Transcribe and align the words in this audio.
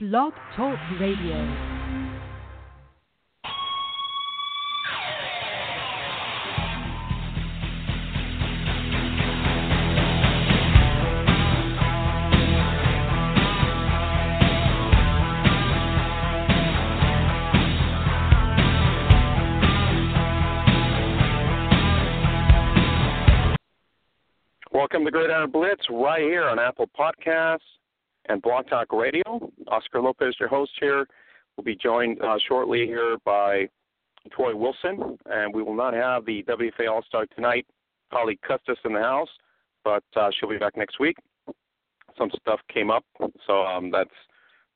Blog 0.00 0.32
Talk 0.54 0.78
Radio. 1.00 1.34
Welcome 24.72 25.04
to 25.06 25.10
Gridiron 25.10 25.50
Blitz 25.50 25.84
right 25.90 26.22
here 26.22 26.44
on 26.44 26.60
Apple 26.60 26.88
Podcasts 26.96 27.58
and 28.28 28.42
Blog 28.42 28.68
Talk 28.68 28.92
Radio. 28.92 29.50
Oscar 29.68 30.00
Lopez, 30.00 30.34
your 30.38 30.48
host 30.48 30.72
here, 30.80 31.06
will 31.56 31.64
be 31.64 31.76
joined 31.76 32.20
uh, 32.22 32.38
shortly 32.46 32.86
here 32.86 33.16
by 33.24 33.68
Troy 34.32 34.54
Wilson, 34.54 35.18
and 35.26 35.54
we 35.54 35.62
will 35.62 35.74
not 35.74 35.94
have 35.94 36.24
the 36.24 36.42
WFA 36.44 36.90
All 36.90 37.02
Star 37.02 37.26
tonight. 37.34 37.66
Holly 38.10 38.38
Custis 38.46 38.78
in 38.84 38.94
the 38.94 39.00
house, 39.00 39.28
but 39.84 40.04
uh, 40.16 40.30
she'll 40.38 40.48
be 40.48 40.58
back 40.58 40.76
next 40.76 40.98
week. 40.98 41.16
Some 42.16 42.30
stuff 42.40 42.60
came 42.72 42.90
up, 42.90 43.04
so 43.46 43.62
um, 43.62 43.90
that's 43.90 44.10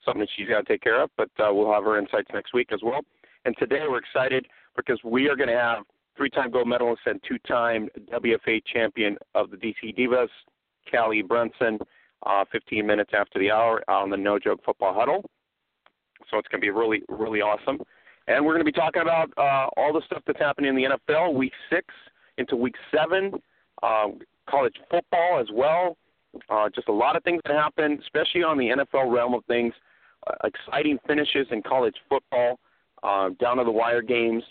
something 0.05 0.27
she's 0.37 0.49
got 0.49 0.67
to 0.67 0.73
take 0.73 0.83
care 0.83 1.03
of, 1.03 1.11
but 1.17 1.31
uh, 1.39 1.53
we'll 1.53 1.73
have 1.73 1.85
her 1.85 1.99
insights 1.99 2.29
next 2.35 2.53
week 2.53 2.71
as 2.73 2.81
well. 2.83 3.01
And 3.45 3.57
today 3.59 3.81
we're 3.89 3.99
excited 3.99 4.47
because 4.77 5.01
we 5.05 5.29
are 5.29 5.37
going 5.37 5.49
to 5.49 5.59
have 5.59 5.85
three-time 6.17 6.51
gold 6.51 6.69
medalist 6.69 7.03
and 7.07 7.21
two-time 7.27 7.89
WFA 8.13 8.63
champion 8.73 9.17
of 9.35 9.51
the 9.51 9.57
DC 9.57 9.97
Divas, 9.99 10.29
Callie 10.91 11.23
Brownson, 11.23 11.79
uh, 12.27 12.45
15 12.53 12.87
minutes 12.87 13.11
after 13.15 13.39
the 13.39 13.51
hour 13.51 13.83
on 13.89 14.11
the 14.11 14.17
No 14.17 14.39
Joke 14.39 14.61
Football 14.65 14.95
Huddle. 14.95 15.25
So 16.31 16.39
it's 16.39 16.49
going 16.49 16.61
to 16.61 16.65
be 16.65 16.71
really, 16.71 17.03
really 17.09 17.41
awesome. 17.41 17.79
And 18.29 18.45
we're 18.45 18.53
going 18.53 18.65
to 18.65 18.73
be 18.73 18.73
talking 18.73 19.03
about 19.03 19.31
uh, 19.37 19.69
all 19.77 19.93
the 19.93 20.03
stuff 20.07 20.23
that's 20.27 20.39
happening 20.39 20.71
in 20.71 20.77
the 20.77 20.97
NFL, 21.13 21.35
week 21.35 21.53
six 21.69 21.87
into 22.39 22.57
week 22.57 22.75
seven, 22.95 23.33
uh, 23.83 24.09
college 24.49 24.75
football 24.91 25.41
as 25.41 25.49
well. 25.53 25.97
Uh, 26.49 26.69
just 26.75 26.89
a 26.89 26.93
lot 26.93 27.17
of 27.17 27.23
things 27.25 27.43
that 27.45 27.55
happen, 27.55 27.99
especially 28.01 28.43
on 28.43 28.57
the 28.57 28.69
NFL 28.69 29.13
realm 29.13 29.35
of 29.35 29.45
things. 29.47 29.75
Uh, 30.27 30.35
exciting 30.45 30.99
finishes 31.07 31.47
in 31.51 31.63
college 31.63 31.97
football, 32.09 32.59
uh, 33.03 33.31
down 33.41 33.59
to 33.59 33.65
the 33.65 33.71
wire 33.71 34.03
games. 34.03 34.43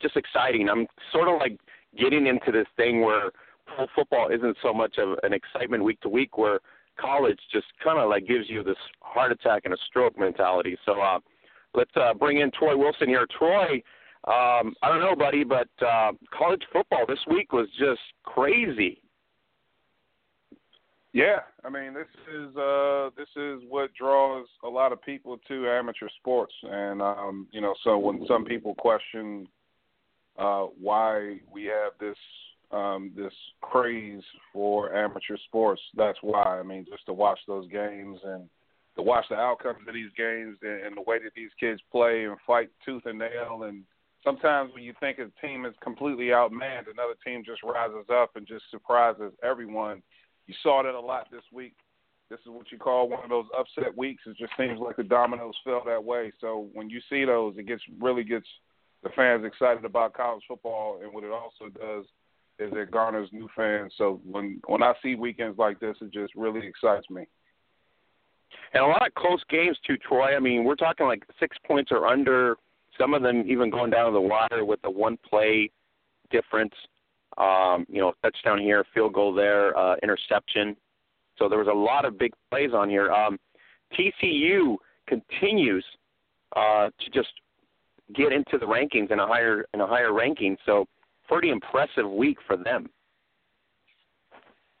Just 0.00 0.16
exciting. 0.16 0.68
I'm 0.68 0.86
sort 1.12 1.28
of 1.28 1.40
like 1.40 1.58
getting 1.98 2.26
into 2.26 2.52
this 2.52 2.66
thing 2.76 3.02
where 3.02 3.32
pro 3.74 3.86
football 3.94 4.28
isn't 4.28 4.56
so 4.62 4.72
much 4.72 4.96
of 4.98 5.18
an 5.22 5.32
excitement 5.32 5.84
week 5.84 6.00
to 6.00 6.08
week, 6.08 6.36
where 6.38 6.60
college 7.00 7.38
just 7.52 7.66
kind 7.82 7.98
of 7.98 8.08
like 8.08 8.26
gives 8.26 8.48
you 8.48 8.62
this 8.62 8.76
heart 9.00 9.32
attack 9.32 9.62
and 9.64 9.74
a 9.74 9.76
stroke 9.88 10.18
mentality. 10.18 10.76
So 10.84 11.00
uh, 11.00 11.18
let's 11.74 11.90
uh, 11.96 12.14
bring 12.14 12.40
in 12.40 12.50
Troy 12.50 12.76
Wilson 12.76 13.08
here. 13.08 13.26
Troy, 13.38 13.82
um, 14.26 14.74
I 14.82 14.88
don't 14.88 15.00
know, 15.00 15.14
buddy, 15.16 15.44
but 15.44 15.68
uh, 15.84 16.12
college 16.36 16.62
football 16.72 17.04
this 17.06 17.20
week 17.30 17.52
was 17.52 17.68
just 17.78 18.00
crazy. 18.24 19.00
Yeah, 21.14 21.40
I 21.64 21.70
mean 21.70 21.94
this 21.94 22.06
is 22.32 22.54
uh 22.56 23.08
this 23.16 23.28
is 23.34 23.62
what 23.68 23.92
draws 23.94 24.46
a 24.62 24.68
lot 24.68 24.92
of 24.92 25.02
people 25.02 25.38
to 25.48 25.66
amateur 25.66 26.08
sports, 26.20 26.52
and 26.62 27.00
um, 27.00 27.46
you 27.50 27.62
know, 27.62 27.74
so 27.82 27.96
when 27.96 28.24
some 28.28 28.44
people 28.44 28.74
question 28.74 29.48
uh, 30.38 30.66
why 30.80 31.38
we 31.50 31.64
have 31.64 31.92
this 31.98 32.16
um, 32.70 33.12
this 33.16 33.32
craze 33.60 34.22
for 34.52 34.94
amateur 34.94 35.36
sports, 35.46 35.80
that's 35.96 36.18
why. 36.22 36.58
I 36.58 36.62
mean, 36.62 36.86
just 36.88 37.06
to 37.06 37.12
watch 37.12 37.38
those 37.46 37.68
games 37.68 38.18
and 38.24 38.48
to 38.96 39.02
watch 39.02 39.24
the 39.30 39.36
outcomes 39.36 39.86
of 39.86 39.94
these 39.94 40.10
games 40.16 40.58
and, 40.62 40.86
and 40.86 40.96
the 40.96 41.02
way 41.02 41.18
that 41.22 41.32
these 41.34 41.50
kids 41.58 41.80
play 41.90 42.24
and 42.24 42.36
fight 42.46 42.70
tooth 42.84 43.02
and 43.06 43.18
nail, 43.18 43.62
and 43.64 43.84
sometimes 44.22 44.72
when 44.74 44.82
you 44.82 44.92
think 45.00 45.18
a 45.18 45.46
team 45.46 45.64
is 45.64 45.74
completely 45.82 46.26
outmanned, 46.26 46.90
another 46.92 47.14
team 47.24 47.42
just 47.44 47.62
rises 47.62 48.06
up 48.12 48.36
and 48.36 48.46
just 48.46 48.64
surprises 48.70 49.32
everyone 49.42 50.02
you 50.48 50.54
saw 50.62 50.82
that 50.82 50.94
a 50.94 51.00
lot 51.00 51.28
this 51.30 51.44
week. 51.52 51.74
This 52.30 52.40
is 52.40 52.48
what 52.48 52.72
you 52.72 52.78
call 52.78 53.08
one 53.08 53.22
of 53.22 53.30
those 53.30 53.46
upset 53.56 53.96
weeks. 53.96 54.22
It 54.26 54.36
just 54.38 54.52
seems 54.58 54.80
like 54.80 54.96
the 54.96 55.04
dominoes 55.04 55.54
fell 55.62 55.82
that 55.86 56.02
way. 56.02 56.32
So 56.40 56.68
when 56.72 56.90
you 56.90 57.00
see 57.08 57.24
those, 57.24 57.54
it 57.56 57.66
gets 57.66 57.82
really 58.00 58.24
gets 58.24 58.46
the 59.02 59.10
fans 59.14 59.44
excited 59.44 59.84
about 59.84 60.14
college 60.14 60.42
football, 60.48 61.00
and 61.02 61.12
what 61.12 61.22
it 61.22 61.30
also 61.30 61.68
does 61.78 62.04
is 62.58 62.72
it 62.74 62.90
garners 62.90 63.28
new 63.32 63.48
fans. 63.56 63.92
So 63.96 64.20
when 64.24 64.60
when 64.66 64.82
I 64.82 64.92
see 65.02 65.14
weekends 65.14 65.58
like 65.58 65.78
this, 65.80 65.96
it 66.00 66.12
just 66.12 66.34
really 66.34 66.66
excites 66.66 67.08
me. 67.10 67.26
And 68.74 68.82
a 68.82 68.86
lot 68.86 69.06
of 69.06 69.14
close 69.14 69.42
games 69.48 69.78
too, 69.86 69.96
Troy. 69.96 70.36
I 70.36 70.40
mean, 70.40 70.64
we're 70.64 70.74
talking 70.74 71.06
like 71.06 71.24
six 71.38 71.56
points 71.66 71.90
or 71.92 72.06
under. 72.06 72.56
Some 72.98 73.14
of 73.14 73.22
them 73.22 73.44
even 73.46 73.70
going 73.70 73.90
down 73.90 74.06
to 74.06 74.12
the 74.12 74.20
wire 74.20 74.64
with 74.64 74.80
a 74.84 74.90
one 74.90 75.18
play 75.28 75.70
difference. 76.30 76.74
Um, 77.36 77.86
you 77.88 78.00
know, 78.00 78.12
touchdown 78.22 78.58
here, 78.58 78.84
field 78.92 79.12
goal 79.12 79.32
there, 79.32 79.76
uh, 79.78 79.94
interception. 80.02 80.76
So 81.38 81.48
there 81.48 81.58
was 81.58 81.68
a 81.68 81.76
lot 81.76 82.04
of 82.04 82.18
big 82.18 82.32
plays 82.50 82.70
on 82.74 82.90
here. 82.90 83.12
Um, 83.12 83.38
TCU 83.96 84.76
continues 85.06 85.84
uh, 86.56 86.88
to 86.88 87.10
just 87.14 87.28
get 88.14 88.32
into 88.32 88.58
the 88.58 88.66
rankings 88.66 89.12
in 89.12 89.20
a 89.20 89.26
higher 89.26 89.66
in 89.74 89.80
a 89.80 89.86
higher 89.86 90.12
ranking. 90.12 90.56
So 90.66 90.86
pretty 91.28 91.50
impressive 91.50 92.10
week 92.10 92.38
for 92.46 92.56
them. 92.56 92.88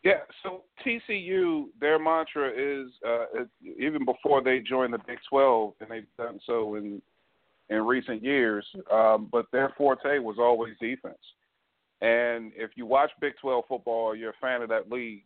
Yeah, 0.04 0.20
so 0.42 0.62
TCU, 0.86 1.66
their 1.80 1.98
mantra 1.98 2.50
is 2.50 2.88
uh, 3.06 3.44
even 3.78 4.04
before 4.04 4.42
they 4.42 4.60
joined 4.60 4.94
the 4.94 4.98
Big 5.06 5.18
12, 5.28 5.74
and 5.80 5.90
they've 5.90 6.06
done 6.16 6.38
so 6.46 6.76
in 6.76 7.02
in 7.68 7.84
recent 7.84 8.22
years. 8.22 8.66
Um, 8.90 9.28
but 9.30 9.46
their 9.52 9.72
forte 9.76 10.18
was 10.18 10.36
always 10.38 10.74
defense. 10.80 11.18
And 12.00 12.52
if 12.56 12.70
you 12.76 12.86
watch 12.86 13.10
Big 13.20 13.32
12 13.40 13.64
football, 13.68 14.14
you're 14.14 14.30
a 14.30 14.40
fan 14.40 14.62
of 14.62 14.68
that 14.68 14.90
league. 14.90 15.24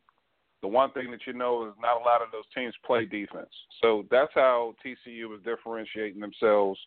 The 0.62 0.68
one 0.68 0.90
thing 0.92 1.10
that 1.10 1.20
you 1.26 1.32
know 1.32 1.66
is 1.68 1.74
not 1.80 2.00
a 2.00 2.04
lot 2.04 2.22
of 2.22 2.28
those 2.32 2.44
teams 2.54 2.74
play 2.86 3.04
defense. 3.04 3.50
So 3.82 4.04
that's 4.10 4.30
how 4.34 4.74
TCU 4.84 5.34
is 5.36 5.42
differentiating 5.44 6.20
themselves 6.20 6.78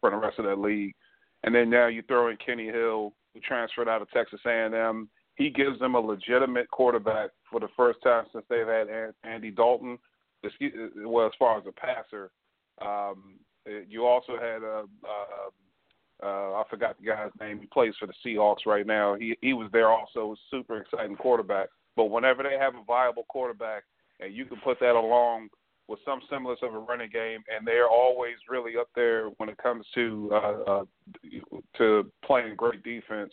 from 0.00 0.12
the 0.12 0.18
rest 0.18 0.38
of 0.38 0.44
that 0.44 0.58
league. 0.58 0.94
And 1.42 1.54
then 1.54 1.70
now 1.70 1.88
you 1.88 2.02
throw 2.02 2.28
in 2.30 2.36
Kenny 2.36 2.66
Hill, 2.66 3.14
who 3.34 3.40
transferred 3.40 3.88
out 3.88 4.02
of 4.02 4.10
Texas 4.10 4.40
A&M. 4.46 5.08
He 5.36 5.50
gives 5.50 5.78
them 5.78 5.94
a 5.94 6.00
legitimate 6.00 6.70
quarterback 6.70 7.30
for 7.50 7.60
the 7.60 7.68
first 7.76 7.98
time 8.02 8.24
since 8.32 8.44
they've 8.48 8.66
had 8.66 8.88
Andy 9.24 9.50
Dalton. 9.50 9.98
Well, 11.04 11.26
as 11.26 11.32
far 11.38 11.58
as 11.58 11.64
a 11.66 11.72
passer, 11.72 12.30
um, 12.80 13.38
you 13.88 14.04
also 14.06 14.32
had 14.32 14.62
a, 14.62 14.84
a 15.06 16.26
uh, 16.26 16.62
forgot 16.72 16.96
the 16.98 17.06
guy's 17.06 17.30
name. 17.40 17.60
He 17.60 17.66
plays 17.66 17.94
for 17.98 18.06
the 18.06 18.14
Seahawks 18.24 18.66
right 18.66 18.86
now. 18.86 19.14
He 19.14 19.36
he 19.40 19.52
was 19.52 19.68
there 19.72 19.90
also. 19.90 20.36
Super 20.50 20.78
exciting 20.78 21.16
quarterback. 21.16 21.68
But 21.96 22.06
whenever 22.06 22.42
they 22.42 22.56
have 22.58 22.74
a 22.74 22.84
viable 22.84 23.24
quarterback, 23.28 23.84
and 24.20 24.34
you 24.34 24.44
can 24.44 24.58
put 24.64 24.80
that 24.80 24.94
along 24.94 25.48
with 25.88 25.98
some 26.04 26.20
semblance 26.30 26.60
of 26.62 26.74
a 26.74 26.78
running 26.78 27.10
game, 27.12 27.42
and 27.54 27.66
they're 27.66 27.88
always 27.88 28.36
really 28.48 28.76
up 28.78 28.88
there 28.94 29.28
when 29.36 29.48
it 29.48 29.58
comes 29.58 29.84
to 29.94 30.30
uh, 30.32 30.70
uh, 30.70 30.84
to 31.78 32.10
playing 32.24 32.56
great 32.56 32.82
defense. 32.82 33.32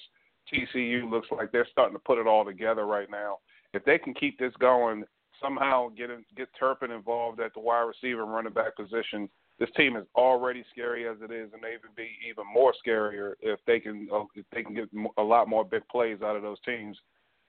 TCU 0.52 1.10
looks 1.10 1.28
like 1.32 1.52
they're 1.52 1.68
starting 1.72 1.96
to 1.96 2.04
put 2.04 2.18
it 2.18 2.28
all 2.28 2.46
together 2.46 2.86
right 2.86 3.10
now. 3.10 3.38
If 3.74 3.86
they 3.86 3.98
can 3.98 4.14
keep 4.14 4.40
this 4.40 4.54
going, 4.60 5.04
somehow 5.42 5.90
get 5.90 6.10
in, 6.10 6.26
get 6.36 6.50
Turpin 6.60 6.92
involved 6.92 7.40
at 7.40 7.54
the 7.54 7.60
wide 7.60 7.82
receiver 7.82 8.24
and 8.24 8.34
running 8.34 8.54
back 8.54 8.76
position, 8.76 9.30
this 9.60 9.70
team 9.76 9.98
is 9.98 10.06
already 10.16 10.64
scary 10.72 11.08
as 11.08 11.18
it 11.22 11.32
is, 11.32 11.52
and 11.54 11.62
they 11.62 11.76
would 11.84 11.96
be 11.96 12.10
even 12.28 12.46
more 12.52 12.74
scarier 12.86 13.34
if 13.42 13.60
they 13.68 13.80
can 13.80 14.08
uh, 14.14 14.24
if 14.36 14.46
they 14.54 14.64
can 14.64 14.74
get 14.74 14.90
a 15.18 15.24
lot 15.24 15.50
more 15.50 15.66
big 15.66 15.88
plays 15.92 16.20
out 16.24 16.38
of 16.38 16.42
those 16.42 16.60
teams. 16.66 16.98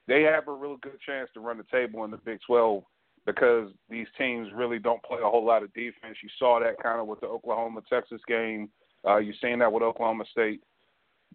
They 0.07 0.23
have 0.23 0.47
a 0.47 0.53
real 0.53 0.77
good 0.77 0.99
chance 1.05 1.29
to 1.33 1.39
run 1.39 1.57
the 1.57 1.63
table 1.71 2.03
in 2.03 2.11
the 2.11 2.17
Big 2.17 2.39
12 2.45 2.83
because 3.25 3.69
these 3.89 4.07
teams 4.17 4.49
really 4.53 4.79
don't 4.79 5.01
play 5.03 5.19
a 5.23 5.29
whole 5.29 5.45
lot 5.45 5.63
of 5.63 5.73
defense. 5.73 6.17
You 6.21 6.29
saw 6.37 6.59
that 6.59 6.81
kind 6.81 6.99
of 6.99 7.07
with 7.07 7.21
the 7.21 7.27
Oklahoma 7.27 7.81
Texas 7.87 8.19
game. 8.27 8.69
Uh, 9.07 9.17
you're 9.17 9.35
seeing 9.41 9.59
that 9.59 9.71
with 9.71 9.83
Oklahoma 9.83 10.25
State. 10.31 10.61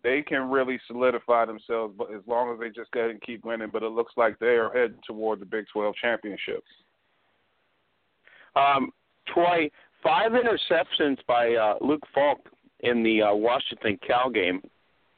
They 0.02 0.22
can 0.22 0.50
really 0.50 0.78
solidify 0.87 1.46
themselves, 1.46 1.94
but 1.96 2.12
as 2.12 2.20
long 2.26 2.52
as 2.52 2.60
they 2.60 2.69
just 2.69 2.90
go 2.93 3.00
ahead 3.00 3.10
and 3.10 3.20
keep 3.20 3.44
winning. 3.44 3.70
But 3.72 3.82
it 3.82 3.90
looks 3.90 4.12
like 4.16 4.38
they 4.38 4.56
are 4.56 4.70
heading 4.70 4.98
toward 5.06 5.40
the 5.40 5.46
Big 5.46 5.64
12 5.72 5.94
championship. 6.00 6.62
Um, 8.54 8.90
Troy, 9.32 9.70
five 10.02 10.32
interceptions 10.32 11.19
by 11.26 11.54
uh, 11.54 11.75
Luke 11.81 12.02
Falk 12.14 12.38
in 12.81 13.02
the 13.02 13.22
uh, 13.22 13.34
Washington 13.34 13.98
Cal 14.06 14.31
game. 14.31 14.62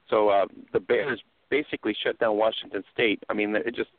So 0.08 0.28
uh, 0.28 0.46
the 0.72 0.80
Bears 0.80 1.20
basically 1.50 1.96
shut 2.02 2.18
down 2.18 2.36
Washington 2.36 2.82
State. 2.92 3.22
I 3.28 3.34
mean, 3.34 3.54
it 3.54 3.74
just 3.74 3.90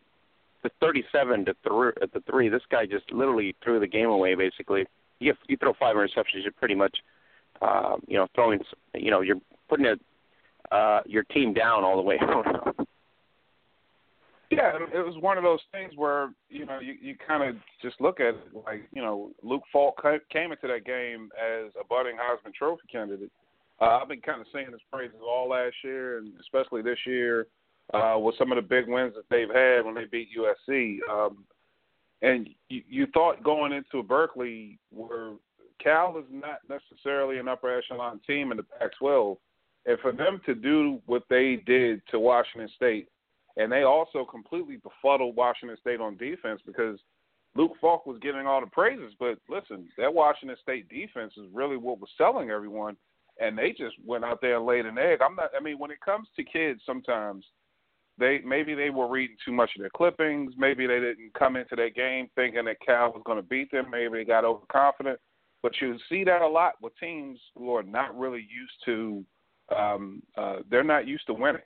the 0.63 0.69
37 0.81 1.45
to 1.45 1.55
three 1.63 1.91
at 2.01 2.11
the 2.13 2.21
three. 2.29 2.49
This 2.49 2.61
guy 2.69 2.85
just 2.85 3.11
literally 3.11 3.55
threw 3.63 3.79
the 3.79 3.87
game 3.87 4.09
away. 4.09 4.35
Basically, 4.35 4.85
you 5.19 5.33
you 5.47 5.57
throw 5.57 5.73
five 5.79 5.95
interceptions, 5.95 6.43
you're 6.43 6.51
pretty 6.51 6.75
much, 6.75 6.97
uh, 7.61 7.95
you 8.07 8.17
know, 8.17 8.27
throwing. 8.35 8.59
You 8.93 9.11
know, 9.11 9.21
you're 9.21 9.39
putting 9.69 9.85
a, 9.85 9.95
uh, 10.71 11.01
your 11.05 11.23
team 11.23 11.53
down 11.53 11.83
all 11.83 11.95
the 11.95 12.01
way. 12.01 12.19
Yeah, 14.51 14.79
it 14.91 15.05
was 15.05 15.13
one 15.21 15.37
of 15.37 15.43
those 15.43 15.59
things 15.71 15.93
where 15.95 16.31
you 16.49 16.65
know 16.65 16.79
you 16.79 16.95
you 16.99 17.15
kind 17.15 17.47
of 17.47 17.55
just 17.83 18.01
look 18.01 18.19
at 18.19 18.29
it 18.29 18.47
like 18.65 18.81
you 18.91 18.99
know 18.99 19.29
Luke 19.43 19.61
Falk 19.71 20.01
came 20.31 20.51
into 20.51 20.67
that 20.67 20.85
game 20.85 21.29
as 21.37 21.71
a 21.79 21.85
budding 21.87 22.15
Heisman 22.15 22.51
Trophy 22.55 22.81
candidate. 22.91 23.29
Uh, 23.79 23.99
I've 24.01 24.07
been 24.07 24.21
kind 24.21 24.41
of 24.41 24.47
singing 24.51 24.71
his 24.71 24.81
praises 24.91 25.19
all 25.21 25.49
last 25.49 25.75
year, 25.83 26.17
and 26.17 26.33
especially 26.41 26.81
this 26.81 26.97
year 27.05 27.45
uh, 27.93 28.15
with 28.17 28.35
some 28.37 28.51
of 28.51 28.55
the 28.55 28.61
big 28.61 28.87
wins 28.87 29.13
that 29.15 29.29
they've 29.29 29.53
had 29.53 29.85
when 29.85 29.95
they 29.95 30.05
beat 30.05 30.29
USC. 30.35 30.97
Um, 31.09 31.45
and 32.21 32.49
you, 32.69 32.81
you 32.89 33.07
thought 33.13 33.43
going 33.43 33.71
into 33.71 34.03
Berkeley, 34.03 34.77
where 34.91 35.33
Cal 35.81 36.17
is 36.17 36.25
not 36.29 36.59
necessarily 36.67 37.37
an 37.37 37.47
upper 37.47 37.77
echelon 37.77 38.19
team 38.27 38.51
in 38.51 38.57
the 38.57 38.63
Pac-12, 38.63 39.37
and 39.89 39.99
for 39.99 40.13
them 40.13 40.39
to 40.45 40.55
do 40.55 41.01
what 41.05 41.23
they 41.29 41.61
did 41.65 42.01
to 42.11 42.19
Washington 42.19 42.69
State 42.77 43.09
and 43.57 43.69
they 43.69 43.83
also 43.83 44.23
completely 44.23 44.77
befuddled 44.77 45.35
Washington 45.35 45.77
State 45.81 45.99
on 45.99 46.15
defense 46.15 46.61
because 46.65 46.97
Luke 47.55 47.73
Falk 47.81 48.05
was 48.05 48.17
getting 48.21 48.47
all 48.47 48.61
the 48.61 48.67
praises, 48.67 49.13
but 49.19 49.37
listen, 49.49 49.89
that 49.97 50.13
Washington 50.13 50.55
State 50.61 50.87
defense 50.87 51.33
is 51.35 51.45
really 51.51 51.75
what 51.75 51.99
was 51.99 52.09
selling 52.17 52.51
everyone, 52.51 52.95
and 53.41 53.57
they 53.57 53.71
just 53.71 53.95
went 54.05 54.23
out 54.23 54.39
there 54.39 54.57
and 54.57 54.65
laid 54.65 54.85
an 54.85 54.97
egg. 54.97 55.19
I'm 55.21 55.35
not. 55.35 55.49
I 55.57 55.61
mean, 55.61 55.77
when 55.77 55.91
it 55.91 55.99
comes 55.99 56.27
to 56.35 56.43
kids, 56.43 56.81
sometimes 56.85 57.43
they 58.17 58.39
maybe 58.45 58.75
they 58.75 58.91
were 58.91 59.09
reading 59.09 59.35
too 59.43 59.51
much 59.51 59.71
of 59.75 59.81
their 59.81 59.89
clippings. 59.89 60.53
Maybe 60.57 60.87
they 60.87 60.99
didn't 60.99 61.33
come 61.37 61.57
into 61.57 61.75
that 61.75 61.95
game 61.95 62.29
thinking 62.35 62.65
that 62.65 62.79
Cal 62.85 63.11
was 63.11 63.23
going 63.25 63.39
to 63.39 63.43
beat 63.43 63.71
them. 63.71 63.89
Maybe 63.91 64.19
they 64.19 64.25
got 64.25 64.45
overconfident. 64.45 65.19
But 65.61 65.73
you 65.81 65.97
see 66.07 66.23
that 66.23 66.41
a 66.41 66.47
lot 66.47 66.75
with 66.81 66.93
teams 66.97 67.39
who 67.57 67.75
are 67.75 67.83
not 67.83 68.17
really 68.17 68.47
used 68.49 68.85
to. 68.85 69.25
Um, 69.75 70.23
uh, 70.37 70.57
they're 70.69 70.83
not 70.83 71.07
used 71.07 71.25
to 71.27 71.33
winning. 71.33 71.61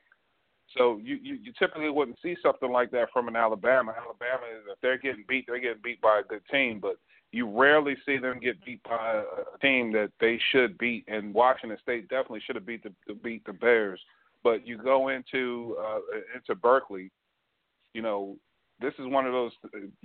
So 0.78 1.00
you, 1.04 1.20
you 1.22 1.36
you 1.36 1.54
typically 1.58 1.90
wouldn't 1.90 2.18
see 2.24 2.36
something 2.42 2.72
like 2.72 2.90
that 2.92 3.10
from 3.14 3.28
an 3.28 3.36
Alabama. 3.36 3.94
Alabama 3.96 4.44
if 4.72 4.80
they're 4.82 4.98
getting 4.98 5.26
beat, 5.28 5.46
they're 5.48 5.60
getting 5.60 5.82
beat 5.84 6.02
by 6.02 6.20
a 6.20 6.24
good 6.24 6.42
team, 6.50 6.80
but 6.80 6.98
you 7.32 7.50
rarely 7.50 7.96
see 8.06 8.18
them 8.18 8.40
get 8.40 8.64
beat 8.64 8.82
by 8.84 9.24
a 9.24 9.58
team 9.60 9.92
that 9.92 10.12
they 10.20 10.40
should 10.52 10.78
beat. 10.78 11.04
And 11.08 11.34
Washington 11.34 11.78
State 11.82 12.08
definitely 12.08 12.42
should 12.46 12.56
have 12.56 12.66
beat 12.66 12.84
the, 12.84 13.14
beat 13.16 13.44
the 13.46 13.54
Bears. 13.54 14.00
But 14.44 14.68
you 14.68 14.78
go 14.78 15.10
into 15.10 15.76
uh, 15.80 16.00
into 16.36 16.56
Berkeley, 16.56 17.12
you 17.94 18.02
know, 18.02 18.36
this 18.82 18.94
is 19.00 19.08
one 19.08 19.26
of 19.26 19.32
those 19.32 19.52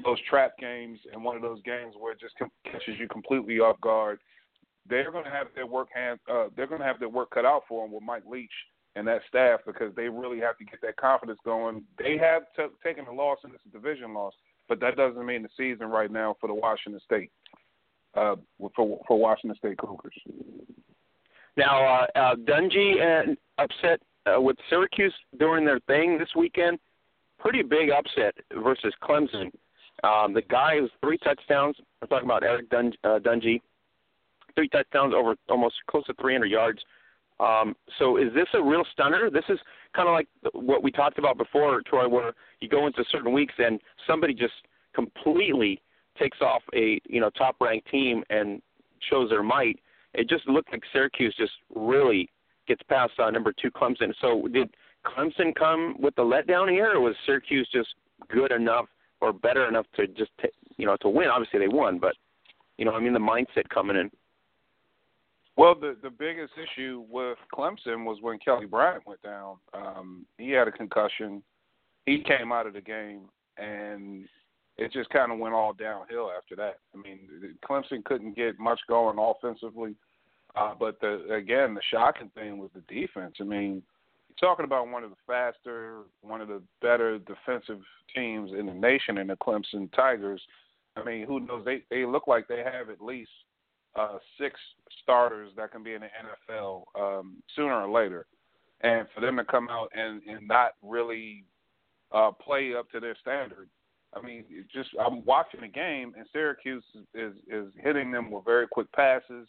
those 0.04 0.18
trap 0.28 0.52
games 0.58 0.98
and 1.12 1.22
one 1.22 1.36
of 1.36 1.42
those 1.42 1.60
games 1.62 1.94
where 1.98 2.12
it 2.12 2.20
just 2.20 2.34
catches 2.64 2.98
you 2.98 3.08
completely 3.08 3.58
off 3.60 3.80
guard. 3.80 4.20
They're 4.88 5.10
going 5.10 5.24
to 5.24 5.30
have 5.30 5.48
their 5.54 5.66
work 5.66 5.88
hand. 5.94 6.18
Uh, 6.30 6.46
they're 6.56 6.66
going 6.66 6.80
to 6.80 6.86
have 6.86 6.98
their 6.98 7.08
work 7.08 7.30
cut 7.30 7.44
out 7.44 7.62
for 7.68 7.84
them 7.84 7.94
with 7.94 8.02
Mike 8.02 8.24
Leach 8.28 8.50
and 8.96 9.06
that 9.06 9.20
staff 9.28 9.60
because 9.66 9.94
they 9.94 10.08
really 10.08 10.40
have 10.40 10.56
to 10.58 10.64
get 10.64 10.80
that 10.82 10.96
confidence 10.96 11.38
going. 11.44 11.84
They 11.98 12.18
have 12.18 12.42
t- 12.56 12.74
taken 12.82 13.06
a 13.06 13.12
loss 13.12 13.38
and 13.44 13.52
it's 13.54 13.62
a 13.66 13.70
division 13.70 14.14
loss, 14.14 14.32
but 14.68 14.80
that 14.80 14.96
doesn't 14.96 15.24
mean 15.24 15.42
the 15.42 15.48
season 15.56 15.88
right 15.88 16.10
now 16.10 16.36
for 16.40 16.46
the 16.46 16.54
Washington 16.54 17.00
State 17.04 17.30
uh, 18.14 18.36
for 18.74 18.98
for 19.06 19.18
Washington 19.18 19.56
State 19.58 19.78
Cougars. 19.78 20.14
Now, 21.56 21.84
uh, 21.84 22.06
uh, 22.18 22.34
Dungey 22.36 22.94
uh, 23.00 23.34
upset 23.62 24.00
uh, 24.26 24.40
with 24.40 24.56
Syracuse 24.70 25.14
during 25.38 25.64
their 25.64 25.80
thing 25.80 26.18
this 26.18 26.28
weekend. 26.36 26.78
Pretty 27.38 27.62
big 27.62 27.90
upset 27.90 28.34
versus 28.62 28.94
Clemson. 29.02 29.50
Um, 30.04 30.32
the 30.32 30.42
guy 30.48 30.80
was 30.80 30.90
three 31.00 31.18
touchdowns. 31.18 31.76
We're 32.00 32.08
talking 32.08 32.28
about 32.28 32.44
Eric 32.44 32.70
Dun- 32.70 32.92
uh, 33.04 33.18
Dungey. 33.18 33.60
Three 34.58 34.68
touchdowns 34.68 35.14
over 35.14 35.36
almost 35.48 35.76
close 35.88 36.04
to 36.06 36.14
300 36.20 36.46
yards. 36.46 36.80
Um, 37.38 37.76
so 38.00 38.16
is 38.16 38.34
this 38.34 38.48
a 38.54 38.60
real 38.60 38.84
stunner? 38.92 39.30
This 39.30 39.44
is 39.48 39.58
kind 39.94 40.08
of 40.08 40.14
like 40.14 40.26
what 40.52 40.82
we 40.82 40.90
talked 40.90 41.16
about 41.16 41.38
before, 41.38 41.80
Troy, 41.82 42.08
where 42.08 42.32
you 42.58 42.68
go 42.68 42.88
into 42.88 43.04
certain 43.12 43.32
weeks 43.32 43.54
and 43.58 43.80
somebody 44.04 44.34
just 44.34 44.54
completely 44.96 45.80
takes 46.18 46.38
off 46.40 46.62
a 46.74 47.00
you 47.08 47.20
know 47.20 47.30
top 47.30 47.54
ranked 47.60 47.88
team 47.88 48.24
and 48.30 48.60
shows 49.08 49.30
their 49.30 49.44
might. 49.44 49.78
It 50.12 50.28
just 50.28 50.48
looked 50.48 50.72
like 50.72 50.82
Syracuse 50.92 51.36
just 51.38 51.52
really 51.72 52.28
gets 52.66 52.82
past 52.88 53.12
uh, 53.20 53.30
number 53.30 53.52
two 53.52 53.70
Clemson. 53.70 54.12
So 54.20 54.48
did 54.48 54.70
Clemson 55.06 55.54
come 55.54 55.94
with 56.00 56.16
the 56.16 56.22
letdown 56.22 56.68
here, 56.68 56.94
or 56.94 57.00
was 57.00 57.14
Syracuse 57.26 57.68
just 57.72 57.90
good 58.28 58.50
enough 58.50 58.86
or 59.20 59.32
better 59.32 59.68
enough 59.68 59.86
to 59.94 60.08
just 60.08 60.32
t- 60.42 60.48
you 60.76 60.86
know 60.86 60.96
to 61.02 61.08
win? 61.08 61.28
Obviously 61.28 61.60
they 61.60 61.68
won, 61.68 62.00
but 62.00 62.16
you 62.76 62.84
know 62.84 62.92
I 62.94 62.98
mean 62.98 63.12
the 63.12 63.20
mindset 63.20 63.68
coming 63.72 63.96
in. 63.96 64.10
Well, 65.58 65.74
the 65.74 65.96
the 66.04 66.10
biggest 66.10 66.52
issue 66.56 67.04
with 67.10 67.36
Clemson 67.52 68.04
was 68.04 68.18
when 68.20 68.38
Kelly 68.38 68.66
Bryant 68.66 69.04
went 69.08 69.20
down. 69.22 69.56
Um, 69.74 70.24
he 70.38 70.52
had 70.52 70.68
a 70.68 70.72
concussion. 70.72 71.42
He 72.06 72.22
came 72.22 72.52
out 72.52 72.68
of 72.68 72.74
the 72.74 72.80
game, 72.80 73.22
and 73.58 74.28
it 74.76 74.92
just 74.92 75.10
kind 75.10 75.32
of 75.32 75.38
went 75.40 75.54
all 75.54 75.72
downhill 75.72 76.30
after 76.34 76.54
that. 76.54 76.78
I 76.94 76.98
mean, 76.98 77.18
Clemson 77.68 78.04
couldn't 78.04 78.36
get 78.36 78.60
much 78.60 78.78
going 78.88 79.18
offensively. 79.18 79.96
Uh, 80.54 80.74
but 80.78 81.00
the 81.00 81.26
again, 81.34 81.74
the 81.74 81.82
shocking 81.90 82.30
thing 82.36 82.58
was 82.58 82.70
the 82.72 82.82
defense. 82.82 83.34
I 83.40 83.44
mean, 83.44 83.82
you're 84.28 84.48
talking 84.48 84.64
about 84.64 84.86
one 84.86 85.02
of 85.02 85.10
the 85.10 85.16
faster, 85.26 86.02
one 86.22 86.40
of 86.40 86.46
the 86.46 86.62
better 86.80 87.18
defensive 87.18 87.80
teams 88.14 88.52
in 88.56 88.66
the 88.66 88.74
nation 88.74 89.18
in 89.18 89.26
the 89.26 89.36
Clemson 89.36 89.92
Tigers. 89.92 90.40
I 90.96 91.02
mean, 91.02 91.26
who 91.26 91.40
knows? 91.40 91.64
They 91.64 91.82
they 91.90 92.06
look 92.06 92.28
like 92.28 92.46
they 92.46 92.62
have 92.62 92.90
at 92.90 93.02
least 93.02 93.30
uh, 93.96 94.18
six 94.40 94.58
starters 95.02 95.50
that 95.56 95.72
can 95.72 95.82
be 95.82 95.94
in 95.94 96.02
the 96.02 96.08
NFL 96.58 96.84
um, 96.98 97.42
sooner 97.54 97.74
or 97.74 97.90
later, 97.90 98.26
and 98.80 99.06
for 99.14 99.20
them 99.20 99.36
to 99.36 99.44
come 99.44 99.68
out 99.68 99.90
and, 99.94 100.22
and 100.28 100.46
not 100.46 100.72
really 100.82 101.44
uh, 102.12 102.30
play 102.30 102.74
up 102.74 102.90
to 102.90 103.00
their 103.00 103.16
standard. 103.20 103.68
I 104.14 104.24
mean, 104.24 104.44
just 104.72 104.90
I'm 104.98 105.24
watching 105.24 105.60
the 105.60 105.68
game, 105.68 106.14
and 106.16 106.26
Syracuse 106.32 106.84
is 106.94 107.04
is, 107.14 107.34
is 107.48 107.72
hitting 107.82 108.10
them 108.10 108.30
with 108.30 108.44
very 108.44 108.66
quick 108.66 108.90
passes. 108.92 109.48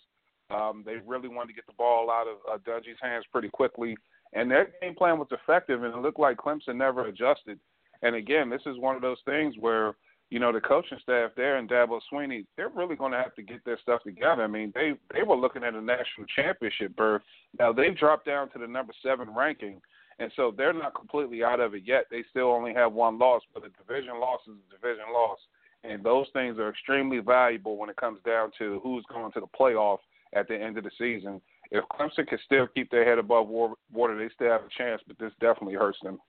Um, 0.51 0.83
they 0.85 0.95
really 1.05 1.27
wanted 1.27 1.49
to 1.49 1.53
get 1.53 1.67
the 1.67 1.73
ball 1.77 2.09
out 2.09 2.25
of 2.27 2.37
uh, 2.51 2.57
Dungey's 2.69 2.97
hands 3.01 3.25
pretty 3.31 3.49
quickly, 3.49 3.95
and 4.33 4.49
their 4.49 4.71
game 4.81 4.95
plan 4.95 5.19
was 5.19 5.27
effective, 5.31 5.83
and 5.83 5.93
it 5.93 6.01
looked 6.01 6.19
like 6.19 6.37
Clemson 6.37 6.75
never 6.75 7.05
adjusted. 7.05 7.59
And 8.01 8.15
again, 8.15 8.49
this 8.49 8.61
is 8.65 8.77
one 8.77 8.95
of 8.95 9.01
those 9.01 9.19
things 9.25 9.55
where 9.59 9.95
you 10.29 10.39
know, 10.39 10.51
the 10.51 10.61
coaching 10.61 10.99
staff 11.01 11.31
there 11.35 11.57
and 11.57 11.69
Dabo 11.69 11.99
Swinney, 12.11 12.45
they're 12.55 12.69
really 12.69 12.95
going 12.95 13.11
to 13.11 13.17
have 13.17 13.33
to 13.35 13.41
get 13.41 13.65
their 13.65 13.79
stuff 13.81 14.03
together. 14.03 14.43
I 14.43 14.47
mean, 14.47 14.71
they 14.75 14.93
they 15.13 15.23
were 15.23 15.35
looking 15.35 15.63
at 15.63 15.73
a 15.73 15.81
national 15.81 16.27
championship 16.35 16.95
berth. 16.95 17.23
Now 17.57 17.73
they've 17.73 17.97
dropped 17.97 18.25
down 18.25 18.49
to 18.51 18.59
the 18.59 18.67
number 18.67 18.93
seven 19.03 19.33
ranking, 19.35 19.81
and 20.19 20.31
so 20.35 20.53
they're 20.55 20.73
not 20.73 20.93
completely 20.93 21.43
out 21.43 21.59
of 21.59 21.73
it 21.73 21.83
yet. 21.85 22.05
They 22.11 22.23
still 22.29 22.51
only 22.51 22.73
have 22.73 22.93
one 22.93 23.17
loss, 23.17 23.41
but 23.53 23.63
a 23.65 23.69
division 23.69 24.19
loss 24.19 24.41
is 24.47 24.53
a 24.69 24.75
division 24.75 25.05
loss, 25.11 25.39
and 25.83 26.03
those 26.03 26.27
things 26.33 26.59
are 26.59 26.69
extremely 26.69 27.19
valuable 27.19 27.77
when 27.77 27.89
it 27.89 27.97
comes 27.97 28.19
down 28.25 28.51
to 28.59 28.79
who's 28.83 29.05
going 29.11 29.31
to 29.31 29.39
the 29.39 29.47
playoff 29.59 29.97
at 30.33 30.47
the 30.47 30.55
end 30.55 30.77
of 30.77 30.83
the 30.83 30.91
season. 30.97 31.41
If 31.71 31.83
Clemson 31.89 32.27
can 32.27 32.39
still 32.45 32.67
keep 32.67 32.91
their 32.91 33.05
head 33.05 33.17
above 33.17 33.47
water, 33.47 34.17
they 34.17 34.29
still 34.33 34.51
have 34.51 34.61
a 34.61 34.77
chance, 34.77 35.01
but 35.07 35.17
this 35.19 35.31
definitely 35.39 35.75
hurts 35.75 35.99
them. 36.03 36.19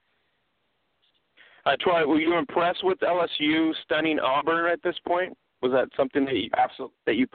Uh, 1.67 1.77
Troy, 1.81 2.07
were 2.07 2.21
you 2.21 2.37
impressed 2.37 2.85
with 2.85 2.99
LSU 3.01 3.73
stunning 3.85 4.19
Auburn 4.19 4.71
at 4.71 4.83
this 4.83 4.97
point? 5.07 5.37
Was 5.63 5.73
that 5.73 5.89
something 5.97 6.25
that 6.25 6.35
you 6.35 6.49
absolutely 6.57 6.97
that 7.07 7.17
you 7.17 7.27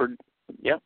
yeah? 0.62 0.78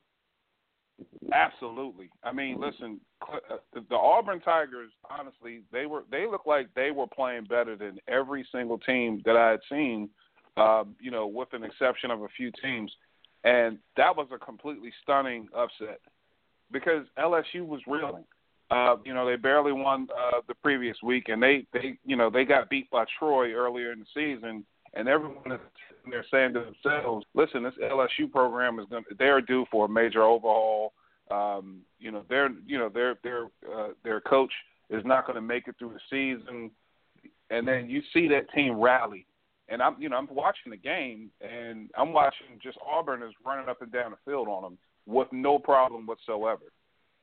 Absolutely. 1.31 2.09
I 2.23 2.33
mean, 2.33 2.59
listen, 2.59 2.99
uh, 3.21 3.57
the 3.73 3.95
Auburn 3.95 4.41
Tigers, 4.41 4.91
honestly, 5.09 5.61
they 5.71 5.85
were 5.85 6.03
they 6.11 6.25
looked 6.29 6.47
like 6.47 6.67
they 6.75 6.91
were 6.91 7.07
playing 7.07 7.45
better 7.45 7.75
than 7.75 7.99
every 8.07 8.45
single 8.51 8.77
team 8.79 9.21
that 9.25 9.37
I 9.37 9.51
had 9.51 9.59
seen. 9.69 10.09
Um, 10.57 10.95
you 10.99 11.11
know, 11.11 11.25
with 11.27 11.53
an 11.53 11.63
exception 11.63 12.11
of 12.11 12.23
a 12.23 12.27
few 12.35 12.51
teams, 12.61 12.91
and 13.45 13.77
that 13.95 14.15
was 14.15 14.27
a 14.33 14.37
completely 14.37 14.91
stunning 15.01 15.47
upset 15.55 16.01
because 16.71 17.05
LSU 17.17 17.65
was 17.65 17.79
reeling. 17.87 18.25
Uh, 18.71 18.97
you 19.03 19.13
know, 19.13 19.25
they 19.25 19.35
barely 19.35 19.71
won 19.71 20.07
uh, 20.15 20.41
the 20.47 20.53
previous 20.55 20.97
week, 21.01 21.29
and 21.29 21.41
they, 21.41 21.65
they, 21.73 21.97
you 22.05 22.15
know, 22.15 22.29
they 22.29 22.45
got 22.45 22.69
beat 22.69 22.89
by 22.91 23.03
Troy 23.17 23.53
earlier 23.53 23.91
in 23.91 23.99
the 23.99 24.05
season, 24.13 24.63
and 24.93 25.07
everyone 25.07 25.51
is 25.51 25.59
they're 26.09 26.25
saying 26.31 26.53
to 26.53 26.61
themselves, 26.61 27.25
"Listen, 27.33 27.63
this 27.63 27.73
LSU 27.81 28.31
program 28.31 28.79
is 28.79 28.85
going. 28.89 29.03
They're 29.17 29.41
due 29.41 29.65
for 29.71 29.85
a 29.85 29.89
major 29.89 30.23
overhaul. 30.23 30.93
Um, 31.29 31.81
you 31.99 32.11
know, 32.11 32.23
their, 32.29 32.49
you 32.65 32.77
know, 32.77 32.89
their 32.89 33.17
their 33.23 33.45
uh, 33.71 33.89
their 34.03 34.21
coach 34.21 34.51
is 34.89 35.03
not 35.05 35.25
going 35.25 35.35
to 35.35 35.41
make 35.41 35.67
it 35.67 35.75
through 35.77 35.93
the 35.93 35.99
season." 36.09 36.71
And 37.51 37.67
then 37.67 37.89
you 37.89 38.01
see 38.13 38.27
that 38.27 38.51
team 38.53 38.79
rally, 38.79 39.25
and 39.69 39.81
I'm, 39.81 39.99
you 39.99 40.09
know, 40.09 40.17
I'm 40.17 40.27
watching 40.31 40.69
the 40.69 40.77
game, 40.77 41.31
and 41.41 41.89
I'm 41.97 42.13
watching 42.13 42.47
just 42.61 42.77
Auburn 42.87 43.23
is 43.23 43.33
running 43.43 43.67
up 43.67 43.81
and 43.81 43.91
down 43.91 44.11
the 44.11 44.17
field 44.23 44.47
on 44.47 44.61
them 44.61 44.77
with 45.07 45.27
no 45.31 45.57
problem 45.57 46.05
whatsoever 46.05 46.61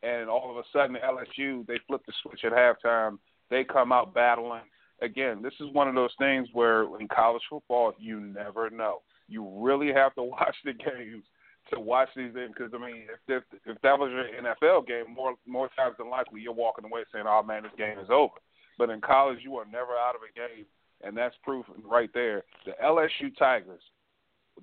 and 0.03 0.29
all 0.29 0.51
of 0.51 0.57
a 0.57 0.63
sudden 0.73 0.97
LSU 0.97 1.67
they 1.67 1.79
flip 1.87 2.03
the 2.07 2.13
switch 2.23 2.45
at 2.45 2.53
halftime. 2.53 3.19
They 3.51 3.65
come 3.65 3.93
out 3.93 4.15
battling. 4.15 4.63
Again, 5.03 5.43
this 5.43 5.53
is 5.61 5.73
one 5.73 5.89
of 5.89 5.95
those 5.95 6.15
things 6.19 6.49
where 6.53 6.85
in 6.99 7.09
college 7.09 7.43
football 7.51 7.93
you 7.99 8.21
never 8.21 8.71
know. 8.71 9.03
You 9.29 9.49
really 9.59 9.93
have 9.93 10.15
to 10.15 10.23
watch 10.23 10.57
the 10.65 10.73
games 10.73 11.25
to 11.73 11.81
watch 11.81 12.09
these 12.17 12.33
games 12.35 12.55
because 12.57 12.73
I 12.75 12.79
mean, 12.79 13.05
if, 13.29 13.43
if 13.53 13.61
if 13.67 13.81
that 13.83 13.99
was 13.99 14.11
your 14.13 14.27
NFL 14.43 14.87
game, 14.87 15.15
more 15.15 15.35
more 15.47 15.69
times 15.77 15.97
than 15.99 16.11
likely 16.11 16.41
you're 16.41 16.53
walking 16.53 16.85
away 16.85 17.03
saying, 17.13 17.27
"Oh 17.29 17.43
man, 17.43 17.65
this 17.65 17.73
game 17.77 17.99
is 17.99 18.09
over." 18.11 18.35
But 18.79 18.91
in 18.91 19.01
college, 19.01 19.39
you 19.43 19.57
are 19.57 19.65
never 19.65 19.93
out 19.93 20.15
of 20.15 20.21
a 20.21 20.33
game 20.37 20.67
and 21.03 21.17
that's 21.17 21.35
proof 21.43 21.67
right 21.85 22.11
there. 22.15 22.45
The 22.65 22.73
LSU 22.85 23.37
Tigers, 23.39 23.83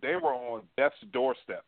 they 0.01 0.15
were 0.15 0.33
on 0.33 0.63
death's 0.77 0.95
doorstep, 1.11 1.63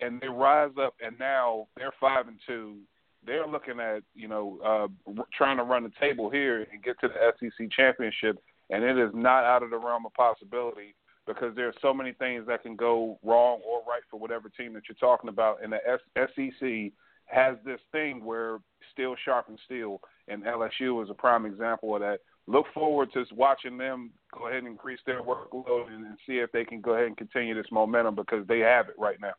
and 0.00 0.20
they 0.20 0.28
rise 0.28 0.72
up, 0.80 0.94
and 1.04 1.18
now 1.18 1.68
they're 1.76 1.92
five 2.00 2.28
and 2.28 2.38
two. 2.46 2.78
They're 3.26 3.46
looking 3.46 3.80
at 3.80 4.02
you 4.14 4.28
know 4.28 4.58
uh, 4.64 5.12
trying 5.36 5.58
to 5.58 5.64
run 5.64 5.82
the 5.82 5.92
table 6.00 6.30
here 6.30 6.66
and 6.72 6.82
get 6.82 6.98
to 7.00 7.08
the 7.08 7.32
SEC 7.38 7.70
championship, 7.70 8.38
and 8.70 8.82
it 8.84 8.98
is 8.98 9.10
not 9.14 9.44
out 9.44 9.62
of 9.62 9.70
the 9.70 9.78
realm 9.78 10.06
of 10.06 10.14
possibility 10.14 10.94
because 11.26 11.54
there 11.54 11.68
are 11.68 11.74
so 11.80 11.94
many 11.94 12.12
things 12.12 12.46
that 12.46 12.62
can 12.62 12.76
go 12.76 13.18
wrong 13.22 13.60
or 13.64 13.82
right 13.88 14.02
for 14.10 14.18
whatever 14.18 14.48
team 14.48 14.72
that 14.74 14.84
you're 14.88 14.96
talking 14.96 15.28
about. 15.28 15.62
And 15.62 15.72
the 15.72 15.78
SEC 16.16 16.92
has 17.26 17.56
this 17.64 17.80
thing 17.92 18.24
where 18.24 18.58
steel 18.92 19.14
sharpens 19.24 19.60
steel, 19.64 20.00
and 20.28 20.44
LSU 20.44 21.02
is 21.02 21.10
a 21.10 21.14
prime 21.14 21.46
example 21.46 21.94
of 21.94 22.00
that. 22.00 22.20
Look 22.46 22.66
forward 22.74 23.12
to 23.12 23.24
watching 23.32 23.78
them 23.78 24.10
go 24.36 24.48
ahead 24.48 24.58
and 24.58 24.66
increase 24.66 24.98
their 25.06 25.22
workload 25.22 25.92
and, 25.92 26.04
and 26.04 26.18
see 26.26 26.38
if 26.38 26.50
they 26.52 26.64
can 26.64 26.80
go 26.80 26.94
ahead 26.94 27.06
and 27.06 27.16
continue 27.16 27.54
this 27.54 27.70
momentum 27.70 28.16
because 28.16 28.46
they 28.48 28.58
have 28.60 28.88
it 28.88 28.96
right 28.98 29.20
now. 29.20 29.34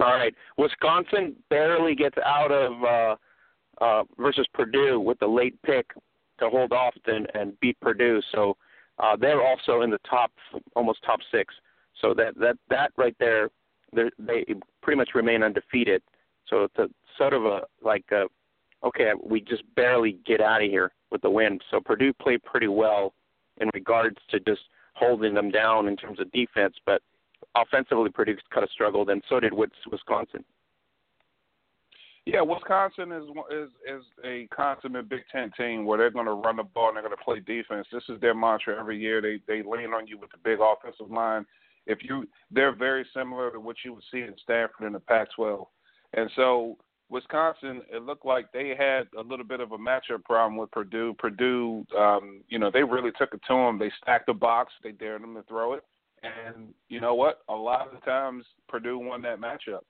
All 0.00 0.14
right, 0.14 0.34
Wisconsin 0.56 1.34
barely 1.50 1.94
gets 1.94 2.16
out 2.24 2.52
of 2.52 2.84
uh, 2.84 3.16
uh, 3.84 4.04
versus 4.18 4.46
Purdue 4.54 5.00
with 5.00 5.18
the 5.18 5.26
late 5.26 5.60
pick 5.62 5.86
to 6.38 6.48
hold 6.48 6.72
off 6.72 6.94
and, 7.06 7.26
and 7.34 7.58
beat 7.60 7.78
Purdue. 7.80 8.20
So 8.32 8.56
uh, 8.98 9.16
they're 9.16 9.44
also 9.44 9.82
in 9.82 9.90
the 9.90 9.98
top, 10.08 10.30
almost 10.76 11.02
top 11.04 11.20
six. 11.32 11.52
So 12.00 12.14
that 12.14 12.38
that 12.38 12.56
that 12.70 12.92
right 12.96 13.16
there, 13.18 13.50
they 13.92 14.44
pretty 14.82 14.96
much 14.96 15.10
remain 15.14 15.42
undefeated. 15.42 16.02
So 16.48 16.64
it's 16.64 16.78
a 16.78 16.88
sort 17.16 17.34
of 17.34 17.44
a 17.44 17.62
like 17.82 18.04
a, 18.12 18.26
okay, 18.84 19.12
we 19.24 19.40
just 19.40 19.62
barely 19.74 20.18
get 20.24 20.40
out 20.40 20.62
of 20.62 20.70
here 20.70 20.92
with 21.10 21.22
the 21.22 21.30
win. 21.30 21.58
So 21.70 21.80
Purdue 21.80 22.12
played 22.12 22.42
pretty 22.44 22.68
well 22.68 23.14
in 23.60 23.68
regards 23.74 24.18
to 24.30 24.38
just 24.40 24.62
holding 24.94 25.34
them 25.34 25.50
down 25.50 25.88
in 25.88 25.96
terms 25.96 26.20
of 26.20 26.30
defense, 26.32 26.74
but 26.86 27.02
offensively 27.54 28.10
Purdue 28.10 28.36
kind 28.52 28.64
of 28.64 28.70
struggled, 28.70 29.10
and 29.10 29.22
so 29.28 29.40
did 29.40 29.52
Wisconsin. 29.52 30.44
Yeah, 32.26 32.42
Wisconsin 32.42 33.10
is 33.10 33.24
is 33.50 33.70
is 33.88 34.04
a 34.22 34.46
consummate 34.54 35.08
Big 35.08 35.22
Ten 35.32 35.50
team 35.56 35.86
where 35.86 35.96
they're 35.96 36.10
going 36.10 36.26
to 36.26 36.32
run 36.32 36.56
the 36.56 36.62
ball 36.62 36.88
and 36.88 36.96
they're 36.96 37.02
going 37.02 37.16
to 37.16 37.24
play 37.24 37.40
defense. 37.40 37.86
This 37.90 38.02
is 38.10 38.20
their 38.20 38.34
mantra 38.34 38.78
every 38.78 38.98
year. 38.98 39.22
They 39.22 39.40
they 39.46 39.62
lean 39.62 39.94
on 39.94 40.06
you 40.06 40.18
with 40.18 40.30
the 40.30 40.38
big 40.44 40.58
offensive 40.60 41.10
line. 41.10 41.46
If 41.86 42.00
you, 42.02 42.28
they're 42.50 42.76
very 42.76 43.06
similar 43.16 43.50
to 43.50 43.60
what 43.60 43.76
you 43.82 43.94
would 43.94 44.04
see 44.12 44.18
in 44.18 44.34
Stanford 44.42 44.86
in 44.86 44.92
the 44.92 45.00
Pac-12, 45.00 45.64
and 46.12 46.30
so 46.36 46.76
Wisconsin, 47.08 47.80
it 47.90 48.02
looked 48.02 48.26
like 48.26 48.52
they 48.52 48.74
had 48.78 49.08
a 49.18 49.22
little 49.22 49.46
bit 49.46 49.60
of 49.60 49.72
a 49.72 49.78
matchup 49.78 50.22
problem 50.24 50.58
with 50.58 50.70
Purdue. 50.70 51.14
Purdue, 51.18 51.86
um, 51.98 52.42
you 52.48 52.58
know, 52.58 52.70
they 52.70 52.82
really 52.82 53.12
took 53.18 53.32
it 53.32 53.40
to 53.48 53.54
them. 53.54 53.78
They 53.78 53.90
stacked 54.02 54.26
the 54.26 54.34
box. 54.34 54.74
They 54.82 54.92
dared 54.92 55.22
them 55.22 55.34
to 55.34 55.42
throw 55.44 55.72
it, 55.72 55.84
and 56.22 56.68
you 56.88 57.00
know 57.00 57.14
what? 57.14 57.40
A 57.48 57.54
lot 57.54 57.86
of 57.86 57.94
the 57.94 58.00
times 58.00 58.44
Purdue 58.68 58.98
won 58.98 59.22
that 59.22 59.40
matchup. 59.40 59.80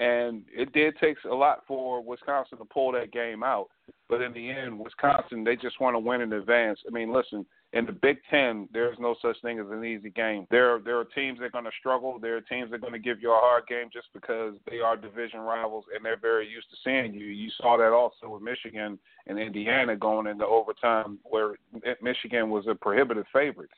And 0.00 0.44
it 0.50 0.72
did 0.72 0.94
take 0.98 1.18
a 1.30 1.34
lot 1.34 1.64
for 1.68 2.02
Wisconsin 2.02 2.56
to 2.56 2.64
pull 2.64 2.90
that 2.92 3.12
game 3.12 3.42
out. 3.42 3.68
But 4.08 4.22
in 4.22 4.32
the 4.32 4.50
end, 4.50 4.78
Wisconsin, 4.78 5.44
they 5.44 5.56
just 5.56 5.78
want 5.78 5.94
to 5.94 5.98
win 5.98 6.22
in 6.22 6.32
advance. 6.32 6.80
I 6.88 6.90
mean, 6.90 7.12
listen, 7.12 7.44
in 7.74 7.84
the 7.84 7.92
Big 7.92 8.18
Ten, 8.30 8.66
there's 8.72 8.96
no 8.98 9.14
such 9.20 9.36
thing 9.42 9.60
as 9.60 9.66
an 9.70 9.84
easy 9.84 10.08
game. 10.08 10.46
There, 10.50 10.80
there 10.80 10.98
are 10.98 11.04
teams 11.04 11.38
that 11.38 11.44
are 11.44 11.50
going 11.50 11.64
to 11.64 11.70
struggle. 11.78 12.18
There 12.18 12.34
are 12.34 12.40
teams 12.40 12.70
that 12.70 12.76
are 12.76 12.80
going 12.80 12.94
to 12.94 12.98
give 12.98 13.20
you 13.20 13.30
a 13.30 13.38
hard 13.38 13.66
game 13.66 13.90
just 13.92 14.08
because 14.14 14.54
they 14.68 14.78
are 14.78 14.96
division 14.96 15.40
rivals 15.40 15.84
and 15.94 16.02
they're 16.02 16.16
very 16.16 16.48
used 16.48 16.70
to 16.70 16.76
seeing 16.82 17.12
you. 17.12 17.26
You 17.26 17.50
saw 17.60 17.76
that 17.76 17.92
also 17.92 18.32
with 18.32 18.42
Michigan 18.42 18.98
and 19.26 19.38
Indiana 19.38 19.96
going 19.96 20.26
into 20.26 20.46
overtime, 20.46 21.18
where 21.24 21.56
Michigan 22.00 22.48
was 22.48 22.66
a 22.68 22.74
prohibitive 22.74 23.26
favorite. 23.32 23.70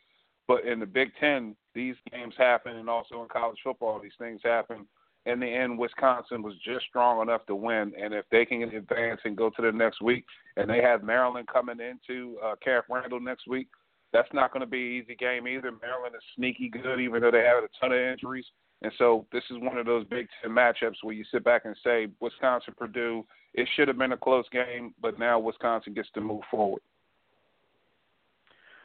But 0.49 0.65
in 0.65 0.81
the 0.81 0.87
Big 0.87 1.11
Ten, 1.21 1.57
these 1.75 1.97
games 2.11 2.35
happen, 2.37 2.77
and 2.77 2.89
also 2.89 3.23
in 3.23 3.29
college 3.29 3.59
football, 3.63 4.01
these 4.01 4.13
things 4.19 4.41
happen 4.45 4.87
in 5.25 5.39
the 5.39 5.47
end, 5.47 5.79
Wisconsin 5.79 6.43
was 6.43 6.55
just 6.65 6.85
strong 6.87 7.23
enough 7.23 7.47
to 7.47 7.55
win. 7.55 7.93
And 8.01 8.13
if 8.13 8.25
they 8.31 8.45
can 8.45 8.63
advance 8.63 9.21
and 9.25 9.37
go 9.37 9.51
to 9.51 9.63
the 9.63 9.71
next 9.71 10.03
week, 10.03 10.25
and 10.57 10.69
they 10.69 10.83
have 10.83 11.05
Maryland 11.05 11.49
coming 11.53 11.79
into 11.81 12.39
uh, 12.45 12.57
Camp 12.63 12.87
Randall 12.91 13.21
next 13.21 13.47
week, 13.47 13.69
that's 14.13 14.29
not 14.33 14.53
going 14.53 14.61
to 14.61 14.67
be 14.67 14.99
an 14.99 15.03
easy 15.03 15.15
game 15.15 15.47
either. 15.47 15.71
Maryland 15.81 16.15
is 16.15 16.23
sneaky 16.37 16.69
good, 16.69 17.01
even 17.01 17.23
though 17.23 17.31
they 17.31 17.45
have 17.45 17.65
a 17.65 17.69
ton 17.81 17.93
of 17.93 17.99
injuries. 17.99 18.45
And 18.83 18.93
so 18.99 19.27
this 19.33 19.45
is 19.51 19.59
one 19.61 19.79
of 19.79 19.87
those 19.87 20.05
Big 20.07 20.27
Ten 20.43 20.51
matchups 20.51 20.97
where 21.03 21.15
you 21.15 21.25
sit 21.31 21.45
back 21.45 21.63
and 21.65 21.77
say, 21.85 22.09
Wisconsin, 22.21 22.75
Purdue, 22.77 23.25
it 23.55 23.69
should 23.75 23.89
have 23.89 23.99
been 23.99 24.13
a 24.13 24.17
close 24.17 24.45
game, 24.51 24.93
but 25.01 25.21
now 25.21 25.39
Wisconsin 25.39 25.95
gets 25.95 26.11
to 26.15 26.21
move 26.21 26.43
forward. 26.51 26.83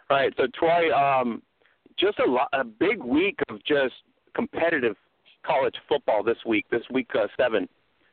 Right. 0.09 0.33
So 0.37 0.47
Troy, 0.57 0.93
um, 0.95 1.41
just 1.99 2.19
a, 2.19 2.29
lot, 2.29 2.49
a 2.53 2.63
big 2.63 3.03
week 3.03 3.39
of 3.49 3.63
just 3.65 3.93
competitive 4.35 4.95
college 5.45 5.75
football 5.89 6.23
this 6.23 6.37
week, 6.45 6.65
this 6.71 6.83
week 6.91 7.09
uh, 7.15 7.27
seven. 7.37 7.67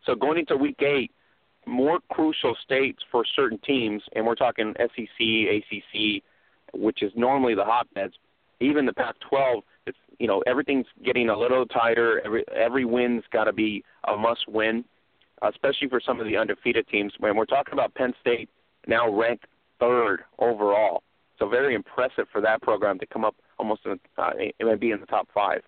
So 0.07 0.15
going 0.15 0.39
into 0.39 0.57
week 0.57 0.81
eight, 0.83 1.11
more 1.67 2.01
crucial 2.11 2.57
states 2.65 3.03
for 3.11 3.25
certain 3.37 3.59
teams, 3.59 4.03
and 4.15 4.27
we're 4.27 4.35
talking 4.35 4.75
SEC, 4.79 5.21
ACC, 5.21 6.23
which 6.75 7.03
is 7.03 7.13
normally 7.17 7.55
the 7.55 7.65
hotbeds. 7.65 8.15
Even 8.61 8.87
the 8.87 8.93
Pac-12, 8.93 9.63
it's 9.87 9.99
you 10.19 10.27
know 10.27 10.43
everything's 10.47 10.87
getting 11.05 11.29
a 11.29 11.39
little 11.39 11.67
tighter. 11.67 12.21
Every 12.25 12.45
every 12.55 12.85
win's 12.85 13.25
got 13.33 13.45
to 13.45 13.53
be 13.53 13.85
a 14.09 14.17
must-win, 14.17 14.85
especially 15.43 15.89
for 15.89 16.01
some 16.01 16.21
of 16.21 16.27
the 16.27 16.37
undefeated 16.37 16.87
teams. 16.89 17.13
When 17.19 17.37
we're 17.37 17.47
talking 17.47 17.73
about 17.73 17.95
Penn 17.95 18.15
State, 18.21 18.49
now 18.87 19.11
ranked 19.11 19.47
third 19.81 20.21
overall, 20.39 21.03
so 21.45 21.49
very 21.49 21.75
impressive 21.75 22.27
for 22.33 22.41
that 22.41 22.63
program 22.63 22.99
to 22.99 23.07
come 23.07 23.25
up 23.25 23.37
almost 23.59 23.83
in, 23.85 23.99
uh, 24.19 24.33
be 24.77 24.91
in 24.91 25.01
the 25.01 25.07
top 25.07 25.29
five. 25.35 25.61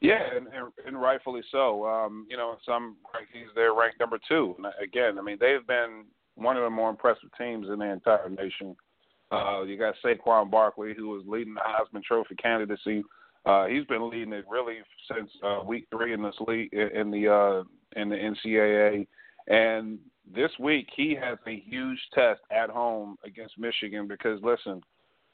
Yeah, 0.00 0.20
and, 0.34 0.46
and 0.86 1.00
rightfully 1.00 1.42
so. 1.52 1.86
Um, 1.86 2.26
you 2.30 2.36
know, 2.36 2.56
some 2.64 2.96
rankings 3.14 3.48
they're 3.54 3.74
ranked 3.74 4.00
number 4.00 4.18
two. 4.28 4.54
And 4.56 4.66
again, 4.82 5.18
I 5.18 5.22
mean, 5.22 5.36
they've 5.40 5.66
been 5.66 6.04
one 6.36 6.56
of 6.56 6.62
the 6.62 6.70
more 6.70 6.88
impressive 6.88 7.28
teams 7.36 7.66
in 7.68 7.78
the 7.80 7.84
entire 7.86 8.30
nation. 8.30 8.76
Uh, 9.30 9.62
you 9.62 9.76
got 9.76 9.94
Saquon 10.04 10.50
Barkley, 10.50 10.94
who 10.96 11.08
was 11.08 11.22
leading 11.26 11.54
the 11.54 11.60
Heisman 11.60 12.02
Trophy 12.02 12.34
candidacy. 12.36 13.02
Uh, 13.44 13.66
he's 13.66 13.84
been 13.86 14.10
leading 14.10 14.32
it 14.32 14.44
really 14.48 14.78
since 15.14 15.30
uh, 15.44 15.60
week 15.64 15.86
three 15.90 16.12
in 16.12 16.22
this 16.22 16.34
league 16.46 16.72
in 16.72 17.10
the 17.10 17.28
uh, 17.28 18.00
in 18.00 18.08
the 18.08 18.16
NCAA, 18.16 19.06
and 19.48 19.98
this 20.34 20.50
week 20.58 20.88
he 20.94 21.16
has 21.20 21.38
a 21.46 21.56
huge 21.66 21.98
test 22.14 22.40
at 22.50 22.70
home 22.70 23.16
against 23.24 23.58
Michigan 23.58 24.06
because 24.06 24.40
listen, 24.42 24.82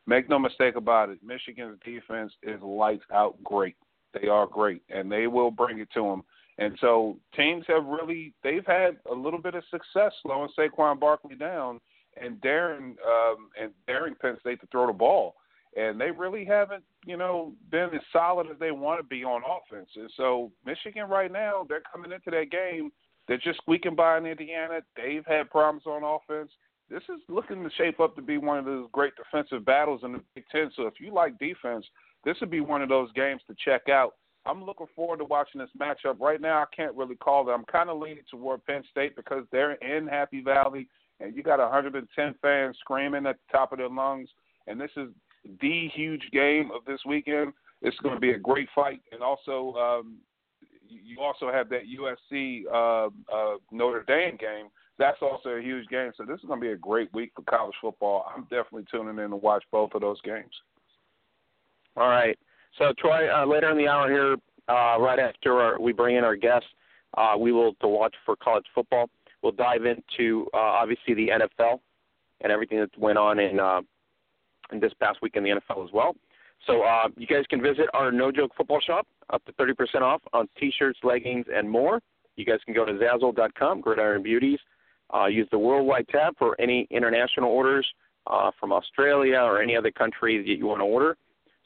make 0.06 0.28
no 0.28 0.38
mistake 0.38 0.76
about 0.76 1.10
it, 1.10 1.18
Michigan's 1.22 1.78
defense 1.84 2.32
is 2.42 2.60
lights 2.62 3.04
out 3.12 3.42
great. 3.44 3.76
They 4.20 4.28
are 4.28 4.46
great, 4.46 4.82
and 4.88 5.10
they 5.10 5.26
will 5.26 5.50
bring 5.50 5.78
it 5.78 5.88
to 5.94 6.06
him. 6.06 6.22
And 6.58 6.76
so 6.80 7.18
teams 7.34 7.64
have 7.68 7.84
really 7.84 8.32
they've 8.42 8.66
had 8.66 8.96
a 9.10 9.14
little 9.14 9.40
bit 9.40 9.54
of 9.54 9.62
success 9.70 10.12
slowing 10.22 10.48
Saquon 10.58 10.98
Barkley 10.98 11.34
down 11.34 11.80
and 12.20 12.40
daring 12.40 12.96
um, 13.06 13.50
and 13.60 13.72
daring 13.86 14.14
Penn 14.14 14.36
State 14.40 14.60
to 14.60 14.66
throw 14.68 14.86
the 14.86 14.92
ball. 14.92 15.34
And 15.76 16.00
they 16.00 16.10
really 16.10 16.46
haven't, 16.46 16.84
you 17.04 17.18
know, 17.18 17.52
been 17.70 17.90
as 17.94 18.00
solid 18.10 18.46
as 18.50 18.58
they 18.58 18.70
want 18.70 18.98
to 18.98 19.06
be 19.06 19.22
on 19.24 19.42
offense. 19.42 19.90
And 19.94 20.10
so 20.16 20.50
Michigan 20.64 21.06
right 21.06 21.30
now, 21.30 21.66
they're 21.68 21.82
coming 21.92 22.12
into 22.12 22.30
that 22.30 22.50
game. 22.50 22.90
They're 23.28 23.38
just 23.38 23.59
squeaking 23.59 23.97
by 23.97 24.18
in 24.18 24.26
Indiana. 24.26 24.80
They've 24.97 25.26
had 25.26 25.50
problems 25.50 25.87
on 25.87 26.02
offense. 26.04 26.50
This 26.88 27.02
is 27.04 27.21
looking 27.28 27.64
to 27.64 27.71
shape 27.76 27.99
up 27.99 28.14
to 28.14 28.23
be 28.23 28.38
one 28.38 28.59
of 28.59 28.64
those 28.64 28.87
great 28.92 29.12
defensive 29.16 29.64
battles 29.64 30.02
in 30.04 30.12
the 30.12 30.21
Big 30.35 30.45
Ten. 30.52 30.71
So 30.76 30.87
if 30.87 30.95
you 31.00 31.12
like 31.12 31.38
defense, 31.38 31.85
this 32.25 32.37
would 32.40 32.50
be 32.50 32.61
one 32.61 32.83
of 32.83 32.88
those 32.88 33.11
games 33.12 33.42
to 33.49 33.56
check 33.64 33.88
out. 33.88 34.14
I'm 34.47 34.64
looking 34.64 34.87
forward 34.95 35.18
to 35.18 35.25
watching 35.25 35.61
this 35.61 35.71
matchup. 35.78 36.21
Right 36.21 36.40
now, 36.40 36.62
I 36.62 36.66
can't 36.75 36.95
really 36.95 37.16
call 37.16 37.49
it. 37.49 37.52
I'm 37.52 37.64
kind 37.64 37.90
of 37.90 37.99
leaning 37.99 38.23
toward 38.30 38.64
Penn 38.64 38.85
State 38.90 39.16
because 39.16 39.45
they're 39.50 39.73
in 39.73 40.06
Happy 40.06 40.40
Valley, 40.40 40.88
and 41.18 41.35
you 41.35 41.42
got 41.42 41.59
110 41.59 42.35
fans 42.40 42.76
screaming 42.80 43.26
at 43.26 43.37
the 43.37 43.52
top 43.59 43.73
of 43.73 43.78
their 43.78 43.88
lungs. 43.88 44.28
And 44.68 44.80
this 44.80 44.90
is 44.97 45.09
the 45.61 45.88
huge 45.92 46.23
game 46.33 46.71
of 46.73 46.85
this 46.85 47.00
weekend. 47.04 47.52
It's 47.83 47.99
going 47.99 48.14
to 48.14 48.21
be 48.21 48.30
a 48.30 48.38
great 48.38 48.68
fight, 48.75 49.02
and 49.11 49.23
also 49.23 49.75
um, 49.75 50.16
you 50.88 51.21
also 51.21 51.50
have 51.50 51.69
that 51.71 51.83
USC 51.87 52.64
uh, 52.73 53.07
uh, 53.35 53.57
Notre 53.71 54.05
Dame 54.07 54.37
game. 54.37 54.69
That's 54.99 55.19
also 55.21 55.50
a 55.50 55.61
huge 55.61 55.88
game. 55.88 56.12
So 56.16 56.25
this 56.25 56.40
is 56.40 56.47
going 56.47 56.61
to 56.61 56.66
be 56.66 56.73
a 56.73 56.76
great 56.76 57.12
week 57.12 57.33
for 57.35 57.43
college 57.43 57.75
football. 57.81 58.26
I'm 58.35 58.43
definitely 58.45 58.85
tuning 58.90 59.23
in 59.23 59.31
to 59.31 59.37
watch 59.37 59.64
both 59.71 59.90
of 59.95 60.00
those 60.00 60.21
games. 60.23 60.52
All 61.97 62.09
right. 62.09 62.38
So 62.78 62.93
Troy, 62.99 63.28
uh, 63.35 63.47
later 63.47 63.71
in 63.71 63.78
the 63.78 63.88
hour 63.88 64.11
here, 64.11 64.37
uh, 64.69 64.99
right 65.00 65.19
after 65.19 65.61
our, 65.61 65.81
we 65.81 65.93
bring 65.93 66.16
in 66.16 66.25
our 66.25 66.37
guests, 66.37 66.69
uh, 67.16 67.35
we 67.38 67.52
will 67.52 67.75
to 67.75 67.88
watch 67.88 68.14
for 68.25 68.37
college 68.37 68.64
football. 68.75 69.09
We'll 69.43 69.52
dive 69.52 69.85
into 69.85 70.47
uh, 70.55 70.59
obviously 70.59 71.14
the 71.14 71.28
NFL 71.28 71.81
and 72.40 72.50
everything 72.50 72.81
that 72.81 72.90
went 72.99 73.19
on 73.19 73.38
in 73.38 73.59
in 74.73 74.81
this 74.81 74.93
past 75.00 75.19
week 75.23 75.37
in 75.37 75.45
the 75.45 75.50
NFL 75.50 75.85
as 75.85 75.93
well. 75.93 76.16
So 76.66 76.83
you 77.16 77.26
guys 77.26 77.45
can 77.49 77.62
visit 77.62 77.87
our 77.95 78.11
No 78.11 78.33
Joke 78.33 78.50
Football 78.57 78.81
Shop, 78.81 79.07
up 79.33 79.45
to 79.45 79.52
30% 79.52 80.02
off 80.02 80.23
on 80.33 80.49
T-shirts, 80.59 80.99
leggings, 81.02 81.47
and 81.52 81.68
more. 81.68 82.00
You 82.37 82.45
guys 82.45 82.59
can 82.64 82.75
go 82.75 82.85
to 82.85 82.92
Zazzle.com, 82.92 83.80
Gridiron 83.80 84.23
Beauties. 84.23 84.59
Uh, 85.14 85.26
use 85.26 85.49
the 85.50 85.59
Worldwide 85.59 86.09
tab 86.09 86.35
for 86.38 86.61
any 86.61 86.87
international 86.90 87.50
orders 87.50 87.87
uh, 88.26 88.50
from 88.59 88.73
Australia 88.73 89.38
or 89.38 89.62
any 89.62 89.76
other 89.76 89.90
country 89.90 90.38
that 90.38 90.59
you 90.59 90.66
want 90.66 90.80
to 90.80 90.85
order. 90.85 91.16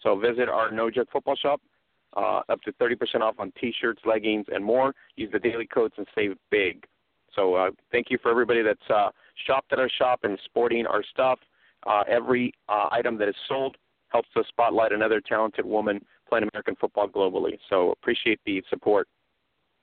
So 0.03 0.19
visit 0.19 0.49
our 0.49 0.71
No 0.71 0.91
Joke 0.91 1.09
Football 1.13 1.37
Shop. 1.37 1.61
Uh, 2.17 2.41
up 2.49 2.61
to 2.63 2.73
30% 2.73 3.21
off 3.21 3.37
on 3.39 3.53
T-shirts, 3.61 4.03
leggings, 4.05 4.47
and 4.53 4.65
more. 4.65 4.93
Use 5.15 5.31
the 5.33 5.39
daily 5.39 5.67
codes 5.67 5.95
and 5.97 6.07
save 6.13 6.37
big. 6.51 6.85
So 7.37 7.55
uh, 7.55 7.71
thank 7.93 8.09
you 8.11 8.19
for 8.21 8.33
everybody 8.33 8.63
that's 8.63 8.91
uh, 8.93 9.11
shopped 9.47 9.73
at 9.73 9.79
our 9.79 9.89
shop 9.99 10.21
and 10.25 10.37
sporting 10.45 10.87
our 10.87 11.05
stuff. 11.05 11.39
Uh, 11.87 12.03
every 12.09 12.53
uh, 12.69 12.89
item 12.91 13.17
that 13.19 13.29
is 13.29 13.35
sold 13.49 13.77
helps 14.09 14.29
us 14.37 14.45
spotlight 14.49 14.93
another 14.93 15.21
talented 15.21 15.65
woman 15.65 16.05
playing 16.31 16.49
American 16.53 16.77
football 16.81 17.09
globally. 17.09 17.59
So 17.69 17.93
appreciate 17.93 18.41
the 18.47 18.63
support. 18.71 19.09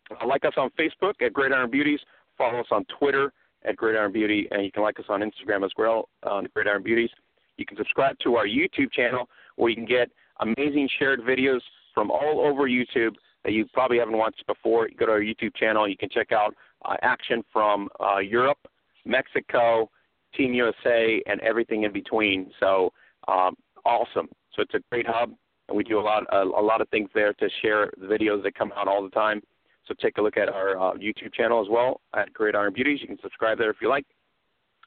Uh, 0.09 0.25
like 0.25 0.45
us 0.45 0.53
on 0.57 0.69
Facebook 0.79 1.13
at 1.21 1.33
Gridiron 1.33 1.69
Beauties. 1.69 1.99
Follow 2.37 2.59
us 2.59 2.67
on 2.71 2.85
Twitter 2.97 3.31
at 3.65 3.75
Gridiron 3.75 4.11
Beauty, 4.11 4.47
and 4.51 4.63
you 4.63 4.71
can 4.71 4.83
like 4.83 4.99
us 4.99 5.05
on 5.09 5.21
Instagram 5.21 5.65
as 5.65 5.71
well 5.77 6.09
on 6.23 6.47
Gridiron 6.53 6.83
Beauties. 6.83 7.09
You 7.57 7.65
can 7.65 7.77
subscribe 7.77 8.17
to 8.23 8.35
our 8.35 8.45
YouTube 8.45 8.91
channel 8.91 9.27
where 9.55 9.69
you 9.69 9.75
can 9.75 9.85
get 9.85 10.09
amazing 10.39 10.87
shared 10.99 11.21
videos 11.21 11.59
from 11.93 12.11
all 12.11 12.41
over 12.45 12.69
YouTube 12.69 13.15
that 13.43 13.53
you 13.53 13.65
probably 13.73 13.97
haven't 13.97 14.17
watched 14.17 14.45
before. 14.45 14.87
You 14.87 14.95
go 14.95 15.07
to 15.07 15.11
our 15.13 15.21
YouTube 15.21 15.55
channel. 15.55 15.87
You 15.87 15.97
can 15.97 16.09
check 16.09 16.31
out 16.31 16.53
uh, 16.85 16.95
action 17.01 17.43
from 17.51 17.89
uh, 17.99 18.19
Europe, 18.19 18.59
Mexico, 19.05 19.89
Team 20.35 20.53
USA, 20.53 21.21
and 21.25 21.41
everything 21.41 21.83
in 21.83 21.91
between. 21.91 22.51
So 22.59 22.91
um, 23.27 23.55
awesome. 23.85 24.27
So 24.53 24.61
it's 24.61 24.73
a 24.73 24.79
great 24.91 25.07
hub, 25.07 25.31
and 25.67 25.77
we 25.77 25.83
do 25.83 26.00
a 26.00 26.01
lot 26.01 26.24
a, 26.31 26.41
a 26.43 26.63
lot 26.63 26.81
of 26.81 26.89
things 26.89 27.09
there 27.13 27.33
to 27.33 27.50
share 27.62 27.91
the 28.00 28.07
videos 28.07 28.43
that 28.43 28.55
come 28.55 28.71
out 28.75 28.88
all 28.88 29.03
the 29.03 29.09
time. 29.09 29.41
So 29.88 29.93
take 30.01 30.17
a 30.17 30.21
look 30.21 30.38
at 30.38 30.50
our 30.50 30.77
uh, 30.77 30.93
YouTube 30.93 31.33
channel 31.33 31.62
as 31.62 31.67
well 31.69 32.01
at 32.15 32.33
Gridiron 32.33 32.74
Beauties. 32.74 33.00
You 33.01 33.07
can 33.07 33.19
subscribe 33.21 33.57
there 33.57 33.69
if 33.69 33.77
you 33.81 33.89
like. 33.89 34.05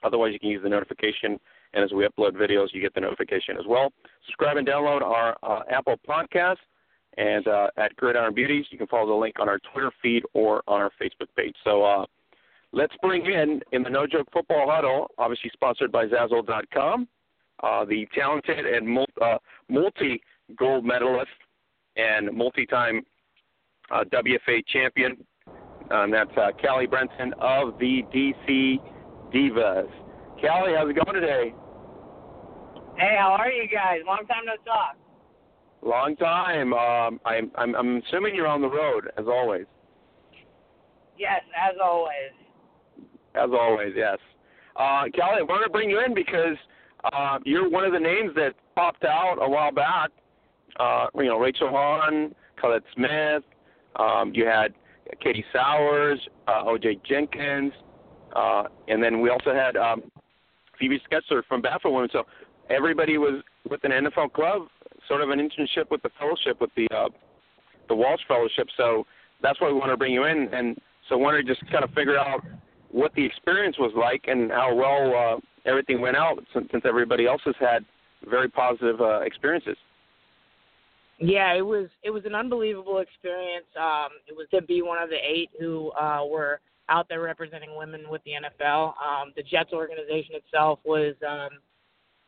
Otherwise, 0.02 0.32
you 0.32 0.38
can 0.38 0.49
use 0.49 0.62
the 0.62 0.68
notification, 0.68 1.38
and 1.75 1.84
as 1.84 1.92
we 1.92 2.06
upload 2.06 2.32
videos, 2.32 2.68
you 2.72 2.80
get 2.80 2.94
the 2.94 3.00
notification 3.00 3.56
as 3.58 3.66
well. 3.66 3.92
Subscribe 4.26 4.56
and 4.56 4.66
download 4.66 5.02
our 5.02 5.37
uh, 5.42 5.60
Apple 5.70 5.96
Podcast 6.08 6.56
and 7.18 7.46
uh, 7.49 7.68
at 7.76 7.94
Gridiron 7.96 8.34
Beauties. 8.34 8.66
You 8.70 8.78
can 8.78 8.87
follow 8.87 9.06
the 9.06 9.14
link 9.14 9.37
on 9.40 9.49
our 9.49 9.58
Twitter 9.72 9.90
feed 10.02 10.22
or 10.32 10.62
on 10.66 10.80
our 10.80 10.90
Facebook 11.00 11.28
page. 11.37 11.54
So 11.64 11.82
uh, 11.82 12.06
let's 12.72 12.94
bring 13.02 13.26
in, 13.26 13.60
in 13.72 13.82
the 13.82 13.90
No 13.90 14.06
Joke 14.06 14.28
Football 14.32 14.70
Huddle, 14.70 15.10
obviously 15.18 15.50
sponsored 15.52 15.92
by 15.92 16.06
Zazzle.com, 16.06 17.08
uh, 17.62 17.84
the 17.84 18.06
talented 18.14 18.66
and 18.66 19.06
uh, 19.20 19.38
multi 19.68 20.22
gold 20.57 20.85
medalist 20.85 21.30
and 21.97 22.35
multi 22.37 22.66
time 22.66 23.02
uh, 23.90 24.04
WFA 24.12 24.64
champion. 24.73 25.16
Um, 25.90 26.11
that's 26.11 26.30
uh, 26.37 26.50
Callie 26.61 26.87
Brownson 26.87 27.35
of 27.40 27.78
the 27.78 28.02
DC 28.14 28.78
Divas. 29.35 29.90
Callie, 30.40 30.75
how's 30.76 30.88
it 30.88 31.04
going 31.04 31.21
today? 31.21 31.52
Hey, 32.97 33.16
how 33.19 33.37
are 33.38 33.50
you 33.50 33.69
guys? 33.69 34.00
Long 34.07 34.25
time 34.28 34.45
no 34.47 34.52
talk. 34.64 34.97
Long 35.83 36.14
time. 36.16 36.73
Um, 36.75 37.21
I'm, 37.25 37.50
I'm 37.57 37.75
I'm 37.75 38.02
assuming 38.07 38.35
you're 38.35 38.47
on 38.47 38.61
the 38.61 38.69
road 38.69 39.11
as 39.19 39.25
always. 39.26 39.64
Yes, 41.19 41.42
as 41.57 41.76
always. 41.83 42.33
As 43.35 43.50
always, 43.52 43.92
yes. 43.97 44.19
Uh, 44.76 45.04
Kelly, 45.14 45.38
I 45.40 45.42
wanted 45.42 45.64
to 45.64 45.71
bring 45.71 45.90
you 45.90 46.00
in 46.04 46.14
because 46.14 46.57
uh, 47.12 47.38
you're 47.45 47.69
one 47.69 47.85
of 47.85 47.92
the 47.92 47.99
names 47.99 48.33
that 48.35 48.54
popped 48.75 49.04
out 49.04 49.37
a 49.40 49.49
while 49.49 49.73
back. 49.73 50.11
Uh, 50.78 51.06
you 51.16 51.24
know, 51.24 51.38
Rachel 51.38 51.68
Hahn, 51.68 52.34
Colette 52.60 52.82
Smith. 52.94 53.42
Um, 53.96 54.32
you 54.34 54.46
had 54.46 54.74
Katie 55.22 55.44
Sowers, 55.52 56.20
uh, 56.46 56.62
O.J. 56.66 57.00
Jenkins, 57.08 57.72
uh, 58.34 58.64
and 58.88 59.02
then 59.02 59.20
we 59.20 59.30
also 59.30 59.52
had 59.52 59.76
um, 59.76 60.02
Phoebe 60.78 61.00
Schecter 61.10 61.42
from 61.48 61.60
BAFA 61.62 61.92
Women. 61.92 62.08
So 62.12 62.24
everybody 62.68 63.18
was 63.18 63.42
with 63.68 63.82
an 63.84 63.90
NFL 63.90 64.32
club 64.32 64.62
sort 65.08 65.22
of 65.22 65.30
an 65.30 65.40
internship 65.40 65.90
with 65.90 66.02
the 66.02 66.10
fellowship 66.18 66.60
with 66.60 66.70
the 66.76 66.86
uh, 66.94 67.08
the 67.88 67.94
Walsh 67.94 68.20
Fellowship. 68.28 68.68
So 68.76 69.04
that's 69.42 69.60
why 69.60 69.68
we 69.68 69.74
want 69.74 69.90
to 69.90 69.96
bring 69.96 70.12
you 70.12 70.24
in, 70.24 70.48
and 70.52 70.78
so 71.08 71.18
wanted 71.18 71.46
to 71.46 71.54
just 71.54 71.68
kind 71.70 71.82
of 71.82 71.90
figure 71.90 72.16
out 72.16 72.40
what 72.92 73.12
the 73.14 73.24
experience 73.24 73.76
was 73.78 73.92
like 73.97 74.25
and 74.28 74.50
how 74.50 74.75
well 74.75 75.14
uh, 75.14 75.68
everything 75.68 76.00
went 76.00 76.16
out 76.16 76.38
since, 76.54 76.68
since 76.71 76.84
everybody 76.86 77.26
else 77.26 77.40
has 77.45 77.54
had 77.60 77.84
very 78.28 78.49
positive 78.49 79.00
uh, 79.00 79.21
experiences. 79.21 79.76
Yeah, 81.21 81.52
it 81.52 81.61
was 81.61 81.89
it 82.02 82.11
was 82.11 82.25
an 82.25 82.35
unbelievable 82.35 82.99
experience. 82.99 83.67
Um, 83.78 84.09
it 84.26 84.35
was 84.35 84.47
to 84.54 84.63
be 84.63 84.80
one 84.80 85.02
of 85.02 85.11
the 85.11 85.17
eight 85.17 85.50
who 85.59 85.91
uh, 85.93 86.25
were 86.25 86.61
out 86.89 87.09
there 87.09 87.21
representing 87.21 87.76
women 87.76 88.04
with 88.09 88.23
the 88.25 88.33
NFL. 88.33 88.95
Um, 88.99 89.33
the 89.37 89.43
Jets 89.43 89.73
organization 89.73 90.35
itself 90.35 90.80
was 90.85 91.15
um, 91.28 91.50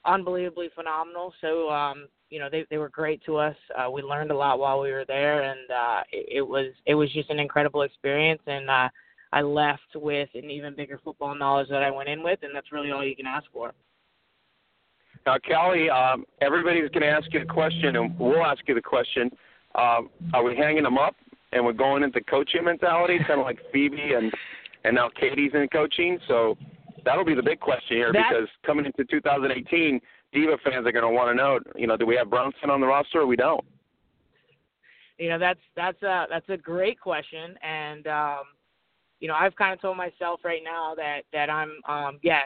unbelievably 0.05 0.71
phenomenal. 0.75 1.33
So 1.41 1.71
um, 1.71 2.07
you 2.29 2.39
know 2.39 2.51
they 2.51 2.67
they 2.69 2.77
were 2.77 2.91
great 2.91 3.25
to 3.25 3.37
us. 3.37 3.57
Uh, 3.77 3.91
we 3.91 4.03
learned 4.03 4.31
a 4.31 4.37
lot 4.37 4.59
while 4.59 4.81
we 4.81 4.91
were 4.91 5.07
there, 5.07 5.43
and 5.43 5.71
uh, 5.71 6.03
it, 6.13 6.39
it 6.39 6.43
was 6.43 6.73
it 6.85 6.95
was 6.95 7.11
just 7.13 7.31
an 7.31 7.39
incredible 7.39 7.83
experience. 7.83 8.43
And 8.47 8.69
uh, 8.69 8.91
I 9.33 9.41
left 9.41 9.81
with 9.95 10.29
an 10.35 10.51
even 10.51 10.77
bigger 10.77 11.01
football 11.03 11.35
knowledge 11.35 11.69
that 11.71 11.83
I 11.83 11.91
went 11.91 12.11
in 12.11 12.23
with, 12.23 12.41
and 12.43 12.55
that's 12.55 12.73
really 12.73 12.91
all 12.91 13.05
you 13.05 13.17
can 13.17 13.27
ask 13.27 13.47
for. 13.53 13.73
Now, 15.27 15.37
Kelly, 15.39 15.89
um, 15.89 16.25
everybody's 16.41 16.89
going 16.91 17.03
to 17.03 17.09
ask 17.09 17.33
you 17.33 17.41
the 17.41 17.47
question, 17.47 17.97
and 17.97 18.19
we'll 18.19 18.45
ask 18.45 18.61
you 18.67 18.75
the 18.75 18.83
question. 18.83 19.31
Um, 19.75 20.11
are 20.35 20.43
we 20.43 20.57
hanging 20.57 20.83
them 20.83 20.99
up, 20.99 21.15
and 21.53 21.65
we're 21.65 21.73
going 21.73 22.03
into 22.03 22.21
coaching 22.23 22.65
mentality, 22.65 23.19
kind 23.27 23.41
of 23.41 23.47
like 23.47 23.59
Phoebe 23.73 24.15
and 24.15 24.33
and 24.85 24.97
now 24.97 25.09
Katie's 25.09 25.53
in 25.55 25.69
coaching? 25.69 26.19
So 26.27 26.57
that'll 27.05 27.25
be 27.25 27.35
the 27.35 27.43
big 27.43 27.61
question 27.61 27.97
here, 27.97 28.13
because 28.13 28.49
coming 28.67 28.85
into 28.85 29.05
2018 29.05 30.01
Diva 30.33 30.57
fans 30.65 30.87
are 30.87 30.93
going 30.93 31.05
to 31.05 31.11
want 31.11 31.31
to 31.31 31.35
know, 31.35 31.61
you 31.77 31.87
know, 31.87 31.97
do 31.97 32.07
we 32.07 32.17
have 32.17 32.31
Brownson 32.31 32.71
on 32.71 32.81
the 32.81 32.87
roster 32.87 33.21
or 33.21 33.27
we 33.27 33.37
don't? 33.37 33.63
You 35.19 35.29
know, 35.29 35.39
that's 35.39 35.61
that's 35.77 36.03
a 36.03 36.27
that's 36.29 36.49
a 36.49 36.57
great 36.57 36.99
question, 36.99 37.55
and 37.63 38.07
um, 38.09 38.43
you 39.21 39.29
know, 39.29 39.35
I've 39.35 39.55
kind 39.55 39.73
of 39.73 39.81
told 39.81 39.97
myself 39.97 40.41
right 40.43 40.63
now 40.65 40.95
that 40.97 41.21
that 41.33 41.49
I'm 41.49 41.71
um, 41.87 42.19
yeah, 42.23 42.41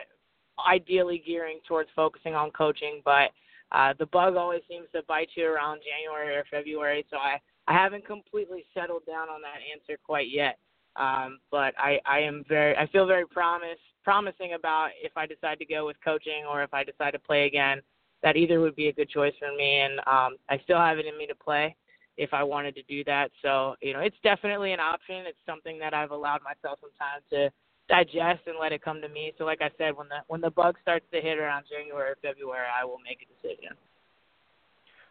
ideally 0.64 1.22
gearing 1.26 1.60
towards 1.66 1.90
focusing 1.94 2.34
on 2.34 2.50
coaching, 2.50 3.02
but 3.04 3.30
uh, 3.72 3.94
the 3.98 4.06
bug 4.06 4.36
always 4.36 4.62
seems 4.68 4.86
to 4.94 5.02
bite 5.08 5.28
you 5.34 5.46
around 5.46 5.80
January 5.82 6.36
or 6.36 6.44
February, 6.50 7.04
so 7.10 7.16
I 7.16 7.40
I 7.68 7.72
haven't 7.72 8.06
completely 8.06 8.64
settled 8.74 9.04
down 9.06 9.28
on 9.28 9.42
that 9.42 9.58
answer 9.72 9.98
quite 10.04 10.28
yet. 10.30 10.58
Um, 10.94 11.38
but 11.50 11.74
I, 11.78 12.00
I 12.06 12.20
am 12.20 12.44
very, 12.48 12.76
I 12.76 12.86
feel 12.86 13.06
very 13.06 13.26
promise, 13.26 13.78
promising 14.04 14.54
about 14.54 14.90
if 15.02 15.12
I 15.16 15.26
decide 15.26 15.58
to 15.58 15.66
go 15.66 15.84
with 15.86 15.96
coaching 16.02 16.44
or 16.48 16.62
if 16.62 16.72
I 16.72 16.84
decide 16.84 17.10
to 17.12 17.18
play 17.18 17.46
again, 17.46 17.82
that 18.22 18.36
either 18.36 18.60
would 18.60 18.76
be 18.76 18.88
a 18.88 18.92
good 18.92 19.10
choice 19.10 19.34
for 19.38 19.54
me. 19.54 19.80
And 19.80 19.98
um, 20.00 20.36
I 20.48 20.58
still 20.64 20.78
have 20.78 20.98
it 20.98 21.06
in 21.06 21.18
me 21.18 21.26
to 21.26 21.34
play 21.34 21.76
if 22.16 22.32
I 22.32 22.42
wanted 22.42 22.74
to 22.76 22.82
do 22.84 23.04
that. 23.04 23.30
So, 23.42 23.74
you 23.82 23.92
know, 23.92 24.00
it's 24.00 24.16
definitely 24.22 24.72
an 24.72 24.80
option. 24.80 25.26
It's 25.26 25.38
something 25.44 25.78
that 25.80 25.92
I've 25.92 26.12
allowed 26.12 26.40
myself 26.42 26.78
some 26.80 26.90
time 26.98 27.20
to 27.30 27.50
digest 27.88 28.46
and 28.46 28.56
let 28.60 28.72
it 28.72 28.82
come 28.82 29.00
to 29.00 29.08
me. 29.08 29.32
So, 29.38 29.44
like 29.44 29.60
I 29.62 29.70
said, 29.78 29.96
when 29.96 30.08
the 30.08 30.20
when 30.28 30.40
the 30.40 30.50
bug 30.50 30.76
starts 30.82 31.06
to 31.12 31.20
hit 31.20 31.38
around 31.38 31.64
January 31.70 32.10
or 32.10 32.16
February, 32.22 32.66
I 32.66 32.84
will 32.84 32.98
make 33.04 33.20
a 33.22 33.28
decision. 33.42 33.76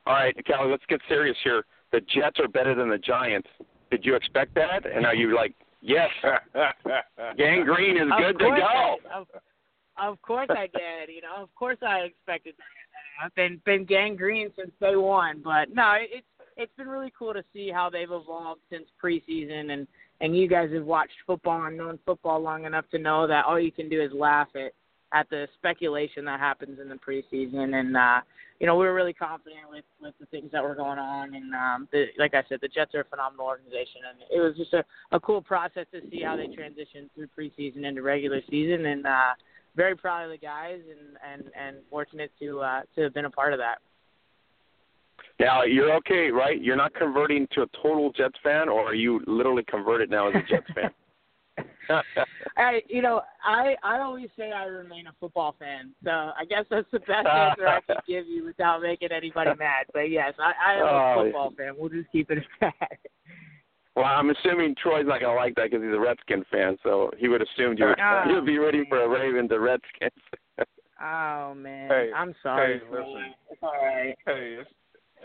All 0.06 0.14
right, 0.14 0.36
Callie, 0.46 0.70
let's 0.70 0.86
get 0.88 1.02
serious 1.08 1.38
here. 1.44 1.66
The 1.92 2.02
Jets 2.02 2.40
are 2.40 2.48
better 2.48 2.76
than 2.76 2.90
the 2.90 2.98
Giants. 2.98 3.48
Did 3.90 4.06
you 4.06 4.16
expect 4.16 4.54
that? 4.56 4.86
And 4.86 5.06
are 5.06 5.16
you 5.16 5.36
like 5.36 5.56
Yes. 5.86 6.10
Gang 7.38 7.64
Green 7.64 7.98
is 7.98 8.10
good 8.18 8.40
to 8.40 8.46
go. 8.46 8.56
I, 8.56 8.96
of, 9.14 9.28
of 10.02 10.22
course 10.24 10.48
I 10.50 10.68
did. 10.68 11.14
You 11.14 11.22
know, 11.22 11.44
of 11.44 11.54
course 11.56 11.78
I 11.82 12.00
expected 12.00 12.56
that. 12.58 13.24
I've 13.24 13.36
been 13.36 13.62
been 13.66 13.86
Gang 13.86 14.16
Green 14.16 14.52
since 14.58 14.72
day 14.82 14.96
one, 14.96 15.42
but 15.44 15.74
no, 15.74 15.94
it's 16.00 16.26
it's 16.58 16.72
been 16.76 16.88
really 16.88 17.14
cool 17.18 17.34
to 17.34 17.44
see 17.54 17.70
how 17.72 17.90
they've 17.90 18.12
evolved 18.12 18.62
since 18.72 18.86
preseason, 19.02 19.72
and 19.72 19.88
and 20.22 20.36
you 20.36 20.48
guys 20.48 20.72
have 20.74 20.86
watched 20.86 21.14
football 21.28 21.66
and 21.66 21.78
known 21.78 22.00
football 22.06 22.40
long 22.40 22.66
enough 22.66 22.86
to 22.92 23.00
know 23.00 23.28
that 23.28 23.46
all 23.46 23.60
you 23.60 23.72
can 23.72 23.90
do 23.90 24.02
is 24.02 24.12
laugh 24.14 24.48
at 24.56 24.74
at 25.14 25.30
the 25.30 25.48
speculation 25.58 26.26
that 26.26 26.40
happens 26.40 26.80
in 26.80 26.90
the 26.90 26.96
preseason, 26.96 27.80
and 27.80 27.96
uh, 27.96 28.20
you 28.60 28.68
know 28.68 28.76
we 28.76 28.86
were 28.86 28.94
really 28.94 29.14
confident 29.14 29.62
with 29.70 29.86
with 30.02 30.14
the 30.20 30.26
things 30.28 30.52
that 30.52 30.64
were 30.64 30.76
going 30.76 31.00
on, 31.00 31.34
and 31.36 31.54
um, 31.54 31.88
the, 31.92 32.06
like 32.18 32.34
I 32.34 32.44
said, 32.50 32.60
the 32.62 32.68
Jets 32.68 32.94
are 32.96 33.02
a 33.02 33.06
phenomenal 33.06 33.46
organization, 33.46 34.02
and 34.10 34.20
it 34.30 34.42
was 34.42 34.58
just 34.58 34.74
a, 34.74 34.84
a 35.12 35.20
cool 35.20 35.42
process 35.42 35.86
to 35.94 36.02
see 36.10 36.22
how 36.22 36.36
they 36.36 36.48
transitioned 36.48 37.10
through 37.16 37.28
preseason 37.38 37.86
into 37.86 38.02
regular 38.02 38.42
season, 38.50 38.86
and 38.86 39.06
uh, 39.06 39.34
very 39.76 39.96
proud 39.96 40.26
of 40.26 40.32
the 40.32 40.38
guys, 40.38 40.82
and 40.90 41.18
and 41.32 41.52
and 41.56 41.78
fortunate 41.90 42.32
to 42.40 42.60
uh, 42.60 42.82
to 42.96 43.04
have 43.04 43.14
been 43.14 43.26
a 43.26 43.32
part 43.32 43.54
of 43.54 43.60
that. 43.60 43.78
Now 45.40 45.64
you're 45.64 45.94
okay, 45.96 46.30
right? 46.32 46.62
You're 46.62 46.76
not 46.76 46.94
converting 46.94 47.48
to 47.54 47.64
a 47.64 47.68
total 47.82 48.12
Jets 48.12 48.38
fan, 48.44 48.70
or 48.70 48.82
are 48.86 48.96
you 48.96 49.22
literally 49.28 49.64
converted 49.68 50.10
now 50.10 50.30
as 50.30 50.36
a 50.36 50.50
Jets 50.50 50.68
fan? 50.74 50.92
I, 52.58 52.82
you 52.88 53.02
know, 53.02 53.22
I 53.44 53.76
I 53.84 54.00
always 54.00 54.30
say 54.38 54.52
I 54.52 54.66
remain 54.66 55.08
a 55.08 55.14
football 55.20 55.56
fan, 55.58 55.92
so 56.04 56.10
I 56.10 56.44
guess 56.50 56.66
that's 56.70 56.88
the 56.92 57.00
best 57.00 57.28
answer 57.28 57.68
I 57.68 57.80
can 57.82 57.98
give 58.08 58.28
you 58.28 58.46
without 58.46 58.82
making 58.82 59.12
anybody 59.12 59.52
mad. 59.60 59.86
But 59.94 60.10
yes, 60.10 60.34
I, 60.40 60.54
I 60.68 60.74
am 60.76 60.86
a 60.86 60.90
oh, 60.90 61.24
football 61.24 61.54
fan. 61.58 61.74
We'll 61.78 61.90
just 61.90 62.12
keep 62.12 62.32
it 62.32 62.40
at 62.40 62.74
that. 62.80 63.00
Well, 63.96 64.06
I'm 64.06 64.30
assuming 64.30 64.76
Troy's 64.82 65.06
not 65.08 65.22
gonna 65.22 65.36
like 65.36 65.56
that 65.56 65.72
because 65.72 65.84
he's 65.84 65.94
a 65.94 66.00
Redskin 66.00 66.44
fan, 66.52 66.78
so 66.84 67.12
he 67.18 67.30
would 67.30 67.42
assume 67.42 67.78
you 67.78 67.86
would, 67.86 68.00
uh, 68.00 68.24
you'd 68.28 68.46
be 68.46 68.58
rooting 68.58 68.86
for 68.90 69.02
a 69.04 69.08
Ravens 69.08 69.52
or 69.52 69.62
Redskins. 69.62 70.12
Oh 71.02 71.54
man, 71.56 71.90
Hey, 71.90 72.10
I'm 72.16 72.34
sorry. 72.42 72.80
hey, 72.80 72.86
listen. 72.90 73.34
It's 73.52 73.64
all 73.64 73.74
right. 73.82 74.16
Hey, 74.26 74.58
it's, 74.60 74.70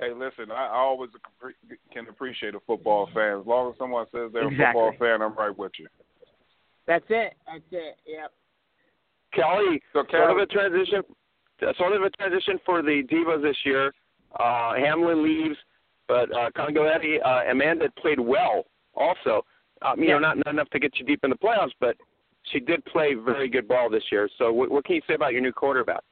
hey, 0.01 0.13
listen. 0.13 0.51
I 0.51 0.69
always 0.73 1.11
can 1.93 2.09
appreciate 2.09 2.55
a 2.55 2.61
football 2.67 3.09
fan. 3.15 3.39
As 3.41 3.47
long 3.47 3.71
as 3.71 3.79
someone 3.79 4.07
says 4.13 4.31
they're 4.33 4.49
Exactly. 4.49 4.81
a 4.83 4.91
football 4.91 4.93
fan, 4.99 5.23
I'm 5.23 5.35
right 5.37 5.57
with 5.57 5.73
you. 5.79 5.87
That's 6.87 7.05
it. 7.09 7.35
That's 7.47 7.63
it. 7.71 7.97
Yep. 8.07 8.33
Kelly, 9.33 9.81
So, 9.93 10.05
sort 10.11 10.31
of 10.31 10.39
a 10.39 10.47
transition, 10.47 11.03
sort 11.77 11.93
of 11.93 12.03
a 12.03 12.11
transition 12.11 12.59
for 12.67 12.83
the 12.83 13.05
Divas 13.11 13.43
this 13.43 13.57
year. 13.65 13.93
Uh, 14.41 14.75
Hamlin 14.75 15.23
leaves, 15.23 15.57
but 16.09 16.35
uh, 16.35 16.51
Congoletti, 16.57 17.19
uh, 17.25 17.49
Amanda 17.51 17.89
played 18.01 18.19
well 18.19 18.65
also. 18.95 19.45
Um, 19.83 20.01
you 20.01 20.09
Yeah. 20.09 20.15
know, 20.15 20.19
not, 20.21 20.37
not 20.39 20.49
enough 20.49 20.69
to 20.71 20.81
get 20.81 20.99
you 20.99 21.05
deep 21.05 21.21
in 21.23 21.31
the 21.31 21.37
playoffs, 21.37 21.73
but 21.79 21.97
she 22.51 22.59
did 22.59 22.85
play 22.87 23.15
very 23.15 23.49
good 23.49 23.69
ball 23.69 23.89
this 23.89 24.03
year. 24.11 24.29
So, 24.37 24.53
what, 24.53 24.71
what 24.71 24.85
can 24.85 24.97
you 24.97 25.03
say 25.07 25.15
about 25.15 25.33
your 25.33 25.43
new 25.43 25.53
quarterback? 25.53 26.03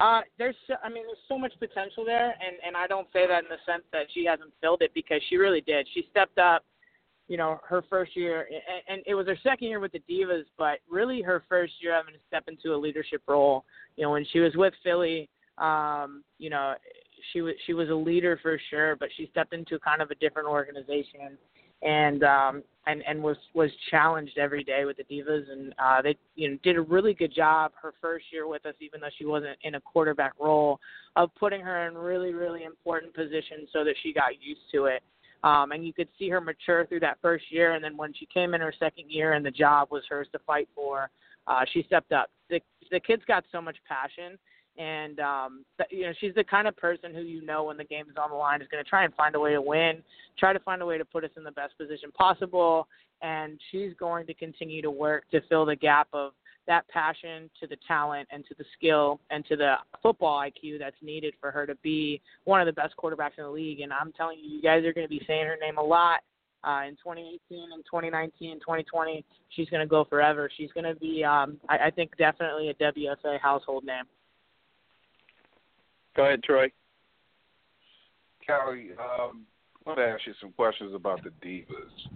Uh, 0.00 0.20
there's, 0.38 0.54
so, 0.66 0.74
I 0.84 0.88
mean, 0.88 1.04
there's 1.06 1.18
so 1.28 1.38
much 1.38 1.52
potential 1.58 2.04
there, 2.04 2.26
and 2.30 2.56
and 2.66 2.76
I 2.76 2.86
don't 2.86 3.08
say 3.12 3.26
that 3.26 3.44
in 3.44 3.48
the 3.48 3.56
sense 3.64 3.82
that 3.92 4.06
she 4.12 4.26
hasn't 4.26 4.52
filled 4.60 4.82
it 4.82 4.92
because 4.94 5.20
she 5.28 5.36
really 5.36 5.62
did. 5.62 5.88
She 5.94 6.06
stepped 6.10 6.38
up, 6.38 6.64
you 7.28 7.36
know, 7.36 7.60
her 7.66 7.82
first 7.88 8.14
year, 8.14 8.46
and, 8.50 8.98
and 8.98 9.02
it 9.06 9.14
was 9.14 9.26
her 9.26 9.38
second 9.42 9.68
year 9.68 9.80
with 9.80 9.92
the 9.92 10.02
Divas, 10.10 10.44
but 10.58 10.80
really 10.90 11.22
her 11.22 11.42
first 11.48 11.72
year 11.80 11.94
having 11.94 12.14
to 12.14 12.20
step 12.28 12.44
into 12.46 12.74
a 12.74 12.78
leadership 12.78 13.22
role. 13.26 13.64
You 13.96 14.04
know, 14.04 14.10
when 14.10 14.26
she 14.32 14.40
was 14.40 14.52
with 14.54 14.74
Philly, 14.84 15.30
um, 15.56 16.22
you 16.38 16.50
know, 16.50 16.74
she 17.32 17.40
was 17.40 17.54
she 17.66 17.72
was 17.72 17.88
a 17.88 17.94
leader 17.94 18.38
for 18.42 18.60
sure, 18.68 18.96
but 18.96 19.08
she 19.16 19.28
stepped 19.30 19.54
into 19.54 19.78
kind 19.78 20.02
of 20.02 20.10
a 20.10 20.14
different 20.16 20.48
organization, 20.48 21.38
and 21.82 22.22
um, 22.22 22.62
and 22.86 23.02
and 23.06 23.22
was 23.22 23.36
was 23.54 23.70
challenged 23.90 24.38
every 24.38 24.64
day 24.64 24.84
with 24.84 24.96
the 24.96 25.04
Divas, 25.04 25.50
and 25.50 25.74
uh, 25.78 26.02
they 26.02 26.16
you 26.34 26.50
know 26.50 26.58
did 26.62 26.76
a 26.76 26.80
really 26.80 27.14
good 27.14 27.34
job 27.34 27.72
her 27.80 27.92
first 28.00 28.26
year 28.32 28.46
with 28.46 28.64
us, 28.66 28.74
even 28.80 29.00
though 29.00 29.08
she 29.18 29.26
wasn't 29.26 29.56
in 29.62 29.74
a 29.74 29.80
quarterback 29.80 30.32
role, 30.40 30.80
of 31.16 31.34
putting 31.34 31.60
her 31.60 31.86
in 31.88 31.94
really 31.94 32.32
really 32.32 32.64
important 32.64 33.14
positions 33.14 33.68
so 33.72 33.84
that 33.84 33.94
she 34.02 34.12
got 34.12 34.40
used 34.40 34.60
to 34.72 34.86
it. 34.86 35.02
Um, 35.44 35.72
and 35.72 35.86
you 35.86 35.92
could 35.92 36.08
see 36.18 36.28
her 36.30 36.40
mature 36.40 36.86
through 36.86 37.00
that 37.00 37.18
first 37.20 37.44
year, 37.50 37.74
and 37.74 37.84
then 37.84 37.96
when 37.96 38.12
she 38.14 38.26
came 38.26 38.54
in 38.54 38.60
her 38.60 38.72
second 38.78 39.10
year 39.10 39.34
and 39.34 39.44
the 39.44 39.50
job 39.50 39.88
was 39.90 40.02
hers 40.08 40.26
to 40.32 40.38
fight 40.40 40.68
for, 40.74 41.10
uh, 41.46 41.60
she 41.72 41.82
stepped 41.82 42.12
up. 42.12 42.30
The 42.48 42.60
the 42.90 43.00
kid's 43.00 43.24
got 43.26 43.44
so 43.52 43.60
much 43.60 43.76
passion, 43.86 44.38
and 44.78 45.20
um, 45.20 45.64
you 45.90 46.02
know 46.02 46.12
she's 46.20 46.34
the 46.34 46.44
kind 46.44 46.68
of 46.68 46.76
person 46.76 47.14
who 47.14 47.22
you 47.22 47.44
know 47.44 47.64
when 47.64 47.76
the 47.76 47.84
game 47.84 48.06
is 48.10 48.16
on 48.22 48.30
the 48.30 48.36
line 48.36 48.62
is 48.62 48.68
going 48.70 48.82
to 48.82 48.88
try 48.88 49.04
and 49.04 49.14
find 49.14 49.34
a 49.34 49.40
way 49.40 49.52
to 49.52 49.62
win, 49.62 50.02
try 50.38 50.52
to 50.52 50.60
find 50.60 50.82
a 50.82 50.86
way 50.86 50.98
to 50.98 51.04
put 51.04 51.24
us 51.24 51.30
in 51.36 51.44
the 51.44 51.50
best 51.52 51.76
position 51.78 52.10
possible, 52.12 52.86
and 53.22 53.58
she's 53.70 53.92
going 53.98 54.26
to 54.26 54.34
continue 54.34 54.82
to 54.82 54.90
work 54.90 55.24
to 55.30 55.40
fill 55.48 55.66
the 55.66 55.76
gap 55.76 56.08
of 56.12 56.32
that 56.66 56.86
passion 56.88 57.48
to 57.60 57.66
the 57.66 57.76
talent 57.86 58.28
and 58.30 58.44
to 58.46 58.54
the 58.58 58.64
skill 58.76 59.20
and 59.30 59.44
to 59.46 59.56
the 59.56 59.76
football 60.02 60.40
IQ 60.40 60.78
that's 60.78 60.96
needed 61.02 61.34
for 61.40 61.50
her 61.50 61.66
to 61.66 61.76
be 61.76 62.20
one 62.44 62.60
of 62.60 62.66
the 62.66 62.72
best 62.72 62.94
quarterbacks 62.96 63.38
in 63.38 63.44
the 63.44 63.50
league. 63.50 63.80
And 63.80 63.92
I'm 63.92 64.12
telling 64.12 64.38
you, 64.42 64.56
you 64.56 64.62
guys 64.62 64.84
are 64.84 64.92
going 64.92 65.06
to 65.06 65.10
be 65.10 65.22
saying 65.26 65.46
her 65.46 65.56
name 65.60 65.78
a 65.78 65.82
lot 65.82 66.20
uh, 66.64 66.82
in 66.86 66.94
2018 66.94 67.72
and 67.72 67.84
2019 67.84 68.52
and 68.52 68.60
2020. 68.60 69.24
She's 69.50 69.68
going 69.70 69.80
to 69.80 69.86
go 69.86 70.04
forever. 70.04 70.50
She's 70.56 70.72
going 70.72 70.92
to 70.92 70.98
be, 70.98 71.24
um, 71.24 71.58
I, 71.68 71.86
I 71.86 71.90
think, 71.90 72.16
definitely 72.18 72.70
a 72.70 72.74
WFA 72.74 73.40
household 73.40 73.84
name. 73.84 74.04
Go 76.16 76.24
ahead, 76.24 76.42
Troy. 76.42 76.72
Callie, 78.46 78.90
um, 78.98 79.44
I 79.84 79.90
want 79.90 79.98
to 79.98 80.06
ask 80.06 80.26
you 80.26 80.32
some 80.40 80.52
questions 80.52 80.94
about 80.94 81.22
the 81.22 81.30
Divas. 81.46 81.66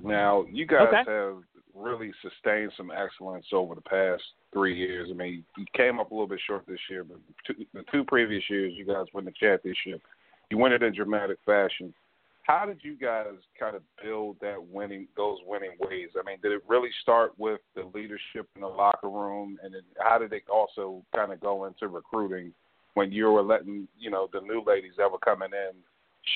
Now, 0.02 0.46
you 0.50 0.66
guys 0.66 0.88
Okay. 0.88 1.10
have 1.10 1.42
really 1.74 2.12
sustained 2.22 2.72
some 2.76 2.90
excellence 2.90 3.46
over 3.52 3.74
the 3.74 3.80
past 3.82 4.22
three 4.52 4.74
years. 4.74 5.10
I 5.10 5.14
mean, 5.14 5.44
you 5.56 5.66
came 5.74 6.00
up 6.00 6.10
a 6.10 6.14
little 6.14 6.26
bit 6.26 6.40
short 6.46 6.66
this 6.66 6.80
year, 6.88 7.04
but 7.04 7.18
two, 7.46 7.66
the 7.74 7.84
two 7.92 8.04
previous 8.04 8.48
years, 8.48 8.72
you 8.74 8.84
guys 8.84 9.06
won 9.12 9.24
the 9.24 9.32
championship. 9.32 10.02
You 10.50 10.58
win 10.58 10.72
it 10.72 10.82
in 10.82 10.94
dramatic 10.94 11.38
fashion. 11.44 11.94
How 12.42 12.64
did 12.66 12.82
you 12.82 12.96
guys 12.96 13.34
kind 13.58 13.76
of 13.76 13.82
build 14.02 14.40
that 14.40 14.60
winning, 14.60 15.06
those 15.16 15.38
winning 15.46 15.72
ways? 15.78 16.08
I 16.18 16.22
mean, 16.24 16.38
did 16.42 16.52
it 16.52 16.62
really 16.66 16.90
start 17.02 17.38
with 17.38 17.60
the 17.76 17.84
leadership 17.94 18.48
in 18.56 18.62
the 18.62 18.66
locker 18.66 19.08
room, 19.08 19.58
and 19.62 19.74
then 19.74 19.82
how 19.98 20.18
did 20.18 20.32
it 20.32 20.42
also 20.48 21.04
kind 21.14 21.32
of 21.32 21.40
go 21.40 21.66
into 21.66 21.86
recruiting 21.86 22.52
when 22.94 23.12
you 23.12 23.30
were 23.30 23.42
letting, 23.42 23.88
you 23.98 24.10
know, 24.10 24.28
the 24.32 24.40
new 24.40 24.62
ladies 24.66 24.92
that 24.98 25.10
were 25.10 25.18
coming 25.18 25.50
in 25.52 25.76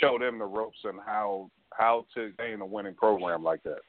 show 0.01 0.19
them 0.19 0.39
the 0.39 0.45
ropes 0.45 0.79
and 0.85 0.99
how 1.05 1.51
how 1.73 2.07
to 2.15 2.33
gain 2.39 2.61
a 2.61 2.67
winning 2.67 2.95
program 2.95 3.43
like 3.43 3.63
that? 3.65 3.81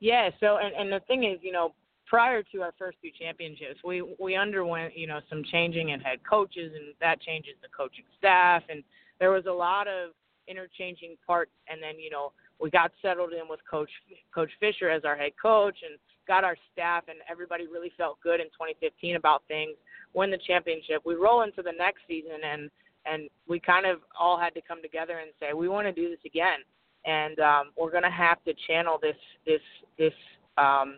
Yeah. 0.00 0.30
So, 0.40 0.58
and, 0.58 0.74
and 0.74 0.92
the 0.92 1.04
thing 1.06 1.24
is, 1.24 1.38
you 1.42 1.52
know, 1.52 1.74
prior 2.06 2.42
to 2.42 2.62
our 2.62 2.74
first 2.78 2.98
two 3.02 3.10
championships, 3.18 3.80
we 3.84 4.02
we 4.20 4.36
underwent, 4.36 4.96
you 4.96 5.06
know, 5.06 5.20
some 5.28 5.42
changing 5.50 5.90
in 5.90 6.00
head 6.00 6.18
coaches, 6.28 6.72
and 6.74 6.94
that 7.00 7.20
changes 7.20 7.54
the 7.62 7.68
coaching 7.76 8.04
staff, 8.18 8.62
and 8.68 8.82
there 9.18 9.30
was 9.30 9.46
a 9.46 9.52
lot 9.52 9.88
of 9.88 10.10
interchanging 10.48 11.16
parts, 11.26 11.52
and 11.68 11.82
then 11.82 11.98
you 11.98 12.10
know 12.10 12.32
we 12.60 12.70
got 12.70 12.92
settled 13.02 13.32
in 13.32 13.48
with 13.48 13.60
Coach 13.68 13.90
Coach 14.34 14.50
Fisher 14.60 14.90
as 14.90 15.04
our 15.04 15.16
head 15.16 15.32
coach, 15.40 15.78
and 15.88 15.98
got 16.26 16.44
our 16.44 16.56
staff, 16.72 17.04
and 17.08 17.18
everybody 17.30 17.66
really 17.66 17.92
felt 17.96 18.18
good 18.20 18.40
in 18.40 18.46
2015 18.46 19.16
about 19.16 19.42
things. 19.48 19.76
Win 20.14 20.30
the 20.30 20.38
championship. 20.38 21.02
We 21.04 21.14
roll 21.14 21.42
into 21.42 21.62
the 21.62 21.72
next 21.76 22.00
season, 22.08 22.38
and 22.44 22.70
and 23.04 23.28
we 23.46 23.60
kind 23.60 23.86
of 23.86 24.00
all 24.18 24.38
had 24.38 24.54
to 24.54 24.60
come 24.60 24.82
together 24.82 25.18
and 25.18 25.30
say 25.38 25.52
we 25.52 25.68
want 25.68 25.86
to 25.86 25.92
do 25.92 26.10
this 26.10 26.18
again 26.24 26.60
and 27.06 27.38
um, 27.38 27.70
we're 27.78 27.90
going 27.90 28.02
to 28.02 28.10
have 28.10 28.42
to 28.44 28.52
channel 28.66 28.98
this 29.00 29.16
this 29.46 29.60
this 29.96 30.12
um, 30.58 30.96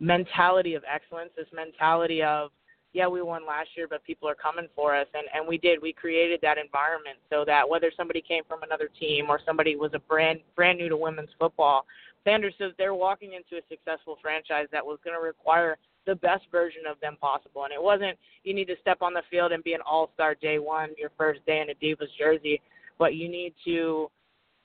mentality 0.00 0.74
of 0.74 0.82
excellence, 0.92 1.30
this 1.36 1.48
mentality 1.52 2.22
of 2.22 2.50
yeah, 2.92 3.08
we 3.08 3.22
won 3.22 3.44
last 3.44 3.70
year, 3.76 3.88
but 3.90 4.04
people 4.04 4.28
are 4.28 4.36
coming 4.36 4.68
for 4.74 4.94
us, 4.94 5.08
and 5.14 5.24
and 5.34 5.46
we 5.46 5.58
did. 5.58 5.82
We 5.82 5.92
created 5.92 6.40
that 6.42 6.56
environment 6.58 7.18
so 7.28 7.44
that 7.46 7.68
whether 7.68 7.90
somebody 7.96 8.22
came 8.22 8.44
from 8.48 8.62
another 8.62 8.88
team 8.98 9.26
or 9.28 9.40
somebody 9.44 9.74
was 9.74 9.90
a 9.94 9.98
brand 9.98 10.40
brand 10.54 10.78
new 10.78 10.88
to 10.88 10.96
women's 10.96 11.30
football, 11.38 11.86
they 12.24 12.34
understood 12.34 12.72
they're 12.78 12.94
walking 12.94 13.32
into 13.32 13.60
a 13.60 13.66
successful 13.68 14.16
franchise 14.22 14.68
that 14.70 14.86
was 14.86 14.98
going 15.04 15.16
to 15.16 15.22
require 15.22 15.76
the 16.06 16.14
best 16.16 16.44
version 16.50 16.82
of 16.90 17.00
them 17.00 17.16
possible. 17.20 17.64
And 17.64 17.72
it 17.72 17.82
wasn't 17.82 18.18
you 18.42 18.54
need 18.54 18.66
to 18.66 18.76
step 18.80 18.98
on 19.00 19.14
the 19.14 19.22
field 19.30 19.52
and 19.52 19.64
be 19.64 19.74
an 19.74 19.80
all 19.88 20.10
star 20.14 20.34
day 20.34 20.58
one, 20.58 20.90
your 20.98 21.10
first 21.16 21.44
day 21.46 21.60
in 21.60 21.70
a 21.70 21.74
Divas 21.74 22.08
jersey, 22.18 22.60
but 22.98 23.14
you 23.14 23.28
need 23.28 23.54
to 23.64 24.10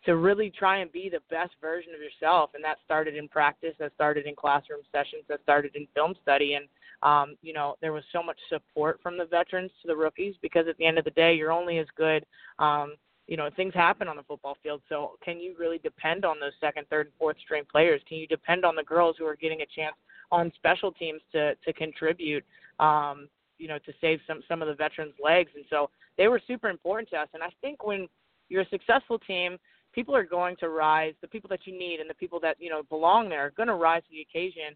to 0.06 0.16
really 0.16 0.50
try 0.50 0.78
and 0.78 0.92
be 0.94 1.10
the 1.10 1.20
best 1.30 1.52
version 1.60 1.92
of 1.94 2.02
yourself. 2.02 2.52
And 2.54 2.64
that 2.64 2.78
started 2.86 3.16
in 3.16 3.28
practice 3.28 3.74
that 3.80 3.94
started 3.96 4.26
in 4.26 4.36
classroom 4.36 4.80
sessions 4.94 5.24
that 5.28 5.42
started 5.44 5.76
in 5.76 5.88
film 5.94 6.16
study. 6.22 6.54
And 6.54 6.66
um, 7.02 7.36
you 7.42 7.54
know 7.54 7.76
there 7.82 7.94
was 7.94 8.04
so 8.12 8.22
much 8.22 8.38
support 8.50 9.00
from 9.02 9.18
the 9.18 9.26
veterans 9.26 9.72
to 9.82 9.88
the 9.88 9.96
rookies 9.96 10.36
because 10.42 10.68
at 10.68 10.78
the 10.78 10.86
end 10.86 10.98
of 10.98 11.06
the 11.06 11.12
day 11.12 11.34
you're 11.34 11.52
only 11.52 11.78
as 11.78 11.88
good 11.96 12.26
um, 12.60 12.96
you 13.28 13.38
know 13.38 13.50
things 13.56 13.74
happen 13.74 14.08
on 14.08 14.18
the 14.18 14.24
football 14.24 14.58
field. 14.62 14.82
So 14.90 15.12
can 15.24 15.40
you 15.40 15.56
really 15.58 15.78
depend 15.78 16.26
on 16.26 16.40
those 16.40 16.52
second 16.60 16.88
third 16.90 17.06
and 17.08 17.16
fourth 17.18 17.38
string 17.44 17.64
players? 17.72 18.02
Can 18.10 18.18
you 18.18 18.28
depend 18.28 18.66
on 18.66 18.76
the 18.76 18.84
girls 18.84 19.16
who 19.18 19.26
are 19.26 19.36
getting 19.36 19.62
a 19.62 19.66
chance 19.68 19.96
on 20.32 20.52
special 20.56 20.92
teams 20.92 21.22
to 21.32 21.56
to 21.56 21.74
contribute 21.74 22.44
um, 22.80 23.28
you 23.58 23.68
know 23.68 23.80
to 23.80 23.94
save 24.02 24.20
some 24.28 24.42
some 24.48 24.62
of 24.62 24.68
the 24.68 24.76
veterans 24.76 25.14
legs 25.24 25.52
and 25.56 25.66
so 25.70 25.90
they 26.18 26.28
were 26.28 26.42
super 26.48 26.70
important 26.70 27.10
to 27.10 27.16
us 27.16 27.28
and 27.34 27.44
i 27.44 27.50
think 27.62 27.86
when 27.86 28.08
you're 28.50 28.62
a 28.64 28.70
successful 28.70 29.20
team 29.20 29.58
people 29.94 30.16
are 30.16 30.24
going 30.24 30.56
to 30.58 30.70
rise. 30.70 31.14
The 31.22 31.28
people 31.28 31.50
that 31.50 31.66
you 31.66 31.78
need 31.78 32.00
and 32.00 32.10
the 32.10 32.16
people 32.16 32.40
that 32.42 32.58
you 32.60 32.70
know 32.70 32.84
belong 32.84 33.30
there 33.30 33.46
are 33.46 33.52
going 33.52 33.68
to 33.68 33.76
rise 33.76 34.04
to 34.04 34.12
the 34.12 34.22
occasion 34.22 34.76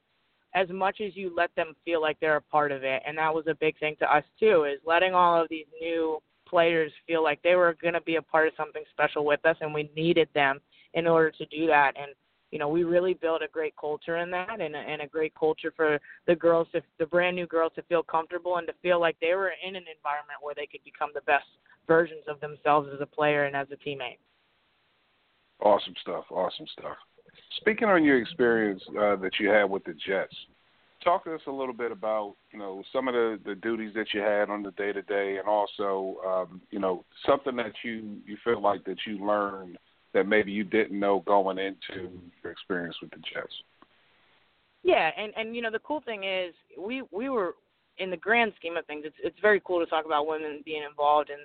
as 0.56 0.70
much 0.70 1.02
as 1.02 1.16
you 1.16 1.34
let 1.36 1.50
them 1.56 1.74
feel 1.84 2.00
like 2.00 2.18
they're 2.20 2.36
a 2.36 2.42
part 2.42 2.72
of 2.72 2.84
it. 2.84 3.02
And 3.08 3.18
that 3.18 3.34
was 3.34 3.46
a 3.48 3.56
big 3.56 3.78
thing 3.80 3.96
to 4.00 4.16
us 4.16 4.24
too, 4.40 4.66
is 4.66 4.80
letting 4.86 5.14
all 5.14 5.42
of 5.42 5.50
these 5.50 5.66
new 5.82 6.20
players 6.48 6.92
feel 7.08 7.24
like 7.24 7.42
they 7.42 7.56
were 7.56 7.76
going 7.82 7.96
to 7.96 8.02
be 8.02 8.18
a 8.18 8.22
part 8.22 8.48
of 8.48 8.54
something 8.56 8.84
special 8.92 9.26
with 9.26 9.44
us, 9.46 9.58
and 9.62 9.74
we 9.74 9.90
needed 9.96 10.30
them 10.36 10.60
in 10.94 11.08
order 11.08 11.32
to 11.32 11.46
do 11.48 11.66
that. 11.68 11.94
And 12.00 12.12
you 12.54 12.60
know, 12.60 12.68
we 12.68 12.84
really 12.84 13.16
built 13.16 13.42
a 13.42 13.48
great 13.52 13.74
culture 13.82 14.18
in 14.18 14.30
that, 14.30 14.62
and 14.62 14.76
a, 14.76 14.78
and 14.78 15.02
a 15.02 15.08
great 15.08 15.34
culture 15.34 15.74
for 15.76 16.00
the 16.28 16.36
girls, 16.36 16.68
to, 16.72 16.84
the 17.00 17.06
brand 17.08 17.36
new 17.36 17.48
girls, 17.48 17.72
to 17.76 17.82
feel 17.90 18.04
comfortable 18.04 18.58
and 18.58 18.68
to 18.68 18.74
feel 18.80 19.02
like 19.02 19.16
they 19.20 19.34
were 19.34 19.54
in 19.68 19.76
an 19.76 19.86
environment 19.98 20.38
where 20.40 20.54
they 20.54 20.68
could 20.68 20.84
become 20.86 21.10
the 21.16 21.22
best 21.22 21.46
versions 21.88 22.22
of 22.28 22.40
themselves 22.42 22.88
as 22.94 23.02
a 23.02 23.08
player 23.08 23.46
and 23.46 23.56
as 23.56 23.66
a 23.72 23.90
teammate. 23.90 24.20
Awesome 25.64 25.96
stuff. 26.00 26.26
Awesome 26.30 26.68
stuff. 26.78 26.96
Speaking 27.58 27.88
on 27.88 28.04
your 28.04 28.22
experience 28.22 28.84
uh, 28.90 29.16
that 29.16 29.32
you 29.40 29.50
had 29.50 29.64
with 29.64 29.84
the 29.86 29.96
Jets, 30.06 30.36
talk 31.04 31.24
to 31.24 31.34
us 31.34 31.42
a 31.48 31.52
little 31.52 31.74
bit 31.74 31.92
about 31.92 32.36
you 32.52 32.60
know 32.60 32.84
some 32.94 33.08
of 33.08 33.16
the, 33.16 33.40
the 33.44 33.56
duties 33.56 33.96
that 33.96 34.14
you 34.14 34.22
had 34.22 34.52
on 34.52 34.62
the 34.62 34.72
day 34.72 34.94
to 34.94 35.02
day, 35.02 35.38
and 35.40 35.48
also 35.48 36.18
um, 36.24 36.62
you 36.70 36.78
know 36.78 37.04
something 37.26 37.56
that 37.56 37.74
you 37.84 38.18
you 38.28 38.38
feel 38.44 38.62
like 38.62 38.84
that 38.84 38.98
you 39.08 39.26
learned 39.26 39.80
that 40.14 40.28
maybe 40.28 40.52
you 40.52 40.64
didn't 40.64 41.00
know 41.00 41.20
going 41.26 41.58
into 41.58 42.10
your 42.44 42.52
experience 42.52 42.96
with 43.02 43.12
the 43.12 43.18
Jets. 43.18 43.54
Yeah, 44.84 45.12
and 45.18 45.34
and 45.38 45.56
you 45.56 45.62
know 45.62 45.72
the 45.72 45.80
cool 45.80 46.02
thing 46.02 46.24
is 46.24 46.54
we 46.78 47.04
we 47.12 47.30
were 47.30 47.56
in 47.98 48.10
the 48.10 48.18
grand 48.18 48.54
scheme 48.58 48.78
of 48.78 48.86
things. 48.86 49.04
It's 49.06 49.16
it's 49.24 49.40
very 49.42 49.62
cool 49.66 49.80
to 49.80 49.86
talk 49.86 50.06
about 50.06 50.28
women 50.28 50.62
being 50.66 50.84
involved 50.84 51.30
in 51.30 51.38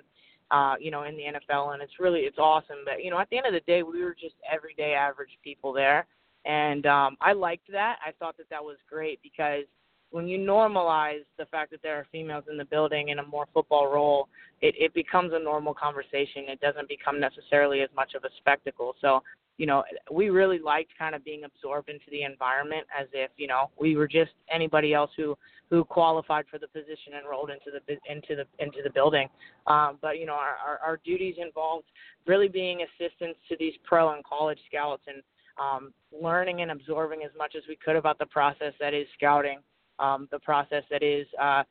uh, 0.51 0.75
you 0.79 0.91
know, 0.91 1.03
in 1.03 1.15
the 1.15 1.23
NFL, 1.23 1.73
and 1.73 1.81
it's 1.81 1.99
really 1.99 2.21
it's 2.21 2.39
awesome. 2.39 2.77
But 2.85 3.03
you 3.03 3.11
know, 3.11 3.19
at 3.19 3.29
the 3.29 3.37
end 3.37 3.45
of 3.45 3.53
the 3.53 3.59
day, 3.61 3.83
we 3.83 4.03
were 4.03 4.15
just 4.19 4.35
everyday 4.51 4.93
average 4.93 5.37
people 5.43 5.71
there, 5.71 6.07
and 6.45 6.85
um, 6.85 7.17
I 7.21 7.33
liked 7.33 7.71
that. 7.71 7.97
I 8.05 8.11
thought 8.17 8.37
that 8.37 8.49
that 8.49 8.63
was 8.63 8.77
great 8.89 9.19
because 9.21 9.65
when 10.11 10.27
you 10.27 10.39
normalize 10.39 11.23
the 11.37 11.45
fact 11.45 11.71
that 11.71 11.81
there 11.83 11.95
are 11.95 12.07
females 12.11 12.45
in 12.49 12.57
the 12.57 12.65
building 12.65 13.09
in 13.09 13.19
a 13.19 13.25
more 13.25 13.45
football 13.53 13.91
role, 13.91 14.27
it, 14.61 14.73
it 14.77 14.93
becomes 14.93 15.31
a 15.33 15.39
normal 15.39 15.73
conversation. 15.73 16.45
It 16.47 16.59
doesn't 16.59 16.89
become 16.89 17.19
necessarily 17.19 17.81
as 17.81 17.89
much 17.95 18.15
of 18.15 18.23
a 18.23 18.29
spectacle. 18.37 18.95
So, 19.01 19.21
you 19.57 19.65
know, 19.65 19.83
we 20.11 20.29
really 20.29 20.59
liked 20.59 20.91
kind 20.97 21.13
of 21.13 21.23
being 21.23 21.43
absorbed 21.43 21.89
into 21.89 22.05
the 22.11 22.23
environment 22.23 22.87
as 22.99 23.07
if, 23.13 23.29
you 23.37 23.47
know, 23.47 23.69
we 23.79 23.95
were 23.95 24.07
just 24.07 24.31
anybody 24.51 24.93
else 24.93 25.11
who 25.15 25.37
who 25.69 25.83
qualified 25.83 26.45
for 26.49 26.57
the 26.57 26.67
position 26.67 27.13
enrolled 27.21 27.51
into 27.51 27.65
the 27.71 28.11
into 28.11 28.35
the 28.35 28.63
into 28.63 28.79
the 28.83 28.89
building. 28.89 29.27
Um, 29.67 29.99
but 30.01 30.17
you 30.17 30.25
know, 30.25 30.33
our, 30.33 30.55
our, 30.65 30.79
our 30.83 30.99
duties 31.05 31.35
involved 31.37 31.85
really 32.25 32.47
being 32.47 32.79
assistants 32.81 33.39
to 33.49 33.57
these 33.59 33.73
pro 33.83 34.13
and 34.13 34.23
college 34.23 34.59
scouts 34.67 35.03
and 35.07 35.21
um, 35.59 35.93
learning 36.11 36.61
and 36.61 36.71
absorbing 36.71 37.21
as 37.23 37.31
much 37.37 37.53
as 37.55 37.63
we 37.67 37.75
could 37.75 37.97
about 37.97 38.17
the 38.17 38.25
process 38.25 38.73
that 38.79 38.93
is 38.93 39.05
scouting 39.15 39.59
um, 39.99 40.27
the 40.31 40.39
process 40.39 40.83
that 40.89 41.03
is 41.03 41.27
uh, 41.41 41.63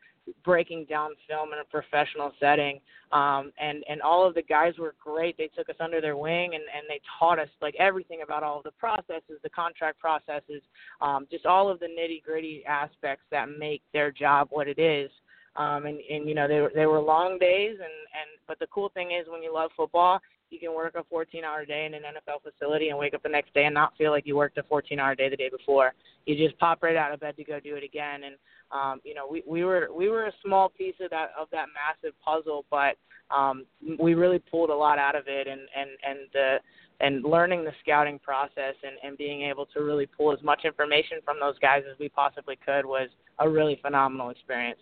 breaking 0.45 0.87
down 0.89 1.11
film 1.29 1.53
in 1.53 1.59
a 1.59 1.65
professional 1.65 2.33
setting. 2.41 2.81
Um, 3.11 3.53
and 3.59 3.83
and 3.89 4.03
all 4.03 4.27
of 4.27 4.35
the 4.35 4.43
guys 4.43 4.75
were 4.79 4.95
great. 5.03 5.39
They 5.39 5.49
took 5.57 5.71
us 5.71 5.77
under 5.81 6.01
their 6.01 6.17
wing 6.17 6.55
and 6.55 6.63
and 6.63 6.85
they 6.89 7.01
taught 7.19 7.39
us 7.39 7.49
like 7.63 7.75
everything 7.79 8.21
about 8.23 8.43
all 8.43 8.59
of 8.59 8.65
the 8.65 8.73
processes, 8.73 9.39
the 9.43 9.49
contract 9.51 9.99
processes, 9.99 10.63
um, 11.01 11.27
just 11.31 11.47
all 11.47 11.71
of 11.71 11.81
the 11.81 11.87
nitty 11.87 12.23
gritty 12.23 12.65
aspects 12.67 13.25
that 13.31 13.47
make 13.59 13.83
their 13.93 14.11
job 14.11 14.49
what 14.51 14.69
it 14.69 14.79
is. 14.79 15.11
Um, 15.57 15.87
and 15.87 15.99
and 16.11 16.29
you 16.29 16.35
know 16.35 16.47
they 16.47 16.61
were 16.61 16.73
they 16.75 16.87
were 16.87 17.01
long 17.01 17.39
days 17.39 17.73
and 17.73 17.81
and 17.81 18.31
but 18.47 18.59
the 18.59 18.67
cool 18.67 18.91
thing 18.91 19.13
is 19.13 19.27
when 19.29 19.43
you 19.43 19.55
love 19.55 19.71
football 19.75 20.21
you 20.51 20.59
can 20.59 20.75
work 20.75 20.95
a 20.95 21.05
14 21.05 21.45
hour 21.45 21.65
day 21.65 21.87
in 21.87 21.95
an 21.95 22.03
NFL 22.03 22.43
facility 22.43 22.89
and 22.89 22.99
wake 22.99 23.15
up 23.15 23.23
the 23.23 23.29
next 23.29 23.55
day 23.55 23.65
and 23.65 23.75
not 23.75 23.97
feel 23.97 24.11
like 24.11 24.27
you 24.27 24.37
worked 24.37 24.59
a 24.59 24.63
14 24.63 24.99
hour 24.99 25.15
day 25.15 25.29
the 25.29 25.37
day 25.37 25.51
before. 25.51 25.93
You 26.27 26.37
just 26.37 26.59
pop 26.59 26.83
right 26.83 26.97
out 26.97 27.13
of 27.13 27.21
bed 27.21 27.37
to 27.37 27.45
go 27.45 27.61
do 27.61 27.77
it 27.77 27.85
again. 27.85 28.25
And 28.25 28.37
um, 28.71 29.01
you 29.05 29.15
know, 29.15 29.27
we, 29.31 29.43
we 29.47 29.65
were 29.65 29.89
we 29.95 30.09
were 30.09 30.27
a 30.27 30.33
small 30.45 30.69
piece 30.69 30.95
of 31.01 31.11
that 31.11 31.31
of 31.39 31.49
that 31.53 31.67
massive 31.75 32.15
puzzle, 32.25 32.65
but 32.71 32.97
um, 33.35 33.65
we 33.99 34.15
really 34.15 34.39
pulled 34.39 34.71
a 34.71 34.75
lot 34.75 34.99
out 34.99 35.17
of 35.17 35.25
it. 35.27 35.47
And 35.47 35.63
and 35.77 35.91
and 36.07 36.19
the 36.33 36.59
and 37.01 37.25
learning 37.25 37.65
the 37.65 37.73
scouting 37.83 38.19
process 38.19 38.75
and, 38.83 38.97
and 39.05 39.17
being 39.17 39.43
able 39.43 39.67
to 39.67 39.83
really 39.83 40.07
pull 40.07 40.33
as 40.33 40.43
much 40.43 40.65
information 40.65 41.19
from 41.25 41.39
those 41.41 41.59
guys 41.61 41.83
as 41.91 41.99
we 41.99 42.09
possibly 42.09 42.57
could 42.57 42.85
was 42.85 43.09
a 43.39 43.49
really 43.49 43.79
phenomenal 43.81 44.31
experience. 44.31 44.81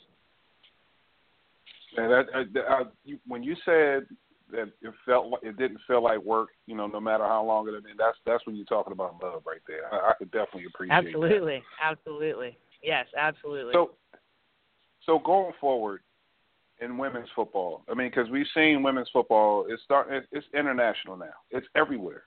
Yeah, 1.97 2.09
that, 2.09 2.27
uh, 2.35 2.61
uh, 2.61 2.85
you, 3.05 3.19
when 3.27 3.43
you 3.43 3.55
said 3.65 4.07
that 4.51 4.71
it 4.81 4.95
felt 5.05 5.29
like 5.29 5.43
it 5.43 5.57
didn't 5.57 5.81
feel 5.87 6.03
like 6.03 6.19
work, 6.23 6.51
you 6.67 6.77
know, 6.77 6.87
no 6.87 7.01
matter 7.01 7.25
how 7.25 7.45
long 7.45 7.69
it 7.69 7.75
had 7.75 7.85
been. 7.85 7.97
That's 7.99 8.17
that's 8.25 8.47
when 8.47 8.57
you're 8.57 8.65
talking 8.65 8.93
about 8.93 9.23
love 9.23 9.43
right 9.47 9.61
there. 9.67 9.93
I, 9.93 10.11
I 10.11 10.13
could 10.19 10.31
definitely 10.31 10.67
appreciate 10.67 10.97
absolutely, 10.97 11.63
that. 11.81 11.91
absolutely, 11.91 12.57
yes, 12.83 13.07
absolutely. 13.17 13.73
So, 13.73 13.93
so 15.05 15.19
going 15.19 15.53
forward 15.61 16.01
in 16.81 16.99
women's 16.99 17.29
football, 17.35 17.83
I 17.91 17.95
mean, 17.95 18.09
because 18.09 18.31
we've 18.31 18.47
seen 18.55 18.83
women's 18.83 19.09
football, 19.13 19.67
it's 19.69 19.83
start, 19.83 20.09
it's 20.31 20.47
international 20.55 21.17
now. 21.17 21.35
It's 21.51 21.67
everywhere. 21.75 22.25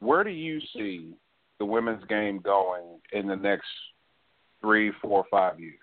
Where 0.00 0.24
do 0.24 0.30
you 0.30 0.60
see 0.74 1.14
the 1.58 1.64
women's 1.64 2.04
game 2.06 2.40
going 2.40 3.00
in 3.12 3.26
the 3.26 3.36
next 3.36 3.66
three, 4.60 4.92
four, 5.00 5.24
five 5.30 5.60
years? 5.60 5.78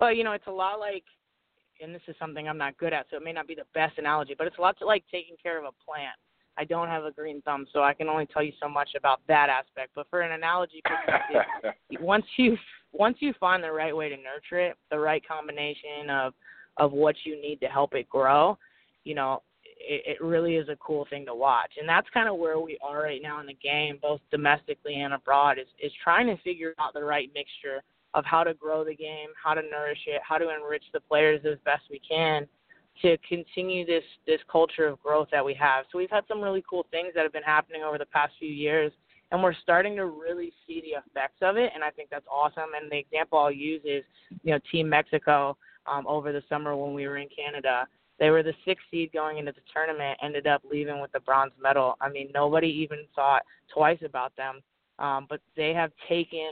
Well, 0.00 0.12
you 0.12 0.24
know, 0.24 0.32
it's 0.32 0.46
a 0.46 0.52
lot 0.52 0.80
like 0.80 1.04
and 1.82 1.94
this 1.94 2.02
is 2.08 2.16
something 2.18 2.48
I'm 2.48 2.58
not 2.58 2.76
good 2.78 2.92
at, 2.92 3.06
so 3.10 3.16
it 3.16 3.24
may 3.24 3.32
not 3.32 3.46
be 3.46 3.54
the 3.54 3.66
best 3.74 3.98
analogy, 3.98 4.34
but 4.36 4.46
it's 4.46 4.58
a 4.58 4.60
lot 4.60 4.78
to 4.78 4.86
like 4.86 5.04
taking 5.10 5.36
care 5.42 5.58
of 5.58 5.64
a 5.64 5.84
plant. 5.84 6.16
I 6.58 6.64
don't 6.64 6.88
have 6.88 7.04
a 7.04 7.10
green 7.10 7.40
thumb, 7.42 7.66
so 7.72 7.82
I 7.82 7.94
can 7.94 8.08
only 8.08 8.26
tell 8.26 8.42
you 8.42 8.52
so 8.60 8.68
much 8.68 8.90
about 8.96 9.20
that 9.28 9.48
aspect. 9.48 9.92
But 9.94 10.06
for 10.10 10.20
an 10.20 10.32
analogy 10.32 10.82
perspective, 10.84 11.72
once 12.00 12.26
you 12.36 12.56
once 12.92 13.18
you 13.20 13.32
find 13.38 13.62
the 13.62 13.72
right 13.72 13.96
way 13.96 14.08
to 14.08 14.16
nurture 14.16 14.60
it, 14.60 14.76
the 14.90 14.98
right 14.98 15.26
combination 15.26 16.10
of 16.10 16.34
of 16.76 16.92
what 16.92 17.14
you 17.24 17.40
need 17.40 17.60
to 17.60 17.66
help 17.66 17.94
it 17.94 18.08
grow, 18.08 18.58
you 19.04 19.14
know, 19.14 19.42
it, 19.64 20.02
it 20.06 20.24
really 20.24 20.56
is 20.56 20.68
a 20.68 20.76
cool 20.76 21.06
thing 21.08 21.24
to 21.26 21.34
watch. 21.34 21.72
And 21.78 21.88
that's 21.88 22.08
kind 22.12 22.28
of 22.28 22.36
where 22.36 22.58
we 22.58 22.78
are 22.82 23.02
right 23.02 23.22
now 23.22 23.40
in 23.40 23.46
the 23.46 23.54
game, 23.54 23.98
both 24.00 24.20
domestically 24.30 25.00
and 25.00 25.14
abroad, 25.14 25.58
is 25.58 25.66
is 25.82 25.92
trying 26.02 26.26
to 26.26 26.36
figure 26.42 26.74
out 26.78 26.94
the 26.94 27.04
right 27.04 27.30
mixture 27.34 27.82
of 28.14 28.24
how 28.24 28.44
to 28.44 28.54
grow 28.54 28.84
the 28.84 28.94
game, 28.94 29.28
how 29.42 29.54
to 29.54 29.62
nourish 29.62 30.00
it, 30.06 30.20
how 30.26 30.38
to 30.38 30.54
enrich 30.54 30.84
the 30.92 31.00
players 31.00 31.40
as 31.44 31.58
best 31.64 31.82
we 31.90 32.00
can 32.00 32.46
to 33.02 33.16
continue 33.28 33.86
this 33.86 34.02
this 34.26 34.40
culture 34.50 34.86
of 34.86 35.00
growth 35.00 35.28
that 35.30 35.44
we 35.44 35.54
have. 35.54 35.84
So 35.90 35.98
we've 35.98 36.10
had 36.10 36.24
some 36.28 36.40
really 36.40 36.64
cool 36.68 36.86
things 36.90 37.12
that 37.14 37.22
have 37.22 37.32
been 37.32 37.42
happening 37.42 37.82
over 37.82 37.98
the 37.98 38.06
past 38.06 38.32
few 38.38 38.50
years 38.50 38.92
and 39.32 39.42
we're 39.42 39.54
starting 39.54 39.96
to 39.96 40.06
really 40.06 40.52
see 40.66 40.80
the 40.80 40.98
effects 40.98 41.38
of 41.40 41.56
it 41.56 41.70
and 41.74 41.84
I 41.84 41.90
think 41.90 42.10
that's 42.10 42.26
awesome 42.30 42.70
and 42.80 42.90
the 42.90 42.98
example 42.98 43.38
I'll 43.38 43.50
use 43.50 43.80
is 43.84 44.02
you 44.42 44.52
know 44.52 44.58
Team 44.70 44.88
Mexico 44.88 45.56
um 45.86 46.06
over 46.06 46.32
the 46.32 46.42
summer 46.48 46.76
when 46.76 46.94
we 46.94 47.06
were 47.06 47.18
in 47.18 47.28
Canada. 47.34 47.86
They 48.18 48.28
were 48.28 48.42
the 48.42 48.52
sixth 48.66 48.84
seed 48.90 49.12
going 49.14 49.38
into 49.38 49.52
the 49.52 49.62
tournament, 49.72 50.18
ended 50.22 50.46
up 50.46 50.62
leaving 50.70 51.00
with 51.00 51.10
the 51.12 51.20
bronze 51.20 51.52
medal. 51.60 51.96
I 52.02 52.10
mean, 52.10 52.28
nobody 52.34 52.68
even 52.68 52.98
thought 53.16 53.42
twice 53.72 54.00
about 54.04 54.36
them. 54.36 54.60
Um, 54.98 55.26
but 55.30 55.40
they 55.56 55.72
have 55.72 55.90
taken 56.06 56.50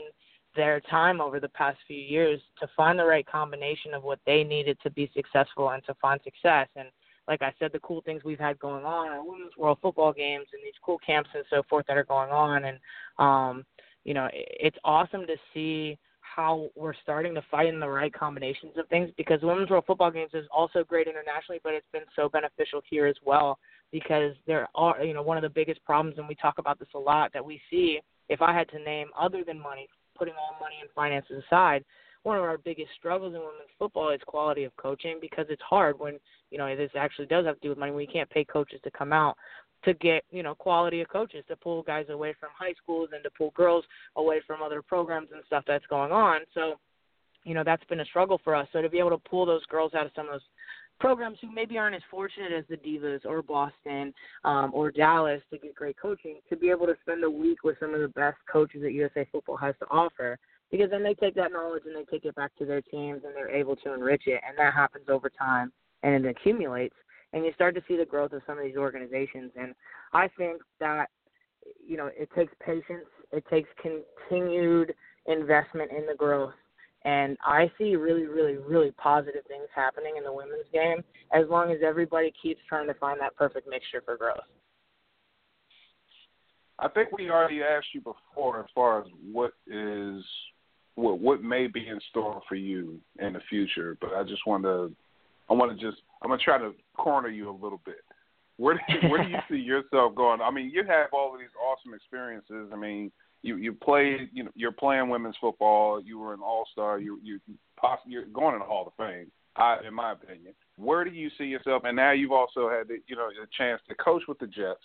their 0.55 0.79
time 0.81 1.21
over 1.21 1.39
the 1.39 1.49
past 1.49 1.77
few 1.87 1.97
years 1.97 2.39
to 2.59 2.67
find 2.75 2.97
the 2.97 3.05
right 3.05 3.25
combination 3.25 3.93
of 3.93 4.03
what 4.03 4.19
they 4.25 4.43
needed 4.43 4.77
to 4.83 4.89
be 4.89 5.09
successful 5.15 5.69
and 5.69 5.83
to 5.85 5.93
find 5.95 6.19
success. 6.23 6.67
And 6.75 6.89
like 7.27 7.41
I 7.41 7.53
said, 7.59 7.71
the 7.71 7.79
cool 7.79 8.01
things 8.01 8.23
we've 8.23 8.39
had 8.39 8.57
going 8.59 8.83
on 8.83 9.09
are 9.09 9.23
women's 9.23 9.55
world 9.57 9.77
football 9.81 10.11
games 10.11 10.47
and 10.51 10.61
these 10.63 10.73
cool 10.83 10.97
camps 11.05 11.29
and 11.35 11.43
so 11.49 11.61
forth 11.69 11.85
that 11.87 11.97
are 11.97 12.03
going 12.03 12.31
on. 12.31 12.65
And 12.65 12.79
um, 13.19 13.65
you 14.03 14.13
know, 14.13 14.27
it's 14.33 14.77
awesome 14.83 15.27
to 15.27 15.35
see 15.53 15.97
how 16.21 16.69
we're 16.75 16.93
starting 17.01 17.35
to 17.35 17.59
in 17.67 17.79
the 17.79 17.87
right 17.87 18.13
combinations 18.13 18.73
of 18.77 18.87
things 18.87 19.09
because 19.17 19.41
women's 19.41 19.69
world 19.69 19.83
football 19.85 20.11
games 20.11 20.31
is 20.33 20.45
also 20.51 20.83
great 20.83 21.07
internationally, 21.07 21.59
but 21.63 21.73
it's 21.73 21.87
been 21.91 22.03
so 22.15 22.29
beneficial 22.29 22.81
here 22.89 23.07
as 23.07 23.15
well 23.25 23.59
because 23.91 24.33
there 24.45 24.67
are 24.75 25.03
you 25.03 25.13
know 25.13 25.21
one 25.21 25.37
of 25.37 25.43
the 25.43 25.49
biggest 25.49 25.83
problems 25.83 26.17
and 26.17 26.27
we 26.27 26.35
talk 26.35 26.57
about 26.57 26.79
this 26.79 26.87
a 26.95 26.99
lot 26.99 27.33
that 27.33 27.43
we 27.43 27.59
see 27.69 27.99
if 28.29 28.41
I 28.41 28.53
had 28.53 28.69
to 28.69 28.79
name 28.79 29.07
other 29.19 29.43
than 29.43 29.59
money 29.59 29.87
putting 30.19 30.35
all 30.35 30.59
money 30.59 30.75
and 30.81 30.89
finances 30.93 31.41
aside, 31.47 31.83
one 32.23 32.37
of 32.37 32.43
our 32.43 32.57
biggest 32.57 32.89
struggles 32.97 33.33
in 33.33 33.39
women's 33.39 33.73
football 33.79 34.09
is 34.09 34.19
quality 34.27 34.65
of 34.65 34.75
coaching 34.75 35.17
because 35.21 35.45
it's 35.49 35.61
hard 35.61 35.97
when 35.97 36.19
you 36.51 36.57
know 36.57 36.75
this 36.75 36.91
actually 36.95 37.27
does 37.27 37.45
have 37.45 37.55
to 37.55 37.61
do 37.61 37.69
with 37.69 37.77
money. 37.77 37.91
We 37.91 38.05
can't 38.05 38.29
pay 38.29 38.43
coaches 38.43 38.79
to 38.83 38.91
come 38.91 39.13
out 39.13 39.37
to 39.85 39.93
get 39.95 40.23
you 40.29 40.43
know 40.43 40.53
quality 40.55 41.01
of 41.01 41.09
coaches 41.09 41.45
to 41.47 41.55
pull 41.55 41.81
guys 41.83 42.07
away 42.09 42.35
from 42.39 42.49
high 42.57 42.73
schools 42.81 43.09
and 43.13 43.23
to 43.23 43.29
pull 43.37 43.51
girls 43.51 43.85
away 44.17 44.41
from 44.45 44.61
other 44.61 44.81
programs 44.81 45.29
and 45.33 45.41
stuff 45.47 45.63
that's 45.65 45.85
going 45.87 46.11
on. 46.11 46.41
So 46.53 46.75
you 47.45 47.53
know 47.53 47.63
that's 47.63 47.85
been 47.85 48.01
a 48.01 48.05
struggle 48.05 48.39
for 48.43 48.53
us. 48.53 48.67
So 48.73 48.81
to 48.81 48.89
be 48.89 48.99
able 48.99 49.11
to 49.11 49.29
pull 49.29 49.45
those 49.45 49.65
girls 49.67 49.93
out 49.93 50.05
of 50.05 50.11
some 50.15 50.25
of 50.25 50.33
those 50.33 50.41
programs 50.99 51.37
who 51.41 51.51
maybe 51.51 51.77
aren't 51.77 51.95
as 51.95 52.01
fortunate 52.11 52.51
as 52.51 52.65
the 52.69 52.77
Divas 52.77 53.25
or 53.25 53.41
Boston 53.41 54.13
um, 54.43 54.71
or 54.73 54.91
Dallas 54.91 55.41
to 55.51 55.57
get 55.57 55.75
great 55.75 55.97
coaching, 55.99 56.39
to 56.49 56.55
be 56.55 56.69
able 56.69 56.85
to 56.87 56.95
spend 57.01 57.23
a 57.23 57.29
week 57.29 57.63
with 57.63 57.77
some 57.79 57.93
of 57.93 58.01
the 58.01 58.07
best 58.09 58.37
coaches 58.51 58.81
that 58.81 58.93
USA 58.93 59.27
Football 59.31 59.57
has 59.57 59.75
to 59.79 59.85
offer. 59.89 60.37
Because 60.71 60.91
then 60.91 61.01
they 61.01 61.15
take 61.15 61.33
that 61.35 61.51
knowledge 61.51 61.83
and 61.87 61.95
they 61.95 62.03
take 62.11 62.25
it 62.25 62.35
back 62.35 62.51
to 62.59 62.65
their 62.65 62.81
teams 62.81 63.21
and 63.25 63.35
they're 63.35 63.49
able 63.49 63.75
to 63.77 63.93
enrich 63.93 64.23
it, 64.27 64.39
and 64.47 64.55
that 64.57 64.73
happens 64.73 65.05
over 65.09 65.29
time 65.29 65.71
and 66.03 66.25
it 66.25 66.29
accumulates. 66.29 66.95
And 67.33 67.45
you 67.45 67.51
start 67.53 67.75
to 67.75 67.83
see 67.87 67.97
the 67.97 68.05
growth 68.05 68.33
of 68.33 68.41
some 68.47 68.57
of 68.57 68.63
these 68.63 68.77
organizations. 68.77 69.51
And 69.59 69.75
I 70.13 70.27
think 70.37 70.61
that 70.79 71.09
you 71.85 71.97
know 71.97 72.09
it 72.15 72.29
takes 72.35 72.53
patience, 72.63 73.07
it 73.31 73.43
takes 73.49 73.69
continued 73.81 74.93
investment 75.27 75.91
in 75.91 76.05
the 76.05 76.15
growth 76.15 76.53
and 77.05 77.37
I 77.43 77.71
see 77.77 77.95
really, 77.95 78.25
really, 78.25 78.57
really 78.57 78.91
positive 78.91 79.45
things 79.47 79.67
happening 79.73 80.15
in 80.17 80.23
the 80.23 80.33
women's 80.33 80.67
game 80.73 81.03
as 81.33 81.45
long 81.49 81.71
as 81.71 81.77
everybody 81.85 82.33
keeps 82.41 82.59
trying 82.67 82.87
to 82.87 82.93
find 82.95 83.19
that 83.21 83.35
perfect 83.35 83.67
mixture 83.69 84.01
for 84.03 84.17
growth. 84.17 84.39
I 86.77 86.87
think 86.89 87.11
we 87.11 87.29
already 87.29 87.61
asked 87.61 87.87
you 87.93 88.01
before 88.01 88.59
as 88.59 88.65
far 88.73 89.01
as 89.01 89.07
what 89.31 89.51
is 89.67 90.23
what 90.95 91.19
what 91.19 91.41
may 91.41 91.67
be 91.67 91.87
in 91.87 91.99
store 92.09 92.41
for 92.47 92.55
you 92.55 92.99
in 93.19 93.33
the 93.33 93.41
future, 93.49 93.97
but 94.01 94.13
I 94.13 94.23
just 94.23 94.45
want 94.45 94.63
to 94.63 94.91
I 95.49 95.53
want 95.53 95.77
to 95.77 95.85
just 95.85 96.01
I'm 96.21 96.29
gonna 96.29 96.41
try 96.41 96.57
to 96.57 96.73
corner 96.97 97.29
you 97.29 97.49
a 97.49 97.51
little 97.51 97.81
bit. 97.85 98.01
Where 98.57 98.75
do 98.75 98.81
you, 98.89 99.09
where 99.09 99.23
do 99.23 99.29
you 99.29 99.37
see 99.49 99.57
yourself 99.57 100.15
going? 100.15 100.41
I 100.41 100.51
mean, 100.51 100.69
you 100.73 100.83
have 100.83 101.07
all 101.13 101.33
of 101.33 101.39
these 101.39 101.49
awesome 101.65 101.93
experiences. 101.93 102.69
I 102.73 102.75
mean, 102.75 103.11
you 103.41 103.55
you 103.57 103.73
played 103.73 104.29
you 104.33 104.43
know 104.43 104.51
you're 104.55 104.71
playing 104.71 105.09
women's 105.09 105.35
football. 105.39 106.01
You 106.01 106.19
were 106.19 106.33
an 106.33 106.41
all 106.41 106.65
star. 106.71 106.99
You 106.99 107.19
you 107.23 107.39
possibly 107.77 108.13
you're 108.13 108.25
going 108.25 108.53
in 108.53 108.59
the 108.59 108.65
Hall 108.65 108.87
of 108.87 108.93
Fame. 108.97 109.31
I, 109.55 109.77
in 109.85 109.93
my 109.93 110.13
opinion, 110.13 110.53
where 110.77 111.03
do 111.03 111.11
you 111.11 111.29
see 111.37 111.45
yourself? 111.45 111.83
And 111.85 111.95
now 111.95 112.11
you've 112.11 112.31
also 112.31 112.69
had 112.69 112.87
the, 112.87 112.99
you 113.07 113.15
know 113.15 113.27
a 113.27 113.47
chance 113.57 113.81
to 113.89 113.95
coach 113.95 114.23
with 114.27 114.39
the 114.39 114.47
Jets. 114.47 114.79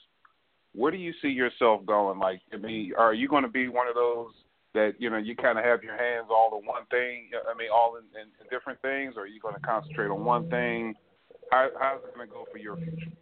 Where 0.75 0.91
do 0.91 0.99
you 0.99 1.13
see 1.23 1.29
yourself 1.29 1.87
going? 1.87 2.19
Like, 2.19 2.41
I 2.53 2.57
mean, 2.57 2.93
are 2.99 3.15
you 3.15 3.29
going 3.29 3.45
to 3.45 3.49
be 3.49 3.69
one 3.69 3.87
of 3.87 3.95
those 3.95 4.33
that 4.75 4.95
you 4.99 5.11
know 5.11 5.19
you 5.19 5.37
kind 5.37 5.59
of 5.59 5.65
have 5.65 5.83
your 5.83 5.97
hands 5.97 6.27
all 6.31 6.59
in 6.59 6.67
one 6.67 6.87
thing? 6.91 7.31
I 7.49 7.57
mean, 7.57 7.69
all 7.73 7.97
in, 7.97 8.05
in, 8.21 8.29
in 8.41 8.51
different 8.51 8.81
things, 8.83 9.15
or 9.17 9.23
are 9.23 9.27
you 9.27 9.41
going 9.41 9.55
to 9.55 9.61
concentrate 9.61 10.09
on 10.09 10.25
one 10.25 10.49
thing? 10.51 10.95
How, 11.51 11.69
how's 11.79 12.01
it 12.03 12.15
going 12.15 12.27
to 12.27 12.33
go 12.33 12.45
for 12.51 12.59
your 12.59 12.77
future? 12.77 13.13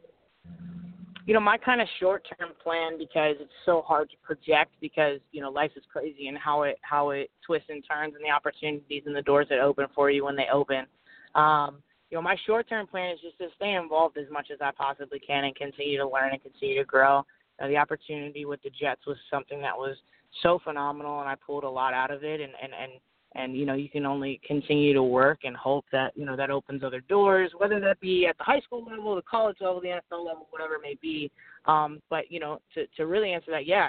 You 1.26 1.34
know, 1.34 1.40
my 1.40 1.56
kind 1.56 1.80
of 1.80 1.88
short-term 2.00 2.50
plan 2.62 2.98
because 2.98 3.36
it's 3.38 3.52
so 3.64 3.82
hard 3.82 4.10
to 4.10 4.16
project 4.22 4.72
because 4.80 5.20
you 5.30 5.40
know 5.40 5.50
life 5.50 5.70
is 5.76 5.84
crazy 5.92 6.28
and 6.28 6.36
how 6.38 6.62
it 6.62 6.78
how 6.82 7.10
it 7.10 7.30
twists 7.46 7.68
and 7.70 7.84
turns 7.88 8.14
and 8.14 8.24
the 8.24 8.30
opportunities 8.30 9.02
and 9.06 9.14
the 9.14 9.22
doors 9.22 9.46
that 9.50 9.60
open 9.60 9.86
for 9.94 10.10
you 10.10 10.24
when 10.24 10.36
they 10.36 10.46
open. 10.52 10.86
Um, 11.34 11.82
you 12.10 12.16
know, 12.16 12.22
my 12.22 12.36
short-term 12.46 12.86
plan 12.86 13.14
is 13.14 13.20
just 13.22 13.38
to 13.38 13.46
stay 13.56 13.74
involved 13.74 14.18
as 14.18 14.26
much 14.30 14.48
as 14.52 14.58
I 14.60 14.70
possibly 14.76 15.18
can 15.18 15.44
and 15.44 15.56
continue 15.56 15.96
to 15.96 16.08
learn 16.08 16.32
and 16.32 16.42
continue 16.42 16.76
to 16.78 16.84
grow. 16.84 17.24
Uh, 17.58 17.68
the 17.68 17.76
opportunity 17.76 18.44
with 18.44 18.60
the 18.62 18.70
Jets 18.70 19.06
was 19.06 19.16
something 19.30 19.60
that 19.62 19.76
was 19.76 19.96
so 20.42 20.58
phenomenal, 20.62 21.20
and 21.20 21.28
I 21.28 21.36
pulled 21.46 21.64
a 21.64 21.70
lot 21.70 21.94
out 21.94 22.10
of 22.10 22.24
it. 22.24 22.40
And 22.40 22.52
and 22.62 22.72
and 22.74 22.92
and 23.34 23.56
you 23.56 23.64
know, 23.64 23.74
you 23.74 23.88
can 23.88 24.04
only 24.04 24.40
continue 24.46 24.92
to 24.92 25.02
work 25.02 25.40
and 25.44 25.56
hope 25.56 25.84
that 25.92 26.12
you 26.16 26.24
know 26.24 26.36
that 26.36 26.50
opens 26.50 26.82
other 26.84 27.00
doors, 27.00 27.50
whether 27.56 27.80
that 27.80 28.00
be 28.00 28.26
at 28.26 28.36
the 28.38 28.44
high 28.44 28.60
school 28.60 28.84
level, 28.84 29.14
the 29.14 29.22
college 29.22 29.56
level, 29.60 29.80
the 29.80 29.88
NFL 29.88 30.26
level, 30.26 30.46
whatever 30.50 30.74
it 30.74 30.82
may 30.82 30.96
be. 31.00 31.30
Um, 31.66 32.00
but 32.10 32.30
you 32.30 32.40
know, 32.40 32.60
to 32.74 32.86
to 32.96 33.06
really 33.06 33.32
answer 33.32 33.50
that, 33.50 33.66
yeah. 33.66 33.88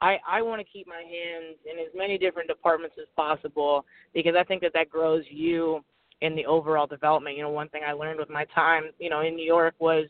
I, 0.00 0.18
I 0.28 0.42
want 0.42 0.60
to 0.60 0.66
keep 0.70 0.86
my 0.86 0.96
hands 1.02 1.56
in 1.64 1.78
as 1.78 1.90
many 1.94 2.18
different 2.18 2.48
departments 2.48 2.96
as 3.00 3.06
possible 3.16 3.86
because 4.12 4.34
I 4.38 4.44
think 4.44 4.60
that 4.62 4.72
that 4.74 4.90
grows 4.90 5.22
you 5.30 5.82
in 6.20 6.34
the 6.34 6.44
overall 6.44 6.86
development. 6.86 7.36
You 7.36 7.44
know, 7.44 7.50
one 7.50 7.68
thing 7.68 7.82
I 7.86 7.92
learned 7.92 8.18
with 8.18 8.28
my 8.28 8.44
time, 8.54 8.90
you 8.98 9.08
know, 9.08 9.20
in 9.20 9.34
New 9.34 9.46
York 9.46 9.74
was 9.78 10.06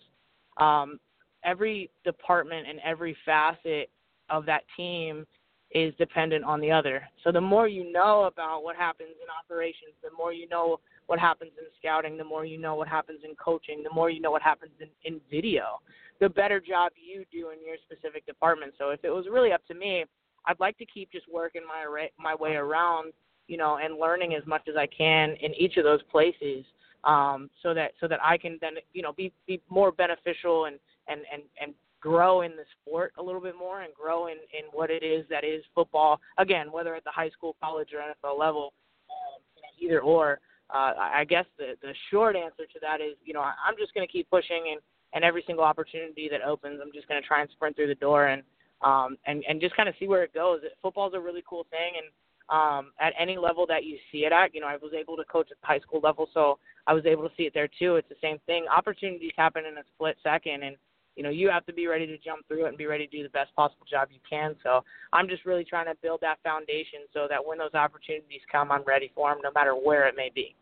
um, 0.56 0.98
every 1.44 1.90
department 2.04 2.66
and 2.68 2.80
every 2.84 3.16
facet 3.24 3.90
of 4.30 4.46
that 4.46 4.62
team 4.76 5.26
is 5.74 5.92
dependent 5.98 6.44
on 6.44 6.60
the 6.60 6.70
other. 6.70 7.02
So 7.24 7.32
the 7.32 7.40
more 7.40 7.66
you 7.66 7.92
know 7.92 8.24
about 8.24 8.62
what 8.62 8.76
happens 8.76 9.10
in 9.20 9.26
operations, 9.28 9.92
the 10.02 10.16
more 10.16 10.32
you 10.32 10.48
know 10.48 10.78
what 11.06 11.18
happens 11.18 11.50
in 11.58 11.64
scouting, 11.78 12.16
the 12.16 12.24
more 12.24 12.44
you 12.44 12.58
know 12.58 12.76
what 12.76 12.88
happens 12.88 13.20
in 13.24 13.34
coaching, 13.34 13.82
the 13.82 13.92
more 13.92 14.08
you 14.08 14.20
know 14.20 14.30
what 14.30 14.42
happens 14.42 14.72
in, 14.80 14.88
in 15.04 15.20
video, 15.30 15.80
the 16.20 16.28
better 16.28 16.60
job 16.60 16.92
you 16.96 17.24
do 17.32 17.50
in 17.50 17.58
your 17.66 17.76
specific 17.84 18.24
department. 18.24 18.72
So 18.78 18.90
if 18.90 19.00
it 19.02 19.10
was 19.10 19.26
really 19.30 19.52
up 19.52 19.66
to 19.66 19.74
me, 19.74 20.04
I'd 20.46 20.60
like 20.60 20.78
to 20.78 20.86
keep 20.86 21.10
just 21.10 21.26
working 21.32 21.62
my 21.66 22.08
my 22.18 22.34
way 22.34 22.54
around, 22.54 23.12
you 23.48 23.56
know, 23.56 23.78
and 23.82 23.98
learning 23.98 24.34
as 24.34 24.46
much 24.46 24.68
as 24.68 24.76
I 24.76 24.86
can 24.86 25.30
in 25.40 25.54
each 25.54 25.76
of 25.76 25.84
those 25.84 26.02
places, 26.04 26.64
um, 27.02 27.50
so 27.62 27.74
that 27.74 27.92
so 28.00 28.06
that 28.06 28.20
I 28.22 28.38
can 28.38 28.58
then 28.60 28.74
you 28.92 29.02
know 29.02 29.12
be 29.12 29.32
be 29.46 29.60
more 29.68 29.90
beneficial 29.90 30.66
and 30.66 30.78
and 31.08 31.22
and 31.32 31.42
and 31.60 31.74
grow 32.04 32.42
in 32.42 32.50
the 32.52 32.64
sport 32.76 33.14
a 33.16 33.22
little 33.22 33.40
bit 33.40 33.56
more 33.58 33.80
and 33.80 33.94
grow 33.94 34.26
in 34.26 34.34
in 34.52 34.66
what 34.72 34.90
it 34.90 35.02
is 35.02 35.24
that 35.30 35.42
is 35.42 35.64
football. 35.74 36.20
Again, 36.36 36.70
whether 36.70 36.94
at 36.94 37.02
the 37.02 37.10
high 37.10 37.30
school, 37.30 37.56
college, 37.62 37.88
or 37.94 38.00
NFL 38.00 38.38
level, 38.38 38.74
um, 39.08 39.40
either 39.80 40.00
or. 40.00 40.38
Uh, 40.70 40.92
I 40.96 41.24
guess 41.28 41.44
the 41.58 41.74
the 41.82 41.92
short 42.10 42.36
answer 42.36 42.64
to 42.72 42.80
that 42.80 43.00
is, 43.00 43.16
you 43.24 43.32
know, 43.32 43.40
I'm 43.40 43.76
just 43.78 43.94
going 43.94 44.06
to 44.06 44.12
keep 44.12 44.28
pushing 44.30 44.72
and 44.72 44.80
and 45.14 45.24
every 45.24 45.44
single 45.46 45.64
opportunity 45.64 46.28
that 46.30 46.42
opens, 46.42 46.80
I'm 46.82 46.92
just 46.92 47.06
going 47.06 47.20
to 47.20 47.26
try 47.26 47.40
and 47.40 47.50
sprint 47.50 47.76
through 47.76 47.86
the 47.86 47.94
door 47.94 48.26
and 48.26 48.42
um 48.82 49.16
and 49.26 49.44
and 49.48 49.60
just 49.60 49.76
kind 49.76 49.88
of 49.88 49.94
see 49.98 50.08
where 50.08 50.24
it 50.24 50.34
goes. 50.34 50.60
Football's 50.82 51.14
a 51.14 51.20
really 51.20 51.44
cool 51.48 51.66
thing 51.70 51.92
and 51.96 52.06
um, 52.50 52.92
at 53.00 53.14
any 53.18 53.38
level 53.38 53.66
that 53.66 53.84
you 53.84 53.96
see 54.12 54.26
it 54.26 54.32
at. 54.32 54.54
You 54.54 54.60
know, 54.60 54.66
I 54.66 54.76
was 54.76 54.92
able 54.98 55.16
to 55.16 55.24
coach 55.24 55.48
at 55.50 55.60
the 55.60 55.66
high 55.66 55.80
school 55.80 56.00
level, 56.02 56.28
so 56.34 56.58
I 56.86 56.92
was 56.92 57.06
able 57.06 57.26
to 57.26 57.34
see 57.36 57.44
it 57.44 57.54
there 57.54 57.68
too. 57.78 57.96
It's 57.96 58.08
the 58.08 58.20
same 58.20 58.38
thing. 58.46 58.66
Opportunities 58.74 59.32
happen 59.36 59.64
in 59.64 59.78
a 59.78 59.82
split 59.94 60.16
second, 60.22 60.62
and 60.62 60.76
you 61.16 61.22
know, 61.22 61.30
you 61.30 61.48
have 61.50 61.64
to 61.66 61.72
be 61.72 61.86
ready 61.86 62.06
to 62.06 62.18
jump 62.18 62.46
through 62.48 62.66
it 62.66 62.68
and 62.68 62.78
be 62.78 62.86
ready 62.86 63.06
to 63.06 63.16
do 63.16 63.22
the 63.22 63.28
best 63.30 63.54
possible 63.54 63.86
job 63.90 64.08
you 64.10 64.20
can. 64.28 64.56
So 64.62 64.82
I'm 65.12 65.28
just 65.28 65.44
really 65.44 65.64
trying 65.64 65.86
to 65.86 65.94
build 66.02 66.20
that 66.22 66.38
foundation 66.42 67.00
so 67.12 67.26
that 67.28 67.44
when 67.44 67.58
those 67.58 67.74
opportunities 67.74 68.40
come, 68.50 68.72
I'm 68.72 68.82
ready 68.84 69.10
for 69.14 69.30
them, 69.30 69.38
no 69.42 69.50
matter 69.54 69.72
where 69.72 70.08
it 70.08 70.14
may 70.16 70.30
be. 70.34 70.54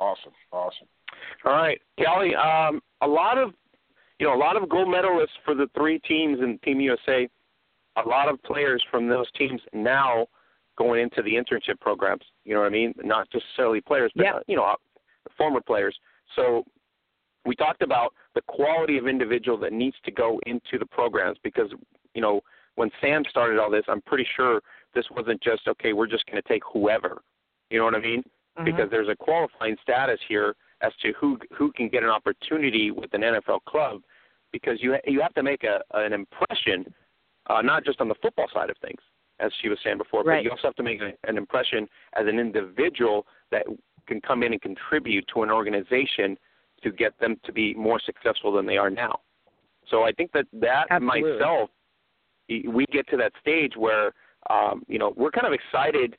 Awesome, 0.00 0.32
awesome. 0.50 0.88
All 1.44 1.52
right, 1.52 1.80
Kelly. 1.98 2.34
Um, 2.34 2.80
a 3.00 3.06
lot 3.06 3.38
of, 3.38 3.52
you 4.18 4.26
know, 4.26 4.34
a 4.34 4.38
lot 4.38 4.60
of 4.60 4.68
gold 4.68 4.88
medalists 4.88 5.36
for 5.44 5.54
the 5.54 5.68
three 5.76 5.98
teams 6.00 6.40
in 6.40 6.58
Team 6.64 6.80
USA 6.80 7.28
a 7.96 8.08
lot 8.08 8.28
of 8.28 8.42
players 8.42 8.82
from 8.90 9.08
those 9.08 9.30
teams 9.32 9.60
now 9.72 10.26
going 10.76 11.00
into 11.02 11.22
the 11.22 11.30
internship 11.30 11.80
programs. 11.80 12.24
You 12.44 12.54
know 12.54 12.60
what 12.60 12.66
I 12.66 12.70
mean? 12.70 12.94
Not 13.02 13.28
necessarily 13.32 13.80
players, 13.80 14.12
but 14.16 14.24
yeah. 14.24 14.38
you 14.46 14.56
know, 14.56 14.64
uh, 14.64 14.74
former 15.36 15.60
players. 15.60 15.96
So 16.34 16.64
we 17.46 17.54
talked 17.54 17.82
about 17.82 18.14
the 18.34 18.42
quality 18.42 18.98
of 18.98 19.06
individual 19.06 19.58
that 19.58 19.72
needs 19.72 19.96
to 20.04 20.10
go 20.10 20.40
into 20.46 20.78
the 20.78 20.86
programs 20.86 21.38
because 21.42 21.70
you 22.14 22.22
know 22.22 22.40
when 22.76 22.90
Sam 23.00 23.22
started 23.30 23.58
all 23.58 23.70
this, 23.70 23.84
I'm 23.88 24.02
pretty 24.02 24.26
sure 24.36 24.60
this 24.94 25.04
wasn't 25.10 25.42
just 25.42 25.68
okay. 25.68 25.92
We're 25.92 26.06
just 26.06 26.26
going 26.26 26.42
to 26.42 26.48
take 26.48 26.62
whoever. 26.72 27.22
You 27.70 27.78
know 27.78 27.84
what 27.84 27.94
I 27.94 28.00
mean? 28.00 28.22
Mm-hmm. 28.22 28.64
Because 28.64 28.90
there's 28.90 29.08
a 29.08 29.16
qualifying 29.16 29.76
status 29.82 30.18
here 30.28 30.54
as 30.82 30.92
to 31.02 31.12
who 31.18 31.38
who 31.56 31.72
can 31.72 31.88
get 31.88 32.02
an 32.02 32.10
opportunity 32.10 32.90
with 32.90 33.12
an 33.14 33.22
NFL 33.22 33.64
club 33.68 34.02
because 34.52 34.78
you 34.80 34.96
you 35.06 35.20
have 35.20 35.34
to 35.34 35.42
make 35.42 35.64
a 35.64 35.80
an 35.94 36.12
impression 36.12 36.92
uh, 37.48 37.60
not 37.62 37.84
just 37.84 38.00
on 38.00 38.08
the 38.08 38.14
football 38.22 38.46
side 38.52 38.70
of 38.70 38.76
things, 38.78 39.00
as 39.40 39.52
she 39.60 39.68
was 39.68 39.78
saying 39.84 39.98
before, 39.98 40.22
right. 40.22 40.38
but 40.38 40.44
you 40.44 40.50
also 40.50 40.68
have 40.68 40.76
to 40.76 40.82
make 40.82 41.00
a, 41.00 41.12
an 41.28 41.36
impression 41.36 41.86
as 42.18 42.26
an 42.26 42.38
individual 42.38 43.26
that 43.50 43.64
can 44.06 44.20
come 44.20 44.42
in 44.42 44.52
and 44.52 44.62
contribute 44.62 45.24
to 45.32 45.42
an 45.42 45.50
organization 45.50 46.36
to 46.84 46.92
get 46.92 47.18
them 47.20 47.36
to 47.44 47.52
be 47.52 47.74
more 47.74 48.00
successful 48.00 48.52
than 48.52 48.66
they 48.66 48.76
are 48.76 48.90
now. 48.90 49.20
So 49.90 50.04
I 50.04 50.12
think 50.12 50.32
that 50.32 50.46
that 50.54 50.86
Absolutely. 50.90 51.32
myself, 51.32 51.70
we 52.48 52.86
get 52.92 53.08
to 53.08 53.16
that 53.16 53.32
stage 53.40 53.72
where 53.76 54.12
um, 54.48 54.82
you 54.86 54.98
know 54.98 55.12
we're 55.16 55.32
kind 55.32 55.46
of 55.46 55.52
excited. 55.52 56.16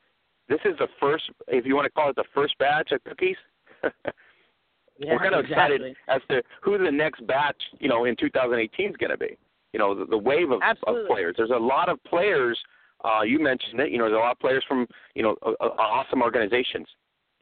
This 0.50 0.60
is 0.66 0.78
the 0.78 0.88
first, 1.00 1.24
if 1.48 1.66
you 1.66 1.76
want 1.76 1.86
to 1.86 1.92
call 1.92 2.10
it 2.10 2.16
the 2.16 2.26
first 2.34 2.58
batch 2.60 2.92
of 2.92 3.04
cookies. 3.04 3.38
yeah, 3.84 5.14
we're 5.14 5.20
kind 5.20 5.34
of 5.34 5.46
exactly. 5.46 5.76
excited 5.76 5.96
as 6.08 6.22
to 6.30 6.44
who 6.62 6.78
the 6.78 6.92
next 6.92 7.26
batch, 7.26 7.62
you 7.80 7.90
know, 7.90 8.06
in 8.06 8.16
2018 8.16 8.90
is 8.90 8.96
going 8.98 9.10
to 9.10 9.18
be 9.18 9.38
you 9.76 9.80
know 9.80 9.94
the, 9.94 10.06
the 10.06 10.18
wave 10.18 10.52
of, 10.52 10.62
of 10.88 10.96
players. 11.06 11.36
There's 11.38 11.50
a 11.50 11.58
lot 11.58 11.90
of 11.90 12.02
players. 12.06 12.58
Uh, 13.04 13.24
you 13.24 13.40
mentioned 13.40 13.82
it. 13.82 13.92
You 13.92 13.98
know, 13.98 14.06
there's 14.06 14.16
a 14.16 14.20
lot 14.20 14.32
of 14.32 14.40
players 14.40 14.64
from 14.66 14.88
you 15.16 15.22
know 15.22 15.36
uh, 15.46 15.66
awesome 15.78 16.22
organizations 16.22 16.88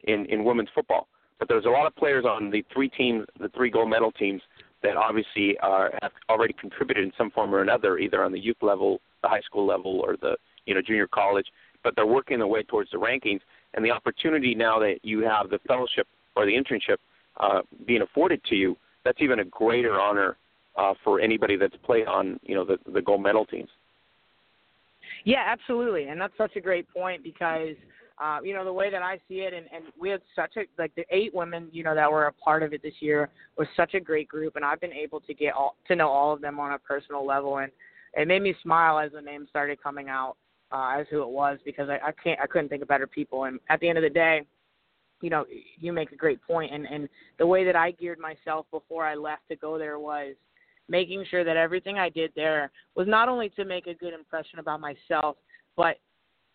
in 0.08 0.26
in 0.26 0.42
women's 0.42 0.68
football. 0.74 1.06
But 1.44 1.52
there's 1.52 1.66
a 1.66 1.68
lot 1.68 1.84
of 1.86 1.94
players 1.94 2.24
on 2.24 2.50
the 2.50 2.64
three 2.72 2.88
teams, 2.88 3.26
the 3.38 3.50
three 3.50 3.68
gold 3.68 3.90
medal 3.90 4.10
teams, 4.10 4.40
that 4.82 4.96
obviously 4.96 5.58
are 5.58 5.92
have 6.00 6.12
already 6.30 6.54
contributed 6.58 7.04
in 7.04 7.12
some 7.18 7.30
form 7.30 7.54
or 7.54 7.60
another, 7.60 7.98
either 7.98 8.24
on 8.24 8.32
the 8.32 8.38
youth 8.38 8.56
level, 8.62 8.98
the 9.22 9.28
high 9.28 9.42
school 9.42 9.66
level, 9.66 10.00
or 10.00 10.16
the 10.22 10.38
you 10.64 10.74
know 10.74 10.80
junior 10.80 11.06
college. 11.06 11.44
But 11.82 11.96
they're 11.96 12.06
working 12.06 12.38
their 12.38 12.46
way 12.46 12.62
towards 12.62 12.90
the 12.92 12.96
rankings, 12.96 13.40
and 13.74 13.84
the 13.84 13.90
opportunity 13.90 14.54
now 14.54 14.78
that 14.78 15.00
you 15.02 15.20
have 15.20 15.50
the 15.50 15.58
fellowship 15.68 16.06
or 16.34 16.46
the 16.46 16.52
internship 16.52 16.96
uh, 17.38 17.60
being 17.86 18.00
afforded 18.00 18.42
to 18.44 18.54
you, 18.54 18.74
that's 19.04 19.20
even 19.20 19.40
a 19.40 19.44
greater 19.44 20.00
honor 20.00 20.38
uh, 20.78 20.94
for 21.04 21.20
anybody 21.20 21.56
that's 21.56 21.76
played 21.84 22.06
on 22.06 22.40
you 22.42 22.54
know 22.54 22.64
the 22.64 22.78
the 22.90 23.02
gold 23.02 23.22
medal 23.22 23.44
teams. 23.44 23.68
Yeah, 25.26 25.44
absolutely, 25.46 26.04
and 26.04 26.18
that's 26.18 26.38
such 26.38 26.56
a 26.56 26.60
great 26.62 26.88
point 26.88 27.22
because 27.22 27.76
uh, 28.18 28.38
you 28.44 28.54
know 28.54 28.64
the 28.64 28.72
way 28.72 28.90
that 28.90 29.02
I 29.02 29.18
see 29.28 29.40
it, 29.40 29.52
and, 29.52 29.66
and 29.74 29.84
we 29.98 30.08
had 30.08 30.20
such 30.36 30.56
a 30.56 30.62
like 30.78 30.94
the 30.94 31.04
eight 31.10 31.34
women 31.34 31.68
you 31.72 31.82
know 31.82 31.94
that 31.94 32.10
were 32.10 32.26
a 32.26 32.32
part 32.32 32.62
of 32.62 32.72
it 32.72 32.82
this 32.82 32.94
year 33.00 33.28
was 33.58 33.66
such 33.76 33.94
a 33.94 34.00
great 34.00 34.28
group, 34.28 34.56
and 34.56 34.64
I've 34.64 34.80
been 34.80 34.92
able 34.92 35.20
to 35.20 35.34
get 35.34 35.54
all 35.54 35.76
to 35.88 35.96
know 35.96 36.08
all 36.08 36.32
of 36.32 36.40
them 36.40 36.60
on 36.60 36.72
a 36.72 36.78
personal 36.78 37.26
level, 37.26 37.58
and 37.58 37.72
it 38.14 38.28
made 38.28 38.42
me 38.42 38.54
smile 38.62 38.98
as 38.98 39.12
the 39.12 39.20
names 39.20 39.48
started 39.50 39.82
coming 39.82 40.08
out 40.08 40.36
uh, 40.70 40.96
as 40.98 41.06
who 41.10 41.22
it 41.22 41.28
was 41.28 41.58
because 41.64 41.88
I, 41.88 41.98
I 42.08 42.12
can't 42.12 42.38
I 42.40 42.46
couldn't 42.46 42.68
think 42.68 42.82
of 42.82 42.88
better 42.88 43.08
people, 43.08 43.44
and 43.44 43.58
at 43.68 43.80
the 43.80 43.88
end 43.88 43.98
of 43.98 44.04
the 44.04 44.10
day, 44.10 44.42
you 45.20 45.30
know 45.30 45.44
you 45.80 45.92
make 45.92 46.12
a 46.12 46.16
great 46.16 46.40
point, 46.42 46.72
and 46.72 46.86
and 46.86 47.08
the 47.38 47.46
way 47.46 47.64
that 47.64 47.74
I 47.74 47.90
geared 47.92 48.20
myself 48.20 48.66
before 48.70 49.04
I 49.04 49.16
left 49.16 49.42
to 49.48 49.56
go 49.56 49.76
there 49.76 49.98
was 49.98 50.36
making 50.88 51.24
sure 51.30 51.44
that 51.44 51.56
everything 51.56 51.98
I 51.98 52.10
did 52.10 52.30
there 52.36 52.70
was 52.94 53.08
not 53.08 53.28
only 53.28 53.48
to 53.50 53.64
make 53.64 53.86
a 53.86 53.94
good 53.94 54.12
impression 54.12 54.58
about 54.58 54.80
myself, 54.80 55.36
but 55.76 55.96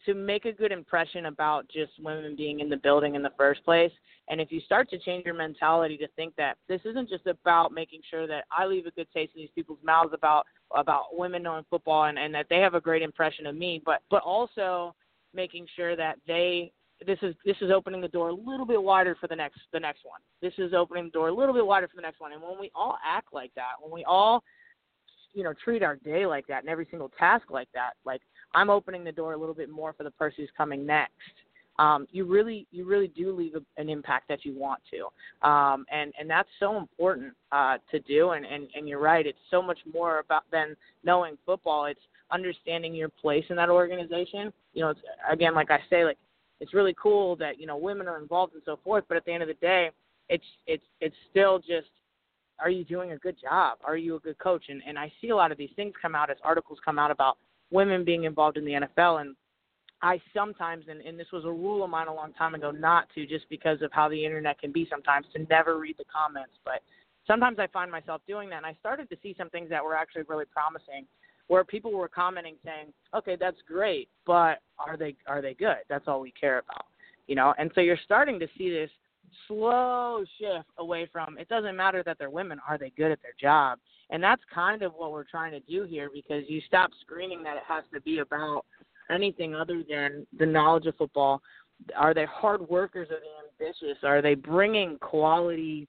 to 0.06 0.14
make 0.14 0.46
a 0.46 0.52
good 0.52 0.72
impression 0.72 1.26
about 1.26 1.68
just 1.68 1.92
women 2.00 2.36
being 2.36 2.60
in 2.60 2.70
the 2.70 2.78
building 2.78 3.16
in 3.16 3.24
the 3.24 3.34
first 3.38 3.64
place. 3.66 3.92
And 4.30 4.40
if 4.40 4.52
you 4.52 4.62
start 4.62 4.90
to 4.92 5.00
change 5.00 5.26
your 5.26 5.34
mentality 5.34 5.98
to 5.98 6.08
think 6.16 6.36
that 6.38 6.58
this 6.68 6.82
isn't 6.86 7.10
just 7.10 7.28
about 7.28 7.74
making 7.74 8.02
sure 8.10 8.28
that 8.28 8.46
I 8.52 8.66
leave 8.66 8.86
a 8.86 8.92
good 8.92 9.08
taste 9.14 9.34
in 9.36 9.42
these 9.42 9.50
people's 9.56 9.80
mouths 9.84 10.14
about 10.14 10.46
about 10.76 11.18
women 11.18 11.42
knowing 11.42 11.66
football 11.70 12.06
and, 12.06 12.20
and 12.20 12.34
that 12.36 12.46
they 12.48 12.60
have 12.60 12.76
a 12.76 12.82
great 12.82 13.02
impression 13.02 13.48
of 13.48 13.56
me, 13.56 13.82
but 13.86 14.02
but 14.10 14.22
also 14.22 14.96
making 15.34 15.66
sure 15.76 15.96
that 15.96 16.18
they 16.28 16.72
this 17.06 17.20
is 17.22 17.36
this 17.46 17.56
is 17.62 17.72
opening 17.72 18.02
the 18.02 18.08
door 18.08 18.30
a 18.30 18.34
little 18.34 18.66
bit 18.66 18.82
wider 18.82 19.16
for 19.20 19.28
the 19.28 19.36
next 19.36 19.60
the 19.74 19.80
next 19.80 20.02
one. 20.04 20.20
This 20.42 20.54
is 20.58 20.74
opening 20.74 21.06
the 21.06 21.12
door 21.12 21.30
a 21.30 21.34
little 21.34 21.54
bit 21.54 21.66
wider 21.66 21.88
for 21.88 21.96
the 21.96 22.02
next 22.02 22.20
one. 22.20 22.34
And 22.34 22.42
when 22.42 22.60
we 22.60 22.72
all 22.76 22.98
act 23.06 23.34
like 23.34 23.52
that, 23.56 23.74
when 23.82 23.92
we 23.92 24.04
all 24.04 24.44
you 25.34 25.44
know 25.44 25.54
treat 25.64 25.84
our 25.84 25.96
day 25.96 26.26
like 26.26 26.46
that 26.48 26.62
and 26.62 26.70
every 26.70 26.88
single 26.90 27.12
task 27.18 27.50
like 27.50 27.70
that, 27.74 27.94
like 28.06 28.22
I'm 28.54 28.70
opening 28.70 29.04
the 29.04 29.12
door 29.12 29.34
a 29.34 29.38
little 29.38 29.56
bit 29.56 29.70
more 29.70 29.94
for 29.94 30.04
the 30.04 30.12
person 30.12 30.36
who's 30.38 30.50
coming 30.58 30.86
next. 30.86 31.14
Um, 31.78 32.08
you 32.12 32.26
really 32.26 32.68
you 32.72 32.86
really 32.86 33.08
do 33.08 33.34
leave 33.34 33.56
a, 33.56 33.62
an 33.82 33.88
impact 33.88 34.28
that 34.28 34.44
you 34.44 34.54
want 34.54 34.82
to, 34.92 35.48
um, 35.48 35.86
and 35.90 36.12
and 36.20 36.30
that's 36.30 36.50
so 36.60 36.76
important 36.76 37.34
uh, 37.54 37.78
to 37.90 38.00
do. 38.02 38.32
And, 38.32 38.46
and 38.46 38.68
and 38.76 38.88
you're 38.88 39.00
right, 39.00 39.26
it's 39.26 39.40
so 39.50 39.62
much 39.62 39.80
more 39.94 40.20
about 40.20 40.44
than 40.52 40.76
knowing 41.06 41.38
football. 41.46 41.86
It's 41.86 42.02
understanding 42.32 42.94
your 42.94 43.08
place 43.08 43.46
in 43.50 43.56
that 43.56 43.70
organization. 43.70 44.52
You 44.74 44.84
know, 44.84 44.90
it's, 44.90 45.00
again, 45.32 45.56
like 45.56 45.72
I 45.72 45.80
say, 45.90 46.04
like 46.04 46.18
it's 46.60 46.74
really 46.74 46.96
cool 47.02 47.38
that 47.38 47.62
you 47.62 47.66
know 47.66 47.78
women 47.78 48.10
are 48.10 48.20
involved 48.20 48.56
and 48.56 48.64
so 48.66 48.78
forth. 48.84 49.06
But 49.08 49.16
at 49.16 49.24
the 49.24 49.32
end 49.32 49.44
of 49.44 49.48
the 49.48 49.56
day, 49.56 49.90
it's 50.28 50.44
it's 50.68 50.84
it's 51.00 51.16
still 51.32 51.60
just 51.60 51.88
are 52.60 52.70
you 52.70 52.84
doing 52.84 53.14
a 53.14 53.18
good 53.18 53.38
job? 53.42 53.78
Are 53.86 53.96
you 53.96 54.18
a 54.18 54.20
good 54.20 54.38
coach? 54.38 54.66
And 54.68 54.82
and 54.86 55.00
I 55.00 55.12
see 55.22 55.30
a 55.30 55.36
lot 55.36 55.52
of 55.52 55.58
these 55.58 55.72
things 55.76 55.94
come 56.02 56.14
out 56.14 56.30
as 56.30 56.38
articles 56.44 56.80
come 56.84 57.00
out 57.00 57.12
about 57.12 57.38
women 57.72 58.04
being 58.04 58.24
involved 58.24 58.58
in 58.58 58.66
the 58.66 58.72
NFL 58.72 59.22
and 59.22 59.36
I 60.02 60.22
sometimes 60.34 60.86
and, 60.90 61.02
and 61.02 61.20
this 61.20 61.28
was 61.34 61.46
a 61.46 61.52
rule 61.52 61.84
of 61.84 61.90
mine 61.90 62.08
a 62.08 62.14
long 62.14 62.34
time 62.34 62.56
ago 62.56 62.72
not 62.72 63.08
to 63.16 63.26
just 63.26 63.50
because 63.50 63.82
of 63.82 63.92
how 63.92 64.08
the 64.08 64.24
internet 64.26 64.60
can 64.60 64.72
be 64.72 64.88
sometimes 64.90 65.26
to 65.34 65.46
never 65.50 65.78
read 65.78 65.96
the 65.98 66.06
comments. 66.06 66.54
But 66.64 66.82
sometimes 67.28 67.60
I 67.60 67.68
find 67.68 67.92
myself 67.92 68.22
doing 68.28 68.50
that 68.50 68.58
and 68.58 68.66
I 68.66 68.76
started 68.80 69.10
to 69.10 69.18
see 69.22 69.36
some 69.38 69.50
things 69.50 69.70
that 69.70 69.84
were 69.84 69.96
actually 69.96 70.24
really 70.28 70.46
promising 70.46 71.06
where 71.48 71.64
people 71.64 71.92
were 71.92 72.08
commenting 72.08 72.56
saying, 72.64 72.94
Okay, 73.14 73.36
that's 73.38 73.58
great, 73.68 74.08
but 74.26 74.60
are 74.78 74.96
they 74.98 75.16
are 75.28 75.42
they 75.42 75.54
good? 75.54 75.78
That's 75.90 76.08
all 76.08 76.22
we 76.22 76.32
care 76.32 76.60
about. 76.60 76.86
You 77.28 77.36
know, 77.36 77.54
and 77.58 77.70
so 77.76 77.82
you're 77.82 78.00
starting 78.06 78.40
to 78.40 78.48
see 78.58 78.70
this 78.70 78.90
slow 79.48 80.24
shift 80.40 80.70
away 80.78 81.08
from 81.12 81.38
it 81.38 81.50
doesn't 81.50 81.76
matter 81.76 82.04
that 82.04 82.18
they're 82.18 82.30
women, 82.30 82.60
are 82.68 82.78
they 82.78 82.92
good 82.92 83.12
at 83.12 83.22
their 83.22 83.36
job? 83.40 83.80
And 84.10 84.24
that's 84.24 84.42
kind 84.54 84.82
of 84.82 84.94
what 84.94 85.12
we're 85.12 85.24
trying 85.24 85.52
to 85.52 85.60
do 85.62 85.84
here 85.84 86.10
because 86.14 86.44
you 86.48 86.62
stop 86.66 86.92
screaming 87.02 87.44
that 87.44 87.58
it 87.58 87.64
has 87.68 87.84
to 87.94 88.02
be 88.02 88.20
about 88.20 88.66
anything 89.12 89.56
other 89.56 89.84
than 89.88 90.26
the 90.38 90.46
knowledge 90.46 90.86
of 90.88 90.96
football. 90.96 91.42
Are 91.96 92.14
they 92.14 92.26
hard 92.26 92.68
workers? 92.68 93.10
Are 93.12 93.20
they 93.20 93.66
ambitious? 93.66 94.04
Are 94.04 94.22
they 94.22 94.36
bringing 94.36 94.98
quality 95.00 95.88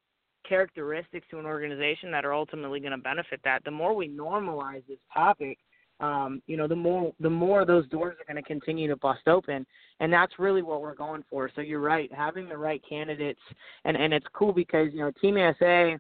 characteristics 0.48 1.26
to 1.30 1.38
an 1.38 1.46
organization 1.46 2.10
that 2.12 2.24
are 2.24 2.34
ultimately 2.34 2.80
going 2.80 2.92
to 2.92 2.98
benefit 2.98 3.40
that? 3.44 3.64
The 3.64 3.70
more 3.70 3.94
we 3.94 4.08
normalize 4.08 4.86
this 4.86 4.98
topic, 5.12 5.58
um, 6.00 6.42
you 6.46 6.56
know, 6.56 6.66
the 6.66 6.76
more 6.76 7.12
the 7.20 7.30
more 7.30 7.66
those 7.66 7.86
doors 7.88 8.16
are 8.18 8.32
going 8.32 8.42
to 8.42 8.48
continue 8.48 8.88
to 8.88 8.96
bust 8.96 9.28
open, 9.28 9.66
and 10.00 10.10
that's 10.10 10.38
really 10.38 10.62
what 10.62 10.80
we're 10.80 10.94
going 10.94 11.22
for. 11.28 11.50
So 11.54 11.60
you're 11.60 11.80
right, 11.80 12.10
having 12.12 12.48
the 12.48 12.56
right 12.56 12.82
candidates, 12.88 13.40
and 13.84 13.96
and 13.96 14.14
it's 14.14 14.26
cool 14.32 14.52
because 14.52 14.88
you 14.92 15.00
know 15.00 15.10
Team 15.20 15.36
USA, 15.36 15.98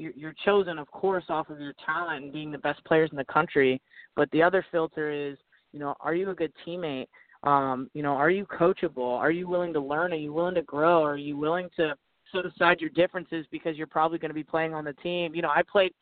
you're, 0.00 0.12
you're 0.16 0.34
chosen 0.44 0.78
of 0.78 0.90
course 0.90 1.24
off 1.28 1.50
of 1.50 1.60
your 1.60 1.74
talent 1.84 2.24
and 2.24 2.32
being 2.32 2.50
the 2.50 2.58
best 2.58 2.84
players 2.84 3.10
in 3.10 3.16
the 3.16 3.24
country, 3.24 3.80
but 4.16 4.30
the 4.30 4.42
other 4.42 4.64
filter 4.72 5.10
is, 5.10 5.36
you 5.72 5.78
know, 5.78 5.94
are 6.00 6.14
you 6.14 6.30
a 6.30 6.34
good 6.34 6.52
teammate? 6.66 7.06
Um, 7.42 7.90
you 7.94 8.02
know, 8.02 8.12
are 8.12 8.30
you 8.30 8.46
coachable? 8.46 9.18
Are 9.18 9.30
you 9.30 9.48
willing 9.48 9.72
to 9.72 9.80
learn? 9.80 10.12
Are 10.12 10.16
you 10.16 10.32
willing 10.32 10.54
to 10.56 10.62
grow? 10.62 11.02
Are 11.02 11.16
you 11.16 11.36
willing 11.36 11.68
to 11.76 11.94
set 12.32 12.44
aside 12.44 12.80
your 12.80 12.90
differences 12.90 13.46
because 13.50 13.76
you're 13.76 13.86
probably 13.86 14.18
going 14.18 14.30
to 14.30 14.34
be 14.34 14.44
playing 14.44 14.74
on 14.74 14.84
the 14.84 14.92
team? 14.94 15.34
You 15.34 15.42
know, 15.42 15.50
I 15.50 15.62
played, 15.62 15.92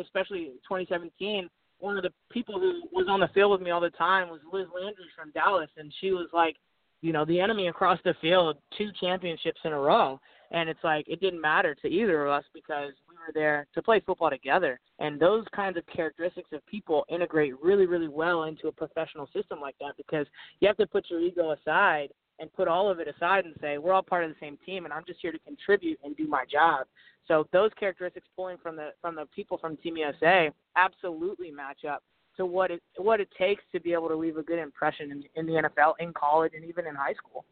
especially 0.00 0.52
2017 0.68 1.48
one 1.80 1.96
of 1.96 2.02
the 2.02 2.12
people 2.30 2.58
who 2.58 2.82
was 2.92 3.06
on 3.08 3.20
the 3.20 3.28
field 3.28 3.52
with 3.52 3.60
me 3.60 3.70
all 3.70 3.80
the 3.80 3.90
time 3.90 4.28
was 4.28 4.40
Liz 4.52 4.66
Landry 4.74 5.04
from 5.16 5.30
Dallas, 5.30 5.70
and 5.76 5.92
she 6.00 6.10
was 6.10 6.26
like, 6.32 6.56
you 7.00 7.12
know, 7.12 7.24
the 7.24 7.40
enemy 7.40 7.68
across 7.68 7.98
the 8.04 8.14
field, 8.20 8.56
two 8.76 8.90
championships 9.00 9.60
in 9.64 9.72
a 9.72 9.78
row. 9.78 10.18
And 10.50 10.68
it's 10.68 10.82
like 10.82 11.06
it 11.08 11.20
didn't 11.20 11.40
matter 11.40 11.74
to 11.76 11.88
either 11.88 12.26
of 12.26 12.32
us 12.32 12.44
because 12.54 12.92
there 13.34 13.66
to 13.74 13.82
play 13.82 14.00
football 14.00 14.30
together. 14.30 14.80
And 14.98 15.20
those 15.20 15.44
kinds 15.54 15.76
of 15.76 15.84
characteristics 15.86 16.50
of 16.52 16.64
people 16.66 17.04
integrate 17.08 17.54
really, 17.62 17.86
really 17.86 18.08
well 18.08 18.44
into 18.44 18.68
a 18.68 18.72
professional 18.72 19.28
system 19.34 19.60
like 19.60 19.76
that 19.80 19.96
because 19.96 20.26
you 20.60 20.68
have 20.68 20.76
to 20.78 20.86
put 20.86 21.06
your 21.10 21.20
ego 21.20 21.52
aside 21.52 22.08
and 22.40 22.52
put 22.52 22.68
all 22.68 22.88
of 22.88 23.00
it 23.00 23.08
aside 23.08 23.44
and 23.44 23.54
say 23.60 23.78
we're 23.78 23.92
all 23.92 24.02
part 24.02 24.24
of 24.24 24.30
the 24.30 24.36
same 24.40 24.58
team 24.64 24.84
and 24.84 24.94
I'm 24.94 25.04
just 25.06 25.20
here 25.20 25.32
to 25.32 25.38
contribute 25.40 25.98
and 26.04 26.16
do 26.16 26.28
my 26.28 26.44
job. 26.50 26.86
So 27.26 27.46
those 27.52 27.70
characteristics 27.78 28.26
pulling 28.34 28.56
from 28.58 28.74
the 28.76 28.90
from 29.02 29.14
the 29.14 29.26
people 29.34 29.58
from 29.58 29.76
Team 29.76 29.98
USA 29.98 30.50
absolutely 30.76 31.50
match 31.50 31.84
up 31.84 32.02
to 32.38 32.46
what 32.46 32.70
it 32.70 32.82
what 32.96 33.20
it 33.20 33.28
takes 33.36 33.62
to 33.72 33.80
be 33.80 33.92
able 33.92 34.08
to 34.08 34.16
leave 34.16 34.38
a 34.38 34.42
good 34.42 34.58
impression 34.58 35.10
in, 35.10 35.24
in 35.34 35.46
the 35.46 35.68
NFL, 35.68 35.94
in 36.00 36.12
college, 36.14 36.52
and 36.54 36.64
even 36.64 36.86
in 36.86 36.94
high 36.94 37.14
school. 37.14 37.44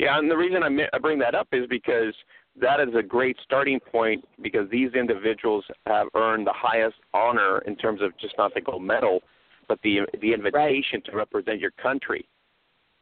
Yeah, 0.00 0.18
and 0.18 0.30
the 0.30 0.36
reason 0.36 0.62
I, 0.62 0.98
bring 0.98 1.18
that 1.18 1.34
up 1.34 1.48
is 1.52 1.66
because 1.68 2.14
that 2.58 2.80
is 2.80 2.88
a 2.98 3.02
great 3.02 3.36
starting 3.44 3.78
point 3.78 4.24
because 4.40 4.68
these 4.70 4.94
individuals 4.94 5.62
have 5.86 6.06
earned 6.16 6.46
the 6.46 6.54
highest 6.54 6.96
honor 7.12 7.58
in 7.66 7.76
terms 7.76 8.00
of 8.00 8.16
just 8.18 8.34
not 8.38 8.54
the 8.54 8.62
gold 8.62 8.82
medal, 8.82 9.20
but 9.68 9.78
the 9.82 10.00
the 10.22 10.32
invitation 10.32 10.94
right. 10.94 11.04
to 11.04 11.16
represent 11.16 11.60
your 11.60 11.72
country. 11.72 12.26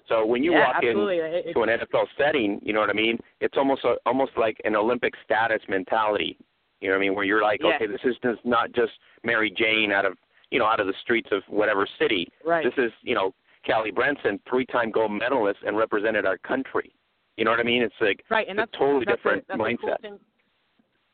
So 0.09 0.27
when 0.27 0.43
you 0.43 0.53
yeah, 0.53 0.67
walk 0.67 0.77
absolutely. 0.79 1.19
into 1.47 1.63
an 1.63 1.69
NFL 1.69 2.07
setting, 2.19 2.59
you 2.65 2.73
know 2.73 2.81
what 2.81 2.91
I 2.91 2.95
mean? 2.95 3.17
It's 3.41 3.57
almost 3.57 3.85
a, 3.85 3.95
almost 4.05 4.33
like 4.37 4.61
an 4.65 4.75
Olympic 4.75 5.13
status 5.25 5.61
mentality. 5.69 6.37
You 6.81 6.89
know 6.89 6.95
what 6.95 6.99
I 6.99 7.07
mean? 7.07 7.15
Where 7.15 7.25
you're 7.25 7.43
like, 7.43 7.61
yeah. 7.63 7.77
okay, 7.77 7.87
this 7.87 8.01
is 8.05 8.17
just 8.25 8.45
not 8.45 8.73
just 8.73 8.93
Mary 9.23 9.53
Jane 9.57 9.93
out 9.93 10.05
of 10.05 10.17
you 10.51 10.59
know 10.59 10.67
out 10.67 10.81
of 10.81 10.89
the 10.89 10.95
streets 11.01 11.29
of 11.31 11.43
whatever 11.49 11.87
city. 11.97 12.27
Right. 12.45 12.65
This 12.65 12.75
is 12.77 12.91
you 13.03 13.15
know 13.15 13.35
Callie 13.67 13.91
Branson, 13.91 14.41
three-time 14.49 14.91
gold 14.91 15.13
medalist, 15.13 15.61
and 15.67 15.77
represented 15.77 16.27
our 16.27 16.39
country. 16.39 16.95
You 17.37 17.45
know 17.45 17.51
what 17.53 17.61
I 17.61 17.65
mean? 17.65 17.83
It's 17.83 17.95
like 18.01 18.25
right, 18.31 18.47
and 18.49 18.59
that's 18.59 18.71
a 18.75 18.79
totally 18.79 19.05
that's 19.05 19.19
different 19.19 19.45
a, 19.45 19.47
that's 19.49 19.61
mindset. 19.61 19.99
A 20.05 20.09
cool. 20.09 20.21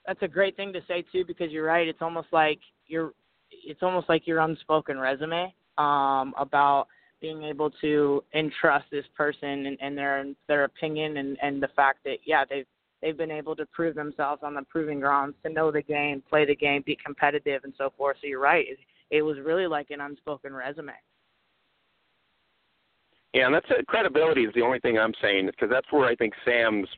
That's 0.07 0.23
a 0.23 0.29
great 0.29 0.57
thing 0.57 0.73
to 0.73 0.81
say 0.87 1.05
too, 1.13 1.25
because 1.27 1.51
you're 1.51 1.67
right. 1.67 1.89
It's 1.89 2.03
almost 2.03 2.29
like 2.33 2.59
you're, 2.87 3.13
it's 3.51 3.83
almost 3.83 4.09
like 4.09 4.27
your 4.27 4.41
unspoken 4.41 4.99
resume 4.99 5.55
um, 5.79 6.35
about 6.39 6.89
being 7.21 7.43
able 7.43 7.71
to 7.81 8.23
entrust 8.35 8.85
this 8.91 9.05
person 9.17 9.67
and, 9.67 9.79
and 9.81 9.97
their 9.97 10.25
their 10.47 10.65
opinion 10.65 11.17
and, 11.17 11.39
and 11.43 11.63
the 11.63 11.69
fact 11.69 12.01
that 12.05 12.17
yeah 12.27 12.45
they've 12.49 12.67
they've 13.01 13.17
been 13.17 13.31
able 13.31 13.57
to 13.57 13.67
prove 13.67 13.95
themselves 13.95 14.43
on 14.43 14.55
the 14.55 14.63
proving 14.63 15.01
grounds 15.01 15.35
to 15.43 15.51
know 15.51 15.71
the 15.71 15.83
game, 15.83 16.23
play 16.29 16.45
the 16.45 16.57
game, 16.57 16.83
be 16.85 16.97
competitive, 17.05 17.65
and 17.65 17.73
so 17.77 17.93
forth. 17.97 18.17
So 18.21 18.27
you're 18.27 18.41
right. 18.41 18.67
It, 18.69 18.79
it 19.11 19.23
was 19.23 19.37
really 19.45 19.67
like 19.67 19.91
an 19.91 20.01
unspoken 20.01 20.55
resume. 20.55 20.93
Yeah, 23.35 23.47
and 23.47 23.55
that's 23.55 23.67
uh, 23.71 23.83
credibility 23.87 24.45
is 24.45 24.55
the 24.55 24.63
only 24.63 24.79
thing 24.79 24.99
I'm 24.99 25.13
saying 25.21 25.47
because 25.47 25.69
that's 25.71 25.91
where 25.91 26.07
I 26.07 26.15
think 26.15 26.33
Sam's 26.45 26.89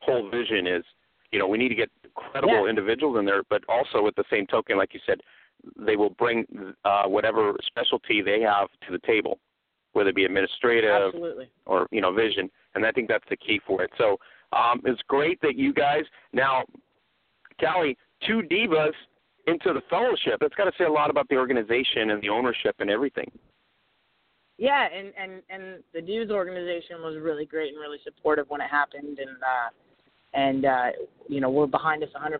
whole 0.00 0.28
vision 0.30 0.66
is. 0.66 0.84
You 1.30 1.38
know, 1.38 1.46
we 1.46 1.58
need 1.58 1.68
to 1.68 1.74
get 1.74 1.90
credible 2.14 2.64
yeah. 2.64 2.70
individuals 2.70 3.18
in 3.18 3.24
there, 3.24 3.42
but 3.48 3.62
also 3.68 4.06
at 4.06 4.16
the 4.16 4.24
same 4.30 4.46
token, 4.46 4.76
like 4.76 4.92
you 4.92 5.00
said, 5.06 5.20
they 5.78 5.96
will 5.96 6.10
bring 6.10 6.74
uh, 6.84 7.04
whatever 7.04 7.54
specialty 7.66 8.20
they 8.20 8.40
have 8.40 8.68
to 8.86 8.92
the 8.92 8.98
table 9.06 9.38
whether 9.92 10.10
it 10.10 10.16
be 10.16 10.24
administrative 10.24 10.90
Absolutely. 10.90 11.48
or 11.66 11.86
you 11.90 12.00
know 12.00 12.12
vision, 12.12 12.50
and 12.74 12.84
I 12.84 12.92
think 12.92 13.08
that's 13.08 13.24
the 13.28 13.36
key 13.36 13.60
for 13.66 13.82
it. 13.82 13.90
So 13.98 14.18
um, 14.52 14.80
it's 14.84 15.00
great 15.08 15.40
that 15.42 15.56
you 15.56 15.72
guys 15.72 16.02
now, 16.32 16.64
Callie, 17.60 17.96
two 18.26 18.42
divas 18.50 18.92
into 19.46 19.72
the 19.72 19.82
fellowship. 19.90 20.38
That's 20.40 20.54
got 20.54 20.64
to 20.64 20.72
say 20.78 20.84
a 20.84 20.92
lot 20.92 21.10
about 21.10 21.28
the 21.28 21.36
organization 21.36 22.10
and 22.10 22.22
the 22.22 22.28
ownership 22.28 22.76
and 22.78 22.90
everything. 22.90 23.30
Yeah, 24.62 24.86
and 24.96 25.12
and 25.20 25.42
and 25.50 25.82
the 25.92 25.98
Divas 25.98 26.30
organization 26.30 27.02
was 27.02 27.16
really 27.20 27.44
great 27.44 27.72
and 27.72 27.80
really 27.80 27.98
supportive 28.04 28.48
when 28.48 28.60
it 28.60 28.68
happened, 28.70 29.18
and 29.18 29.36
uh, 29.42 29.70
and 30.34 30.64
uh, 30.64 30.86
you 31.28 31.40
know 31.40 31.50
we're 31.50 31.66
behind 31.66 32.04
us 32.04 32.10
100%. 32.14 32.38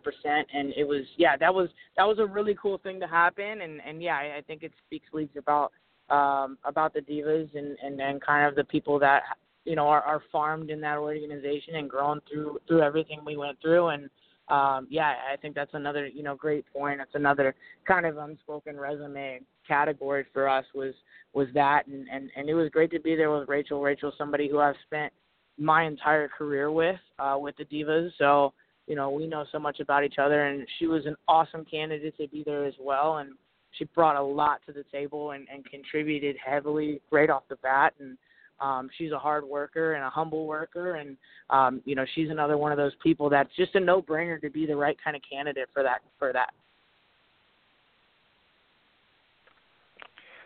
And 0.53 0.71
it 0.77 0.85
was 0.87 1.01
yeah, 1.17 1.35
that 1.35 1.53
was 1.53 1.67
that 1.97 2.05
was 2.05 2.19
a 2.19 2.25
really 2.25 2.55
cool 2.61 2.77
thing 2.77 3.01
to 3.01 3.07
happen, 3.07 3.59
and 3.59 3.81
and 3.85 4.01
yeah, 4.01 4.15
I, 4.15 4.37
I 4.37 4.41
think 4.47 4.63
it 4.63 4.71
speaks 4.87 5.07
leagues 5.11 5.35
about 5.35 5.73
um, 6.09 6.57
about 6.63 6.93
the 6.93 7.01
divas 7.01 7.53
and, 7.57 7.75
and 7.83 7.99
and 7.99 8.21
kind 8.21 8.47
of 8.47 8.55
the 8.55 8.63
people 8.63 8.99
that 8.99 9.23
you 9.65 9.75
know 9.75 9.89
are, 9.89 10.03
are 10.03 10.21
farmed 10.31 10.69
in 10.69 10.79
that 10.79 10.99
organization 10.99 11.75
and 11.75 11.89
grown 11.89 12.21
through 12.31 12.57
through 12.69 12.83
everything 12.83 13.19
we 13.25 13.35
went 13.35 13.59
through 13.61 13.87
and 13.87 14.09
um, 14.49 14.87
yeah, 14.89 15.13
I 15.31 15.37
think 15.37 15.55
that's 15.55 15.73
another 15.73 16.07
you 16.07 16.23
know 16.23 16.35
great 16.35 16.65
point. 16.71 16.99
It's 17.01 17.15
another 17.15 17.55
kind 17.87 18.05
of 18.05 18.17
unspoken 18.17 18.77
resume 18.77 19.41
category 19.67 20.25
for 20.33 20.49
us 20.49 20.65
was 20.75 20.93
was 21.33 21.47
that 21.53 21.87
and, 21.87 22.07
and 22.11 22.29
and 22.35 22.49
it 22.49 22.53
was 22.53 22.69
great 22.69 22.91
to 22.91 22.99
be 22.99 23.15
there 23.15 23.31
with 23.31 23.47
Rachel. 23.47 23.81
Rachel, 23.81 24.11
somebody 24.17 24.49
who 24.49 24.59
I've 24.59 24.75
spent 24.85 25.13
my 25.57 25.83
entire 25.83 26.27
career 26.27 26.71
with 26.71 26.99
uh, 27.19 27.37
with 27.39 27.55
the 27.57 27.65
divas, 27.65 28.11
so 28.17 28.53
you 28.87 28.95
know 28.95 29.09
we 29.09 29.27
know 29.27 29.45
so 29.51 29.59
much 29.59 29.79
about 29.79 30.03
each 30.03 30.17
other, 30.19 30.47
and 30.47 30.67
she 30.77 30.87
was 30.87 31.05
an 31.05 31.15
awesome 31.27 31.63
candidate 31.63 32.17
to 32.17 32.27
be 32.27 32.43
there 32.45 32.65
as 32.65 32.75
well. 32.79 33.17
And 33.17 33.33
she 33.71 33.85
brought 33.85 34.17
a 34.17 34.21
lot 34.21 34.59
to 34.67 34.73
the 34.73 34.83
table 34.91 35.31
and, 35.31 35.47
and 35.51 35.65
contributed 35.65 36.35
heavily 36.43 37.01
right 37.11 37.29
off 37.29 37.43
the 37.49 37.55
bat 37.57 37.93
and 37.99 38.17
um 38.59 38.89
she's 38.97 39.11
a 39.11 39.19
hard 39.19 39.43
worker 39.43 39.93
and 39.93 40.03
a 40.03 40.09
humble 40.09 40.45
worker 40.45 40.95
and 40.95 41.17
um 41.49 41.81
you 41.85 41.95
know 41.95 42.05
she's 42.15 42.29
another 42.29 42.57
one 42.57 42.71
of 42.71 42.77
those 42.77 42.93
people 43.01 43.29
that's 43.29 43.49
just 43.55 43.75
a 43.75 43.79
no 43.79 44.01
brainer 44.01 44.39
to 44.39 44.49
be 44.49 44.65
the 44.65 44.75
right 44.75 44.97
kind 45.03 45.15
of 45.15 45.21
candidate 45.29 45.67
for 45.73 45.83
that 45.83 46.01
for 46.19 46.31
that 46.33 46.53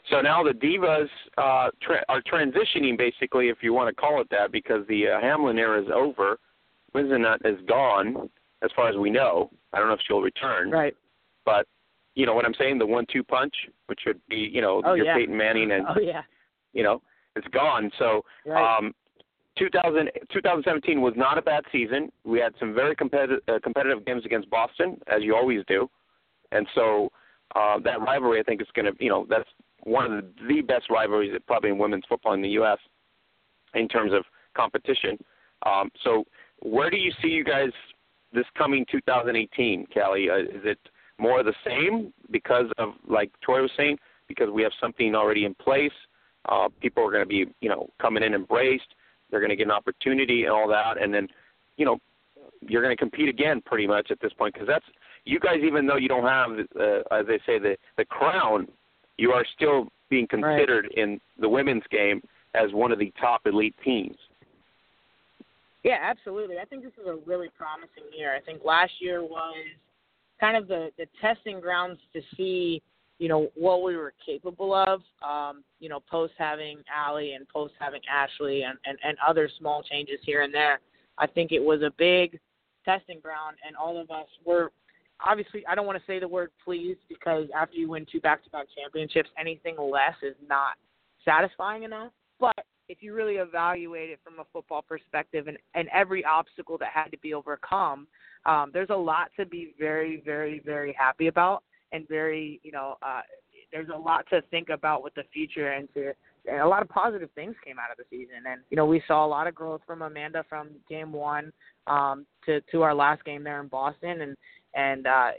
so 0.10 0.22
now 0.22 0.44
the 0.44 0.52
divas 0.52 1.10
uh, 1.38 1.70
tra- 1.82 2.06
are 2.08 2.22
transitioning, 2.22 2.98
basically, 2.98 3.50
if 3.50 3.58
you 3.62 3.74
want 3.74 3.94
to 3.94 4.02
call 4.02 4.22
it 4.22 4.28
that, 4.32 4.52
because 4.52 4.88
the 4.88 5.08
uh, 5.08 5.20
Hamlin 5.20 5.58
era 5.58 5.82
is 5.82 5.90
over. 5.94 6.40
Whisenant 6.96 7.42
is 7.46 7.60
gone, 7.68 8.30
as 8.64 8.72
far 8.76 8.90
as 8.90 8.96
we 8.96 9.10
know. 9.10 9.50
I 9.74 9.80
don't 9.80 9.88
know 9.88 9.94
if 9.94 10.00
she'll 10.08 10.22
return. 10.22 10.72
Right. 10.72 10.96
But 11.46 11.68
you 12.16 12.26
know 12.26 12.34
what 12.34 12.46
I'm 12.46 12.54
saying? 12.58 12.80
The 12.80 12.86
one-two 12.86 13.24
punch, 13.24 13.54
which 13.88 14.00
would 14.08 14.20
be, 14.30 14.50
you 14.52 14.62
know, 14.62 14.82
oh, 14.86 14.94
your 14.94 15.06
yeah. 15.06 15.16
Peyton 15.16 15.38
Manning, 15.38 15.72
and 15.72 15.86
oh 15.88 16.00
yeah, 16.00 16.24
you 16.74 16.84
know, 16.84 17.02
it's 17.38 17.48
gone. 17.50 17.92
So, 18.00 18.24
right. 18.46 18.78
um, 18.78 18.94
2000, 19.58 20.10
2017 20.32 21.02
was 21.02 21.14
not 21.16 21.38
a 21.38 21.42
bad 21.42 21.64
season. 21.72 22.12
We 22.24 22.40
had 22.40 22.54
some 22.60 22.74
very 22.74 22.96
competitive 22.96 23.40
uh, 23.48 23.60
competitive 23.64 24.06
games 24.06 24.26
against 24.26 24.50
Boston, 24.50 25.00
as 25.08 25.24
you 25.24 25.36
always 25.36 25.62
do, 25.68 25.90
and 26.52 26.68
so 26.76 27.10
uh, 27.56 27.80
that 27.80 28.02
rivalry, 28.02 28.40
I 28.40 28.44
think, 28.44 28.62
is 28.62 28.68
going 28.76 28.86
to, 28.86 29.04
you 29.04 29.10
know, 29.10 29.26
that's 29.30 29.50
one 29.84 30.06
of 30.06 30.12
the, 30.12 30.48
the 30.48 30.62
best 30.62 30.90
rivalries 30.90 31.34
probably 31.48 31.70
in 31.70 31.78
women's 31.78 32.04
football 32.08 32.34
in 32.34 32.42
the 32.42 32.50
U.S. 32.50 32.78
in 33.74 33.88
terms 33.88 34.12
of 34.14 34.24
competition. 34.56 35.18
Um, 35.66 35.90
so, 36.04 36.26
where 36.62 36.90
do 36.90 36.98
you 36.98 37.12
see 37.22 37.30
you 37.30 37.44
guys 37.44 37.70
this 38.34 38.46
coming 38.58 38.86
2018, 38.92 39.88
Callie? 39.94 40.30
Uh, 40.30 40.40
is 40.40 40.64
it 40.64 40.80
more 41.18 41.40
of 41.40 41.46
the 41.46 41.54
same 41.66 42.14
because 42.32 42.66
of 42.78 42.90
like 43.08 43.32
Troy 43.42 43.62
was 43.62 43.72
saying, 43.78 43.98
because 44.28 44.50
we 44.50 44.62
have 44.64 44.74
something 44.80 45.16
already 45.16 45.46
in 45.46 45.56
place? 45.56 45.92
Uh, 46.48 46.70
people 46.82 47.06
are 47.06 47.12
going 47.12 47.24
to 47.24 47.28
be, 47.28 47.46
you 47.62 47.70
know, 47.70 47.90
coming 48.02 48.24
in 48.24 48.34
embraced. 48.34 48.96
They're 49.30 49.40
going 49.40 49.50
to 49.50 49.56
get 49.56 49.68
an 49.68 49.72
opportunity 49.72 50.44
and 50.44 50.52
all 50.52 50.68
that, 50.70 51.02
and 51.02 51.14
then, 51.14 51.28
you 51.76 51.86
know, 51.86 52.00
you're 52.62 52.82
going 52.82 52.96
to 52.96 53.00
compete 53.00 53.30
again 53.30 53.62
pretty 53.66 53.86
much 53.88 54.10
at 54.10 54.20
this 54.22 54.34
point 54.34 54.54
because 54.54 54.68
that's 54.68 54.86
you 55.26 55.40
guys. 55.40 55.58
Even 55.64 55.86
though 55.86 55.98
you 55.98 56.08
don't 56.08 56.24
have, 56.24 56.52
uh, 56.80 57.16
as 57.16 57.28
they 57.28 57.40
say, 57.46 57.60
the 57.60 57.76
the 57.98 58.06
crown, 58.06 58.68
you 59.18 59.32
are 59.32 59.46
still 59.56 59.88
being 60.10 60.28
considered 60.28 60.86
right. 60.86 60.98
in 60.98 61.20
the 61.40 61.50
women's 61.50 61.84
game 61.92 62.22
as 62.56 62.72
one 62.72 62.92
of 62.92 63.00
the 63.00 63.14
top 63.20 63.42
elite 63.46 63.76
teams. 63.84 64.16
Yeah, 65.84 65.98
absolutely. 66.02 66.58
I 66.60 66.66
think 66.66 66.84
this 66.84 66.94
is 67.00 67.08
a 67.08 67.18
really 67.26 67.50
promising 67.58 68.12
year. 68.18 68.36
I 68.36 68.42
think 68.42 68.62
last 68.66 68.94
year 69.00 69.24
was 69.24 69.56
kind 70.40 70.58
of 70.58 70.68
the 70.68 70.90
the 70.98 71.06
testing 71.22 71.60
grounds 71.60 72.00
to 72.14 72.22
see, 72.36 72.82
you 73.20 73.28
know, 73.28 73.50
what 73.56 73.84
we 73.84 73.96
were 73.96 74.14
capable 74.24 74.74
of. 74.74 75.02
Um, 75.28 75.64
you 75.80 75.90
know, 75.90 76.00
post 76.10 76.34
having 76.38 76.80
Allie 76.94 77.34
and 77.34 77.48
post 77.50 77.74
having 77.80 78.02
Ashley 78.12 78.64
and, 78.64 78.78
and 78.86 78.98
and 79.04 79.18
other 79.26 79.50
small 79.60 79.84
changes 79.84 80.20
here 80.24 80.42
and 80.42 80.54
there. 80.54 80.80
I 81.18 81.28
think 81.28 81.52
it 81.52 81.60
was 81.60 81.82
a 81.82 81.92
big 81.98 82.40
testing 82.86 83.20
ground, 83.20 83.58
and 83.66 83.76
all 83.76 84.00
of 84.00 84.12
us 84.12 84.28
were 84.46 84.72
obviously. 85.26 85.66
I 85.68 85.76
don't 85.76 85.86
want 85.86 85.98
to 85.98 86.06
say 86.06 86.20
the 86.20 86.28
word 86.28 86.52
pleased 86.64 87.00
because 87.10 87.48
after 87.56 87.76
you 87.78 87.90
win 87.90 88.06
two 88.12 88.22
back-to-back 88.22 88.68
championships, 88.76 89.30
anything 89.40 89.76
less 89.80 90.16
is 90.22 90.36
not 90.48 90.76
satisfying 91.26 91.84
enough. 91.84 92.12
But 92.40 92.66
if 92.90 93.00
you 93.02 93.14
really 93.14 93.36
evaluate 93.36 94.12
it 94.12 94.20
from 94.24 94.40
a 94.40 94.46
football 94.54 94.82
perspective 94.82 95.48
and, 95.48 95.58
and 95.74 95.90
every 95.94 96.24
obstacle 96.24 96.78
that 96.78 96.90
had 96.94 97.10
to 97.12 97.18
be 97.18 97.34
overcome, 97.34 98.08
um, 98.46 98.72
there's 98.74 98.92
a 98.92 98.96
lot 98.96 99.30
to 99.38 99.46
be 99.46 99.74
very, 99.78 100.22
very, 100.24 100.62
very 100.64 100.96
happy 100.98 101.28
about 101.28 101.64
and 101.92 102.08
very, 102.08 102.60
you 102.64 102.72
know, 102.72 102.96
uh, 103.02 103.22
there's 103.72 103.90
a 103.94 103.98
lot 103.98 104.26
to 104.30 104.42
think 104.50 104.70
about 104.70 105.04
with 105.04 105.14
the 105.16 105.24
future 105.34 105.72
and 105.72 105.88
to 105.94 106.14
and 106.48 106.62
a 106.62 106.68
lot 106.68 106.82
of 106.82 106.88
positive 106.88 107.30
things 107.36 107.56
came 107.66 107.78
out 107.78 107.92
of 107.92 107.98
the 107.98 108.06
season. 108.10 108.44
And 108.50 108.62
you 108.70 108.78
know, 108.78 108.86
we 108.86 109.04
saw 109.08 109.26
a 109.26 109.28
lot 109.28 109.48
of 109.48 109.56
growth 109.56 109.82
from 109.86 110.02
Amanda 110.02 110.46
from 110.48 110.70
game 110.90 111.12
one 111.12 111.52
um, 111.88 112.26
to 112.46 112.62
to 112.72 112.82
our 112.84 112.96
last 112.96 113.24
game 113.26 113.44
there 113.44 113.62
in 113.62 113.68
Boston, 113.68 114.22
and 114.22 114.38
and 114.74 115.08
uh, 115.08 115.32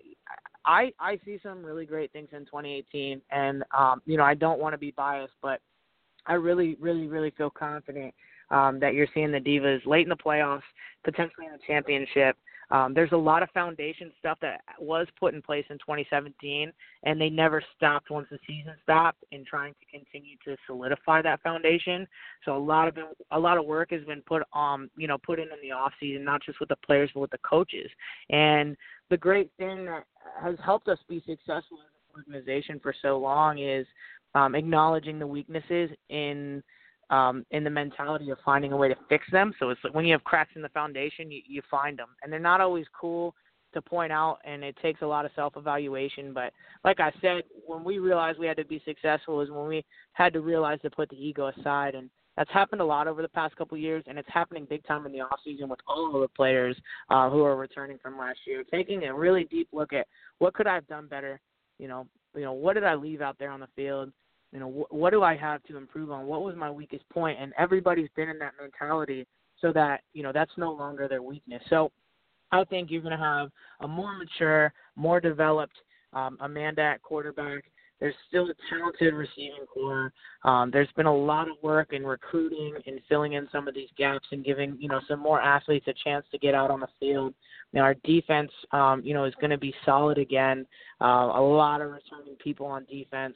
I 0.65 0.93
I 1.01 1.19
see 1.25 1.39
some 1.43 1.65
really 1.65 1.87
great 1.87 2.13
things 2.13 2.29
in 2.33 2.41
2018. 2.41 3.23
And 3.31 3.65
um, 3.77 4.03
you 4.05 4.17
know, 4.17 4.25
I 4.25 4.35
don't 4.35 4.61
want 4.61 4.75
to 4.75 4.79
be 4.79 4.93
biased, 4.93 5.35
but 5.43 5.61
I 6.27 6.35
really, 6.35 6.77
really, 6.79 7.07
really 7.07 7.33
feel 7.37 7.51
confident 7.51 8.15
um, 8.51 8.79
that 8.81 8.95
you're 8.95 9.09
seeing 9.15 9.33
the 9.33 9.39
Divas 9.39 9.85
late 9.87 10.03
in 10.03 10.11
the 10.11 10.17
playoffs, 10.17 10.63
potentially 11.05 11.47
in 11.47 11.53
the 11.53 11.59
championship. 11.67 12.37
Um, 12.71 12.93
there's 12.95 13.13
a 13.13 13.17
lot 13.17 13.43
of 13.43 13.51
foundation 13.51 14.13
stuff 14.19 14.39
that 14.43 14.61
was 14.79 15.07
put 15.19 15.35
in 15.35 15.41
place 15.41 15.65
in 15.71 15.79
2017, 15.79 16.73
and 17.05 17.21
they 17.21 17.31
never 17.31 17.63
stopped 17.77 18.11
once 18.11 18.27
the 18.31 18.39
season 18.47 18.75
stopped 18.83 19.25
in 19.33 19.45
trying 19.45 19.75
to 19.75 19.99
continue 19.99 20.37
to 20.45 20.57
solidify 20.67 21.23
that 21.23 21.43
foundation. 21.43 22.07
So 22.45 22.57
a 22.57 22.59
lot 22.59 22.89
of 22.89 22.97
a 23.31 23.39
lot 23.39 23.57
of 23.57 23.65
work 23.65 23.91
has 23.91 24.05
been 24.05 24.23
put 24.23 24.43
um 24.53 24.91
you 24.97 25.09
know 25.09 25.19
put 25.19 25.39
in 25.39 25.47
in 25.47 25.61
the 25.63 25.73
off 25.73 25.93
season, 25.99 26.25
not 26.25 26.43
just 26.45 26.61
with 26.61 26.69
the 26.69 26.77
players 26.85 27.11
but 27.15 27.21
with 27.21 27.31
the 27.31 27.39
coaches. 27.39 27.91
And 28.31 28.77
the 29.11 29.17
great 29.17 29.51
thing 29.59 29.87
that 29.87 30.05
has 30.43 30.57
helped 30.65 30.89
us 30.89 30.99
be 31.09 31.23
successful 31.27 31.79
as 31.79 31.91
an 32.15 32.25
organization 32.25 32.81
for 32.83 32.95
so 33.01 33.19
long 33.19 33.59
is 33.59 33.87
um, 34.35 34.55
acknowledging 34.55 35.19
the 35.19 35.27
weaknesses 35.27 35.91
in 36.11 36.63
um, 37.11 37.45
in 37.51 37.65
the 37.65 37.71
mentality 37.71 38.31
of 38.31 38.39
finding 38.45 38.73
a 38.73 38.77
way 38.77 38.89
to 38.89 38.97
fix 39.09 39.25
them. 39.31 39.53
So 39.59 39.71
it's 39.71 39.81
like 39.83 39.95
when 39.95 40.05
you 40.05 40.13
have 40.13 40.25
cracks 40.25 40.53
in 40.57 40.63
the 40.63 40.69
foundation, 40.71 41.31
you, 41.31 41.43
you 41.47 41.63
find 41.71 41.99
them, 41.99 42.09
and 42.23 42.33
they're 42.33 42.41
not 42.41 42.61
always 42.61 42.87
cool 42.99 43.35
to 43.75 43.83
point 43.83 44.13
out, 44.13 44.39
and 44.45 44.65
it 44.65 44.77
takes 44.81 45.03
a 45.03 45.07
lot 45.07 45.25
of 45.25 45.31
self-evaluation. 45.37 46.33
But 46.33 46.53
like 46.85 47.01
I 47.01 47.13
said, 47.21 47.43
when 47.67 47.85
we 47.85 47.99
realized 47.99 48.39
we 48.39 48.47
had 48.47 48.57
to 48.57 48.65
be 48.65 48.81
successful 48.85 49.41
is 49.41 49.51
when 49.51 49.69
we 49.69 49.85
had 50.13 50.33
to 50.33 50.41
realize 50.41 50.81
to 50.83 50.91
put 50.91 51.11
the 51.11 51.17
ego 51.17 51.49
aside, 51.49 51.95
and 51.95 52.09
that's 52.37 52.51
happened 52.51 52.81
a 52.81 52.85
lot 52.85 53.09
over 53.09 53.21
the 53.21 53.29
past 53.29 53.57
couple 53.57 53.75
of 53.75 53.83
years, 53.83 54.05
and 54.07 54.19
it's 54.19 54.29
happening 54.33 54.67
big 54.69 54.87
time 54.87 55.05
in 55.07 55.13
the 55.13 55.21
off 55.21 55.41
season 55.45 55.69
with 55.69 55.81
all 55.87 56.15
of 56.15 56.23
the 56.23 56.29
players 56.29 56.77
uh, 57.11 57.29
who 57.29 57.43
are 57.43 57.57
returning 57.57 57.99
from 58.03 58.17
last 58.17 58.39
year, 58.47 58.65
taking 58.71 59.05
a 59.05 59.15
really 59.15 59.45
deep 59.45 59.69
look 59.73 59.93
at 59.93 60.07
what 60.39 60.55
could 60.55 60.67
I 60.67 60.75
have 60.75 60.87
done 60.87 61.07
better. 61.07 61.41
You 61.79 61.89
know, 61.89 62.07
you 62.35 62.43
know, 62.43 62.53
what 62.53 62.75
did 62.75 62.85
I 62.85 62.95
leave 62.95 63.21
out 63.21 63.37
there 63.39 63.51
on 63.51 63.61
the 63.61 63.69
field? 63.77 64.13
You 64.53 64.61
know, 64.61 64.71
wh- 64.71 64.93
what 64.93 65.11
do 65.11 65.23
I 65.23 65.37
have 65.37 65.63
to 65.65 65.77
improve 65.77 66.11
on? 66.11 66.27
What 66.27 66.43
was 66.43 66.57
my 66.57 66.71
weakest 66.71 67.09
point? 67.11 67.39
And 67.41 67.53
everybody's 67.59 68.09
been 68.17 68.29
in 68.29 68.39
that 68.39 68.55
mentality 68.61 69.27
so 69.61 69.73
that, 69.73 70.03
you 70.13 70.23
know, 70.23 70.33
that's 70.33 70.53
no 70.57 70.73
longer 70.73 71.09
their 71.09 71.23
weakness. 71.23 71.63
So 71.69 71.91
I 72.53 72.65
think 72.65 72.91
you're 72.91 73.03
going 73.03 73.17
to 73.17 73.23
have 73.23 73.51
a 73.81 73.89
more 73.89 74.17
mature, 74.17 74.73
more 74.97 75.21
developed 75.21 75.77
um, 76.13 76.39
Amanda 76.41 76.83
at 76.83 77.03
quarterback. 77.03 77.65
There's 78.01 78.15
still 78.29 78.49
a 78.49 78.55
talented 78.71 79.13
receiving 79.13 79.67
corps. 79.73 80.13
Um, 80.45 80.71
there's 80.71 80.91
been 80.97 81.07
a 81.07 81.15
lot 81.15 81.49
of 81.49 81.57
work 81.63 81.93
in 81.93 82.05
recruiting 82.05 82.75
and 82.87 83.01
filling 83.09 83.33
in 83.33 83.49
some 83.51 83.67
of 83.67 83.75
these 83.75 83.89
gaps 83.99 84.27
and 84.31 84.45
giving 84.45 84.77
you 84.79 84.89
know 84.89 85.01
some 85.09 85.19
more 85.19 85.41
athletes 85.41 85.87
a 85.89 85.95
chance 86.05 86.25
to 86.31 86.39
get 86.39 86.55
out 86.55 86.71
on 86.71 86.79
the 86.79 86.87
field. 87.01 87.35
Now 87.73 87.81
our 87.81 87.95
defense, 88.05 88.53
um, 88.71 89.03
you 89.05 89.15
know, 89.15 89.25
is 89.25 89.35
going 89.41 89.51
to 89.51 89.59
be 89.59 89.75
solid 89.85 90.17
again. 90.17 90.65
Uh, 91.01 91.33
a 91.35 91.43
lot 91.43 91.81
of 91.81 91.91
returning 91.91 92.37
people 92.37 92.67
on 92.67 92.87
defense 92.89 93.35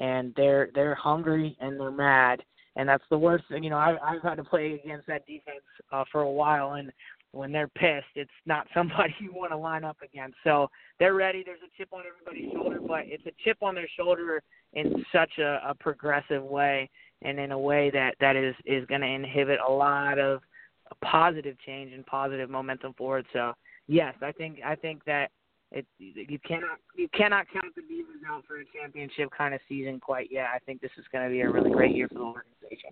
and 0.00 0.32
they're 0.36 0.70
they're 0.74 0.94
hungry 0.94 1.56
and 1.60 1.78
they're 1.78 1.90
mad, 1.90 2.42
and 2.76 2.88
that's 2.88 3.04
the 3.10 3.18
worst 3.18 3.44
thing. 3.48 3.62
You 3.62 3.70
know, 3.70 3.78
I've 3.78 3.98
I've 4.02 4.22
had 4.22 4.36
to 4.36 4.44
play 4.44 4.80
against 4.82 5.06
that 5.06 5.26
defense 5.26 5.62
uh, 5.92 6.04
for 6.10 6.22
a 6.22 6.30
while, 6.30 6.72
and 6.72 6.90
when 7.32 7.52
they're 7.52 7.68
pissed, 7.68 8.06
it's 8.16 8.30
not 8.46 8.66
somebody 8.74 9.14
you 9.20 9.32
want 9.32 9.52
to 9.52 9.56
line 9.56 9.84
up 9.84 9.98
against. 10.02 10.36
So 10.42 10.68
they're 10.98 11.14
ready. 11.14 11.42
There's 11.44 11.60
a 11.64 11.76
chip 11.76 11.90
on 11.92 12.02
everybody's 12.06 12.52
shoulder, 12.52 12.80
but 12.80 13.02
it's 13.04 13.26
a 13.26 13.32
chip 13.44 13.58
on 13.62 13.74
their 13.74 13.88
shoulder 13.96 14.42
in 14.72 15.04
such 15.12 15.38
a, 15.38 15.60
a 15.68 15.74
progressive 15.78 16.42
way 16.42 16.88
and 17.22 17.38
in 17.38 17.52
a 17.52 17.58
way 17.58 17.90
that 17.90 18.14
that 18.20 18.36
is 18.36 18.54
is 18.64 18.86
going 18.86 19.02
to 19.02 19.06
inhibit 19.06 19.58
a 19.66 19.70
lot 19.70 20.18
of 20.18 20.40
positive 21.04 21.56
change 21.64 21.92
and 21.92 22.04
positive 22.06 22.50
momentum 22.50 22.94
forward. 22.94 23.26
So 23.32 23.52
yes, 23.86 24.14
I 24.22 24.32
think 24.32 24.60
I 24.64 24.74
think 24.74 25.04
that 25.04 25.30
it 25.72 25.86
you 25.98 26.38
cannot 26.46 26.78
you 26.96 27.08
cannot 27.16 27.46
count 27.52 27.74
the 27.74 27.82
Divas 27.82 28.28
out 28.28 28.44
for 28.46 28.60
a 28.60 28.64
championship 28.76 29.30
kind 29.36 29.54
of 29.54 29.60
season 29.68 30.00
quite 30.00 30.28
yet. 30.30 30.46
I 30.54 30.58
think 30.58 30.80
this 30.80 30.90
is 30.98 31.04
going 31.12 31.24
to 31.24 31.30
be 31.30 31.40
a 31.42 31.50
really 31.50 31.70
great 31.70 31.94
year 31.94 32.08
for 32.08 32.14
the 32.14 32.20
organization. 32.20 32.90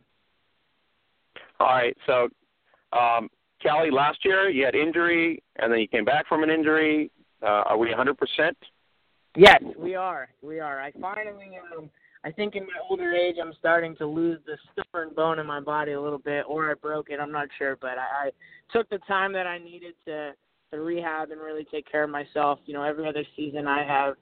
All 1.61 1.67
right, 1.67 1.97
so 2.07 2.29
um, 2.97 3.29
Callie, 3.63 3.91
last 3.91 4.25
year 4.25 4.49
you 4.49 4.65
had 4.65 4.75
injury, 4.75 5.43
and 5.57 5.73
then 5.73 5.81
you 5.81 5.89
came 5.89 6.05
back 6.05 6.29
from 6.29 6.43
an 6.43 6.51
injury. 6.51 7.11
Uh, 7.43 7.63
are 7.67 7.77
we 7.77 7.89
100%? 7.89 8.15
Yes, 9.37 9.63
we 9.77 9.95
are. 9.95 10.29
We 10.43 10.61
are. 10.61 10.81
I 10.81 10.93
finally, 11.01 11.59
um, 11.77 11.91
I 12.25 12.31
think 12.31 12.55
in 12.57 12.65
my 12.65 12.73
older 12.89 13.13
age, 13.13 13.37
I'm 13.41 13.53
starting 13.59 13.97
to 13.97 14.07
lose 14.07 14.39
the 14.47 14.57
stubborn 14.73 15.15
bone 15.15 15.39
in 15.39 15.47
my 15.47 15.61
body 15.61 15.93
a 15.93 16.01
little 16.01 16.19
bit, 16.19 16.45
or 16.49 16.71
I 16.71 16.75
broke 16.75 17.11
it. 17.11 17.21
I'm 17.21 17.33
not 17.33 17.49
sure, 17.59 17.77
but 17.81 17.99
I, 17.99 18.27
I 18.27 18.31
took 18.73 18.89
the 18.89 18.99
time 19.07 19.33
that 19.35 19.47
I 19.47 19.59
needed 19.59 19.95
to 20.07 20.33
to 20.73 20.81
rehab 20.81 21.31
and 21.31 21.41
really 21.41 21.65
take 21.71 21.91
care 21.91 22.05
of 22.05 22.11
myself. 22.11 22.59
You 22.67 22.75
know, 22.75 22.83
every 22.83 23.09
other 23.09 23.25
season 23.37 23.67
I 23.67 23.85
have 23.85 24.15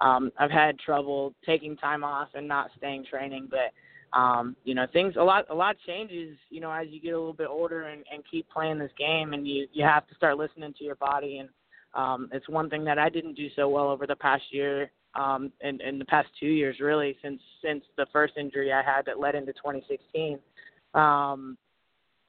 um 0.00 0.32
I've 0.38 0.50
had 0.50 0.78
trouble 0.78 1.34
taking 1.46 1.76
time 1.76 2.02
off 2.02 2.28
and 2.34 2.48
not 2.48 2.70
staying 2.76 3.04
training, 3.08 3.48
but 3.50 3.72
um, 4.18 4.56
you 4.64 4.74
know, 4.74 4.86
things 4.92 5.14
a 5.18 5.22
lot 5.22 5.46
a 5.48 5.54
lot 5.54 5.76
changes, 5.86 6.36
you 6.50 6.60
know, 6.60 6.70
as 6.70 6.86
you 6.90 7.00
get 7.00 7.14
a 7.14 7.18
little 7.18 7.32
bit 7.32 7.48
older 7.48 7.84
and, 7.84 8.04
and 8.12 8.22
keep 8.30 8.48
playing 8.50 8.78
this 8.78 8.90
game 8.98 9.32
and 9.32 9.46
you 9.46 9.66
you 9.72 9.84
have 9.84 10.06
to 10.08 10.14
start 10.14 10.36
listening 10.36 10.74
to 10.78 10.84
your 10.84 10.96
body. 10.96 11.38
And 11.38 11.48
um 11.94 12.28
it's 12.32 12.48
one 12.48 12.68
thing 12.68 12.84
that 12.84 12.98
I 12.98 13.08
didn't 13.08 13.34
do 13.34 13.48
so 13.54 13.68
well 13.68 13.88
over 13.88 14.06
the 14.06 14.16
past 14.16 14.44
year 14.50 14.90
um 15.14 15.52
and 15.60 15.80
in 15.82 15.98
the 15.98 16.06
past 16.06 16.28
2 16.40 16.46
years 16.46 16.80
really 16.80 17.16
since 17.22 17.40
since 17.62 17.84
the 17.98 18.06
first 18.12 18.34
injury 18.38 18.72
I 18.72 18.82
had 18.82 19.04
that 19.04 19.20
led 19.20 19.34
into 19.34 19.52
2016 19.52 20.38
um 20.94 21.58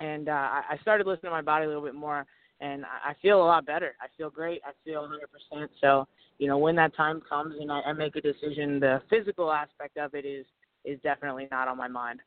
and 0.02 0.28
uh 0.28 0.62
I 0.70 0.78
started 0.82 1.08
listening 1.08 1.30
to 1.30 1.36
my 1.36 1.42
body 1.42 1.64
a 1.64 1.68
little 1.70 1.82
bit 1.84 1.96
more 1.96 2.26
and 2.64 2.86
I 2.86 3.14
feel 3.22 3.44
a 3.44 3.46
lot 3.46 3.66
better. 3.66 3.96
I 4.02 4.08
feel 4.18 4.30
great. 4.30 4.62
I 4.66 4.72
feel 4.86 5.08
100%. 5.54 5.68
So, 5.82 6.08
you 6.40 6.48
know, 6.48 6.58
when 6.58 6.76
that 6.78 6.96
time 6.96 7.22
comes 7.28 7.56
and 7.60 7.70
I, 7.70 7.82
I 7.82 7.94
make 7.94 8.16
a 8.16 8.22
decision, 8.22 8.80
the 8.80 9.02
physical 9.10 9.52
aspect 9.52 9.98
of 9.98 10.16
it 10.16 10.26
is 10.26 10.46
is 10.86 11.00
definitely 11.02 11.48
not 11.50 11.68
on 11.68 11.78
my 11.78 11.88
mind. 11.88 12.20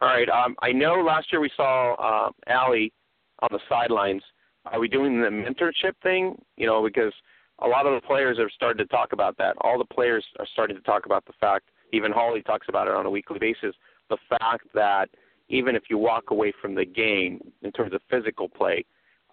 All 0.00 0.08
right. 0.08 0.28
Um, 0.28 0.56
I 0.62 0.72
know 0.72 0.94
last 0.94 1.30
year 1.32 1.40
we 1.40 1.50
saw 1.56 1.94
uh, 1.94 2.30
Allie 2.46 2.92
on 3.40 3.48
the 3.52 3.58
sidelines. 3.68 4.22
Are 4.66 4.80
we 4.80 4.88
doing 4.88 5.20
the 5.20 5.28
mentorship 5.28 5.92
thing? 6.02 6.40
You 6.56 6.66
know, 6.66 6.82
because 6.82 7.12
a 7.60 7.66
lot 7.66 7.86
of 7.86 8.00
the 8.00 8.06
players 8.06 8.38
have 8.38 8.48
started 8.54 8.78
to 8.78 8.86
talk 8.86 9.12
about 9.12 9.36
that. 9.38 9.54
All 9.60 9.78
the 9.78 9.94
players 9.94 10.24
are 10.38 10.46
starting 10.52 10.76
to 10.76 10.82
talk 10.82 11.04
about 11.04 11.24
the 11.26 11.34
fact. 11.40 11.68
Even 11.92 12.10
Holly 12.10 12.42
talks 12.42 12.68
about 12.68 12.88
it 12.88 12.94
on 12.94 13.06
a 13.06 13.10
weekly 13.10 13.38
basis. 13.38 13.74
The 14.10 14.18
fact 14.28 14.66
that– 14.74 15.08
even 15.48 15.76
if 15.76 15.84
you 15.90 15.98
walk 15.98 16.30
away 16.30 16.52
from 16.60 16.74
the 16.74 16.84
game 16.84 17.40
in 17.62 17.72
terms 17.72 17.92
of 17.92 18.00
physical 18.10 18.48
play, 18.48 18.84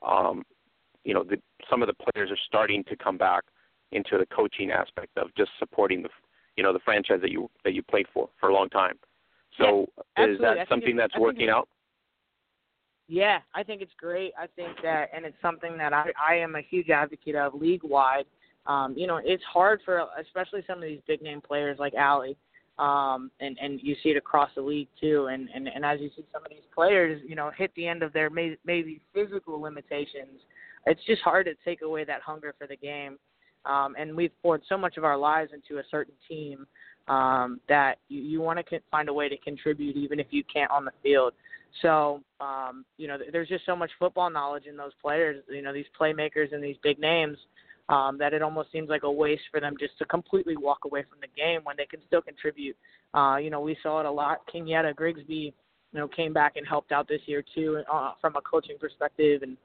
um, 0.05 0.43
you 1.03 1.13
know, 1.13 1.23
the, 1.23 1.37
some 1.69 1.81
of 1.81 1.87
the 1.87 1.93
players 1.93 2.29
are 2.31 2.37
starting 2.47 2.83
to 2.85 2.95
come 2.95 3.17
back 3.17 3.43
into 3.91 4.17
the 4.17 4.25
coaching 4.27 4.71
aspect 4.71 5.17
of 5.17 5.27
just 5.35 5.51
supporting 5.59 6.01
the, 6.03 6.09
you 6.57 6.63
know, 6.63 6.73
the 6.73 6.79
franchise 6.79 7.19
that 7.21 7.31
you 7.31 7.49
that 7.63 7.73
you 7.73 7.81
played 7.81 8.05
for 8.13 8.29
for 8.39 8.49
a 8.49 8.53
long 8.53 8.69
time. 8.69 8.97
So 9.57 9.87
yeah, 10.17 10.27
is 10.27 10.39
that 10.39 10.67
something 10.69 10.95
that's 10.95 11.17
working 11.17 11.49
out? 11.49 11.67
Yeah, 13.07 13.39
I 13.53 13.63
think 13.63 13.81
it's 13.81 13.91
great. 13.99 14.31
I 14.39 14.47
think 14.47 14.77
that, 14.83 15.09
and 15.13 15.25
it's 15.25 15.35
something 15.41 15.77
that 15.77 15.91
I, 15.91 16.05
I 16.29 16.35
am 16.35 16.55
a 16.55 16.61
huge 16.61 16.89
advocate 16.89 17.35
of 17.35 17.53
league 17.53 17.83
wide. 17.83 18.23
Um, 18.67 18.93
you 18.95 19.05
know, 19.05 19.19
it's 19.21 19.43
hard 19.43 19.81
for 19.83 20.05
especially 20.19 20.63
some 20.65 20.77
of 20.77 20.83
these 20.83 21.01
big 21.07 21.21
name 21.21 21.41
players 21.41 21.77
like 21.77 21.93
Allie, 21.93 22.37
um, 22.81 23.29
and 23.39 23.57
and 23.61 23.79
you 23.81 23.95
see 24.01 24.09
it 24.09 24.17
across 24.17 24.49
the 24.55 24.61
league 24.61 24.87
too. 24.99 25.27
And 25.31 25.47
and 25.53 25.67
and 25.67 25.85
as 25.85 26.01
you 26.01 26.09
see 26.15 26.25
some 26.33 26.43
of 26.43 26.49
these 26.49 26.65
players, 26.73 27.21
you 27.25 27.35
know, 27.35 27.51
hit 27.55 27.71
the 27.75 27.87
end 27.87 28.01
of 28.01 28.11
their 28.11 28.29
may, 28.29 28.57
maybe 28.65 28.99
physical 29.13 29.61
limitations, 29.61 30.41
it's 30.87 31.01
just 31.05 31.21
hard 31.21 31.45
to 31.45 31.53
take 31.63 31.83
away 31.83 32.03
that 32.05 32.21
hunger 32.21 32.55
for 32.57 32.67
the 32.67 32.75
game. 32.75 33.17
Um, 33.65 33.95
and 33.99 34.17
we've 34.17 34.31
poured 34.41 34.63
so 34.67 34.75
much 34.75 34.97
of 34.97 35.03
our 35.03 35.15
lives 35.15 35.51
into 35.53 35.79
a 35.79 35.83
certain 35.91 36.15
team 36.27 36.65
um, 37.07 37.59
that 37.69 37.99
you, 38.09 38.19
you 38.21 38.41
want 38.41 38.57
to 38.65 38.79
find 38.89 39.07
a 39.07 39.13
way 39.13 39.29
to 39.29 39.37
contribute 39.37 39.95
even 39.95 40.19
if 40.19 40.27
you 40.31 40.43
can't 40.51 40.71
on 40.71 40.83
the 40.83 40.91
field. 41.03 41.33
So, 41.83 42.21
um, 42.41 42.83
you 42.97 43.07
know, 43.07 43.17
there's 43.31 43.47
just 43.47 43.65
so 43.67 43.75
much 43.75 43.91
football 43.99 44.31
knowledge 44.31 44.65
in 44.65 44.75
those 44.75 44.91
players, 44.99 45.43
you 45.49 45.61
know, 45.61 45.71
these 45.71 45.85
playmakers 45.99 46.51
and 46.51 46.63
these 46.63 46.77
big 46.81 46.97
names, 46.97 47.37
um, 47.91 48.17
that 48.17 48.33
it 48.33 48.41
almost 48.41 48.71
seems 48.71 48.89
like 48.89 49.03
a 49.03 49.11
waste 49.11 49.43
for 49.51 49.59
them 49.59 49.75
just 49.77 49.97
to 49.99 50.05
completely 50.05 50.55
walk 50.55 50.79
away 50.85 51.03
from 51.09 51.19
the 51.19 51.27
game 51.39 51.59
when 51.63 51.75
they 51.77 51.85
can 51.85 51.99
still 52.07 52.21
contribute. 52.21 52.75
Uh, 53.13 53.35
you 53.35 53.49
know, 53.49 53.59
we 53.59 53.77
saw 53.83 53.99
it 53.99 54.05
a 54.05 54.11
lot. 54.11 54.39
Kenyatta 54.51 54.95
Grigsby, 54.95 55.53
you 55.91 55.99
know, 55.99 56.07
came 56.07 56.31
back 56.31 56.55
and 56.55 56.65
helped 56.65 56.93
out 56.93 57.07
this 57.07 57.21
year 57.25 57.43
too, 57.53 57.83
uh, 57.91 58.13
from 58.21 58.35
a 58.37 58.41
coaching 58.41 58.77
perspective. 58.79 59.43
And, 59.43 59.57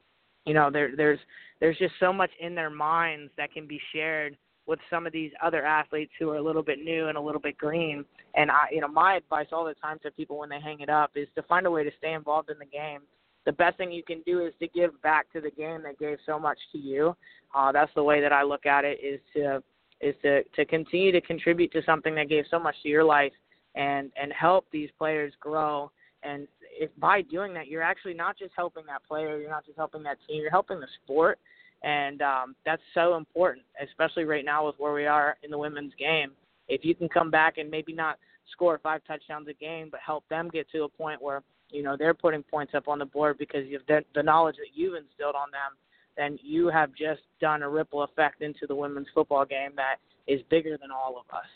you 0.44 0.54
know, 0.54 0.70
there, 0.70 0.90
there's, 0.96 1.20
there's 1.60 1.78
just 1.78 1.94
so 2.00 2.12
much 2.12 2.30
in 2.40 2.54
their 2.54 2.70
minds 2.70 3.30
that 3.36 3.52
can 3.52 3.66
be 3.66 3.80
shared 3.94 4.36
with 4.66 4.80
some 4.90 5.06
of 5.06 5.12
these 5.12 5.30
other 5.40 5.64
athletes 5.64 6.10
who 6.18 6.28
are 6.30 6.38
a 6.38 6.42
little 6.42 6.64
bit 6.64 6.80
new 6.82 7.06
and 7.06 7.16
a 7.16 7.20
little 7.20 7.40
bit 7.40 7.56
green. 7.56 8.04
And 8.34 8.50
I, 8.50 8.66
you 8.72 8.80
know, 8.80 8.88
my 8.88 9.14
advice 9.14 9.46
all 9.52 9.64
the 9.64 9.74
time 9.74 9.98
to 10.02 10.10
people 10.10 10.38
when 10.38 10.48
they 10.48 10.60
hang 10.60 10.80
it 10.80 10.90
up 10.90 11.12
is 11.14 11.28
to 11.36 11.42
find 11.42 11.66
a 11.66 11.70
way 11.70 11.84
to 11.84 11.90
stay 11.98 12.14
involved 12.14 12.50
in 12.50 12.58
the 12.58 12.66
game. 12.66 13.02
The 13.46 13.52
best 13.52 13.78
thing 13.78 13.90
you 13.90 14.02
can 14.02 14.22
do 14.26 14.44
is 14.44 14.52
to 14.60 14.68
give 14.68 15.00
back 15.02 15.32
to 15.32 15.40
the 15.40 15.50
game 15.50 15.82
that 15.84 15.98
gave 15.98 16.18
so 16.26 16.38
much 16.38 16.58
to 16.72 16.78
you. 16.78 17.16
Uh, 17.54 17.72
that's 17.72 17.92
the 17.94 18.02
way 18.02 18.20
that 18.20 18.32
I 18.32 18.42
look 18.42 18.66
at 18.66 18.84
it 18.84 18.98
is 19.02 19.20
to 19.34 19.62
is 20.02 20.14
to 20.22 20.42
to 20.42 20.64
continue 20.66 21.10
to 21.12 21.20
contribute 21.22 21.72
to 21.72 21.82
something 21.86 22.14
that 22.16 22.28
gave 22.28 22.44
so 22.50 22.58
much 22.58 22.74
to 22.82 22.88
your 22.88 23.04
life 23.04 23.32
and 23.74 24.10
and 24.20 24.30
help 24.32 24.66
these 24.70 24.90
players 24.98 25.32
grow 25.40 25.90
and 26.22 26.46
if 26.78 26.90
by 26.98 27.22
doing 27.22 27.54
that 27.54 27.66
you're 27.66 27.82
actually 27.82 28.12
not 28.12 28.36
just 28.36 28.52
helping 28.54 28.84
that 28.84 29.02
player 29.08 29.38
you're 29.38 29.48
not 29.48 29.64
just 29.64 29.78
helping 29.78 30.02
that 30.02 30.18
team 30.28 30.42
you're 30.42 30.50
helping 30.50 30.78
the 30.78 30.86
sport 31.02 31.38
and 31.82 32.22
um, 32.22 32.56
that's 32.64 32.82
so 32.94 33.16
important, 33.16 33.64
especially 33.82 34.24
right 34.24 34.44
now 34.44 34.66
with 34.66 34.76
where 34.78 34.92
we 34.92 35.06
are 35.06 35.36
in 35.42 35.50
the 35.50 35.58
women's 35.58 35.92
game. 35.98 36.32
If 36.68 36.84
you 36.84 36.94
can 36.94 37.08
come 37.08 37.30
back 37.30 37.58
and 37.58 37.70
maybe 37.70 37.92
not 37.92 38.18
score 38.52 38.78
five 38.82 39.02
touchdowns 39.06 39.48
a 39.48 39.52
game, 39.52 39.88
but 39.90 40.00
help 40.04 40.24
them 40.28 40.48
get 40.52 40.70
to 40.72 40.84
a 40.84 40.88
point 40.88 41.20
where 41.22 41.42
you 41.70 41.82
know 41.82 41.96
they're 41.96 42.14
putting 42.14 42.42
points 42.42 42.74
up 42.74 42.88
on 42.88 42.98
the 42.98 43.04
board 43.04 43.38
because 43.38 43.64
of 43.74 43.80
the, 43.88 44.04
the 44.14 44.22
knowledge 44.22 44.56
that 44.56 44.74
you've 44.74 44.94
instilled 44.94 45.34
on 45.34 45.50
them, 45.50 45.76
then 46.16 46.38
you 46.42 46.68
have 46.68 46.90
just 46.94 47.22
done 47.40 47.62
a 47.62 47.68
ripple 47.68 48.02
effect 48.02 48.42
into 48.42 48.66
the 48.66 48.74
women's 48.74 49.08
football 49.14 49.44
game 49.44 49.70
that 49.76 49.96
is 50.26 50.40
bigger 50.50 50.76
than 50.80 50.90
all 50.90 51.16
of 51.18 51.34
us. 51.34 51.46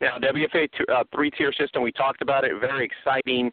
Now, 0.00 0.18
WFA 0.18 0.68
uh, 0.92 1.04
three-tier 1.14 1.52
system, 1.52 1.82
we 1.82 1.90
talked 1.90 2.20
about 2.20 2.44
it. 2.44 2.52
Very 2.60 2.84
exciting. 2.84 3.46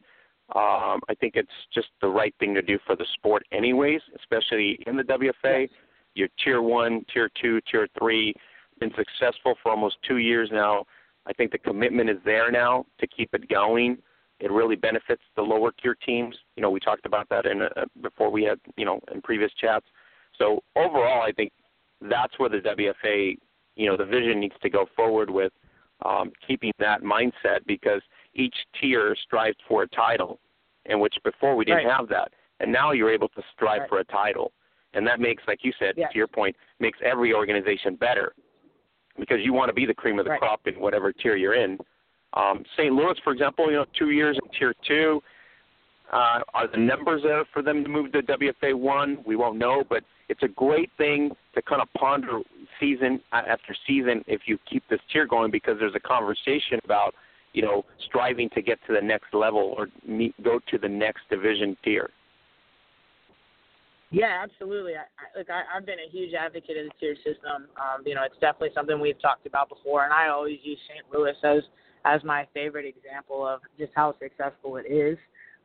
Um, 0.54 1.00
I 1.08 1.16
think 1.20 1.36
it's 1.36 1.50
just 1.74 1.88
the 2.02 2.08
right 2.10 2.36
thing 2.40 2.54
to 2.56 2.62
do 2.62 2.78
for 2.86 2.98
the 2.98 3.06
sport, 3.14 3.44
anyways, 3.54 4.02
especially 4.20 4.78
in 4.86 4.98
the 4.98 5.04
WFA. 5.04 5.62
Yes. 5.62 5.70
You're 6.16 6.28
tier 6.44 6.62
one, 6.62 7.06
tier 7.12 7.30
two, 7.42 7.60
tier 7.72 7.88
three, 7.98 8.34
been 8.80 8.92
successful 8.96 9.56
for 9.64 9.72
almost 9.72 9.98
two 10.08 10.18
years 10.18 10.50
now. 10.52 10.86
I 11.26 11.34
think 11.34 11.52
the 11.52 11.58
commitment 11.58 12.10
is 12.10 12.18
there 12.26 12.52
now 12.52 12.86
to 13.00 13.08
keep 13.08 13.34
it 13.34 13.48
going. 13.50 13.98
It 14.40 14.52
really 14.52 14.76
benefits 14.76 15.22
the 15.36 15.42
lower 15.42 15.72
tier 15.82 15.96
teams. 16.06 16.36
You 16.56 16.62
know, 16.64 16.70
we 16.70 16.80
talked 16.80 17.06
about 17.06 17.30
that 17.30 17.46
in 17.46 17.62
uh, 17.62 17.86
before 18.02 18.30
we 18.30 18.44
had, 18.44 18.60
you 18.78 18.86
know, 18.86 19.00
in 19.14 19.22
previous 19.22 19.52
chats. 19.60 19.86
So 20.38 20.62
overall, 20.76 21.22
I 21.22 21.32
think 21.32 21.52
that's 22.02 22.38
where 22.38 22.50
the 22.50 22.58
WFA, 22.58 23.38
you 23.76 23.88
know, 23.88 23.96
the 23.96 24.06
vision 24.06 24.40
needs 24.40 24.56
to 24.62 24.70
go 24.70 24.86
forward 24.96 25.30
with 25.30 25.54
um, 26.06 26.32
keeping 26.46 26.72
that 26.80 27.04
mindset 27.04 27.66
because 27.66 28.02
each 28.34 28.56
tier 28.80 29.16
strives 29.24 29.58
for 29.68 29.84
a 29.84 29.88
title, 29.90 30.40
in 30.86 31.00
which 31.00 31.16
before 31.24 31.56
we 31.56 31.66
didn't 31.66 31.86
right. 31.86 31.96
have 31.96 32.10
that, 32.10 32.32
and 32.60 32.72
now 32.72 32.92
you're 32.92 33.12
able 33.12 33.30
to 33.30 33.42
strive 33.54 33.82
right. 33.82 33.90
for 33.90 34.00
a 34.00 34.06
title, 34.06 34.52
and 34.94 35.06
that 35.08 35.20
makes, 35.20 35.44
like 35.48 35.60
you 35.64 35.72
said, 35.80 35.94
yes. 35.96 36.12
to 36.12 36.18
your 36.18 36.28
point, 36.28 36.56
makes 36.80 37.00
every 37.04 37.34
organization 37.34 37.96
better 37.96 38.34
because 39.20 39.38
you 39.44 39.54
want 39.54 39.70
to 39.70 39.74
be 39.74 39.86
the 39.86 39.94
cream 39.94 40.20
of 40.20 40.26
the 40.26 40.32
right. 40.32 40.40
crop 40.40 40.62
in 40.66 40.74
whatever 40.76 41.14
tier 41.14 41.36
you're 41.36 41.56
in. 41.56 41.78
Um, 42.36 42.64
St. 42.78 42.94
Louis, 42.94 43.16
for 43.24 43.34
example, 43.34 43.68
you 43.68 43.78
know, 43.78 43.86
two 43.98 44.10
years 44.12 44.38
in 44.42 44.50
tier 44.58 44.74
two. 44.88 45.22
Uh, 46.12 46.42
are 46.54 46.68
the 46.68 46.78
numbers 46.78 47.24
there 47.24 47.44
for 47.52 47.62
them 47.64 47.84
to 47.84 47.90
move 47.90 48.12
to 48.12 48.22
WFA 48.22 48.78
one? 48.78 49.18
We 49.26 49.36
won't 49.36 49.58
know, 49.58 49.84
but 49.90 50.04
it's 50.30 50.44
a 50.44 50.48
great 50.48 50.92
thing 50.98 51.32
to 51.56 51.62
kind 51.62 51.82
of 51.82 51.88
ponder 51.98 52.42
season 52.80 53.20
after 53.32 53.76
season 53.88 54.24
if 54.28 54.42
you 54.46 54.60
keep 54.70 54.84
this 54.90 55.00
tier 55.12 55.26
going 55.26 55.50
because 55.50 55.78
there's 55.80 55.96
a 55.96 56.00
conversation 56.00 56.80
about 56.84 57.16
you 57.54 57.62
know, 57.62 57.86
striving 58.08 58.50
to 58.50 58.62
get 58.62 58.80
to 58.88 58.94
the 58.94 59.02
next 59.02 59.34
level 59.34 59.76
or 59.78 59.88
meet, 60.06 60.34
go 60.44 60.60
to 60.72 60.78
the 60.78 60.90
next 60.90 61.22
division 61.30 61.78
tier. 61.84 62.10
Yeah, 64.10 64.44
absolutely. 64.44 64.94
I, 64.94 65.06
I, 65.18 65.40
look, 65.40 65.50
I, 65.50 65.62
I've 65.76 65.86
been 65.86 66.00
a 66.00 66.12
huge 66.12 66.34
advocate 66.34 66.78
of 66.78 66.86
the 66.86 66.92
tier 67.00 67.16
system. 67.16 67.70
Um, 67.78 68.06
you 68.06 68.14
know, 68.14 68.24
it's 68.24 68.38
definitely 68.42 68.70
something 68.76 69.00
we've 69.00 69.20
talked 69.22 69.46
about 69.46 69.70
before, 69.70 70.04
and 70.04 70.14
I 70.14 70.28
always 70.28 70.60
use 70.64 70.78
St. 70.90 71.06
Louis 71.14 71.34
as 71.44 71.64
as 72.06 72.24
my 72.24 72.48
favorite 72.54 72.86
example 72.86 73.46
of 73.46 73.62
just 73.78 73.92
how 73.96 74.16
successful 74.22 74.78
it 74.78 74.92
is. 74.92 75.18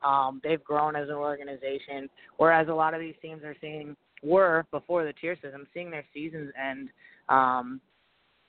Um, 0.02 0.40
they've 0.44 0.62
grown 0.62 0.94
as 0.94 1.08
an 1.08 1.16
organization, 1.16 2.08
whereas 2.36 2.68
a 2.68 2.74
lot 2.74 2.94
of 2.94 3.00
these 3.00 3.16
teams 3.20 3.42
are 3.42 3.56
seeing 3.60 3.96
were 4.22 4.64
before 4.70 5.04
the 5.04 5.12
tier 5.12 5.36
system, 5.40 5.66
seeing 5.74 5.90
their 5.90 6.04
seasons 6.14 6.52
end 6.60 6.88
um, 7.28 7.80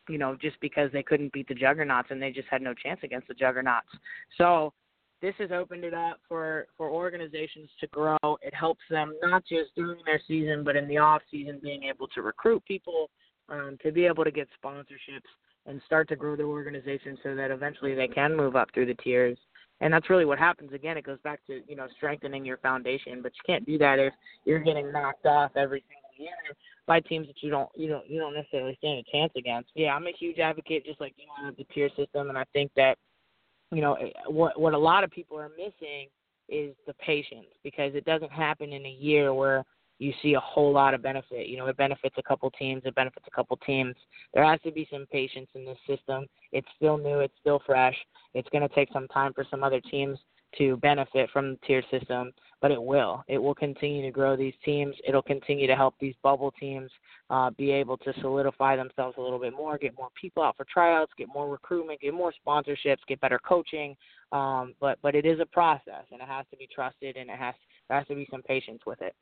you 0.10 0.18
know, 0.18 0.36
just 0.42 0.60
because 0.60 0.92
they 0.92 1.04
couldn't 1.04 1.32
beat 1.32 1.48
the 1.48 1.54
juggernauts 1.54 2.10
and 2.12 2.22
they 2.22 2.32
just 2.32 2.48
had 2.50 2.62
no 2.62 2.74
chance 2.74 3.00
against 3.04 3.28
the 3.28 3.34
juggernauts. 3.34 3.88
So 4.38 4.74
this 5.22 5.36
has 5.38 5.52
opened 5.52 5.84
it 5.84 5.94
up 5.94 6.20
for 6.28 6.68
for 6.76 6.90
organizations 6.90 7.70
to 7.80 7.88
grow. 7.88 8.18
It 8.42 8.54
helps 8.54 8.82
them 8.90 9.16
not 9.22 9.44
just 9.46 9.76
during 9.76 10.00
their 10.06 10.22
season, 10.28 10.64
but 10.64 10.76
in 10.76 10.88
the 10.88 10.98
off 10.98 11.22
season, 11.30 11.60
being 11.62 11.84
able 11.84 12.08
to 12.10 12.22
recruit 12.22 12.64
people, 12.66 13.10
um, 13.50 13.78
to 13.84 13.92
be 13.92 14.06
able 14.06 14.24
to 14.24 14.32
get 14.32 14.48
sponsorships 14.64 15.30
and 15.70 15.82
start 15.86 16.10
to 16.10 16.16
grow 16.16 16.36
their 16.36 16.48
organization 16.48 17.18
so 17.24 17.36
that 17.36 17.52
eventually 17.52 17.94
they 17.94 18.08
can 18.08 18.36
move 18.36 18.56
up 18.56 18.70
through 18.74 18.88
the 18.88 18.96
tiers. 18.96 19.38
And 19.82 19.94
that's 19.94 20.10
really 20.10 20.26
what 20.26 20.40
happens. 20.40 20.74
Again, 20.74 20.98
it 20.98 21.06
goes 21.06 21.20
back 21.24 21.40
to 21.48 21.62
you 21.68 21.76
know 21.76 21.88
strengthening 21.96 22.44
your 22.44 22.58
foundation, 22.58 23.22
but 23.22 23.32
you 23.36 23.42
can't 23.46 23.66
do 23.66 23.78
that 23.78 24.00
if 24.00 24.12
you're 24.44 24.60
getting 24.60 24.92
knocked 24.92 25.26
off 25.26 25.52
every 25.56 25.84
single 25.88 26.26
year 26.26 26.56
by 26.86 27.00
teams 27.00 27.28
that 27.28 27.42
you 27.42 27.50
don't 27.50 27.70
you 27.76 27.88
don't 27.88 28.10
you 28.10 28.20
don't 28.20 28.34
necessarily 28.34 28.76
stand 28.80 29.00
a 29.00 29.12
chance 29.12 29.32
against. 29.38 29.70
Yeah, 29.76 29.96
I'm 29.96 30.06
a 30.08 30.12
huge 30.20 30.40
advocate, 30.40 30.86
just 30.86 31.00
like 31.00 31.14
you 31.18 31.28
know, 31.28 31.50
of 31.50 31.56
the 31.56 31.64
tier 31.74 31.88
system, 31.96 32.28
and 32.28 32.38
I 32.38 32.44
think 32.52 32.72
that 32.76 32.98
you 33.72 33.82
know 33.82 33.94
eh, 33.94 34.10
what 34.28 34.60
what 34.60 34.74
a 34.74 34.78
lot 34.78 35.06
of 35.06 35.12
people 35.12 35.40
are 35.40 35.50
missing 35.50 36.10
is 36.50 36.76
the 36.88 36.94
patience 36.96 37.46
because 37.64 37.96
it 37.96 38.04
doesn't 38.04 38.32
happen 38.32 38.74
in 38.74 38.86
a 38.86 38.90
year 38.90 39.34
where 39.34 39.64
you 40.00 40.14
see 40.22 40.34
a 40.34 40.40
whole 40.40 40.72
lot 40.74 40.94
of 40.94 41.02
benefit. 41.02 41.48
You 41.48 41.58
know, 41.58 41.68
it 41.68 41.78
benefits 41.78 42.16
a 42.18 42.24
couple 42.24 42.50
teams, 42.52 42.82
it 42.86 42.96
benefits 42.96 43.26
a 43.28 43.36
couple 43.36 43.58
teams. 43.58 43.96
There 44.34 44.44
has 44.44 44.60
to 44.62 44.72
be 44.72 44.88
some 44.92 45.06
patience 45.12 45.50
in 45.54 45.66
this 45.66 45.78
system. 45.88 46.26
It's 46.52 46.68
still 46.76 46.98
new, 46.98 47.20
it's 47.20 47.34
still 47.40 47.62
fresh. 47.66 47.96
It's 48.34 48.50
going 48.50 48.68
to 48.68 48.74
take 48.74 48.90
some 48.92 49.08
time 49.10 49.34
for 49.34 49.46
some 49.52 49.64
other 49.64 49.82
teams 49.82 50.18
to 50.58 50.78
benefit 50.78 51.30
from 51.32 51.52
the 51.52 51.60
tier 51.68 51.84
system, 51.92 52.32
but 52.62 52.72
it 52.72 52.82
will. 52.82 53.24
It 53.28 53.38
will 53.38 53.54
continue 53.54 54.02
to 54.02 54.12
grow 54.12 54.36
these 54.36 54.54
teams. 54.66 54.96
It'll 55.08 55.22
continue 55.22 55.68
to 55.68 55.76
help 55.76 55.96
these 56.00 56.16
bubble 56.24 56.52
teams 56.60 56.90
uh, 57.30 57.52
be 57.52 57.72
able 57.72 57.98
to 57.98 58.14
solidify 58.22 58.76
themselves 58.76 59.18
a 59.18 59.22
little 59.22 59.40
bit 59.40 59.54
more, 59.54 59.78
get 59.78 59.96
more 59.96 60.10
people 60.20 60.42
out 60.42 60.58
for 60.58 60.66
tryouts, 60.72 61.12
get 61.18 61.28
more 61.28 61.50
recruitment, 61.50 62.02
get 62.02 62.14
more 62.14 62.34
sponsorships, 62.46 62.98
get 63.08 63.22
better 63.22 63.40
coaching. 63.48 63.96
Um, 64.32 64.74
but 64.80 64.98
but 65.02 65.16
it 65.16 65.26
is 65.26 65.40
a 65.40 65.46
process, 65.46 66.06
and 66.12 66.22
it 66.22 66.28
has 66.28 66.46
to 66.52 66.58
be 66.58 66.68
trusted, 66.74 67.16
and 67.16 67.30
it 67.30 67.38
has 67.38 67.54
there 67.88 67.98
has 67.98 68.08
to 68.08 68.16
be 68.16 68.28
some 68.32 68.42
patience 68.42 68.82
with 68.86 69.02
it. 69.02 69.16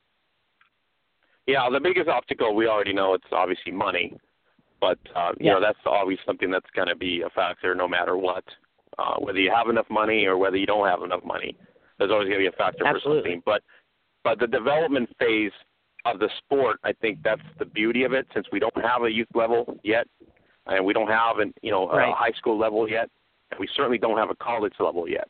Yeah, 1.48 1.66
the 1.72 1.80
biggest 1.80 2.08
obstacle 2.08 2.54
we 2.54 2.68
already 2.68 2.92
know 2.92 3.14
it's 3.14 3.24
obviously 3.32 3.72
money, 3.72 4.14
but 4.82 4.98
uh, 5.16 5.30
you 5.40 5.46
yeah. 5.46 5.54
know 5.54 5.60
that's 5.60 5.78
always 5.86 6.18
something 6.26 6.50
that's 6.50 6.70
going 6.76 6.88
to 6.88 6.94
be 6.94 7.22
a 7.22 7.30
factor 7.30 7.74
no 7.74 7.88
matter 7.88 8.18
what 8.18 8.44
uh, 8.98 9.14
whether 9.18 9.38
you 9.38 9.50
have 9.50 9.68
enough 9.68 9.86
money 9.90 10.26
or 10.26 10.36
whether 10.36 10.58
you 10.58 10.66
don't 10.66 10.86
have 10.86 11.02
enough 11.02 11.24
money. 11.24 11.56
There's 11.98 12.10
always 12.10 12.28
going 12.28 12.40
to 12.40 12.50
be 12.50 12.54
a 12.54 12.58
factor 12.58 12.86
Absolutely. 12.86 13.22
for 13.22 13.28
something. 13.28 13.42
But 13.46 13.62
but 14.24 14.38
the 14.38 14.46
development 14.46 15.08
phase 15.18 15.52
of 16.04 16.18
the 16.18 16.28
sport, 16.38 16.80
I 16.84 16.92
think 16.92 17.20
that's 17.24 17.42
the 17.58 17.64
beauty 17.64 18.04
of 18.04 18.12
it. 18.12 18.26
Since 18.34 18.46
we 18.52 18.58
don't 18.58 18.76
have 18.82 19.04
a 19.04 19.10
youth 19.10 19.28
level 19.34 19.78
yet, 19.82 20.06
and 20.66 20.84
we 20.84 20.92
don't 20.92 21.08
have 21.08 21.38
an 21.38 21.54
you 21.62 21.70
know 21.70 21.88
right. 21.88 22.10
a 22.10 22.14
high 22.14 22.36
school 22.36 22.58
level 22.58 22.86
yet, 22.88 23.08
and 23.52 23.58
we 23.58 23.68
certainly 23.74 23.98
don't 23.98 24.18
have 24.18 24.28
a 24.28 24.36
college 24.36 24.74
level 24.78 25.08
yet. 25.08 25.28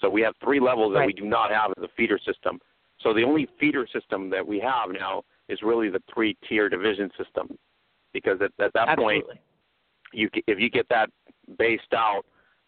So 0.00 0.08
we 0.08 0.20
have 0.22 0.34
three 0.42 0.60
levels 0.60 0.92
that 0.92 1.00
right. 1.00 1.06
we 1.06 1.12
do 1.12 1.24
not 1.24 1.50
have 1.50 1.72
in 1.76 1.82
the 1.82 1.88
feeder 1.96 2.20
system. 2.24 2.60
So 3.00 3.12
the 3.12 3.24
only 3.24 3.48
feeder 3.58 3.88
system 3.92 4.30
that 4.30 4.46
we 4.46 4.60
have 4.60 4.90
now 4.92 5.24
is 5.48 5.60
really 5.62 5.88
the 5.88 6.02
three-tier 6.12 6.68
division 6.68 7.10
system, 7.22 7.56
because 8.12 8.38
at, 8.40 8.52
at 8.64 8.72
that 8.74 8.88
Absolutely. 8.88 9.22
point, 9.22 9.40
you 10.12 10.28
if 10.46 10.58
you 10.58 10.70
get 10.70 10.88
that 10.88 11.10
based 11.58 11.92
out, 11.94 12.22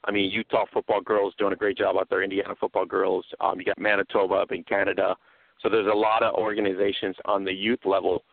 I 0.04 0.10
mean, 0.10 0.30
Utah 0.30 0.64
football 0.72 1.00
girls 1.00 1.34
doing 1.38 1.52
a 1.52 1.56
great 1.56 1.76
job 1.76 1.96
out 1.96 2.08
there. 2.08 2.22
Indiana 2.22 2.54
football 2.58 2.86
girls. 2.86 3.24
Um, 3.40 3.58
you 3.58 3.64
got 3.64 3.78
Manitoba 3.78 4.34
up 4.34 4.52
in 4.52 4.62
Canada. 4.64 5.16
So 5.62 5.68
there's 5.68 5.92
a 5.92 5.96
lot 5.96 6.22
of 6.22 6.34
organizations 6.34 7.16
on 7.26 7.44
the 7.44 7.52
youth 7.52 7.80
level 7.84 8.24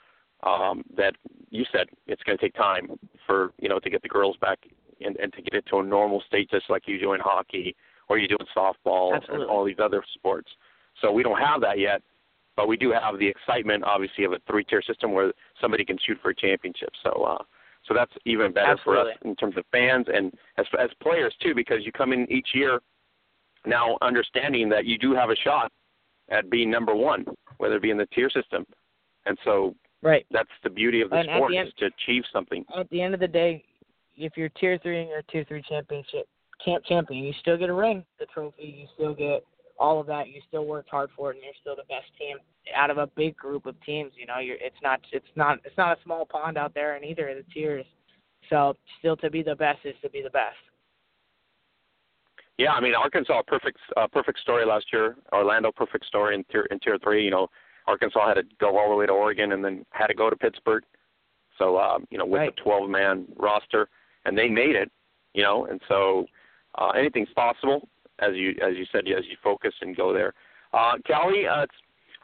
um, 0.44 0.84
that 0.96 1.14
you 1.50 1.66
said 1.72 1.88
it's 2.06 2.24
going 2.24 2.38
to 2.38 2.42
take 2.42 2.56
time 2.56 2.98
for 3.26 3.52
you 3.60 3.68
know 3.68 3.80
to 3.80 3.90
get 3.90 4.02
the 4.02 4.08
girls 4.08 4.38
back 4.40 4.60
and, 5.02 5.18
and 5.18 5.34
to 5.34 5.42
get 5.42 5.54
it 5.54 5.66
to 5.68 5.80
a 5.80 5.84
normal 5.84 6.24
state, 6.28 6.50
just 6.50 6.70
like 6.70 6.88
you 6.88 7.00
do 7.00 7.14
in 7.14 7.20
hockey 7.20 7.76
or 8.10 8.18
you 8.18 8.28
do 8.28 8.38
in 8.40 8.46
softball 8.56 9.16
Absolutely. 9.16 9.44
and 9.44 9.52
all 9.52 9.66
these 9.66 9.80
other 9.82 10.04
sports. 10.14 10.50
So 11.02 11.12
we 11.12 11.24
don't 11.24 11.40
have 11.40 11.62
that 11.62 11.78
yet, 11.80 12.02
but 12.58 12.68
we 12.68 12.76
do 12.76 12.92
have 12.92 13.18
the 13.20 13.28
excitement, 13.28 13.84
obviously, 13.86 14.26
of 14.26 14.34
a 14.34 14.40
three-tier 14.50 14.82
system 14.82 15.14
where 15.14 15.32
somebody 15.62 15.86
can 15.86 15.98
shoot 16.06 16.18
for 16.22 16.32
a 16.32 16.36
championship. 16.36 16.90
So, 17.04 17.24
uh, 17.24 17.44
so 17.88 17.94
that's 17.94 18.12
even 18.26 18.52
better 18.52 18.72
Absolutely. 18.72 19.04
for 19.04 19.12
us 19.12 19.18
in 19.24 19.36
terms 19.38 19.56
of 19.56 19.64
fans 19.72 20.08
and 20.14 20.34
as 20.58 20.66
as 20.78 20.90
players 21.02 21.34
too, 21.42 21.56
because 21.56 21.86
you 21.86 21.94
come 21.94 22.12
in 22.12 22.30
each 22.30 22.50
year 22.54 22.82
now 23.66 23.98
understanding 24.02 24.68
that 24.70 24.86
you 24.86 24.98
do 24.98 25.14
have 25.14 25.30
a 25.30 25.36
shot 25.38 25.72
at 26.30 26.50
being 26.50 26.70
number 26.70 26.94
one, 26.94 27.26
whether 27.60 27.76
it 27.76 27.82
be 27.82 27.92
in 27.92 27.98
the 27.98 28.08
tier 28.08 28.30
system, 28.30 28.66
and 29.26 29.38
so 29.46 29.74
Right. 30.02 30.26
that's 30.32 30.50
the 30.64 30.70
beauty 30.70 31.02
of 31.02 31.10
the 31.10 31.18
And 31.18 31.30
sport 31.30 31.52
the 31.52 31.58
end- 31.58 31.68
is 31.70 31.74
to 31.76 31.86
achieve 31.86 32.26
something. 32.32 32.66
At 32.76 32.90
the 32.90 33.02
end 33.02 33.14
of 33.14 33.20
the 33.20 33.28
day, 33.28 33.64
if 34.18 34.36
you're 34.38 34.50
tier 34.50 34.78
three 34.80 35.00
and 35.00 35.10
you're 35.10 35.20
a 35.20 35.24
tier 35.24 35.44
three 35.46 35.62
championship 35.62 36.28
camp 36.64 36.84
champion, 36.86 37.24
you 37.24 37.34
still 37.34 37.56
get 37.58 37.70
a 37.70 37.74
ring, 37.74 38.06
the 38.20 38.26
trophy, 38.28 38.64
you 38.66 38.88
still 38.96 39.14
get 39.14 39.46
all 39.80 40.00
of 40.00 40.08
that. 40.08 40.28
You 40.28 40.42
still 40.48 40.66
worked 40.66 40.90
hard 40.90 41.10
for 41.16 41.32
it, 41.32 41.36
and 41.36 41.44
you're 41.44 41.54
still 41.62 41.76
the 41.76 41.84
best 41.84 42.08
team 42.20 42.38
out 42.76 42.90
of 42.90 42.98
a 42.98 43.08
big 43.08 43.36
group 43.38 43.66
of 43.66 43.76
teams. 43.86 44.12
You 44.16 44.26
know, 44.26 44.40
you're 44.40 44.58
it's 44.60 44.76
not 44.84 45.00
it's 45.12 45.26
not 45.36 45.60
it's 45.66 45.78
not 45.78 45.98
a 45.98 46.04
small 46.04 46.26
pond 46.26 46.58
out 46.58 46.74
there 46.74 46.96
in 46.98 47.04
either 47.04 47.30
of 47.30 47.38
the 47.38 47.54
tiers. 47.54 47.86
So 48.50 48.76
still 49.00 49.18
to 49.18 49.30
be 49.30 49.44
the 49.44 49.56
best 49.56 49.80
is 49.84 49.96
to 50.02 50.10
be 50.10 50.22
the 50.22 50.30
best. 50.30 50.56
Yeah, 52.58 52.72
I 52.72 52.82
mean 52.82 52.96
Arkansas 52.96 53.42
perfect 53.46 53.78
uh, 53.96 54.08
perfect 54.08 54.40
story 54.40 54.66
last 54.66 54.86
year. 54.92 55.16
Orlando 55.32 55.72
perfect 55.72 56.06
story 56.06 56.36
in 56.36 56.44
tier 56.46 56.64
in 56.72 56.80
tier 56.80 56.98
three. 57.04 57.24
You 57.24 57.32
know, 57.32 57.48
Arkansas 57.86 58.28
had 58.28 58.36
to 58.36 58.44
go 58.60 58.78
all 58.78 58.90
the 58.90 58.96
way 58.96 59.06
to 59.06 59.12
Oregon 59.12 59.52
and 59.52 59.64
then 59.64 59.86
had 59.92 60.08
to 60.08 60.16
go 60.16 60.30
to 60.30 60.36
Pittsburgh. 60.36 60.84
So 61.58 61.78
um, 61.78 62.06
you 62.10 62.18
know, 62.18 62.26
with 62.26 62.40
Right. 62.40 62.54
a 62.58 62.62
12 62.64 62.90
man 62.90 63.26
roster, 63.36 63.90
and 64.26 64.38
they 64.38 64.48
made 64.48 64.76
it. 64.76 64.92
You 65.34 65.44
know, 65.44 65.66
and 65.68 65.80
so 65.88 66.26
uh, 66.80 66.90
anything's 66.90 67.30
possible 67.36 67.88
as 68.20 68.36
you 68.36 68.52
as 68.62 68.76
you 68.76 68.86
said 68.92 69.02
as 69.08 69.26
you 69.30 69.38
focus 69.44 69.74
and 69.82 69.96
go 69.96 70.14
there. 70.14 70.34
Uh, 70.74 70.94
Callie, 71.06 71.48
uh, 71.48 71.64
it's, 71.64 71.76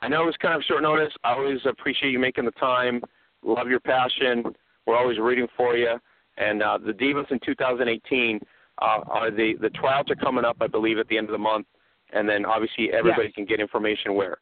I 0.02 0.08
know 0.08 0.24
it 0.24 0.26
was 0.26 0.36
kind 0.42 0.56
of 0.56 0.64
short 0.64 0.84
notice. 0.84 1.14
I 1.24 1.34
always 1.34 1.60
appreciate 1.66 2.12
you 2.12 2.20
making 2.20 2.46
the 2.46 2.52
time. 2.52 3.02
Love 3.44 3.68
your 3.68 3.80
passion. 3.80 4.44
We're 4.86 4.98
always 4.98 5.18
rooting 5.18 5.48
for 5.56 5.78
you. 5.78 5.96
And 6.38 6.62
uh, 6.62 6.78
the 6.84 6.92
Divas 6.92 7.32
in 7.32 7.40
2018 7.46 8.40
uh, 8.82 8.86
are 8.86 9.32
the 9.32 9.54
the 9.62 9.70
tryouts 9.70 10.12
are 10.12 10.16
coming 10.16 10.46
up, 10.46 10.58
I 10.62 10.68
believe, 10.68 10.98
at 10.98 11.08
the 11.08 11.18
end 11.18 11.28
of 11.28 11.34
the 11.34 11.38
month. 11.38 11.68
And 12.12 12.28
then 12.28 12.46
obviously 12.46 12.92
everybody 12.92 13.26
Yes. 13.26 13.36
can 13.36 13.46
get 13.46 13.60
information 13.60 14.14
where. 14.14 14.38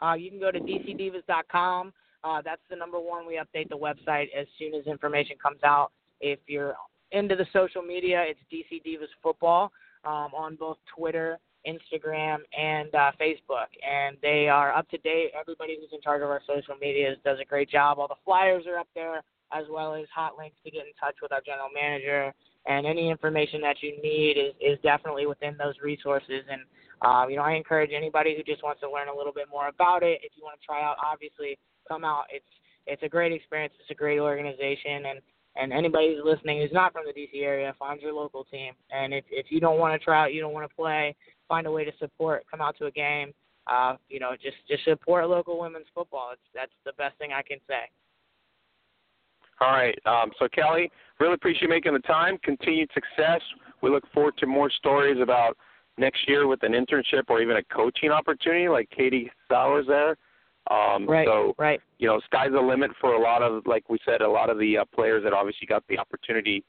Uh, 0.00 0.14
you 0.14 0.30
can 0.30 0.40
go 0.40 0.50
to 0.50 0.58
dcdivas.com. 0.58 1.92
Uh, 2.24 2.42
that's 2.42 2.62
the 2.70 2.76
number 2.76 2.98
one. 2.98 3.26
We 3.26 3.34
update 3.34 3.68
the 3.68 3.76
website 3.76 4.26
as 4.38 4.46
soon 4.58 4.74
as 4.74 4.86
information 4.86 5.36
comes 5.42 5.62
out. 5.64 5.92
If 6.20 6.38
you're 6.46 6.74
into 7.12 7.36
the 7.36 7.46
social 7.52 7.82
media, 7.82 8.24
it's 8.26 8.40
DC 8.52 8.82
Divas 8.86 9.08
Football 9.22 9.72
um, 10.04 10.30
on 10.34 10.56
both 10.56 10.78
Twitter, 10.96 11.38
Instagram, 11.66 12.38
and 12.58 12.94
uh, 12.94 13.12
Facebook. 13.20 13.70
And 13.82 14.16
they 14.22 14.48
are 14.48 14.74
up 14.74 14.88
to 14.90 14.98
date. 14.98 15.30
Everybody 15.38 15.76
who's 15.80 15.92
in 15.92 16.00
charge 16.00 16.22
of 16.22 16.28
our 16.28 16.42
social 16.46 16.74
medias 16.80 17.18
does 17.24 17.38
a 17.40 17.44
great 17.44 17.70
job. 17.70 17.98
All 17.98 18.08
the 18.08 18.14
flyers 18.24 18.64
are 18.66 18.78
up 18.78 18.88
there, 18.94 19.22
as 19.52 19.64
well 19.70 19.94
as 19.94 20.06
hot 20.14 20.32
links 20.36 20.56
to 20.64 20.70
get 20.70 20.86
in 20.86 20.92
touch 20.98 21.16
with 21.22 21.32
our 21.32 21.40
general 21.44 21.68
manager. 21.72 22.32
And 22.66 22.86
any 22.86 23.10
information 23.10 23.60
that 23.62 23.76
you 23.82 24.00
need 24.02 24.38
is, 24.38 24.54
is 24.60 24.78
definitely 24.82 25.26
within 25.26 25.56
those 25.56 25.74
resources. 25.82 26.44
And 26.50 26.62
um, 27.02 27.30
you 27.30 27.36
know, 27.36 27.42
I 27.42 27.52
encourage 27.52 27.90
anybody 27.92 28.36
who 28.36 28.42
just 28.44 28.62
wants 28.62 28.80
to 28.80 28.90
learn 28.90 29.08
a 29.08 29.16
little 29.16 29.32
bit 29.32 29.46
more 29.50 29.68
about 29.68 30.02
it. 30.02 30.20
If 30.22 30.32
you 30.36 30.44
want 30.44 30.60
to 30.60 30.64
try 30.64 30.82
out, 30.82 30.96
obviously 31.04 31.58
come 31.88 32.04
out. 32.04 32.24
It's 32.30 32.46
it's 32.86 33.02
a 33.02 33.08
great 33.08 33.32
experience. 33.32 33.74
It's 33.80 33.90
a 33.90 33.94
great 33.94 34.18
organization, 34.18 35.06
and 35.06 35.20
and 35.56 35.72
anybody 35.72 36.14
who's 36.14 36.24
listening 36.24 36.60
who's 36.60 36.72
not 36.72 36.92
from 36.92 37.04
the 37.06 37.12
DC 37.12 37.42
area, 37.42 37.74
find 37.78 38.00
your 38.00 38.12
local 38.12 38.44
team. 38.44 38.72
And 38.90 39.12
if 39.12 39.24
if 39.30 39.46
you 39.50 39.60
don't 39.60 39.78
want 39.78 39.98
to 39.98 40.04
try 40.04 40.22
out, 40.22 40.32
you 40.32 40.40
don't 40.40 40.52
want 40.52 40.68
to 40.68 40.74
play, 40.74 41.14
find 41.48 41.66
a 41.66 41.70
way 41.70 41.84
to 41.84 41.92
support. 41.98 42.44
Come 42.50 42.60
out 42.60 42.76
to 42.78 42.86
a 42.86 42.90
game. 42.90 43.32
Uh, 43.66 43.96
you 44.08 44.18
know, 44.18 44.32
just 44.42 44.56
just 44.68 44.84
support 44.84 45.28
local 45.28 45.60
women's 45.60 45.86
football. 45.94 46.30
It's 46.32 46.42
that's 46.54 46.72
the 46.84 46.92
best 46.98 47.18
thing 47.18 47.32
I 47.32 47.42
can 47.42 47.58
say. 47.68 47.90
All 49.60 49.70
right. 49.70 49.96
Um, 50.06 50.32
so 50.38 50.48
Kelly, 50.48 50.90
really 51.20 51.34
appreciate 51.34 51.62
you 51.62 51.68
making 51.68 51.92
the 51.92 52.00
time. 52.00 52.38
Continued 52.42 52.90
success. 52.94 53.40
We 53.80 53.90
look 53.90 54.04
forward 54.12 54.36
to 54.38 54.46
more 54.46 54.70
stories 54.70 55.20
about 55.22 55.56
next 55.98 56.26
year 56.26 56.46
with 56.46 56.62
an 56.62 56.72
internship 56.72 57.24
or 57.28 57.40
even 57.40 57.56
a 57.58 57.62
coaching 57.64 58.10
opportunity 58.10 58.68
like 58.68 58.90
Katie 58.90 59.30
Sowers 59.48 59.86
there. 59.86 60.16
Um, 60.70 61.06
Right. 61.08 61.26
So 61.26 61.54
right. 61.58 61.80
you 61.98 62.06
know, 62.06 62.20
sky's 62.24 62.52
the 62.52 62.60
limit 62.60 62.90
for 63.00 63.14
a 63.14 63.20
lot 63.20 63.42
of, 63.42 63.66
like 63.66 63.88
we 63.88 63.98
said, 64.04 64.20
a 64.20 64.28
lot 64.28 64.48
of 64.50 64.58
the 64.58 64.78
uh, 64.78 64.84
players 64.94 65.24
that 65.24 65.32
obviously 65.32 65.66
got 65.66 65.84
the 65.88 65.98
opportunity 65.98 66.64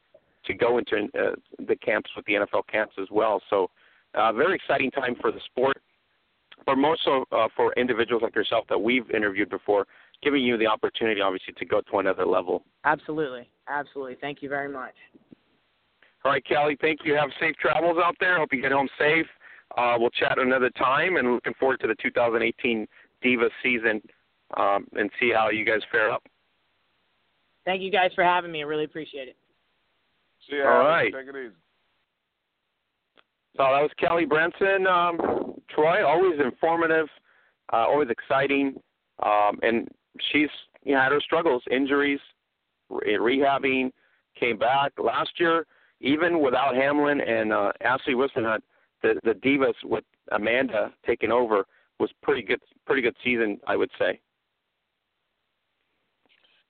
to 0.45 0.53
go 0.53 0.77
into 0.77 1.07
uh, 1.17 1.35
the 1.67 1.75
camps 1.75 2.09
with 2.15 2.25
the 2.25 2.33
NFL 2.33 2.67
camps 2.71 2.95
as 3.01 3.07
well. 3.11 3.41
So, 3.49 3.69
uh, 4.15 4.31
very 4.33 4.55
exciting 4.55 4.91
time 4.91 5.15
for 5.19 5.31
the 5.31 5.39
sport, 5.45 5.77
but 6.65 6.75
more 6.77 6.97
so 7.03 7.25
uh, 7.31 7.47
for 7.55 7.73
individuals 7.73 8.21
like 8.23 8.35
yourself 8.35 8.65
that 8.69 8.79
we've 8.79 9.09
interviewed 9.11 9.49
before, 9.49 9.87
giving 10.21 10.43
you 10.43 10.57
the 10.57 10.67
opportunity, 10.67 11.21
obviously, 11.21 11.53
to 11.53 11.65
go 11.65 11.81
to 11.81 11.97
another 11.97 12.25
level. 12.25 12.63
Absolutely. 12.85 13.49
Absolutely. 13.67 14.17
Thank 14.21 14.41
you 14.41 14.49
very 14.49 14.71
much. 14.71 14.93
All 16.25 16.31
right, 16.31 16.45
Kelly, 16.45 16.77
thank 16.79 16.99
you. 17.03 17.15
Have 17.15 17.29
safe 17.39 17.55
travels 17.57 17.97
out 18.03 18.15
there. 18.19 18.37
Hope 18.37 18.53
you 18.53 18.61
get 18.61 18.71
home 18.71 18.89
safe. 18.97 19.25
Uh, 19.77 19.95
we'll 19.97 20.11
chat 20.11 20.37
another 20.37 20.69
time, 20.71 21.17
and 21.17 21.33
looking 21.33 21.53
forward 21.59 21.79
to 21.79 21.87
the 21.87 21.95
2018 22.01 22.87
Diva 23.23 23.49
season 23.61 24.01
um, 24.57 24.87
and 24.93 25.09
see 25.19 25.31
how 25.33 25.49
you 25.49 25.65
guys 25.65 25.81
fare 25.91 26.11
up. 26.11 26.23
Thank 27.65 27.81
you 27.81 27.91
guys 27.91 28.11
for 28.13 28.23
having 28.23 28.51
me. 28.51 28.61
I 28.61 28.65
really 28.65 28.83
appreciate 28.83 29.27
it. 29.29 29.37
See 30.49 30.57
ya. 30.57 30.65
All 30.65 30.81
Alex. 30.81 31.13
right. 31.13 31.25
Take 31.25 31.35
it 31.35 31.39
easy. 31.39 31.55
So 33.55 33.63
that 33.63 33.81
was 33.81 33.91
Kelly 33.99 34.25
Branson. 34.25 34.87
Um, 34.87 35.53
Troy, 35.73 36.05
always 36.05 36.39
informative, 36.39 37.07
uh, 37.71 37.77
always 37.77 38.09
exciting, 38.09 38.75
um, 39.23 39.59
and 39.61 39.87
she's 40.31 40.49
you 40.83 40.93
know, 40.93 41.01
had 41.01 41.11
her 41.11 41.21
struggles, 41.21 41.63
injuries, 41.71 42.19
re- 42.89 43.17
rehabbing, 43.17 43.91
came 44.39 44.57
back 44.57 44.91
last 45.01 45.31
year. 45.39 45.65
Even 46.01 46.41
without 46.41 46.75
Hamlin 46.75 47.21
and 47.21 47.53
uh, 47.53 47.71
Ashley 47.81 48.13
Whisenant, 48.13 48.61
the 49.01 49.19
the 49.23 49.33
Divas 49.33 49.73
with 49.83 50.03
Amanda 50.31 50.91
taking 51.05 51.31
over 51.31 51.65
was 52.03 52.11
pretty 52.21 52.41
good. 52.41 52.59
Pretty 52.85 53.01
good 53.01 53.15
season, 53.23 53.59
I 53.65 53.77
would 53.77 53.89
say. 53.97 54.19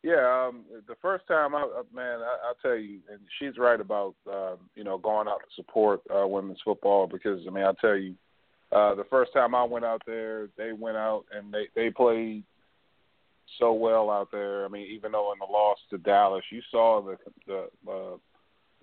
Yeah, 0.04 0.48
um, 0.48 0.66
the 0.88 0.96
first 1.02 1.26
time, 1.28 1.56
I, 1.56 1.62
uh, 1.62 1.84
man, 1.94 2.20
I, 2.20 2.38
I'll 2.48 2.58
tell 2.62 2.76
you, 2.76 3.00
and 3.10 3.20
she's 3.40 3.58
right 3.58 3.80
about 3.80 4.14
um, 4.32 4.58
you 4.76 4.84
know 4.84 4.98
going 4.98 5.28
out 5.28 5.40
to 5.40 5.56
support 5.56 6.02
uh, 6.14 6.28
women's 6.28 6.60
football 6.64 7.08
because 7.08 7.40
I 7.48 7.52
mean 7.52 7.64
I'll 7.64 7.74
tell 7.74 7.96
you, 7.96 8.14
uh, 8.72 8.94
the 8.94 9.06
first 9.10 9.34
time 9.34 9.56
I 9.56 9.64
went 9.64 9.86
out 9.86 10.04
there, 10.06 10.50
they 10.56 10.72
went 10.72 10.98
out 10.98 11.24
and 11.36 11.52
they 11.52 11.68
they 11.76 11.90
played 11.90 12.44
so 13.60 13.74
well 13.74 14.12
out 14.12 14.30
there. 14.32 14.66
I 14.66 14.68
mean, 14.68 14.88
even 14.92 15.14
though 15.14 15.34
in 15.34 15.40
the 15.40 15.52
loss 15.52 15.80
to 15.90 15.98
Dallas, 15.98 16.44
you 16.52 16.62
saw 16.70 17.02
the 17.02 17.18
the 17.48 17.92
uh, 17.92 18.18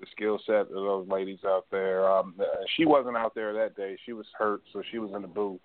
the 0.01 0.07
skill 0.11 0.41
set 0.47 0.55
of 0.63 0.69
those 0.71 1.07
ladies 1.07 1.41
out 1.47 1.67
there. 1.71 2.11
Um, 2.11 2.35
she 2.77 2.87
wasn't 2.87 3.19
out 3.19 3.37
there 3.37 3.53
that 3.53 3.77
day; 3.77 3.97
she 4.05 4.15
was 4.15 4.27
hurt, 4.37 4.63
so 4.73 4.83
she 4.91 4.99
was 4.99 5.13
in 5.15 5.23
the 5.23 5.29
booth. 5.29 5.61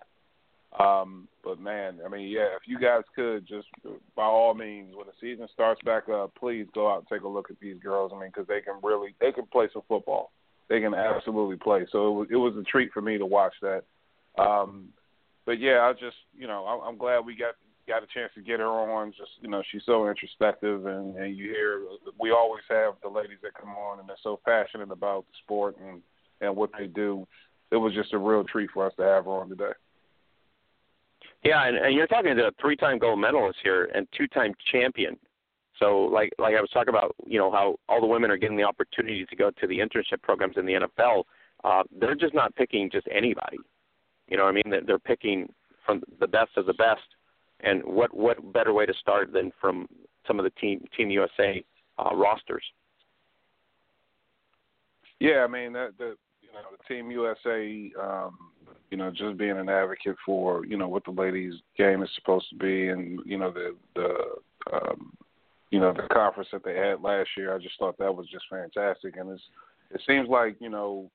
Um, 0.78 1.28
but 1.42 1.58
man, 1.58 2.00
I 2.04 2.08
mean, 2.08 2.28
yeah, 2.28 2.48
if 2.56 2.66
you 2.66 2.78
guys 2.78 3.02
could 3.14 3.46
just, 3.46 3.68
by 4.14 4.24
all 4.24 4.52
means, 4.52 4.94
when 4.94 5.06
the 5.06 5.12
season 5.20 5.48
starts 5.52 5.80
back 5.82 6.08
up, 6.08 6.34
please 6.38 6.66
go 6.74 6.90
out 6.90 6.98
and 6.98 7.08
take 7.08 7.22
a 7.22 7.28
look 7.28 7.50
at 7.50 7.58
these 7.60 7.78
girls. 7.82 8.12
I 8.14 8.20
mean, 8.20 8.30
because 8.30 8.46
they 8.46 8.60
can 8.60 8.74
really, 8.82 9.14
they 9.20 9.32
can 9.32 9.46
play 9.46 9.68
some 9.72 9.82
football. 9.88 10.32
They 10.68 10.80
can 10.80 10.94
absolutely 10.94 11.56
play. 11.56 11.86
So 11.92 12.08
it 12.08 12.10
was, 12.10 12.28
it 12.32 12.36
was 12.36 12.56
a 12.56 12.62
treat 12.64 12.92
for 12.92 13.00
me 13.00 13.16
to 13.18 13.26
watch 13.26 13.54
that. 13.62 13.84
Um, 14.38 14.88
but 15.46 15.60
yeah, 15.60 15.80
I 15.82 15.92
just, 15.92 16.16
you 16.36 16.46
know, 16.46 16.66
I'm, 16.66 16.80
I'm 16.88 16.98
glad 16.98 17.24
we 17.24 17.36
got 17.36 17.54
got 17.88 18.02
a 18.02 18.06
chance 18.12 18.32
to 18.34 18.42
get 18.42 18.58
her 18.58 18.66
on. 18.66 19.12
Just, 19.12 19.30
you 19.40 19.48
know, 19.48 19.62
she's 19.70 19.82
so 19.86 20.08
introspective, 20.08 20.86
and 20.86 21.16
and 21.16 21.36
you 21.36 21.44
hear 21.44 21.82
we 22.20 22.32
always 22.32 22.64
have 22.68 22.94
the 23.02 23.08
ladies 23.08 23.38
that 23.42 23.54
come 23.54 23.70
on 23.70 24.00
and 24.00 24.08
they're 24.08 24.16
so 24.22 24.40
passionate 24.44 24.90
about 24.90 25.24
the 25.26 25.34
sport 25.44 25.76
and 25.88 26.02
and 26.40 26.54
what 26.54 26.70
they 26.78 26.86
do. 26.86 27.26
It 27.70 27.76
was 27.76 27.94
just 27.94 28.12
a 28.12 28.18
real 28.18 28.44
treat 28.44 28.70
for 28.74 28.86
us 28.86 28.92
to 28.96 29.02
have 29.04 29.24
her 29.24 29.30
on 29.30 29.48
today. 29.48 29.72
Yeah, 31.46 31.68
and, 31.68 31.76
and 31.76 31.94
you're 31.94 32.08
talking 32.08 32.34
to 32.36 32.48
a 32.48 32.50
three-time 32.60 32.98
gold 32.98 33.20
medalist 33.20 33.58
here 33.62 33.88
and 33.94 34.08
two-time 34.16 34.52
champion. 34.72 35.16
So, 35.78 36.00
like 36.12 36.32
like 36.38 36.56
I 36.56 36.60
was 36.60 36.70
talking 36.70 36.88
about, 36.88 37.14
you 37.24 37.38
know 37.38 37.52
how 37.52 37.76
all 37.88 38.00
the 38.00 38.06
women 38.06 38.30
are 38.32 38.36
getting 38.36 38.56
the 38.56 38.64
opportunity 38.64 39.24
to 39.24 39.36
go 39.36 39.50
to 39.50 39.66
the 39.66 39.78
internship 39.78 40.22
programs 40.22 40.56
in 40.56 40.66
the 40.66 40.72
NFL. 40.72 41.22
Uh, 41.62 41.82
they're 42.00 42.16
just 42.16 42.34
not 42.34 42.54
picking 42.56 42.90
just 42.90 43.06
anybody. 43.12 43.58
You 44.28 44.36
know 44.36 44.44
what 44.44 44.50
I 44.50 44.52
mean? 44.54 44.84
They're, 44.86 44.98
picking 44.98 45.52
from 45.84 46.02
the 46.18 46.26
best 46.26 46.50
of 46.56 46.66
the 46.66 46.74
best. 46.74 47.06
And 47.60 47.84
what 47.84 48.12
what 48.12 48.52
better 48.52 48.72
way 48.72 48.86
to 48.86 48.94
start 48.94 49.32
than 49.32 49.52
from 49.60 49.86
some 50.26 50.40
of 50.40 50.44
the 50.44 50.50
team 50.60 50.84
Team 50.96 51.10
USA 51.10 51.62
uh, 51.98 52.14
rosters? 52.14 52.64
Yeah, 55.20 55.44
I 55.44 55.46
mean 55.46 55.72
that 55.74 55.92
the 55.96 56.16
you 56.46 56.52
know 56.52 56.68
the 56.70 56.94
Team 56.94 57.10
USA, 57.10 57.92
um, 58.00 58.38
you 58.90 58.96
know, 58.96 59.10
just 59.10 59.36
being 59.36 59.58
an 59.58 59.68
advocate 59.68 60.16
for 60.24 60.64
you 60.64 60.76
know 60.76 60.88
what 60.88 61.04
the 61.04 61.10
ladies' 61.10 61.54
game 61.76 62.02
is 62.02 62.10
supposed 62.14 62.48
to 62.50 62.56
be, 62.56 62.88
and 62.88 63.20
you 63.24 63.38
know 63.38 63.50
the 63.50 63.76
the 63.94 64.14
um, 64.72 65.12
you 65.70 65.80
know 65.80 65.92
the 65.92 66.06
conference 66.12 66.48
that 66.52 66.64
they 66.64 66.76
had 66.76 67.02
last 67.02 67.30
year. 67.36 67.54
I 67.54 67.58
just 67.58 67.78
thought 67.78 67.98
that 67.98 68.14
was 68.14 68.26
just 68.30 68.44
fantastic, 68.48 69.16
and 69.16 69.30
it's 69.30 69.42
it 69.90 70.00
seems 70.06 70.28
like 70.28 70.56
you 70.60 70.70
know 70.70 71.10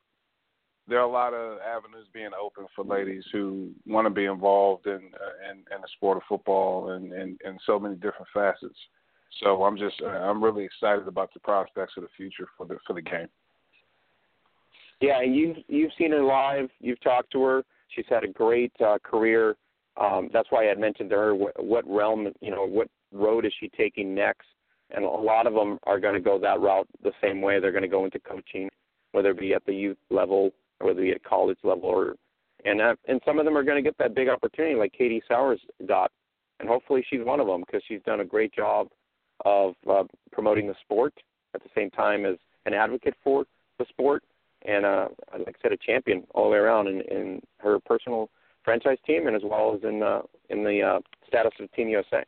there 0.88 1.00
are 1.00 1.08
a 1.08 1.12
lot 1.12 1.34
of 1.34 1.60
avenues 1.60 2.08
being 2.14 2.32
open 2.40 2.66
for 2.76 2.84
ladies 2.84 3.24
who 3.32 3.70
want 3.86 4.06
to 4.06 4.10
be 4.10 4.26
involved 4.26 4.88
in 4.88 4.94
uh, 4.94 5.52
in, 5.52 5.58
in 5.74 5.82
the 5.82 5.88
sport 5.96 6.18
of 6.18 6.24
football 6.28 6.92
and, 6.92 7.14
and 7.14 7.60
so 7.66 7.80
many 7.80 7.96
different 7.96 8.28
facets. 8.34 8.78
So 9.42 9.64
I'm 9.64 9.78
just 9.78 10.02
I'm 10.02 10.44
really 10.44 10.66
excited 10.66 11.08
about 11.08 11.34
the 11.34 11.40
prospects 11.40 11.94
of 11.98 12.04
the 12.04 12.10
future 12.18 12.48
for 12.58 12.66
the 12.66 12.78
for 12.86 12.94
the 12.94 13.02
game. 13.02 13.30
Yeah, 15.02 15.24
you've 15.24 15.58
you've 15.68 15.92
seen 15.98 16.12
her 16.12 16.22
live. 16.22 16.70
You've 16.80 17.02
talked 17.02 17.32
to 17.32 17.44
her. 17.44 17.64
She's 17.90 18.06
had 18.08 18.24
a 18.24 18.28
great 18.28 18.72
uh, 18.80 19.00
career. 19.04 19.56
Um, 20.00 20.30
that's 20.32 20.48
why 20.52 20.64
I 20.64 20.68
had 20.68 20.80
mentioned 20.80 21.10
to 21.10 21.16
her 21.18 21.36
what, 21.36 21.64
what 21.64 21.84
realm, 21.90 22.28
you 22.40 22.52
know, 22.52 22.66
what 22.66 22.88
road 23.12 23.46
is 23.46 23.52
she 23.60 23.68
taking 23.70 24.16
next. 24.16 24.48
And 24.92 25.04
a 25.04 25.10
lot 25.10 25.48
of 25.48 25.54
them 25.54 25.80
are 25.84 26.00
going 26.00 26.14
to 26.14 26.20
go 26.20 26.38
that 26.40 26.60
route 26.60 26.88
the 27.04 27.12
same 27.22 27.42
way. 27.42 27.60
They're 27.60 27.72
going 27.72 27.82
to 27.82 27.88
go 27.88 28.06
into 28.06 28.20
coaching, 28.20 28.70
whether 29.12 29.32
it 29.32 29.40
be 29.40 29.54
at 29.54 29.66
the 29.66 29.74
youth 29.74 29.98
level 30.10 30.52
or 30.80 30.88
whether 30.88 31.02
it 31.02 31.04
be 31.04 31.12
at 31.12 31.24
college 31.24 31.58
level, 31.64 31.86
or 31.86 32.16
and 32.64 32.80
uh, 32.80 32.96
and 33.08 33.20
some 33.26 33.40
of 33.40 33.46
them 33.46 33.58
are 33.58 33.64
going 33.64 33.84
to 33.84 33.88
get 33.88 33.98
that 33.98 34.16
big 34.16 34.30
opportunity 34.30 34.76
like 34.76 34.94
Katie 34.94 35.24
Sowers 35.28 35.60
got, 35.88 36.12
and 36.60 36.70
hopefully 36.70 37.04
she's 37.10 37.22
one 37.24 37.40
of 37.40 37.48
them 37.48 37.62
because 37.66 37.82
she's 37.88 38.02
done 38.06 38.20
a 38.20 38.26
great 38.26 38.54
job 38.54 38.88
of 39.46 39.74
uh, 39.90 40.04
promoting 40.32 40.68
the 40.68 40.76
sport 40.82 41.14
at 41.56 41.64
the 41.64 41.70
same 41.76 41.90
time 41.90 42.26
as 42.26 42.36
an 42.68 42.74
advocate 42.74 43.16
for 43.24 43.46
the 43.80 43.86
sport 43.90 44.24
and 44.66 44.86
uh, 44.86 45.08
like 45.34 45.56
I 45.60 45.62
said, 45.62 45.72
a 45.72 45.78
champion 45.78 46.24
all 46.34 46.46
the 46.46 46.52
way 46.52 46.58
around 46.58 46.88
in, 46.88 47.02
in 47.02 47.42
her 47.58 47.80
personal 47.80 48.30
franchise 48.64 48.98
team 49.06 49.28
and 49.28 49.36
as 49.36 49.42
well 49.44 49.76
as 49.76 49.84
in 49.84 50.04
uh, 50.04 50.22
in 50.50 50.64
the 50.64 50.82
uh, 50.82 51.00
status 51.28 51.54
of 51.60 51.72
Team 51.74 51.90
USA. 51.90 52.24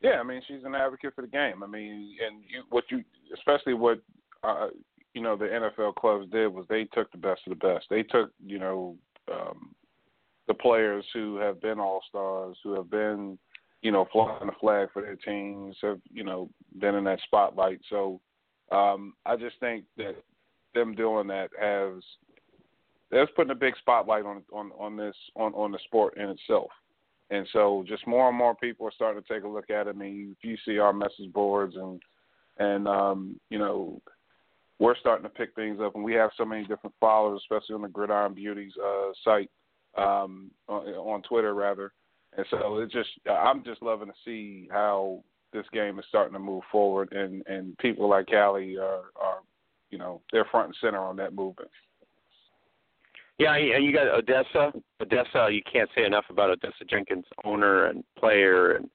Yeah, 0.00 0.18
I 0.20 0.22
mean 0.22 0.40
she's 0.48 0.64
an 0.64 0.74
advocate 0.74 1.14
for 1.14 1.22
the 1.22 1.28
game. 1.28 1.62
I 1.62 1.66
mean, 1.66 2.16
and 2.26 2.42
you, 2.48 2.62
what 2.70 2.84
you, 2.90 3.04
especially 3.34 3.74
what 3.74 4.00
uh, 4.42 4.68
you 5.14 5.22
know 5.22 5.36
the 5.36 5.46
NFL 5.46 5.94
clubs 5.96 6.30
did 6.30 6.48
was 6.48 6.66
they 6.68 6.84
took 6.84 7.10
the 7.12 7.18
best 7.18 7.42
of 7.46 7.50
the 7.58 7.66
best. 7.66 7.86
They 7.90 8.02
took 8.02 8.30
you 8.44 8.58
know 8.58 8.96
um, 9.30 9.74
the 10.48 10.54
players 10.54 11.04
who 11.12 11.36
have 11.36 11.60
been 11.60 11.78
all 11.78 12.02
stars, 12.08 12.56
who 12.64 12.74
have 12.74 12.90
been 12.90 13.38
you 13.82 13.92
know 13.92 14.06
flying 14.12 14.46
the 14.46 14.52
flag 14.60 14.88
for 14.92 15.02
their 15.02 15.16
teams, 15.16 15.76
have 15.82 16.00
you 16.10 16.24
know 16.24 16.48
been 16.78 16.94
in 16.94 17.04
that 17.04 17.20
spotlight. 17.24 17.80
So 17.90 18.20
um, 18.72 19.14
I 19.26 19.36
just 19.36 19.60
think 19.60 19.84
that 19.96 20.16
them 20.74 20.94
doing 20.94 21.26
that 21.28 21.50
has 21.60 22.02
that's 23.10 23.30
putting 23.34 23.50
a 23.50 23.56
big 23.56 23.74
spotlight 23.78 24.24
on 24.24 24.42
on 24.52 24.70
on 24.78 24.96
this 24.96 25.16
on 25.36 25.52
on 25.54 25.72
the 25.72 25.78
sport 25.84 26.16
in 26.16 26.28
itself. 26.28 26.70
And 27.30 27.46
so, 27.52 27.84
just 27.86 28.06
more 28.06 28.28
and 28.28 28.36
more 28.36 28.56
people 28.56 28.86
are 28.86 28.92
starting 28.92 29.22
to 29.22 29.32
take 29.32 29.44
a 29.44 29.48
look 29.48 29.70
at 29.70 29.86
it. 29.86 29.90
I 29.90 29.92
mean, 29.92 30.34
if 30.36 30.48
you 30.48 30.56
see 30.64 30.78
our 30.78 30.92
message 30.92 31.32
boards 31.32 31.76
and 31.76 32.02
and 32.58 32.88
um, 32.88 33.40
you 33.50 33.58
know, 33.58 34.00
we're 34.78 34.96
starting 34.96 35.22
to 35.22 35.28
pick 35.28 35.54
things 35.54 35.78
up, 35.80 35.94
and 35.94 36.02
we 36.02 36.14
have 36.14 36.30
so 36.36 36.44
many 36.44 36.62
different 36.62 36.94
followers, 36.98 37.40
especially 37.44 37.76
on 37.76 37.82
the 37.82 37.88
Gridiron 37.88 38.34
Beauties 38.34 38.72
uh, 38.84 39.10
site 39.22 39.50
um, 39.96 40.50
on, 40.68 40.86
on 40.88 41.22
Twitter, 41.22 41.54
rather. 41.54 41.92
And 42.36 42.46
so, 42.50 42.78
it's 42.78 42.92
just 42.92 43.10
I'm 43.30 43.62
just 43.64 43.82
loving 43.82 44.08
to 44.08 44.14
see 44.24 44.68
how 44.70 45.22
this 45.52 45.66
game 45.72 45.98
is 46.00 46.04
starting 46.08 46.32
to 46.32 46.40
move 46.40 46.62
forward, 46.70 47.12
and 47.12 47.44
and 47.46 47.78
people 47.78 48.08
like 48.08 48.26
Callie 48.26 48.76
are 48.76 49.04
are 49.14 49.38
you 49.90 49.98
know 49.98 50.20
they're 50.32 50.46
front 50.46 50.68
and 50.68 50.76
center 50.80 50.98
on 50.98 51.16
that 51.16 51.34
movement. 51.34 51.70
Yeah, 53.38 53.54
and 53.54 53.84
you 53.84 53.92
got 53.92 54.08
Odessa. 54.08 54.72
Odessa, 55.00 55.48
you 55.50 55.62
can't 55.70 55.88
say 55.96 56.04
enough 56.04 56.26
about 56.28 56.50
Odessa 56.50 56.84
Jenkins, 56.88 57.24
owner 57.44 57.86
and 57.86 58.04
player, 58.18 58.72
and 58.72 58.90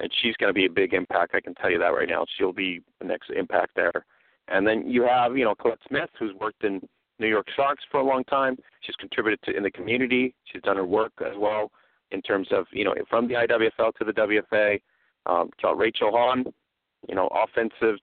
and 0.00 0.10
she's 0.22 0.36
going 0.36 0.48
to 0.48 0.54
be 0.54 0.66
a 0.66 0.70
big 0.70 0.94
impact. 0.94 1.34
I 1.34 1.40
can 1.40 1.54
tell 1.54 1.70
you 1.70 1.78
that 1.78 1.88
right 1.88 2.08
now. 2.08 2.24
She'll 2.36 2.52
be 2.52 2.80
the 3.00 3.06
next 3.06 3.30
impact 3.30 3.72
there. 3.76 4.06
And 4.48 4.66
then 4.66 4.88
you 4.88 5.02
have, 5.02 5.36
you 5.36 5.44
know, 5.44 5.54
Colette 5.54 5.78
Smith, 5.88 6.08
who's 6.18 6.34
worked 6.34 6.64
in 6.64 6.80
New 7.18 7.28
York 7.28 7.46
Sharks 7.54 7.84
for 7.90 8.00
a 8.00 8.04
long 8.04 8.24
time. 8.24 8.56
She's 8.80 8.96
contributed 8.96 9.40
to 9.44 9.56
in 9.56 9.62
the 9.62 9.70
community. 9.70 10.34
She's 10.44 10.62
done 10.62 10.76
her 10.76 10.86
work 10.86 11.12
as 11.20 11.36
well 11.36 11.70
in 12.10 12.22
terms 12.22 12.48
of, 12.50 12.66
you 12.72 12.84
know, 12.84 12.94
from 13.08 13.28
the 13.28 13.34
IWFL 13.34 13.94
to 13.96 14.04
the 14.04 14.12
WFA. 14.12 14.80
Um, 15.26 15.50
Rachel 15.76 16.10
Hahn, 16.12 16.44
you 17.08 17.14
know, 17.14 17.28
offensive 17.28 17.98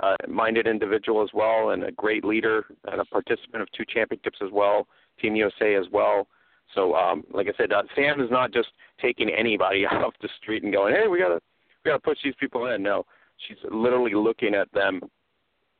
uh, 0.00 0.16
minded 0.28 0.66
individual 0.66 1.22
as 1.22 1.30
well, 1.34 1.70
and 1.70 1.84
a 1.84 1.92
great 1.92 2.24
leader 2.24 2.64
and 2.84 3.00
a 3.00 3.04
participant 3.04 3.62
of 3.62 3.70
two 3.72 3.84
championships 3.84 4.38
as 4.42 4.50
well, 4.52 4.86
Team 5.20 5.34
USA 5.36 5.74
as 5.74 5.86
well. 5.92 6.28
So, 6.74 6.94
um, 6.94 7.24
like 7.32 7.48
I 7.48 7.52
said, 7.56 7.72
uh, 7.72 7.82
Sam 7.94 8.20
is 8.20 8.30
not 8.30 8.52
just 8.52 8.68
taking 9.00 9.30
anybody 9.30 9.86
off 9.90 10.14
the 10.20 10.28
street 10.40 10.62
and 10.62 10.72
going, 10.72 10.94
"Hey, 10.94 11.08
we 11.08 11.18
gotta 11.18 11.40
we 11.84 11.90
gotta 11.90 12.02
push 12.02 12.18
these 12.22 12.34
people 12.38 12.66
in." 12.66 12.82
No, 12.82 13.04
she's 13.46 13.58
literally 13.70 14.14
looking 14.14 14.54
at 14.54 14.70
them 14.72 15.00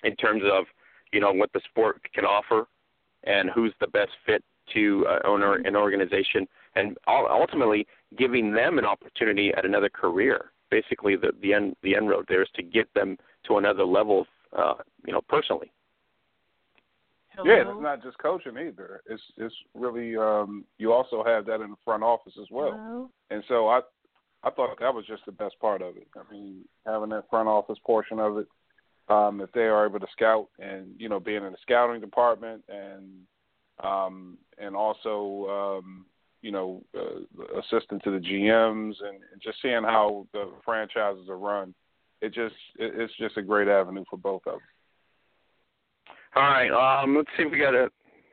in 0.05 0.17
terms 0.17 0.43
of 0.51 0.65
you 1.13 1.21
know 1.21 1.33
what 1.33 1.53
the 1.53 1.61
sport 1.69 2.01
can 2.13 2.25
offer 2.25 2.67
and 3.25 3.51
who's 3.51 3.75
the 3.81 3.89
best 3.89 4.13
fit 4.25 4.43
to 4.75 5.07
uh, 5.09 5.27
own 5.27 5.43
an 5.43 5.77
organization, 5.77 6.47
and 6.75 6.97
ultimately 7.07 7.87
giving 8.19 8.53
them 8.53 8.79
an 8.79 8.85
opportunity 8.85 9.53
at 9.57 9.65
another 9.65 9.89
career. 9.89 10.53
Basically, 10.71 11.17
the 11.17 11.33
the 11.43 11.55
end 11.55 11.77
the 11.83 11.97
end 11.97 12.09
road 12.09 12.27
there 12.29 12.43
is 12.43 12.49
to 12.55 12.63
get 12.63 12.93
them 12.95 13.17
to 13.47 13.59
another 13.59 13.85
level, 13.85 14.27
uh, 14.57 14.75
you 15.07 15.13
know, 15.13 15.21
personally. 15.29 15.71
Hello? 17.31 17.55
Yeah, 17.55 17.63
it's 17.71 17.83
not 17.83 18.03
just 18.03 18.19
coaching 18.19 18.57
either. 18.59 19.01
It's 19.07 19.23
it's 19.37 19.55
really 19.75 20.17
um, 20.17 20.65
you 20.79 20.93
also 20.93 21.23
have 21.25 21.47
that 21.47 21.61
in 21.61 21.71
the 21.71 21.77
front 21.85 22.03
office 22.03 22.33
as 22.41 22.49
well. 22.51 22.73
Hello? 22.73 23.11
And 23.31 23.45
so 23.47 23.69
I 23.69 23.81
I 24.43 24.51
thought 24.51 24.79
that 24.81 24.95
was 24.95 25.07
just 25.07 25.25
the 25.25 25.33
best 25.33 25.55
part 25.61 25.81
of 25.81 25.97
it. 25.97 26.09
I 26.17 26.33
mean, 26.33 26.65
having 26.85 27.11
that 27.11 27.31
front 27.31 27.49
office 27.49 27.79
portion 27.85 28.19
of 28.19 28.39
it, 28.39 28.49
um, 29.09 29.41
if 29.41 29.53
they 29.53 29.63
are 29.63 29.87
able 29.87 30.01
to 30.01 30.07
scout 30.13 30.49
and 30.59 30.89
you 30.99 31.09
know 31.09 31.21
being 31.21 31.45
in 31.45 31.53
the 31.53 31.59
scouting 31.63 32.01
department 32.01 32.63
and 32.69 33.05
um, 33.85 34.37
and 34.59 34.75
also 34.75 35.79
um, 35.79 36.07
you 36.43 36.51
know 36.51 36.83
uh, 36.97 37.61
assistant 37.61 38.03
to 38.03 38.11
the 38.11 38.19
GMs 38.19 38.95
and, 39.01 39.21
and 39.33 39.41
just 39.41 39.59
seeing 39.63 39.85
how 39.85 40.27
the 40.33 40.51
franchises 40.65 41.29
are 41.29 41.39
run 41.39 41.73
it 42.21 42.35
just 42.35 42.55
it, 42.79 42.93
it's 42.97 43.13
just 43.19 43.37
a 43.37 43.43
great 43.43 43.69
avenue 43.69 44.05
for 44.09 44.17
both 44.17 44.43
of 44.47 44.55
them. 44.55 44.61
All 46.37 46.43
right, 46.43 47.03
um, 47.03 47.17
let's 47.17 47.29
see 47.37 47.45
if 47.45 47.53
we 47.53 47.59
got 47.59 47.75
a 47.75 47.91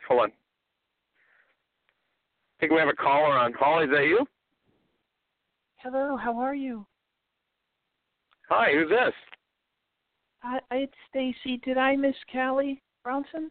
hold 0.07 0.21
on. 0.21 0.29
I 0.29 0.31
think 2.59 2.71
we 2.71 2.79
have 2.79 2.89
a 2.89 2.93
caller 2.93 3.37
on. 3.37 3.53
Holly, 3.53 3.85
is 3.85 3.91
that 3.91 4.05
you? 4.05 4.25
Hello, 5.77 6.17
how 6.17 6.37
are 6.39 6.55
you? 6.55 6.85
Hi, 8.49 8.71
who's 8.73 8.89
this? 8.89 9.13
Hi, 10.39 10.59
it's 10.71 10.93
Stacy. 11.09 11.57
Did 11.63 11.77
I 11.77 11.95
miss 11.95 12.15
Callie 12.31 12.81
Brownson? 13.03 13.49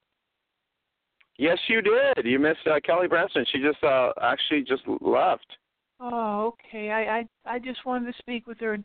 Yes, 1.36 1.58
you 1.68 1.82
did. 1.82 2.24
You 2.24 2.38
missed 2.38 2.66
uh, 2.66 2.78
Kelly 2.84 3.08
Branson. 3.08 3.44
She 3.52 3.60
just 3.60 3.82
uh, 3.82 4.12
actually 4.22 4.62
just 4.62 4.82
left. 5.00 5.46
Oh, 5.98 6.54
okay. 6.54 6.90
I, 6.90 7.18
I 7.18 7.54
I 7.56 7.58
just 7.58 7.84
wanted 7.84 8.12
to 8.12 8.18
speak 8.18 8.46
with 8.46 8.60
her 8.60 8.78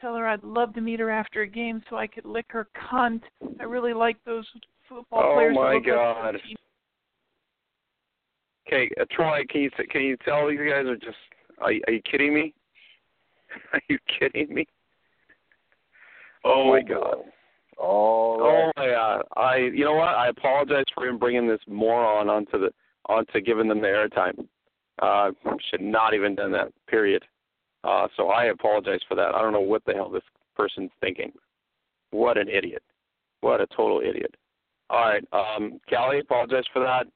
tell 0.00 0.14
her 0.14 0.26
I'd 0.26 0.44
love 0.44 0.74
to 0.74 0.80
meet 0.80 1.00
her 1.00 1.10
after 1.10 1.42
a 1.42 1.46
game 1.46 1.82
so 1.88 1.96
I 1.96 2.06
could 2.06 2.24
lick 2.24 2.46
her 2.50 2.68
cunt. 2.90 3.22
I 3.60 3.64
really 3.64 3.94
like 3.94 4.16
those 4.24 4.46
football 4.88 5.22
oh 5.24 5.34
players. 5.34 5.56
Oh 5.58 5.62
my 5.62 5.78
god. 5.84 6.36
Okay, 8.66 8.90
uh, 9.00 9.04
Troy, 9.10 9.42
can 9.48 9.62
you 9.62 9.70
can 9.90 10.02
you 10.02 10.16
tell 10.24 10.48
these 10.48 10.58
guys 10.58 10.86
are 10.86 10.96
just 10.96 11.16
are, 11.58 11.70
are 11.86 11.92
you 11.92 12.02
kidding 12.10 12.34
me? 12.34 12.52
are 13.72 13.80
you 13.88 13.98
kidding 14.18 14.52
me? 14.52 14.66
Oh, 16.44 16.70
my 16.70 16.80
god. 16.80 17.16
Oh, 17.78 18.38
oh 18.40 18.70
my 18.76 18.86
god. 18.86 19.22
I 19.36 19.56
you 19.56 19.84
know 19.84 19.94
what? 19.94 20.14
I 20.14 20.28
apologize 20.28 20.84
for 20.94 21.06
him 21.06 21.18
bringing 21.18 21.46
this 21.46 21.60
moron 21.68 22.28
onto 22.28 22.58
the 22.58 22.70
onto 23.08 23.40
giving 23.40 23.68
them 23.68 23.80
the 23.80 23.88
airtime. 23.88 24.46
Uh 25.02 25.32
should 25.70 25.82
not 25.82 26.14
even 26.14 26.34
done 26.34 26.52
that. 26.52 26.72
Period. 26.86 27.22
Uh, 27.84 28.08
so 28.16 28.28
I 28.28 28.46
apologize 28.46 29.00
for 29.08 29.14
that. 29.14 29.34
I 29.34 29.42
don't 29.42 29.52
know 29.52 29.60
what 29.60 29.84
the 29.84 29.92
hell 29.92 30.10
this 30.10 30.22
person's 30.56 30.90
thinking. 31.00 31.32
What 32.10 32.38
an 32.38 32.48
idiot. 32.48 32.82
What 33.40 33.60
a 33.60 33.66
total 33.68 34.00
idiot. 34.00 34.34
All 34.88 35.00
right, 35.00 35.24
um, 35.32 35.80
Callie, 35.88 36.20
apologize 36.20 36.64
for 36.72 36.80
that. 36.80 37.06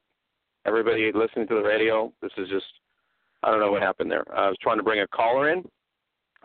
Everybody 0.65 1.11
listening 1.13 1.47
to 1.47 1.55
the 1.55 1.63
radio, 1.63 2.11
this 2.21 2.31
is 2.37 2.47
just, 2.49 2.65
I 3.43 3.49
don't 3.49 3.59
know 3.59 3.71
what 3.71 3.81
happened 3.81 4.11
there. 4.11 4.25
I 4.37 4.47
was 4.47 4.57
trying 4.61 4.77
to 4.77 4.83
bring 4.83 4.99
a 5.01 5.07
caller 5.07 5.51
in, 5.51 5.63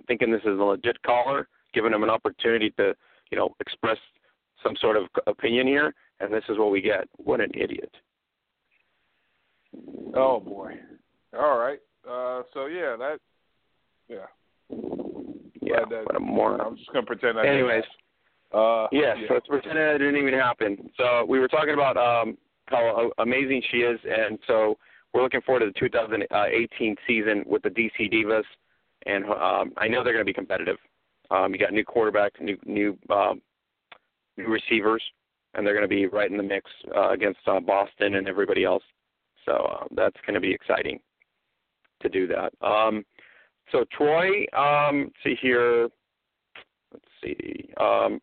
thinking 0.07 0.31
this 0.31 0.41
is 0.43 0.59
a 0.59 0.63
legit 0.63 1.03
caller, 1.03 1.49
giving 1.75 1.93
him 1.93 2.03
an 2.03 2.11
opportunity 2.11 2.71
to, 2.79 2.95
you 3.31 3.37
know, 3.37 3.55
express 3.61 3.99
some 4.63 4.75
sort 4.81 4.97
of 4.97 5.05
opinion 5.27 5.67
here, 5.67 5.93
and 6.21 6.33
this 6.33 6.45
is 6.49 6.59
what 6.59 6.71
we 6.71 6.81
get. 6.81 7.09
What 7.17 7.41
an 7.41 7.51
idiot. 7.55 7.93
Oh 10.15 10.41
boy. 10.41 10.75
All 11.37 11.59
right. 11.59 11.81
Uh, 12.09 12.43
so 12.55 12.67
yeah, 12.67 12.97
that 12.99 13.19
yeah. 14.09 14.27
Yeah, 15.61 15.85
that, 15.91 16.05
what 16.07 16.17
a 16.17 16.21
moron. 16.21 16.61
I'm 16.61 16.77
just 16.77 16.93
gonna 16.93 17.07
pretend. 17.07 17.39
I 17.39 17.47
Anyways, 17.47 17.85
Uh, 18.53 18.87
yes, 18.93 19.17
yeah. 19.21 19.27
let's 19.31 19.47
pretend 19.47 19.77
it 19.79 19.99
didn't 19.99 20.17
even 20.17 20.35
happen. 20.35 20.91
So 20.97 21.25
we 21.29 21.39
were 21.39 21.49
talking 21.49 21.75
about 21.75 21.97
um, 21.97 22.39
how 22.67 23.11
amazing 23.19 23.63
she 23.71 23.79
is, 23.79 23.99
and 24.05 24.39
so 24.47 24.79
we're 25.13 25.23
looking 25.23 25.41
forward 25.43 25.61
to 25.61 25.67
the 25.67 25.81
2018 25.81 26.97
season 27.07 27.43
with 27.47 27.63
the 27.63 27.71
DC 27.71 28.13
Divas, 28.13 28.45
and 29.07 29.25
um, 29.25 29.73
I 29.77 29.89
know 29.89 30.05
they're 30.05 30.13
going 30.13 30.25
to 30.25 30.31
be 30.31 30.33
competitive. 30.33 30.77
Um, 31.31 31.53
you 31.53 31.59
got 31.59 31.73
new 31.73 31.85
quarterback, 31.85 32.41
new 32.41 32.57
new 32.65 32.99
um, 33.11 33.41
new 34.37 34.47
receivers, 34.47 35.03
and 35.55 35.67
they're 35.67 35.75
going 35.75 35.89
to 35.89 35.89
be 35.89 36.07
right 36.07 36.31
in 36.31 36.37
the 36.37 36.43
mix 36.43 36.71
uh, 36.95 37.11
against 37.11 37.41
uh, 37.47 37.61
Boston 37.61 38.17
and 38.17 38.29
everybody 38.29 38.65
else. 38.65 38.85
So 39.45 39.53
uh, 39.53 39.85
that's 39.95 40.17
going 40.27 40.35
to 40.35 40.41
be 40.41 40.53
exciting 40.53 41.01
to 42.03 42.09
do 42.09 42.27
that. 42.29 42.53
Um, 42.67 43.05
so 43.73 43.85
Troy, 43.97 44.45
um, 44.57 45.11
see 45.25 45.37
here. 45.41 45.89
Let's 46.93 47.05
see. 47.23 47.71
Um, 47.81 48.21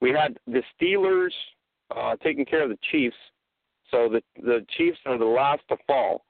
we 0.00 0.10
had 0.10 0.38
the 0.46 0.62
Steelers 0.80 1.32
uh, 1.94 2.16
taking 2.22 2.44
care 2.44 2.62
of 2.62 2.70
the 2.70 2.78
Chiefs. 2.90 3.16
So 3.90 4.08
the 4.08 4.22
the 4.42 4.64
Chiefs 4.76 4.98
are 5.06 5.18
the 5.18 5.24
last 5.24 5.62
to 5.68 5.76
fall. 5.86 6.24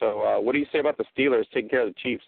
So 0.00 0.22
uh, 0.22 0.40
what 0.40 0.52
do 0.52 0.58
you 0.58 0.66
say 0.72 0.80
about 0.80 0.98
the 0.98 1.04
Steelers 1.16 1.44
taking 1.52 1.68
care 1.68 1.82
of 1.82 1.88
the 1.88 2.00
Chiefs? 2.02 2.24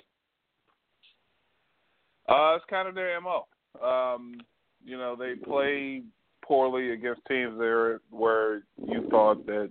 Uh, 2.29 2.55
it's 2.57 2.65
kind 2.69 2.89
of 2.89 2.95
their 2.95 3.21
mo. 3.21 3.47
Um, 3.83 4.41
you 4.85 4.97
know, 4.97 5.17
they 5.17 5.35
play 5.35 6.03
poorly 6.43 6.93
against 6.93 7.21
teams 7.29 7.59
there 7.59 8.01
where 8.11 8.63
you 8.87 9.07
thought 9.11 9.47
that 9.47 9.71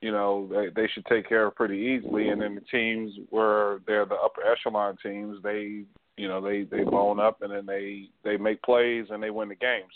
you 0.00 0.10
know 0.10 0.48
they 0.50 0.68
they 0.74 0.88
should 0.88 1.04
take 1.06 1.28
care 1.28 1.46
of 1.46 1.54
pretty 1.54 1.76
easily, 1.76 2.28
and 2.28 2.40
then 2.40 2.54
the 2.54 2.60
teams 2.62 3.12
where 3.28 3.80
they're 3.86 4.06
the 4.06 4.14
upper 4.14 4.42
echelon 4.50 4.96
teams, 5.02 5.38
they 5.42 5.84
you 6.16 6.28
know 6.28 6.40
they 6.40 6.62
they 6.62 6.84
bone 6.84 7.20
up 7.20 7.42
and 7.42 7.52
then 7.52 7.66
they 7.66 8.08
they 8.24 8.36
make 8.36 8.62
plays 8.62 9.06
and 9.10 9.22
they 9.22 9.30
win 9.30 9.48
the 9.48 9.54
games. 9.54 9.92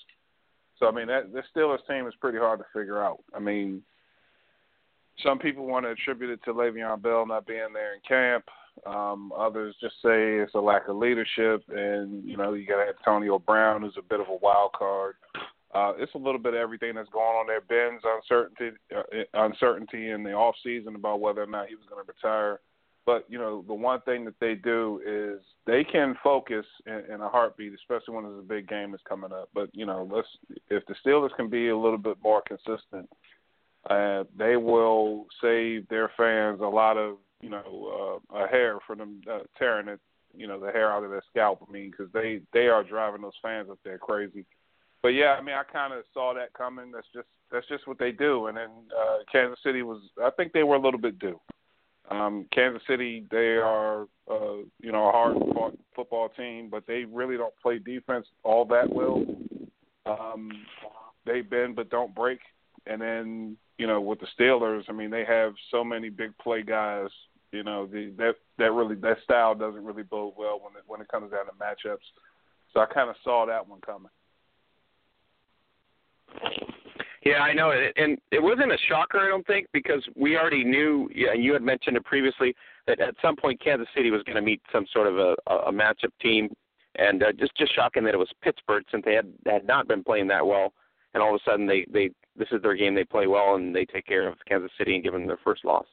So 0.79 0.89
I 0.89 0.91
mean 0.91 1.07
that 1.07 1.33
this 1.33 1.45
Steelers 1.55 1.87
team 1.89 2.07
is 2.07 2.15
pretty 2.21 2.39
hard 2.39 2.59
to 2.61 2.67
figure 2.73 3.03
out. 3.03 3.23
I 3.35 3.39
mean, 3.39 3.83
some 5.23 5.39
people 5.39 5.67
want 5.67 5.87
to 5.87 5.91
attribute 5.91 6.31
it 6.31 6.41
to 6.45 6.53
Le'Veon 6.53 7.01
Bell 7.01 7.27
not 7.27 7.47
being 7.47 7.73
there 7.73 7.95
in 7.95 8.01
camp. 8.07 8.45
Um, 8.87 9.33
others 9.39 9.77
just 9.81 9.95
say 10.03 10.39
it's 10.39 10.55
a 10.55 10.61
lack 10.61 10.89
of 10.89 10.97
leadership, 10.97 11.63
and 11.69 12.25
you 12.29 12.37
know 12.37 12.55
you 12.55 12.67
got 12.67 12.89
Antonio 12.89 13.39
Brown, 13.39 13.83
who's 13.83 13.97
a 13.99 14.03
bit 14.03 14.21
of 14.21 14.29
a 14.29 14.37
wild 14.37 14.73
card. 14.73 15.15
Uh, 15.75 15.93
it's 15.99 16.15
a 16.15 16.19
little 16.19 16.39
bit 16.39 16.55
of 16.55 16.61
everything 16.61 16.95
that's 16.95 17.09
going 17.09 17.25
on 17.25 17.47
there. 17.49 17.61
Ben's 17.61 18.03
uncertainty, 18.05 18.77
uh, 18.97 19.03
uncertainty 19.35 20.11
in 20.11 20.23
the 20.23 20.33
off 20.33 20.55
season 20.63 20.95
about 20.95 21.21
whether 21.21 21.43
or 21.43 21.47
not 21.47 21.67
he 21.69 21.75
was 21.75 21.85
going 21.91 22.05
to 22.05 22.13
retire. 22.13 22.61
But 23.07 23.27
you 23.29 23.39
know, 23.39 23.65
the 23.67 23.75
one 23.75 24.01
thing 24.03 24.25
that 24.25 24.39
they 24.41 24.55
do 24.55 25.01
is 25.05 25.45
they 25.67 25.85
can 25.85 26.17
focus 26.23 26.65
in, 26.87 27.15
in 27.15 27.21
a 27.21 27.29
heartbeat, 27.29 27.75
especially 27.75 28.15
when 28.15 28.25
there's 28.25 28.39
a 28.39 28.49
big 28.49 28.69
game 28.69 28.93
that's 28.93 29.03
coming 29.07 29.33
up. 29.33 29.51
But 29.53 29.69
you 29.75 29.85
know, 29.85 30.09
let's 30.11 30.29
if 30.71 30.85
the 30.87 30.95
Steelers 31.05 31.35
can 31.37 31.51
be 31.51 31.69
a 31.69 31.77
little 31.77 31.99
bit 31.99 32.19
more 32.23 32.43
consistent, 32.47 33.11
uh, 33.91 34.25
they 34.39 34.57
will 34.57 35.27
save 35.43 35.89
their 35.89 36.11
fans 36.17 36.61
a 36.61 36.65
lot 36.65 36.97
of 36.97 37.17
you 37.43 37.51
know 37.51 38.21
uh, 38.33 38.39
a 38.45 38.49
hair 38.49 38.79
for 38.87 38.95
them 38.95 39.21
uh, 39.31 39.41
tearing 39.59 39.89
it, 39.89 40.01
you 40.35 40.47
know, 40.47 40.59
the 40.59 40.71
hair 40.71 40.91
out 40.91 41.05
of 41.05 41.11
their 41.11 41.25
scalp. 41.29 41.67
I 41.69 41.71
mean, 41.71 41.91
because 41.91 42.13
they 42.13 42.41
they 42.53 42.69
are 42.69 42.85
driving 42.85 43.23
those 43.23 43.33
fans 43.43 43.69
up 43.71 43.81
there 43.85 43.99
crazy 43.99 44.47
but 45.05 45.11
yeah, 45.11 45.37
I 45.39 45.43
mean, 45.43 45.55
I 45.55 45.71
kind 45.71 45.93
of 45.93 46.03
saw 46.15 46.33
that 46.33 46.55
coming. 46.55 46.91
That's 46.91 47.07
just 47.15 47.29
that's 47.53 47.69
just 47.69 47.87
what 47.87 47.99
they 47.99 48.11
do. 48.11 48.47
And 48.47 48.57
then 48.57 48.71
uh, 48.99 49.19
Kansas 49.31 49.59
City 49.63 49.83
was, 49.83 50.01
I 50.21 50.31
think 50.31 50.55
they 50.55 50.63
were 50.63 50.77
a 50.77 50.81
little 50.81 50.99
bit 50.99 51.19
due. 51.19 51.39
Um, 52.11 52.47
Kansas 52.55 52.81
City, 52.89 53.27
they 53.31 53.59
are, 53.59 54.05
uh, 54.31 54.65
you 54.81 54.93
know, 54.93 55.07
a 55.07 55.13
hard 55.13 55.37
fought 55.53 55.79
football 55.95 56.31
team, 56.31 56.71
but 56.71 56.87
they 56.87 57.05
really 57.05 57.37
don't 57.37 57.53
play 57.63 57.79
defense 57.79 58.27
all 58.45 58.65
that 58.65 58.91
well. 58.91 59.27
Um, 60.07 60.51
they 61.27 61.43
bend 61.43 61.77
but 61.77 61.91
don't 61.91 62.15
break. 62.15 62.41
And 62.87 63.03
then, 63.03 63.59
you 63.77 63.87
know, 63.87 64.01
with 64.01 64.21
the 64.21 64.27
Steelers, 64.41 64.85
I 64.89 64.93
mean, 64.93 65.11
they 65.11 65.27
have 65.27 65.53
so 65.71 65.85
many 65.85 66.09
big 66.09 66.31
play 66.39 66.63
guys. 66.63 67.11
You 67.53 67.63
know, 67.63 67.85
the, 67.85 68.11
that 68.17 68.37
that 68.57 68.73
really 68.73 68.95
that 68.97 69.19
style 69.23 69.55
doesn't 69.55 69.85
really 69.85 70.03
bode 70.03 70.33
well 70.39 70.59
when 70.63 70.73
it 70.79 70.85
when 70.87 71.03
it 71.03 71.09
comes 71.09 71.31
down 71.31 71.45
to 71.45 71.53
matchups. 71.53 72.09
So 72.73 72.81
I 72.81 72.87
kind 72.87 73.11
of 73.11 73.17
saw 73.23 73.45
that 73.45 73.69
one 73.69 73.83
coming. 73.83 74.09
Yeah, 77.25 77.39
I 77.39 77.55
know 77.55 77.71
it, 77.71 77.95
and 77.97 78.19
it 78.31 78.43
wasn't 78.43 78.71
a 78.71 78.77
shocker, 78.87 79.19
I 79.19 79.29
don't 79.29 79.47
think, 79.47 79.67
because 79.73 80.07
we 80.15 80.37
already 80.37 80.63
knew. 80.63 81.09
Yeah, 81.15 81.33
you 81.33 81.55
had 81.55 81.63
mentioned 81.63 81.97
it 81.97 82.05
previously 82.05 82.55
that 82.87 83.01
at 83.01 83.15
some 83.23 83.35
point 83.35 83.63
Kansas 83.63 83.89
City 83.97 84.11
was 84.11 84.23
going 84.25 84.37
to 84.37 84.43
meet 84.43 84.61
some 84.71 84.85
sort 84.93 85.07
of 85.07 85.19
a, 85.19 85.35
a 85.51 85.73
matchup 85.73 86.13
team, 86.21 86.55
and 86.97 87.23
uh, 87.23 87.33
just 87.33 87.57
just 87.57 87.75
shocking 87.75 88.05
that 88.05 88.13
it 88.15 88.19
was 88.19 88.29
Pittsburgh 88.43 88.85
since 88.91 89.05
they 89.07 89.15
had 89.15 89.33
had 89.47 89.67
not 89.67 89.89
been 89.89 90.05
playing 90.05 90.29
that 90.29 90.47
well, 90.47 90.75
and 91.15 91.23
all 91.23 91.35
of 91.35 91.41
a 91.41 91.51
sudden 91.51 91.67
they 91.67 91.87
they 91.91 92.11
this 92.37 92.49
is 92.53 92.61
their 92.61 92.75
game, 92.75 92.95
they 92.95 93.05
play 93.05 93.27
well, 93.27 93.55
and 93.55 93.75
they 93.75 93.87
take 93.87 94.07
care 94.07 94.29
of 94.29 94.35
Kansas 94.47 94.71
City 94.77 94.95
and 94.95 95.03
give 95.03 95.15
them 95.15 95.27
their 95.27 95.39
first 95.43 95.65
loss. 95.65 95.87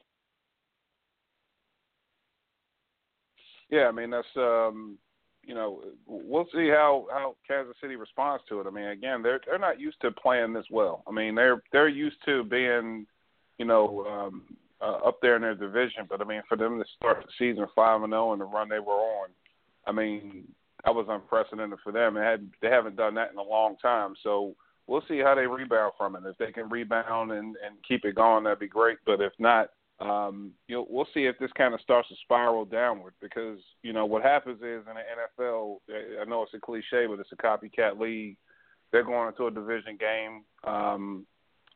Yeah, 3.70 3.88
I 3.88 3.92
mean 3.92 4.10
that's 4.10 4.28
um 4.36 4.98
you 5.44 5.56
know, 5.56 5.82
we'll 6.06 6.48
see 6.54 6.70
how 6.70 7.08
how 7.12 7.36
Kansas 7.48 7.76
City 7.82 7.96
responds 7.96 8.44
to 8.50 8.60
it. 8.60 8.68
I 8.68 8.70
mean, 8.70 8.86
again, 8.86 9.22
they're 9.24 9.42
they're 9.46 9.60
not 9.60 9.80
used 9.80 10.00
to 10.02 10.12
playing 10.12 10.54
this 10.54 10.66
well. 10.70 11.04
I 11.08 11.12
mean, 11.12 11.36
they're 11.36 11.62
they're 11.72 11.90
used 11.90 12.18
to 12.26 12.44
being, 12.44 13.06
you 13.58 13.66
know, 13.66 14.06
um, 14.06 14.44
uh, 14.82 15.08
up 15.08 15.20
there 15.22 15.36
in 15.36 15.42
their 15.42 15.56
division. 15.56 16.06
But 16.08 16.22
I 16.22 16.26
mean, 16.26 16.42
for 16.48 16.58
them 16.58 16.78
to 16.78 16.86
start 16.96 17.24
the 17.26 17.32
season 17.38 17.66
five 17.76 18.02
and 18.02 18.12
zero 18.12 18.30
oh 18.30 18.32
and 18.34 18.42
the 18.42 18.46
run 18.46 18.70
they 18.70 18.80
were 18.80 18.94
on, 18.94 19.30
I 19.88 19.92
mean, 19.92 20.48
that 20.86 20.94
was 20.94 21.08
unprecedented 21.10 21.80
for 21.84 21.92
them. 21.92 22.16
They 22.16 22.22
had 22.22 22.50
they 22.62 22.70
haven't 22.70 22.96
done 22.96 23.16
that 23.16 23.32
in 23.32 23.38
a 23.38 23.44
long 23.44 23.78
time. 23.82 24.14
So 24.24 24.56
we'll 24.88 25.04
see 25.08 25.20
how 25.20 25.36
they 25.36 25.48
rebound 25.48 25.94
from 25.98 26.16
it. 26.16 26.24
If 26.26 26.38
they 26.38 26.52
can 26.52 26.70
rebound 26.70 27.32
and 27.32 27.56
and 27.66 27.76
keep 27.88 28.06
it 28.06 28.16
going, 28.16 28.44
that'd 28.44 28.60
be 28.60 28.68
great. 28.68 28.98
But 29.06 29.22
if 29.22 29.34
not, 29.40 29.70
um, 30.02 30.52
you 30.68 30.76
know, 30.76 30.88
we'll 30.90 31.08
see 31.14 31.26
if 31.26 31.38
this 31.38 31.52
kind 31.56 31.74
of 31.74 31.82
starts 31.82 32.10
to 32.10 32.16
spiral 32.24 32.66
downward 32.66 33.14
because 33.22 33.60
you 33.84 33.94
know 33.94 34.06
what 34.06 34.24
happens 34.24 34.58
is 34.58 34.84
in 34.88 34.96
the 34.96 35.46
NFL, 35.46 35.78
I 36.20 36.26
know 36.26 36.44
it's 36.44 36.54
a 36.56 36.60
cliche, 36.60 37.06
but 37.08 37.20
it's 37.20 37.32
a 37.32 37.36
copycat 37.36 38.00
league. 38.00 38.38
They're 38.92 39.04
going 39.04 39.28
into 39.28 39.48
a 39.48 39.52
division 39.52 39.98
game 39.98 40.44
um, 40.64 41.26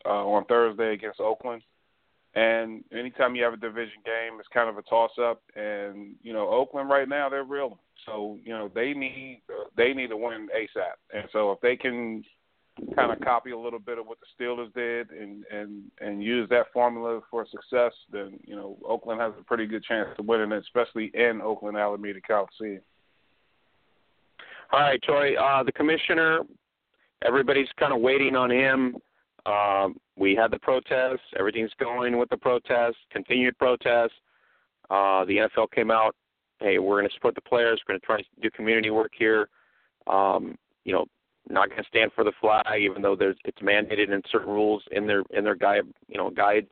uh, 0.05 0.25
on 0.25 0.45
Thursday 0.45 0.93
against 0.93 1.19
Oakland, 1.19 1.61
and 2.33 2.83
anytime 2.91 3.35
you 3.35 3.43
have 3.43 3.53
a 3.53 3.57
division 3.57 4.01
game, 4.03 4.39
it's 4.39 4.49
kind 4.51 4.69
of 4.69 4.77
a 4.77 4.81
toss-up. 4.83 5.41
And 5.55 6.15
you 6.23 6.33
know, 6.33 6.49
Oakland 6.49 6.89
right 6.89 7.07
now 7.07 7.29
they're 7.29 7.43
real, 7.43 7.77
so 8.07 8.39
you 8.43 8.53
know 8.53 8.71
they 8.73 8.93
need 8.93 9.43
they 9.77 9.93
need 9.93 10.07
to 10.07 10.17
win 10.17 10.47
ASAP. 10.55 10.97
And 11.13 11.29
so 11.31 11.51
if 11.51 11.61
they 11.61 11.75
can 11.75 12.23
kind 12.95 13.11
of 13.11 13.19
copy 13.21 13.51
a 13.51 13.57
little 13.57 13.79
bit 13.79 13.97
of 13.97 14.05
what 14.05 14.17
the 14.19 14.43
Steelers 14.43 14.73
did 14.73 15.11
and 15.11 15.45
and 15.51 15.83
and 16.01 16.23
use 16.23 16.47
that 16.49 16.65
formula 16.73 17.21
for 17.31 17.45
success, 17.49 17.93
then 18.11 18.39
you 18.43 18.55
know 18.55 18.77
Oakland 18.85 19.21
has 19.21 19.33
a 19.39 19.43
pretty 19.43 19.65
good 19.65 19.83
chance 19.83 20.09
to 20.17 20.23
win 20.23 20.41
it, 20.41 20.51
especially 20.53 21.11
in 21.13 21.41
Oakland 21.41 21.77
Alameda 21.77 22.19
Coliseum. 22.21 22.81
All 24.71 24.79
right, 24.79 25.01
Troy. 25.03 25.35
Uh, 25.35 25.63
the 25.63 25.71
commissioner, 25.71 26.41
everybody's 27.23 27.67
kind 27.79 27.93
of 27.93 28.01
waiting 28.01 28.35
on 28.35 28.51
him. 28.51 28.97
Um, 29.45 29.97
we 30.17 30.35
had 30.35 30.51
the 30.51 30.59
protests. 30.59 31.21
Everything's 31.37 31.71
going 31.79 32.17
with 32.17 32.29
the 32.29 32.37
protests. 32.37 32.97
Continued 33.11 33.57
protests. 33.57 34.13
Uh, 34.89 35.23
the 35.25 35.47
NFL 35.47 35.71
came 35.71 35.91
out. 35.91 36.15
Hey, 36.59 36.79
we're 36.79 36.99
going 36.99 37.07
to 37.07 37.13
support 37.13 37.35
the 37.35 37.41
players. 37.41 37.79
We're 37.87 37.93
going 37.93 37.99
to 37.99 38.05
try 38.05 38.17
to 38.17 38.23
do 38.41 38.49
community 38.51 38.89
work 38.89 39.11
here. 39.17 39.49
Um, 40.07 40.57
you 40.83 40.93
know, 40.93 41.05
not 41.49 41.69
going 41.69 41.81
to 41.81 41.87
stand 41.87 42.11
for 42.13 42.23
the 42.23 42.31
flag, 42.41 42.81
even 42.81 43.01
though 43.01 43.15
there's 43.15 43.37
it's 43.45 43.61
mandated 43.61 44.13
in 44.13 44.21
certain 44.31 44.49
rules 44.49 44.83
in 44.91 45.05
their 45.07 45.23
in 45.31 45.43
their 45.43 45.55
guide 45.55 45.85
you 46.07 46.17
know 46.17 46.29
guides. 46.29 46.69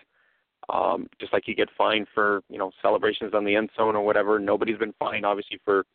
Um, 0.70 1.08
just 1.20 1.34
like 1.34 1.48
you 1.48 1.56
get 1.56 1.68
fined 1.78 2.08
for 2.14 2.42
you 2.50 2.58
know 2.58 2.72
celebrations 2.82 3.34
on 3.34 3.44
the 3.44 3.56
end 3.56 3.70
zone 3.76 3.96
or 3.96 4.06
whatever. 4.06 4.40
Nobody's 4.40 4.78
been 4.78 4.94
fined 5.00 5.26
obviously 5.26 5.60
for 5.66 5.86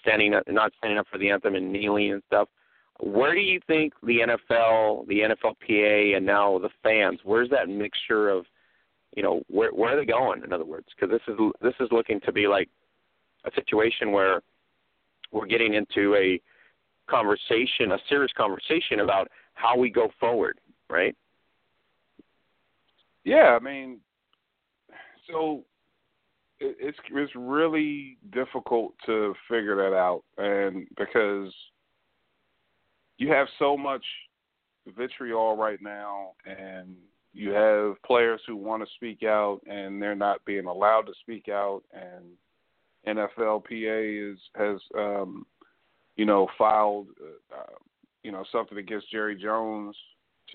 standing 0.00 0.34
up, 0.34 0.44
not 0.48 0.72
standing 0.78 0.98
up 0.98 1.06
for 1.10 1.18
the 1.18 1.30
anthem 1.30 1.54
and 1.54 1.72
kneeling 1.72 2.12
and 2.12 2.22
stuff. 2.26 2.48
Where 3.00 3.34
do 3.34 3.40
you 3.40 3.60
think 3.66 3.92
the 4.02 4.20
NFL, 4.20 5.08
the 5.08 5.20
NFLPA, 5.20 6.16
and 6.16 6.24
now 6.24 6.58
the 6.58 6.70
fans? 6.82 7.18
Where's 7.24 7.50
that 7.50 7.68
mixture 7.68 8.28
of, 8.28 8.46
you 9.16 9.22
know, 9.22 9.42
where 9.48 9.70
where 9.70 9.94
are 9.94 9.96
they 9.96 10.06
going? 10.06 10.44
In 10.44 10.52
other 10.52 10.64
words, 10.64 10.86
because 10.94 11.12
this 11.12 11.34
is 11.34 11.38
this 11.60 11.74
is 11.80 11.88
looking 11.90 12.20
to 12.20 12.32
be 12.32 12.46
like 12.46 12.68
a 13.44 13.50
situation 13.54 14.12
where 14.12 14.42
we're 15.32 15.46
getting 15.46 15.74
into 15.74 16.14
a 16.14 16.40
conversation, 17.08 17.92
a 17.92 17.98
serious 18.08 18.32
conversation 18.36 19.00
about 19.00 19.28
how 19.54 19.76
we 19.76 19.90
go 19.90 20.08
forward, 20.18 20.58
right? 20.88 21.16
Yeah, 23.24 23.56
I 23.56 23.58
mean, 23.58 24.00
so 25.30 25.64
it's 26.60 26.98
it's 27.10 27.32
really 27.34 28.18
difficult 28.32 28.94
to 29.06 29.34
figure 29.48 29.76
that 29.76 29.96
out, 29.96 30.22
and 30.38 30.86
because 30.96 31.52
you 33.16 33.30
have 33.30 33.46
so 33.58 33.76
much 33.76 34.04
vitriol 34.96 35.56
right 35.56 35.80
now, 35.80 36.32
and 36.44 36.94
you 37.32 37.50
have 37.50 38.00
players 38.06 38.40
who 38.46 38.56
want 38.56 38.82
to 38.82 38.94
speak 38.94 39.24
out 39.24 39.60
and 39.66 40.00
they're 40.00 40.14
not 40.14 40.44
being 40.44 40.66
allowed 40.66 41.02
to 41.02 41.12
speak 41.20 41.48
out, 41.48 41.82
and 41.92 42.24
NFLPA 43.06 44.32
is 44.32 44.38
has 44.56 44.78
um, 44.96 45.46
you 46.16 46.24
know, 46.24 46.48
filed 46.56 47.08
uh, 47.52 47.74
you 48.24 48.32
know, 48.32 48.44
something 48.50 48.78
against 48.78 49.10
Jerry 49.10 49.36
Jones 49.36 49.94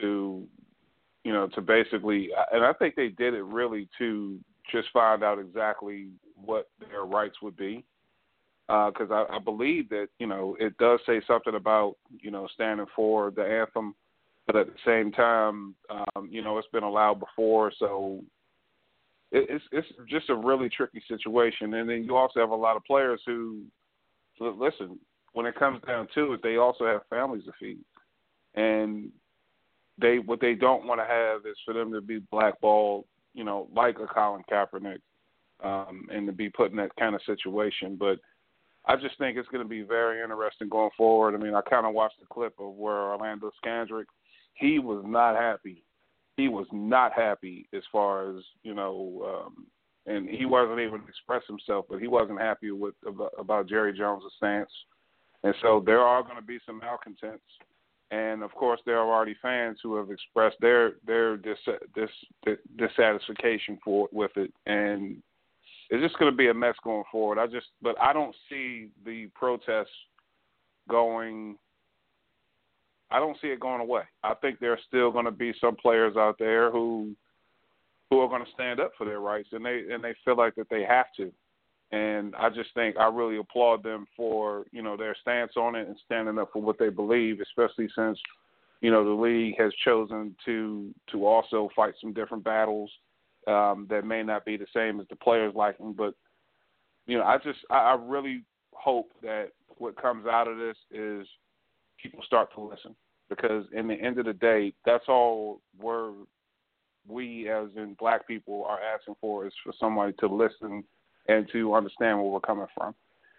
to, 0.02 0.44
you 1.24 1.32
know, 1.32 1.48
to 1.50 1.62
basically, 1.62 2.30
and 2.52 2.66
I 2.66 2.74
think 2.74 2.96
they 2.96 3.10
did 3.10 3.36
it 3.36 3.44
really 3.44 3.88
to 4.00 4.40
just 4.72 4.90
find 4.92 5.24
out 5.24 5.40
exactly 5.40 6.10
what 6.36 6.70
their 6.90 7.04
rights 7.04 7.36
would 7.42 7.56
be. 7.56 7.86
Because 8.68 9.10
uh, 9.10 9.26
I, 9.32 9.38
I 9.38 9.40
believe 9.40 9.90
that 9.90 10.10
you 10.20 10.28
know 10.28 10.56
it 10.60 10.78
does 10.78 11.00
say 11.08 11.22
something 11.26 11.56
about 11.56 11.96
you 12.22 12.30
know 12.30 12.48
standing 12.54 12.86
for 12.96 13.32
the 13.32 13.42
anthem, 13.42 13.96
but 14.46 14.56
at 14.56 14.68
the 14.68 14.74
same 14.86 15.12
time, 15.12 15.74
um, 15.90 16.30
you 16.30 16.44
know 16.44 16.60
it's 16.60 16.68
been 16.72 16.84
allowed 16.84 17.20
before, 17.20 17.72
so 17.80 18.22
it, 19.32 19.48
it's 19.50 19.66
it's 19.72 19.88
just 20.08 20.30
a 20.30 20.36
really 20.36 20.70
tricky 20.70 21.02
situation. 21.08 21.74
And 21.74 21.90
then 21.90 22.04
you 22.04 22.16
also 22.16 22.40
have 22.40 22.52
a 22.52 22.56
lot 22.56 22.78
of 22.78 22.84
players 22.84 23.20
who, 23.26 23.64
listen, 24.40 25.00
when 25.34 25.46
it 25.46 25.56
comes 25.56 25.82
down 25.86 26.08
to 26.16 26.34
it, 26.34 26.42
they 26.44 26.58
also 26.58 26.86
have 26.86 27.02
families 27.10 27.46
to 27.46 27.52
feed, 27.60 27.80
and 28.56 29.12
they 30.00 30.20
what 30.20 30.42
they 30.42 30.56
don't 30.56 30.86
want 30.86 31.00
to 31.00 31.06
have 31.06 31.46
is 31.46 31.58
for 31.66 31.74
them 31.74 31.92
to 31.92 32.02
be 32.02 32.20
blackballed, 32.32 33.06
you 33.34 33.44
know, 33.44 33.68
like 33.76 33.98
a 34.00 34.08
Colin 34.08 34.44
Kaepernick, 34.52 35.00
um, 35.64 36.08
and 36.12 36.26
to 36.28 36.34
be 36.34 36.50
put 36.50 36.72
in 36.72 36.78
that 36.78 36.96
kind 36.98 37.16
of 37.16 37.22
situation. 37.26 37.96
But 38.00 38.20
I 38.86 38.96
just 38.96 39.18
think 39.18 39.38
it's 39.38 39.50
going 39.50 39.64
to 39.64 39.70
be 39.70 39.82
very 39.82 40.22
interesting 40.24 40.70
going 40.70 40.90
forward. 40.98 41.36
I 41.36 41.38
mean, 41.38 41.54
I 41.54 41.62
kind 41.62 41.86
of 41.86 41.94
watched 41.94 42.20
the 42.20 42.26
clip 42.28 42.54
of 42.60 42.74
where 42.74 43.12
Orlando 43.12 43.52
Scandrick, 43.64 44.06
he 44.54 44.80
was 44.80 45.04
not 45.06 45.36
happy. 45.36 45.84
He 46.38 46.48
was 46.48 46.68
not 46.72 47.12
happy 47.14 47.68
as 47.74 47.84
far 47.92 48.36
as 48.36 48.44
you 48.64 48.74
know, 48.74 49.46
um, 49.46 49.68
and 50.06 50.30
he 50.30 50.46
wasn't 50.46 50.80
able 50.80 50.98
to 50.98 51.08
express 51.08 51.44
himself. 51.48 51.86
But 51.90 52.00
he 52.00 52.08
wasn't 52.08 52.40
happy 52.40 52.72
with 52.72 52.96
about, 53.06 53.34
about 53.38 53.68
Jerry 53.68 53.96
Jones' 53.98 54.24
stance, 54.38 54.72
and 55.44 55.56
so 55.62 55.82
there 55.86 56.02
are 56.02 56.24
going 56.24 56.36
to 56.36 56.42
be 56.42 56.60
some 56.66 56.80
malcontents. 56.80 57.44
And 58.12 58.42
of 58.42 58.52
course, 58.54 58.82
there 58.86 58.98
are 58.98 59.14
already 59.14 59.36
fans 59.40 59.80
who 59.84 59.96
have 59.96 60.10
expressed 60.10 60.58
their 60.60 60.94
their 61.06 61.38
dis, 61.38 61.58
dis, 61.94 62.58
dissatisfaction 62.76 63.78
for 63.84 64.10
with 64.12 64.32
it, 64.36 64.52
and 64.66 65.22
it's 65.90 66.04
just 66.04 66.18
going 66.18 66.32
to 66.32 66.38
be 66.38 66.50
a 66.50 66.54
mess 66.54 66.76
going 66.84 67.04
forward. 67.12 67.40
I 67.40 67.46
just, 67.48 67.68
but 67.82 68.00
I 68.02 68.14
don't 68.14 68.36
see 68.50 68.90
the 69.06 69.28
protests 69.36 69.88
going. 70.88 71.58
I 73.12 73.20
don't 73.20 73.38
see 73.42 73.48
it 73.48 73.60
going 73.60 73.82
away. 73.82 74.04
I 74.24 74.34
think 74.36 74.60
there 74.60 74.72
are 74.72 74.80
still 74.88 75.12
going 75.12 75.26
to 75.26 75.32
be 75.32 75.54
some 75.60 75.76
players 75.76 76.16
out 76.16 76.38
there 76.40 76.72
who 76.72 77.16
who 78.10 78.20
are 78.20 78.28
going 78.28 78.44
to 78.44 78.52
stand 78.52 78.80
up 78.80 78.92
for 78.98 79.06
their 79.06 79.20
rights, 79.20 79.50
and 79.52 79.64
they 79.64 79.84
and 79.92 80.04
they 80.04 80.16
feel 80.26 80.36
like 80.36 80.56
that 80.56 80.70
they 80.70 80.84
have 80.84 81.08
to. 81.18 81.32
And 81.92 82.36
I 82.36 82.50
just 82.50 82.70
think 82.76 82.98
I 82.98 83.08
really 83.08 83.38
applaud 83.38 83.84
them 83.84 84.06
for 84.16 84.66
you 84.72 84.82
know 84.82 84.96
their 84.96 85.16
stance 85.22 85.54
on 85.58 85.76
it 85.76 85.88
and 85.88 85.98
standing 86.06 86.38
up 86.38 86.50
for 86.54 86.62
what 86.62 86.78
they 86.78 86.90
believe, 86.90 87.40
especially 87.42 87.90
since 87.96 88.20
you 88.82 88.92
know 88.92 89.04
the 89.04 89.22
league 89.22 89.56
has 89.60 89.74
chosen 89.84 90.36
to 90.46 90.94
to 91.12 91.26
also 91.26 91.70
fight 91.76 91.96
some 92.00 92.14
different 92.14 92.44
battles 92.44 92.92
um, 93.48 93.88
that 93.90 94.06
may 94.06 94.22
not 94.22 94.46
be 94.46 94.56
the 94.56 94.68
same 94.74 95.00
as 95.00 95.08
the 95.10 95.16
players 95.16 95.54
them. 95.56 95.94
But 95.94 96.14
you 97.08 97.18
know, 97.18 97.24
I 97.24 97.38
just 97.38 97.60
I, 97.72 97.78
I 97.78 97.98
really 98.00 98.44
hope 98.74 99.12
that 99.24 99.50
what 99.78 100.00
comes 100.00 100.28
out 100.28 100.48
of 100.48 100.58
this 100.58 100.78
is 100.92 101.28
people 102.02 102.22
start 102.24 102.54
to 102.54 102.62
listen 102.62 102.96
because 103.30 103.66
in 103.74 103.88
the 103.88 103.96
end 103.96 104.20
of 104.20 104.26
the 104.26 104.34
day, 104.34 104.74
that's 104.86 105.06
all 105.08 105.62
we're 105.80 106.12
we 107.08 107.50
as 107.50 107.70
in 107.76 107.96
black 108.00 108.28
people 108.28 108.66
are 108.68 108.80
asking 108.80 109.16
for 109.20 109.48
is 109.48 109.54
for 109.64 109.74
somebody 109.80 110.14
to 110.20 110.28
listen 110.28 110.84
and 111.30 111.48
to 111.52 111.76
understand 111.76 112.18
where 112.18 112.28
we're 112.28 112.40
coming 112.42 112.66
from. 112.76 112.94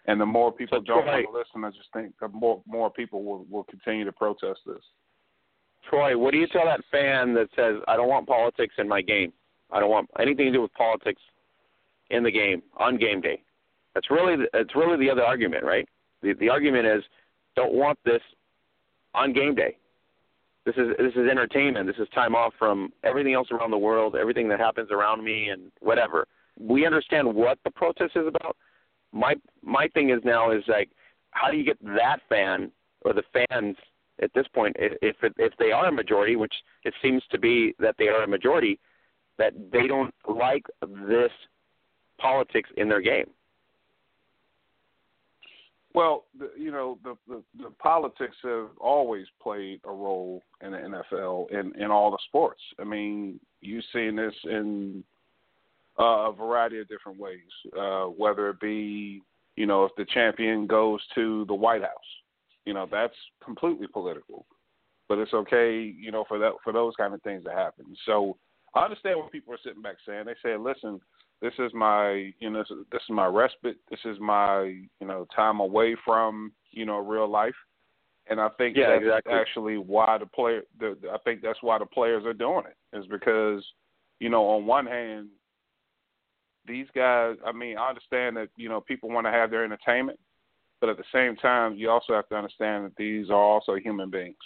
And 0.07 0.21
the 0.21 0.27
more 0.27 0.51
people 0.51 0.81
don't 0.81 1.05
want 1.05 1.27
to 1.27 1.33
listen, 1.33 1.65
I 1.65 1.71
just 1.71 1.93
think 1.93 2.15
the 2.21 2.29
more 2.29 2.63
more 2.67 2.91
people 2.91 3.23
will 3.23 3.45
will 3.51 3.65
continue 3.65 4.05
to 4.05 4.13
protest 4.13 4.61
this. 4.67 4.83
Troy, 5.89 6.17
what 6.17 6.33
do 6.33 6.39
you 6.39 6.47
tell 6.47 6.65
that 6.65 6.81
fan 6.91 7.35
that 7.35 7.49
says, 7.55 7.77
"I 7.87 7.97
don't 7.97 8.09
want 8.09 8.27
politics 8.27 8.75
in 8.79 8.89
my 8.89 9.03
game"? 9.03 9.33
I 9.71 9.81
don't 9.81 9.91
want 9.91 10.09
anything 10.19 10.47
to 10.47 10.53
do 10.53 10.63
with 10.63 10.73
politics 10.75 11.21
in 12.11 12.23
the 12.23 12.31
game 12.31 12.63
on 12.79 12.97
game 12.97 13.21
day. 13.21 13.43
That's 13.95 14.11
really 14.11 14.37
the, 14.37 14.49
that's 14.53 14.75
really 14.75 14.97
the 14.97 15.11
other 15.11 15.23
argument, 15.23 15.65
right? 15.65 15.89
The 16.23 16.33
the 16.35 16.49
argument 16.49 16.87
is 16.87 17.03
don't 17.57 17.75
want 17.75 17.99
this 18.05 18.23
on 19.15 19.33
game 19.33 19.55
day. 19.55 19.77
This 20.65 20.77
is 20.77 20.89
this 20.99 21.13
is 21.15 21.29
entertainment. 21.31 21.87
This 21.87 21.99
is 21.99 22.09
time 22.15 22.35
off 22.35 22.55
from 22.59 22.93
everything 23.05 23.35
else 23.35 23.49
around 23.51 23.71
the 23.71 23.79
world, 23.79 24.17
everything 24.17 24.49
that 24.49 24.61
happens 24.61 24.91
around 24.91 25.23
me, 25.25 25.49
and 25.49 25.71
whatever. 25.81 26.27
We 26.61 26.87
understand 26.87 27.35
what 27.35 27.59
the 27.65 27.71
protest 27.71 28.13
is 28.17 28.27
about. 28.27 28.57
My 29.13 29.35
my 29.63 29.89
thing 29.89 30.11
is 30.11 30.21
now 30.25 30.53
is 30.53 30.63
like, 30.69 30.91
how 31.31 31.51
do 31.51 31.57
you 31.57 31.65
get 31.65 31.83
that 31.83 32.19
fan 32.29 32.71
or 33.03 33.13
the 33.13 33.23
fans 33.33 33.77
at 34.23 34.33
this 34.35 34.47
point, 34.55 34.77
if 34.79 35.17
if 35.23 35.53
they 35.59 35.73
are 35.73 35.87
a 35.87 35.93
majority, 35.93 36.37
which 36.37 36.55
it 36.85 36.95
seems 37.03 37.23
to 37.31 37.39
be 37.39 37.75
that 37.79 37.95
they 37.99 38.09
are 38.09 38.23
a 38.23 38.29
majority, 38.29 38.79
that 39.39 39.53
they 39.73 39.87
don't 39.87 40.15
like 40.29 40.65
this 41.09 41.31
politics 42.19 42.69
in 42.77 42.89
their 42.89 43.01
game. 43.01 43.31
Well, 45.93 46.27
the, 46.39 46.51
you 46.57 46.71
know, 46.71 46.99
the, 47.03 47.17
the 47.27 47.43
the 47.59 47.71
politics 47.71 48.37
have 48.45 48.69
always 48.79 49.27
played 49.43 49.81
a 49.85 49.91
role 49.91 50.43
in 50.61 50.73
the 50.73 50.79
NFL 50.79 51.51
in 51.51 51.73
in 51.81 51.91
all 51.91 52.11
the 52.11 52.19
sports. 52.29 52.61
I 52.79 52.85
mean, 52.85 53.41
you've 53.61 53.85
seen 53.93 54.17
this 54.17 54.35
in 54.45 55.03
uh, 56.01 56.31
a 56.31 56.33
variety 56.33 56.81
of 56.81 56.89
different 56.89 57.19
ways. 57.19 57.39
Uh, 57.79 58.05
whether 58.05 58.49
it 58.49 58.61
be, 58.61 59.23
you 59.57 59.67
know, 59.67 59.85
if 59.85 59.93
the 59.97 60.07
champion 60.07 60.67
goes 60.67 61.01
to 61.15 61.45
the 61.47 61.55
White 61.55 61.83
House, 61.83 61.91
you 62.65 62.75
know, 62.75 62.89
that's 62.91 63.15
completely 63.45 63.87
political. 63.87 64.47
But 65.09 65.19
it's 65.19 65.35
okay, 65.35 65.95
you 65.99 66.11
know, 66.13 66.25
for 66.27 66.39
that 66.39 66.53
for 66.63 66.73
those 66.73 66.95
kind 66.97 67.13
of 67.13 67.23
things 67.23 67.45
to 67.45 67.51
happen. 67.51 67.85
So 68.07 68.37
I 68.75 68.85
understand 68.85 69.19
what 69.19 69.33
people 69.33 69.53
are 69.53 69.59
sitting 69.65 69.83
back 69.83 69.97
saying. 70.07 70.25
They 70.27 70.35
say, 70.43 70.57
"Listen, 70.57 71.01
this 71.43 71.53
is 71.59 71.73
my, 71.75 72.33
you 72.39 72.51
know, 72.51 72.61
this 72.61 72.71
is, 72.71 72.85
this 72.93 73.03
is 73.03 73.11
my 73.11 73.27
respite. 73.27 73.79
This 73.91 74.01
is 74.05 74.19
my, 74.21 74.63
you 74.63 75.07
know, 75.07 75.27
time 75.35 75.59
away 75.61 75.97
from, 76.05 76.53
you 76.71 76.87
know, 76.87 76.99
real 76.99 77.29
life." 77.29 77.55
And 78.29 78.41
I 78.41 78.49
think 78.51 78.77
yeah, 78.77 78.91
that's 78.91 79.03
exactly. 79.03 79.33
actually 79.35 79.79
why 79.79 80.17
the 80.19 80.27
player. 80.27 80.63
The, 80.79 80.97
I 81.13 81.19
think 81.25 81.43
that's 81.43 81.59
why 81.61 81.79
the 81.79 81.87
players 81.87 82.25
are 82.25 82.33
doing 82.33 82.63
it 82.67 82.97
is 82.97 83.05
because, 83.07 83.65
you 84.21 84.29
know, 84.29 84.45
on 84.45 84.67
one 84.67 84.87
hand, 84.87 85.31
these 86.71 86.87
guys. 86.95 87.37
I 87.45 87.53
mean, 87.53 87.77
I 87.77 87.89
understand 87.89 88.37
that 88.37 88.49
you 88.57 88.69
know 88.69 88.81
people 88.81 89.11
want 89.11 89.27
to 89.27 89.33
have 89.33 89.51
their 89.51 89.65
entertainment, 89.65 90.19
but 90.81 90.89
at 90.89 90.97
the 90.97 91.05
same 91.13 91.37
time, 91.37 91.75
you 91.75 91.91
also 91.91 92.15
have 92.15 92.29
to 92.29 92.37
understand 92.37 92.87
that 92.87 92.97
these 92.97 93.31
are 93.31 93.35
also 93.35 93.75
human 93.77 94.11
beings. 94.11 94.37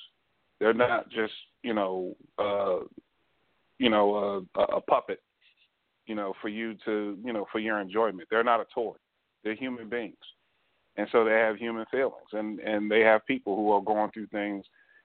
They're 0.61 0.75
not 0.75 1.09
just 1.11 1.35
you 1.63 1.75
know 1.75 2.17
uh, 2.39 2.81
you 3.79 3.91
know, 3.91 4.47
a, 4.57 4.61
a 4.61 4.81
puppet, 4.81 5.21
you 6.07 6.15
know, 6.15 6.35
for 6.41 6.49
you 6.49 6.75
to, 6.85 7.19
you 7.25 7.33
know, 7.33 7.47
for 7.51 7.59
your 7.59 7.81
enjoyment. 7.81 8.29
They're 8.31 8.45
not 8.45 8.61
a 8.61 8.67
toy. 8.75 8.95
They're 9.43 9.55
human 9.55 9.89
beings. 9.89 10.17
And 10.97 11.09
so 11.11 11.25
they 11.25 11.33
have 11.33 11.57
human 11.57 11.87
feelings 11.91 12.29
and, 12.33 12.61
and 12.61 12.91
they 12.91 13.01
have 13.01 13.27
people 13.27 13.57
who 13.57 13.73
are 13.73 13.83
going 13.83 14.11
through 14.13 14.29
things. 14.29 14.65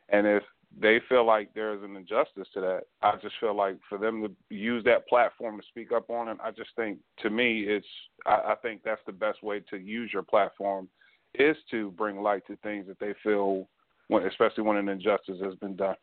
And 0.09 0.27
if 0.27 0.43
they 0.77 0.99
feel 1.09 1.25
like 1.25 1.49
there's 1.53 1.83
an 1.83 1.95
injustice 1.95 2.47
to 2.53 2.61
that, 2.61 2.81
I 3.01 3.15
just 3.21 3.35
feel 3.39 3.55
like 3.55 3.77
for 3.87 3.97
them 3.97 4.21
to 4.23 4.55
use 4.55 4.83
that 4.85 5.07
platform 5.07 5.59
to 5.59 5.67
speak 5.67 5.91
up 5.91 6.09
on 6.09 6.27
it, 6.27 6.37
I 6.43 6.51
just 6.51 6.69
think 6.75 6.99
to 7.21 7.29
me, 7.29 7.61
it's, 7.67 7.87
I, 8.25 8.51
I 8.51 8.55
think 8.61 8.81
that's 8.83 9.01
the 9.05 9.11
best 9.11 9.43
way 9.43 9.61
to 9.69 9.77
use 9.77 10.11
your 10.13 10.23
platform 10.23 10.87
is 11.35 11.57
to 11.71 11.91
bring 11.91 12.21
light 12.21 12.45
to 12.47 12.55
things 12.57 12.87
that 12.87 12.99
they 12.99 13.13
feel, 13.23 13.67
when, 14.07 14.23
especially 14.25 14.63
when 14.63 14.77
an 14.77 14.89
injustice 14.89 15.37
has 15.43 15.55
been 15.55 15.75
done. 15.75 15.95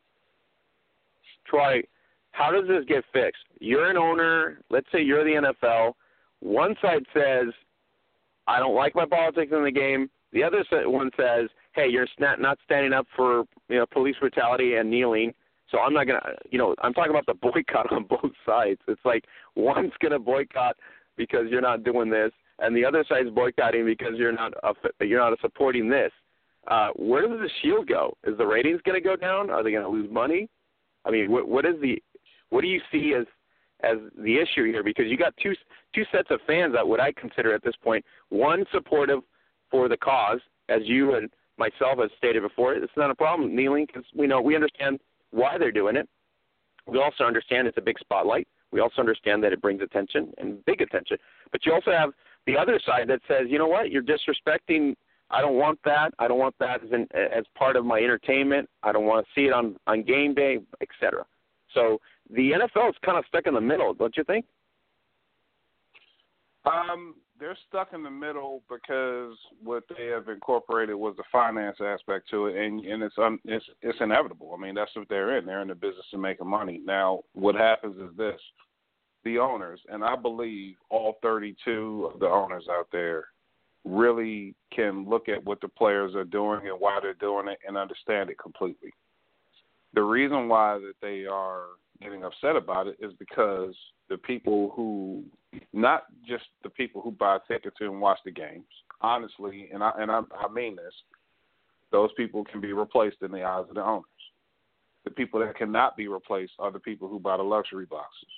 Troy, 1.47 1.83
how 2.33 2.51
does 2.51 2.69
this 2.69 2.85
get 2.87 3.05
fixed? 3.13 3.45
You're 3.61 3.91
an 3.91 3.97
owner. 3.97 4.61
Let's 4.71 4.87
say 4.93 5.03
you're 5.03 5.25
the 5.25 5.53
NFL. 5.65 5.93
One 6.41 6.75
side 6.83 7.05
says, 7.15 7.49
I 8.47 8.59
don't 8.59 8.75
like 8.75 8.95
my 8.95 9.07
politics 9.07 9.53
in 9.55 9.65
the 9.65 9.71
game. 9.71 10.11
The 10.33 10.45
other 10.45 10.63
one 10.89 11.11
says, 11.17 11.49
Hey, 11.77 11.89
you're 11.89 12.07
not 12.19 12.41
not 12.41 12.59
standing 12.65 12.95
up 12.95 13.07
for 13.15 13.45
you 13.69 13.77
know 13.77 13.87
police 13.87 14.17
brutality 14.19 14.77
and 14.77 14.91
kneeling. 14.91 15.35
So 15.71 15.79
I'm 15.79 15.93
not 15.93 16.07
gonna, 16.07 16.23
you 16.51 16.59
know, 16.59 16.75
I'm 16.83 16.95
talking 16.95 17.11
about 17.11 17.27
the 17.27 17.35
boycott 17.43 17.93
on 17.93 18.05
both 18.05 18.33
sides. 18.47 18.81
It's 18.89 19.05
like 19.05 19.25
one's 19.55 19.93
gonna 20.01 20.19
boycott 20.19 20.77
because 21.17 21.47
you're 21.51 21.61
not 21.61 21.85
doing 21.85 22.09
this, 22.09 22.33
and 22.61 22.75
the 22.75 22.85
other 22.85 23.05
side's 23.09 23.31
boycotting 23.31 23.85
because 23.85 24.15
you're 24.17 24.33
not 24.33 24.55
a, 24.63 24.73
you're 25.05 25.21
not 25.21 25.39
supporting 25.41 25.89
this. 25.91 26.13
Uh, 26.67 26.89
where 26.97 27.29
does 27.29 27.39
the 27.39 27.51
shield 27.63 27.87
go? 27.87 28.17
Is 28.25 28.37
the 28.39 28.47
ratings 28.47 28.81
to 28.87 29.01
go 29.01 29.15
down? 29.15 29.51
Are 29.51 29.63
they 29.63 29.71
to 29.73 29.89
lose 29.89 30.11
money? 30.11 30.49
I 31.05 31.11
mean, 31.11 31.31
what, 31.31 31.47
what 31.47 31.65
is 31.67 31.75
the 31.81 32.03
what 32.49 32.63
do 32.63 32.69
you 32.69 32.81
see 32.91 33.13
as 33.15 33.27
as 33.83 33.99
the 34.17 34.37
issue 34.37 34.65
here? 34.65 34.83
Because 34.83 35.07
you 35.09 35.19
got 35.19 35.35
two 35.43 35.53
two 35.95 36.05
sets 36.11 36.29
of 36.31 36.41
fans 36.47 36.73
that 36.73 36.87
what 36.87 37.01
I 37.01 37.13
consider 37.13 37.55
at 37.55 37.63
this 37.63 37.77
point 37.85 38.03
one 38.31 38.65
supportive 38.73 39.21
for 39.71 39.89
the 39.89 39.97
cause, 39.97 40.41
as 40.69 40.81
you 40.85 41.17
and 41.17 41.29
myself 41.59 41.99
have 41.99 42.11
stated 42.19 42.43
before. 42.43 42.75
It's 42.75 42.93
not 42.97 43.11
a 43.11 43.15
problem 43.15 43.55
kneeling 43.55 43.87
because 43.87 44.05
we 44.15 44.27
know 44.27 44.41
we 44.41 44.55
understand 44.55 45.01
why 45.31 45.59
they're 45.59 45.73
doing 45.73 45.97
it. 45.97 46.09
We 46.87 46.99
also 46.99 47.25
understand 47.25 47.67
it's 47.67 47.79
a 47.79 47.83
big 47.83 47.99
spotlight. 47.99 48.47
We 48.71 48.81
also 48.81 49.01
understand 49.01 49.43
that 49.45 49.53
it 49.53 49.61
brings 49.61 49.83
attention 49.83 50.33
and 50.39 50.65
big 50.65 50.81
attention. 50.81 51.17
But 51.51 51.65
you 51.67 51.73
also 51.73 51.91
have 51.91 52.11
the 52.47 52.57
other 52.57 52.81
side 52.85 53.09
that 53.09 53.21
says, 53.27 53.47
you 53.49 53.59
know 53.59 53.67
what, 53.67 53.91
you're 53.91 54.03
disrespecting 54.03 54.95
I 55.31 55.41
don't 55.41 55.57
want 55.57 55.79
that. 55.85 56.15
I 56.19 56.29
don't 56.29 56.39
want 56.39 56.55
that 56.61 56.85
as 56.85 56.91
an, 56.93 57.09
as 57.15 57.45
part 57.57 57.77
of 57.77 57.85
my 57.85 57.99
entertainment. 57.99 58.69
I 58.83 58.93
don't 58.93 59.07
want 59.07 59.27
to 59.27 59.33
see 59.35 59.47
it 59.47 59.53
on 59.53 59.77
on 59.87 60.03
game 60.03 60.35
day, 60.35 60.59
etc. 60.81 61.25
So 61.75 62.01
the 62.31 62.53
NFL 62.53 62.91
is 62.91 62.97
kind 63.05 63.19
of 63.19 63.25
stuck 63.29 63.47
in 63.47 63.55
the 63.55 63.61
middle, 63.61 63.93
don't 63.93 64.17
you 64.17 64.25
think? 64.25 64.45
Um, 66.65 67.17
they're 67.39 67.57
stuck 67.69 67.93
in 67.93 68.03
the 68.03 68.11
middle 68.11 68.63
because 68.69 69.37
what 69.63 69.85
they 69.97 70.07
have 70.07 70.29
incorporated 70.29 70.95
was 70.95 71.15
the 71.17 71.25
finance 71.31 71.79
aspect 71.81 72.29
to 72.31 72.47
it, 72.47 72.57
and 72.57 72.85
and 72.85 73.03
it's 73.03 73.17
un, 73.19 73.39
it's 73.45 73.65
it's 73.83 73.99
inevitable. 74.01 74.55
I 74.57 74.61
mean, 74.61 74.75
that's 74.75 74.95
what 74.95 75.09
they're 75.09 75.39
in. 75.39 75.47
They're 75.47 75.63
in 75.63 75.69
the 75.69 75.75
business 75.75 76.07
of 76.13 76.21
making 76.21 76.49
money. 76.49 76.81
Now, 76.85 77.21
what 77.35 77.55
happens 77.55 77.97
is 77.97 78.17
this: 78.17 78.41
the 79.25 79.39
owners, 79.39 79.81
and 79.89 80.05
I 80.05 80.17
believe 80.17 80.77
all 80.91 81.19
32 81.23 82.11
of 82.13 82.21
the 82.21 82.27
owners 82.27 82.65
out 82.71 82.89
there, 82.93 83.27
really 83.85 84.55
can 84.75 85.09
look 85.09 85.29
at 85.29 85.45
what 85.45 85.61
the 85.61 85.69
players 85.69 86.15
are 86.15 86.25
doing 86.25 86.69
and 86.69 86.79
why 86.79 86.99
they're 87.01 87.15
doing 87.15 87.49
it 87.49 87.59
and 87.67 87.77
understand 87.77 88.31
it 88.31 88.39
completely. 88.39 88.91
The 89.95 90.03
reason 90.03 90.49
why 90.49 90.79
that 90.79 90.95
they 91.01 91.25
are 91.27 91.65
getting 92.03 92.25
upset 92.25 92.57
about 92.57 92.87
it 92.87 92.97
is 93.01 93.13
because 93.19 93.75
the 94.09 94.19
people 94.19 94.73
who 94.77 95.25
not 95.73 96.05
just 96.27 96.45
the 96.63 96.71
people 96.71 97.01
who 97.01 97.11
buy 97.11 97.39
tickets 97.49 97.77
and 97.81 98.01
watch 98.01 98.19
the 98.25 98.31
games. 98.31 98.67
Honestly, 99.01 99.69
and 99.73 99.83
I 99.83 99.93
and 99.99 100.11
I, 100.11 100.23
I 100.39 100.51
mean 100.53 100.77
this, 100.77 100.95
those 101.93 102.11
people 102.17 102.45
can 102.45 102.61
be 102.61 102.73
replaced 102.73 103.19
in 103.23 103.31
the 103.31 103.43
eyes 103.43 103.65
of 103.69 103.75
the 103.75 103.85
owners. 103.85 104.05
The 105.05 105.11
people 105.11 105.41
that 105.41 105.57
cannot 105.57 105.97
be 105.97 106.09
replaced 106.09 106.53
are 106.59 106.73
the 106.73 106.81
people 106.81 107.09
who 107.09 107.21
buy 107.21 107.37
the 107.37 107.43
luxury 107.43 107.87
boxes. 107.87 108.29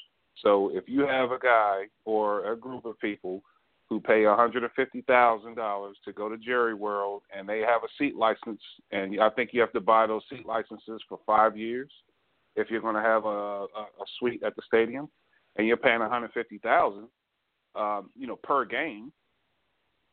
So 0.43 0.71
if 0.75 0.85
you 0.87 1.07
have 1.07 1.31
a 1.31 1.39
guy 1.39 1.85
or 2.05 2.53
a 2.53 2.57
group 2.57 2.85
of 2.85 2.99
people 3.01 3.43
who 3.89 4.01
pay 4.01 4.23
$150,000 4.25 5.93
to 6.05 6.13
go 6.13 6.29
to 6.29 6.37
Jerry 6.37 6.75
World 6.75 7.23
and 7.35 7.49
they 7.49 7.61
have 7.61 7.83
a 7.83 7.89
seat 7.99 8.17
license, 8.17 8.61
and 8.93 9.19
I 9.21 9.31
think 9.31 9.51
you 9.53 9.61
have 9.63 9.73
to 9.73 9.81
buy 9.81 10.07
those 10.07 10.23
seat 10.29 10.45
licenses 10.45 11.01
for 11.09 11.19
five 11.27 11.57
years 11.57 11.91
if 12.55 12.71
you're 12.71 12.83
going 12.83 12.97
to 12.97 13.01
have 13.01 13.25
a, 13.25 13.29
a, 13.29 13.65
a 13.65 14.07
suite 14.19 14.43
at 14.43 14.55
the 14.57 14.63
stadium 14.67 15.09
and 15.57 15.67
you're 15.67 15.77
paying 15.77 16.01
150,000, 16.01 17.09
um, 17.75 18.11
you 18.17 18.27
know, 18.27 18.37
per 18.37 18.65
game, 18.65 19.13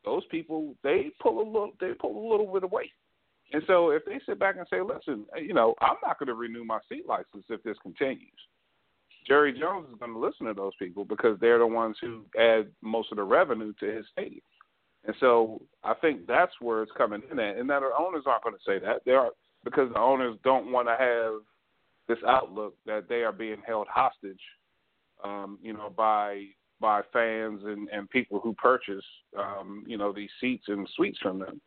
those 0.03 0.23
people 0.29 0.75
they 0.83 1.11
pull 1.21 1.39
a 1.39 1.45
little 1.45 1.71
they 1.79 1.91
pull 1.99 2.15
a 2.15 2.29
little 2.31 2.51
bit 2.51 2.63
of 2.63 2.71
weight. 2.71 2.91
And 3.53 3.63
so 3.67 3.89
if 3.91 4.03
they 4.05 4.19
sit 4.25 4.39
back 4.39 4.55
and 4.57 4.67
say, 4.69 4.81
"Listen, 4.81 5.25
you 5.37 5.53
know, 5.53 5.75
I'm 5.81 5.97
not 6.03 6.19
going 6.19 6.27
to 6.27 6.35
renew 6.35 6.63
my 6.63 6.79
seat 6.89 7.07
license 7.07 7.45
if 7.49 7.63
this 7.63 7.77
continues," 7.81 8.19
Jerry 9.27 9.57
Jones 9.57 9.87
is 9.91 9.99
going 9.99 10.13
to 10.13 10.19
listen 10.19 10.45
to 10.45 10.53
those 10.53 10.73
people 10.77 11.05
because 11.05 11.39
they're 11.39 11.59
the 11.59 11.67
ones 11.67 11.97
who 11.99 12.25
add 12.39 12.67
most 12.81 13.11
of 13.11 13.17
the 13.17 13.23
revenue 13.23 13.73
to 13.79 13.85
his 13.85 14.05
stadium. 14.11 14.41
And 15.05 15.15
so 15.19 15.61
I 15.83 15.93
think 15.95 16.27
that's 16.27 16.53
where 16.59 16.81
it's 16.83 16.91
coming 16.97 17.21
in 17.31 17.39
at. 17.39 17.57
And 17.57 17.69
that 17.69 17.81
the 17.81 17.91
owners 17.97 18.23
aren't 18.25 18.43
going 18.43 18.55
to 18.55 18.61
say 18.65 18.79
that. 18.79 19.01
They 19.05 19.11
are 19.11 19.31
because 19.63 19.91
the 19.93 19.99
owners 19.99 20.37
don't 20.43 20.71
want 20.71 20.87
to 20.87 20.95
have 20.97 21.41
this 22.07 22.23
outlook 22.27 22.75
that 22.85 23.09
they 23.09 23.23
are 23.23 23.31
being 23.31 23.61
held 23.65 23.87
hostage 23.87 24.39
um, 25.25 25.59
you 25.61 25.73
know, 25.73 25.89
by 25.95 26.45
by 26.81 27.01
fans 27.13 27.61
and, 27.63 27.87
and 27.89 28.09
people 28.09 28.39
who 28.39 28.53
purchase, 28.53 29.05
um, 29.37 29.83
you 29.87 29.97
know, 29.97 30.11
these 30.11 30.29
seats 30.41 30.65
and 30.67 30.87
suites 30.95 31.17
from 31.21 31.39
them. 31.39 31.61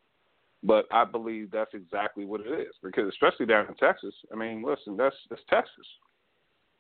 But 0.62 0.84
I 0.92 1.04
believe 1.04 1.50
that's 1.50 1.72
exactly 1.72 2.24
what 2.24 2.40
it 2.40 2.50
is 2.60 2.74
because, 2.82 3.08
especially 3.08 3.46
down 3.46 3.66
in 3.68 3.74
Texas. 3.74 4.14
I 4.32 4.36
mean, 4.36 4.62
listen, 4.62 4.96
that's 4.96 5.16
that's 5.30 5.42
Texas. 5.48 5.86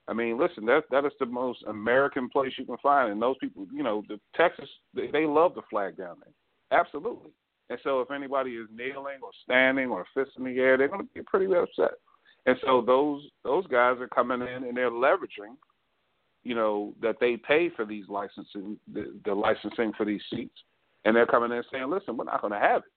I 0.08 0.14
mean, 0.14 0.38
listen, 0.38 0.64
that 0.66 0.82
that 0.90 1.04
is 1.04 1.12
the 1.20 1.26
most 1.26 1.62
American 1.68 2.28
place 2.28 2.52
you 2.58 2.64
can 2.64 2.76
find, 2.82 3.12
and 3.12 3.22
those 3.22 3.36
people, 3.40 3.66
you 3.72 3.82
know, 3.82 4.02
the 4.08 4.18
Texas, 4.34 4.68
they, 4.94 5.08
they 5.12 5.26
love 5.26 5.54
the 5.54 5.62
flag 5.70 5.96
down 5.96 6.16
there, 6.24 6.78
absolutely. 6.78 7.30
And 7.70 7.78
so, 7.84 8.00
if 8.00 8.10
anybody 8.10 8.52
is 8.52 8.66
kneeling 8.74 9.20
or 9.22 9.30
standing 9.44 9.90
or 9.90 10.06
fist 10.14 10.30
in 10.38 10.44
the 10.44 10.58
air, 10.58 10.76
they're 10.76 10.88
going 10.88 11.06
to 11.06 11.14
be 11.14 11.22
pretty 11.22 11.46
upset. 11.54 11.98
And 12.46 12.56
so, 12.64 12.82
those 12.84 13.22
those 13.44 13.66
guys 13.68 13.98
are 14.00 14.08
coming 14.08 14.40
in 14.40 14.64
and 14.64 14.76
they're 14.76 14.90
leveraging 14.90 15.54
you 16.48 16.54
know, 16.54 16.94
that 17.02 17.16
they 17.20 17.36
pay 17.36 17.68
for 17.76 17.84
these 17.84 18.06
licensing, 18.08 18.78
the, 18.90 19.12
the 19.26 19.34
licensing 19.34 19.92
for 19.98 20.06
these 20.06 20.22
seats, 20.32 20.56
and 21.04 21.14
they're 21.14 21.26
coming 21.26 21.52
in 21.52 21.62
saying, 21.70 21.90
"Listen, 21.90 22.16
we're 22.16 22.24
not 22.24 22.40
going 22.40 22.54
to 22.54 22.58
have 22.58 22.78
it." 22.78 22.92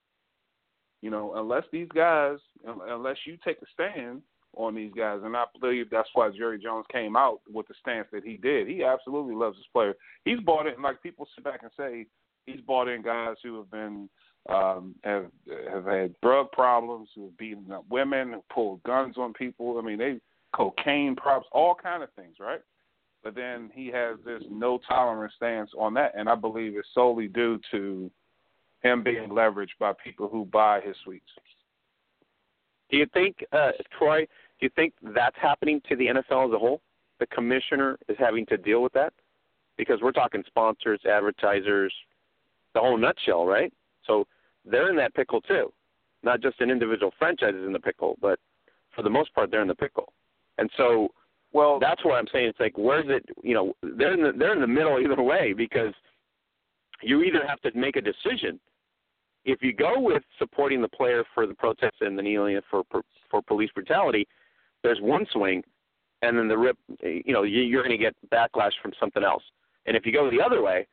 You 1.02 1.10
know, 1.10 1.34
unless 1.36 1.64
these 1.70 1.88
guys, 1.94 2.38
unless 2.64 3.18
you 3.26 3.36
take 3.44 3.58
a 3.60 3.66
stand 3.74 4.22
on 4.56 4.74
these 4.74 4.92
guys, 4.96 5.20
and 5.22 5.36
I 5.36 5.44
believe 5.60 5.90
that's 5.90 6.08
why 6.14 6.30
Jerry 6.30 6.58
Jones 6.58 6.86
came 6.90 7.14
out 7.14 7.40
with 7.52 7.68
the 7.68 7.74
stance 7.78 8.08
that 8.12 8.24
he 8.24 8.38
did. 8.38 8.68
He 8.68 8.84
absolutely 8.84 9.34
loves 9.34 9.58
his 9.58 9.66
player. 9.70 9.92
He's 10.24 10.40
bought 10.40 10.66
in. 10.66 10.80
like 10.80 11.02
people 11.02 11.28
sit 11.34 11.44
back 11.44 11.60
and 11.62 11.72
say, 11.76 12.06
he's 12.46 12.62
bought 12.62 12.88
in 12.88 13.02
guys 13.02 13.36
who 13.42 13.58
have 13.58 13.70
been 13.70 14.08
um, 14.48 14.94
have 15.04 15.26
have 15.70 15.84
had 15.84 16.14
drug 16.22 16.50
problems, 16.52 17.10
who 17.14 17.24
have 17.24 17.36
beaten 17.36 17.70
up 17.70 17.84
women, 17.90 18.32
who 18.32 18.44
pulled 18.50 18.82
guns 18.84 19.18
on 19.18 19.34
people. 19.34 19.78
I 19.78 19.82
mean, 19.82 19.98
they 19.98 20.20
cocaine 20.56 21.16
props, 21.16 21.46
all 21.52 21.74
kind 21.74 22.02
of 22.02 22.08
things, 22.14 22.36
right? 22.40 22.62
But 23.22 23.34
then 23.34 23.70
he 23.74 23.86
has 23.88 24.16
this 24.24 24.42
no 24.50 24.78
tolerance 24.88 25.32
stance 25.36 25.70
on 25.78 25.94
that, 25.94 26.12
and 26.16 26.28
I 26.28 26.34
believe 26.34 26.76
it's 26.76 26.88
solely 26.94 27.28
due 27.28 27.60
to 27.70 28.10
him 28.82 29.02
being 29.02 29.28
leveraged 29.28 29.78
by 29.78 29.92
people 30.02 30.28
who 30.28 30.44
buy 30.46 30.80
his 30.80 30.96
suites. 31.04 31.30
Do 32.90 32.96
you 32.96 33.06
think, 33.14 33.36
uh, 33.52 33.70
Troy? 33.98 34.20
Do 34.20 34.66
you 34.66 34.70
think 34.76 34.92
that's 35.14 35.36
happening 35.40 35.80
to 35.88 35.96
the 35.96 36.06
NFL 36.06 36.48
as 36.48 36.54
a 36.54 36.58
whole? 36.58 36.82
The 37.20 37.26
commissioner 37.28 37.98
is 38.08 38.16
having 38.18 38.44
to 38.46 38.56
deal 38.56 38.82
with 38.82 38.92
that 38.92 39.12
because 39.76 40.00
we're 40.02 40.12
talking 40.12 40.42
sponsors, 40.46 41.00
advertisers, 41.08 41.92
the 42.74 42.80
whole 42.80 42.98
nutshell, 42.98 43.46
right? 43.46 43.72
So 44.06 44.26
they're 44.64 44.90
in 44.90 44.96
that 44.96 45.14
pickle 45.14 45.40
too. 45.40 45.72
Not 46.22 46.40
just 46.40 46.60
an 46.60 46.70
individual 46.70 47.12
franchise 47.18 47.54
is 47.54 47.66
in 47.66 47.72
the 47.72 47.80
pickle, 47.80 48.16
but 48.20 48.38
for 48.94 49.02
the 49.02 49.10
most 49.10 49.34
part, 49.34 49.50
they're 49.50 49.62
in 49.62 49.68
the 49.68 49.74
pickle. 49.74 50.12
And 50.58 50.70
so 50.76 51.08
well, 51.52 51.78
that's 51.78 52.04
what 52.04 52.14
I'm 52.14 52.26
saying. 52.32 52.46
It's 52.46 52.60
like 52.60 52.76
where's 52.76 53.06
it? 53.08 53.24
You 53.42 53.54
know, 53.54 53.74
they're 53.82 54.14
in 54.14 54.22
the 54.22 54.32
they're 54.36 54.54
in 54.54 54.60
the 54.60 54.66
middle 54.66 54.98
either 55.00 55.22
way 55.22 55.52
because 55.52 55.92
you 57.02 57.22
either 57.22 57.46
have 57.46 57.60
to 57.62 57.78
make 57.78 57.96
a 57.96 58.00
decision. 58.00 58.58
If 59.44 59.62
you 59.62 59.72
go 59.72 59.98
with 59.98 60.22
supporting 60.38 60.80
the 60.80 60.88
player 60.88 61.24
for 61.34 61.46
the 61.46 61.54
protests 61.54 62.00
and 62.00 62.16
the 62.16 62.22
kneeling 62.22 62.58
for 62.70 62.82
for, 62.90 63.42
police 63.42 63.70
brutality, 63.74 64.26
there's 64.82 65.00
one 65.00 65.26
swing, 65.32 65.64
and 66.22 66.38
then 66.38 66.48
the 66.48 66.56
rip. 66.56 66.78
You 67.02 67.32
know, 67.32 67.42
you're 67.42 67.82
going 67.82 67.98
to 67.98 68.02
get 68.02 68.14
backlash 68.32 68.72
from 68.80 68.92
something 69.00 69.24
else. 69.24 69.42
And 69.86 69.96
if 69.96 70.06
you 70.06 70.12
go 70.12 70.30
the 70.30 70.40
other 70.40 70.62
way, 70.62 70.86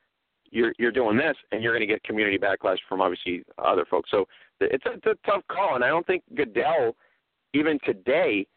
you're 0.51 0.73
you're 0.79 0.91
doing 0.91 1.15
this, 1.15 1.37
and 1.51 1.61
you're 1.61 1.73
going 1.73 1.87
to 1.87 1.93
get 1.93 2.03
community 2.03 2.37
backlash 2.37 2.77
from 2.87 3.01
obviously 3.01 3.43
other 3.57 3.85
folks. 3.89 4.09
So 4.11 4.25
it's 4.59 4.85
a, 4.85 4.93
it's 4.93 5.05
a 5.05 5.15
tough 5.25 5.43
call, 5.47 5.75
and 5.75 5.83
I 5.83 5.87
don't 5.87 6.05
think 6.07 6.23
Goodell, 6.35 6.95
even 7.53 7.77
today, 7.85 8.47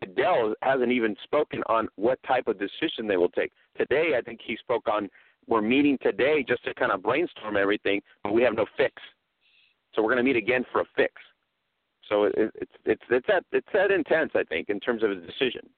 Goodell 0.00 0.54
hasn't 0.62 0.92
even 0.92 1.16
spoken 1.24 1.62
on 1.68 1.88
what 1.96 2.18
type 2.26 2.48
of 2.48 2.58
decision 2.58 3.06
they 3.06 3.16
will 3.16 3.30
take. 3.30 3.52
Today, 3.76 4.12
I 4.16 4.20
think 4.20 4.40
he 4.44 4.56
spoke 4.56 4.88
on 4.88 5.08
we're 5.48 5.62
meeting 5.62 5.96
today 6.02 6.44
just 6.46 6.64
to 6.64 6.74
kind 6.74 6.92
of 6.92 7.02
brainstorm 7.02 7.56
everything, 7.56 8.00
but 8.24 8.32
we 8.32 8.42
have 8.42 8.54
no 8.54 8.66
fix. 8.76 8.94
So 9.94 10.02
we're 10.02 10.12
going 10.12 10.24
to 10.24 10.24
meet 10.24 10.36
again 10.36 10.64
for 10.72 10.80
a 10.80 10.84
fix. 10.96 11.12
So 12.08 12.24
it, 12.24 12.34
it's 12.36 12.72
it's 12.84 13.02
it's 13.10 13.26
that 13.28 13.44
it's 13.52 13.68
that 13.72 13.90
intense, 13.90 14.32
I 14.34 14.44
think, 14.44 14.68
in 14.68 14.78
terms 14.80 15.02
of 15.02 15.10
his 15.10 15.20
decision. 15.26 15.68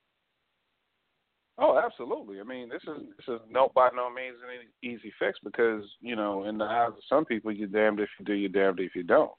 Oh, 1.61 1.81
absolutely. 1.83 2.41
I 2.41 2.45
mean, 2.45 2.69
this 2.69 2.83
is 2.83 3.03
this 3.17 3.35
is 3.35 3.41
no 3.51 3.71
by 3.75 3.89
no 3.95 4.13
means 4.13 4.37
an 4.43 4.89
easy 4.89 5.13
fix 5.19 5.39
because 5.43 5.85
you 6.01 6.17
know, 6.17 6.45
in 6.45 6.59
the 6.59 6.65
eyes 6.65 6.91
of 6.91 7.03
some 7.09 7.25
people, 7.25 7.51
you're 7.51 7.69
damned 7.69 8.01
if 8.01 8.09
you 8.19 8.25
do, 8.25 8.35
you're 8.35 8.49
damned 8.49 8.81
if 8.81 8.95
you 8.95 9.03
don't. 9.03 9.33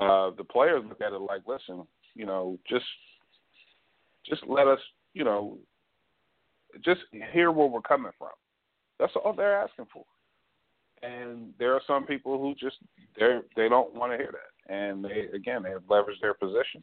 Uh, 0.00 0.30
the 0.36 0.44
players 0.44 0.82
look 0.88 1.00
at 1.00 1.12
it 1.12 1.20
like, 1.20 1.42
listen, 1.46 1.86
you 2.16 2.26
know, 2.26 2.58
just 2.68 2.84
just 4.26 4.42
let 4.46 4.66
us, 4.66 4.78
you 5.12 5.24
know, 5.24 5.58
just 6.84 7.00
hear 7.32 7.50
where 7.50 7.66
we're 7.66 7.80
coming 7.80 8.12
from. 8.18 8.30
That's 8.98 9.12
all 9.16 9.32
they're 9.32 9.60
asking 9.60 9.86
for. 9.92 10.04
And 11.02 11.52
there 11.58 11.74
are 11.74 11.82
some 11.86 12.06
people 12.06 12.38
who 12.38 12.54
just 12.54 12.76
they 13.18 13.38
they 13.56 13.68
don't 13.68 13.94
want 13.94 14.12
to 14.12 14.16
hear 14.18 14.32
that, 14.32 14.74
and 14.74 15.04
they 15.04 15.26
again 15.34 15.62
they 15.62 15.70
have 15.70 15.82
leveraged 15.82 16.20
their 16.22 16.34
position. 16.34 16.82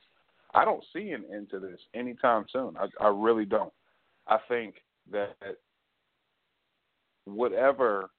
I 0.54 0.66
don't 0.66 0.84
see 0.94 1.12
an 1.12 1.24
end 1.34 1.50
to 1.52 1.60
this 1.60 1.80
anytime 1.96 2.46
soon. 2.52 2.76
I, 2.78 2.88
I 3.04 3.08
really 3.08 3.46
don't. 3.46 3.74
I 4.28 4.38
think 4.48 4.76
that 5.12 5.36
whatever 7.26 8.10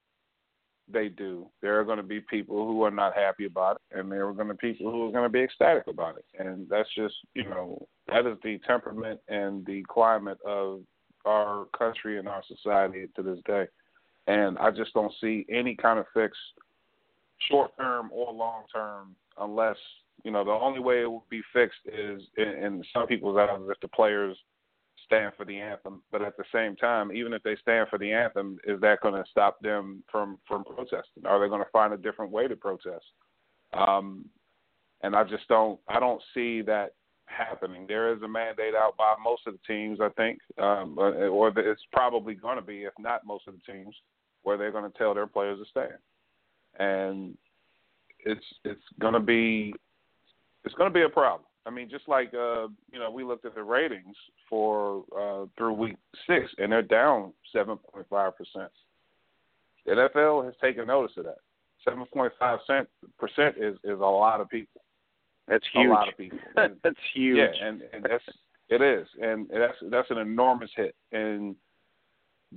they 0.91 1.09
do, 1.09 1.47
there 1.61 1.79
are 1.79 1.85
going 1.85 1.99
to 1.99 2.03
be 2.03 2.21
people 2.21 2.67
who 2.67 2.83
are 2.83 2.91
not 2.91 3.15
happy 3.15 3.45
about 3.45 3.77
it, 3.77 3.99
and 3.99 4.11
there 4.11 4.27
are 4.27 4.33
going 4.33 4.49
to 4.49 4.55
be 4.55 4.73
people 4.73 4.91
who 4.91 5.09
are 5.09 5.13
going 5.13 5.25
to 5.25 5.29
be 5.29 5.41
ecstatic 5.43 5.85
about 5.87 6.17
it. 6.17 6.25
And 6.39 6.69
that's 6.69 6.89
just, 6.95 7.15
you 7.35 7.45
know, 7.45 7.87
that 8.09 8.27
is 8.27 8.37
the 8.43 8.59
temperament 8.67 9.21
and 9.29 9.65
the 9.67 9.85
climate 9.89 10.39
of 10.47 10.81
our 11.25 11.67
country 11.77 12.19
and 12.19 12.29
our 12.29 12.43
society 12.49 13.09
to 13.17 13.23
this 13.23 13.39
day. 13.47 13.67
And 14.27 14.59
I 14.59 14.71
just 14.71 14.93
don't 14.95 15.13
see 15.21 15.47
any 15.49 15.75
kind 15.75 15.99
of 15.99 16.07
fix, 16.15 16.37
short 17.51 17.71
term 17.77 18.11
or 18.13 18.33
long 18.33 18.65
term, 18.73 19.15
unless, 19.39 19.77
you 20.25 20.31
know, 20.31 20.45
the 20.45 20.51
only 20.51 20.81
way 20.81 21.03
it 21.03 21.07
will 21.07 21.25
be 21.31 21.43
fixed 21.53 21.81
is 21.87 22.23
in, 22.37 22.49
in 22.49 22.85
some 22.93 23.07
people's 23.07 23.37
eyes 23.37 23.61
if 23.69 23.81
the 23.81 23.89
players– 23.89 24.37
stand 25.13 25.33
for 25.37 25.45
the 25.45 25.59
anthem. 25.59 26.03
But 26.11 26.23
at 26.23 26.37
the 26.37 26.45
same 26.53 26.77
time, 26.77 27.13
even 27.13 27.33
if 27.33 27.43
they 27.43 27.57
stand 27.57 27.89
for 27.89 27.99
the 27.99 28.13
anthem, 28.13 28.59
is 28.65 28.81
that 28.81 29.01
going 29.03 29.15
to 29.15 29.29
stop 29.31 29.61
them 29.61 30.03
from 30.11 30.39
from 30.49 30.65
protesting? 30.65 31.27
Are 31.27 31.41
they 31.41 31.49
going 31.49 31.63
to 31.63 31.71
find 31.71 31.93
a 31.93 31.99
different 31.99 32.33
way 32.33 32.49
to 32.49 32.57
protest? 32.57 33.05
Um, 33.75 34.25
and 35.03 35.15
I 35.15 35.25
just 35.25 35.47
don't 35.49 35.79
I 35.89 36.01
don't 36.01 36.23
see 36.35 36.63
that 36.63 36.95
happening. 37.27 37.87
There 37.87 38.15
is 38.15 38.23
a 38.23 38.29
mandate 38.29 38.75
out 38.75 38.97
by 38.97 39.15
most 39.23 39.43
of 39.47 39.55
the 39.55 39.75
teams, 39.75 40.01
I 40.01 40.09
think, 40.11 40.39
um, 40.59 40.97
or 40.99 41.53
it's 41.57 41.83
probably 41.93 42.35
going 42.35 42.57
to 42.57 42.63
be, 42.63 42.85
if 42.85 42.93
not 42.99 43.27
most 43.27 43.49
of 43.49 43.55
the 43.55 43.73
teams, 43.73 43.95
where 44.43 44.57
they're 44.57 44.73
going 44.73 44.91
to 44.91 44.99
tell 44.99 45.15
their 45.15 45.27
players 45.27 45.59
to 45.59 45.65
stay. 45.71 45.89
And 46.79 47.37
it's 48.25 48.45
it's 48.65 48.83
going 49.01 49.15
to 49.15 49.21
be 49.21 49.75
it's 50.65 50.75
going 50.75 50.91
to 50.91 50.95
be 50.95 51.05
a 51.05 51.09
problem. 51.09 51.47
I 51.65 51.71
mean, 51.71 51.89
just 51.89 52.09
like 52.09 52.33
uh, 52.35 52.69
you 52.93 52.99
know, 52.99 53.11
we 53.11 53.25
looked 53.25 53.45
at 53.45 53.55
the 53.55 53.63
ratings 53.63 54.17
for 54.49 55.05
uh, 55.19 55.47
through 55.57 55.75
week 55.75 55.97
six, 56.27 56.51
and 56.59 56.73
they're 56.73 56.83
down 56.83 57.33
seven 57.53 57.77
point 57.77 58.07
five 58.11 58.33
percent. 58.37 58.71
The 59.87 59.93
NFL 59.93 60.45
has 60.45 60.55
taken 60.61 60.87
notice 60.87 61.13
of 61.17 61.25
that. 61.25 61.39
Seven 61.85 62.05
point 62.13 62.33
five 62.39 62.59
percent 63.19 63.57
is 63.59 63.77
is 63.85 63.99
a 63.99 64.05
lot 64.05 64.41
of 64.41 64.49
people. 64.49 64.81
That's 65.49 65.65
huge. 65.73 65.87
A 65.87 65.91
lot 65.91 66.09
of 66.09 66.17
people. 66.17 66.39
And, 66.57 66.77
that's 66.85 66.97
huge. 67.15 67.39
Yeah, 67.39 67.67
and, 67.67 67.83
and 67.93 68.05
that's 68.05 68.25
it 68.69 68.81
is, 68.81 69.07
and 69.21 69.49
that's 69.51 69.77
that's 69.91 70.11
an 70.11 70.19
enormous 70.19 70.71
hit. 70.77 70.95
And 71.13 71.57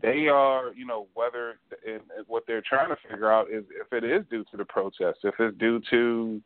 they 0.01 0.27
are, 0.27 0.73
you 0.73 0.85
know, 0.85 1.07
whether 1.13 1.59
and 1.87 2.01
what 2.27 2.43
they're 2.47 2.63
trying 2.67 2.89
to 2.89 2.97
figure 3.09 3.31
out 3.31 3.49
is 3.51 3.63
if 3.69 3.91
it 3.91 4.03
is 4.03 4.25
due 4.29 4.43
to 4.51 4.57
the 4.57 4.65
protests, 4.65 5.19
if 5.23 5.35
it's 5.39 5.57
due 5.57 5.81
to, 5.89 6.41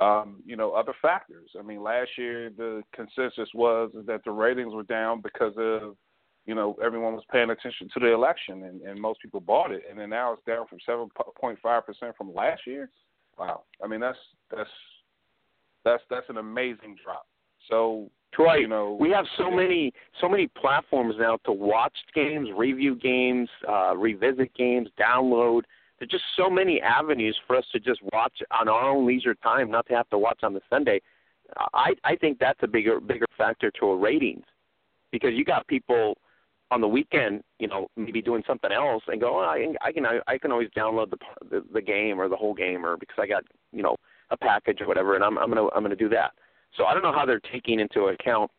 um, 0.00 0.42
you 0.44 0.56
know, 0.56 0.72
other 0.72 0.94
factors. 1.00 1.50
I 1.58 1.62
mean, 1.62 1.82
last 1.82 2.10
year 2.18 2.50
the 2.56 2.82
consensus 2.92 3.48
was 3.54 3.90
that 4.06 4.24
the 4.24 4.30
ratings 4.30 4.74
were 4.74 4.82
down 4.82 5.20
because 5.20 5.54
of, 5.56 5.96
you 6.46 6.54
know, 6.54 6.76
everyone 6.84 7.14
was 7.14 7.24
paying 7.30 7.50
attention 7.50 7.88
to 7.94 8.00
the 8.00 8.12
election 8.12 8.64
and, 8.64 8.82
and 8.82 9.00
most 9.00 9.20
people 9.20 9.40
bought 9.40 9.70
it, 9.70 9.82
and 9.88 9.98
then 9.98 10.10
now 10.10 10.32
it's 10.32 10.42
down 10.44 10.66
from 10.66 10.78
seven 10.84 11.08
point 11.40 11.58
five 11.62 11.86
percent 11.86 12.16
from 12.16 12.34
last 12.34 12.62
year. 12.66 12.90
Wow, 13.38 13.62
I 13.82 13.86
mean 13.86 14.00
that's 14.00 14.18
that's 14.54 14.70
that's 15.84 16.02
that's 16.10 16.28
an 16.28 16.38
amazing 16.38 16.96
drop. 17.02 17.26
So 17.70 18.10
right. 18.38 18.60
You 18.60 18.68
know, 18.68 18.96
we 19.00 19.10
have 19.10 19.26
so 19.38 19.50
many 19.50 19.92
so 20.20 20.28
many 20.28 20.48
platforms 20.48 21.14
now 21.18 21.38
to 21.44 21.52
watch 21.52 21.96
games, 22.14 22.48
review 22.56 22.96
games, 22.96 23.48
uh, 23.68 23.96
revisit 23.96 24.54
games, 24.54 24.88
download. 25.00 25.62
There's 26.04 26.20
just 26.20 26.36
so 26.36 26.50
many 26.50 26.82
avenues 26.82 27.38
for 27.46 27.56
us 27.56 27.64
to 27.72 27.80
just 27.80 28.00
watch 28.12 28.34
on 28.50 28.68
our 28.68 28.90
own 28.90 29.06
leisure 29.06 29.34
time, 29.34 29.70
not 29.70 29.86
to 29.86 29.94
have 29.94 30.08
to 30.10 30.18
watch 30.18 30.40
on 30.42 30.52
the 30.52 30.60
Sunday. 30.68 31.00
I 31.72 31.94
I 32.04 32.16
think 32.16 32.38
that's 32.38 32.58
a 32.62 32.66
bigger 32.66 33.00
bigger 33.00 33.26
factor 33.38 33.70
to 33.80 33.86
a 33.86 33.96
ratings 33.96 34.44
because 35.12 35.30
you 35.32 35.44
got 35.44 35.66
people 35.66 36.18
on 36.70 36.82
the 36.82 36.88
weekend, 36.88 37.42
you 37.58 37.68
know, 37.68 37.88
maybe 37.96 38.20
doing 38.20 38.42
something 38.46 38.72
else 38.72 39.02
and 39.06 39.20
go, 39.20 39.38
oh, 39.38 39.48
I, 39.48 39.60
can, 39.60 39.76
I 39.80 39.92
can 39.92 40.20
I 40.26 40.38
can 40.38 40.52
always 40.52 40.68
download 40.76 41.10
the, 41.10 41.16
the 41.50 41.64
the 41.72 41.80
game 41.80 42.20
or 42.20 42.28
the 42.28 42.36
whole 42.36 42.54
game 42.54 42.84
or 42.84 42.98
because 42.98 43.16
I 43.18 43.26
got 43.26 43.44
you 43.72 43.82
know 43.82 43.96
a 44.30 44.36
package 44.36 44.82
or 44.82 44.86
whatever, 44.86 45.14
and 45.14 45.24
I'm 45.24 45.38
I'm 45.38 45.48
gonna 45.48 45.68
I'm 45.74 45.82
gonna 45.82 45.96
do 45.96 46.10
that. 46.10 46.32
So 46.76 46.84
I 46.84 46.92
don't 46.92 47.02
know 47.02 47.14
how 47.14 47.24
they're 47.24 47.40
taking 47.50 47.80
into 47.80 48.08
account 48.08 48.50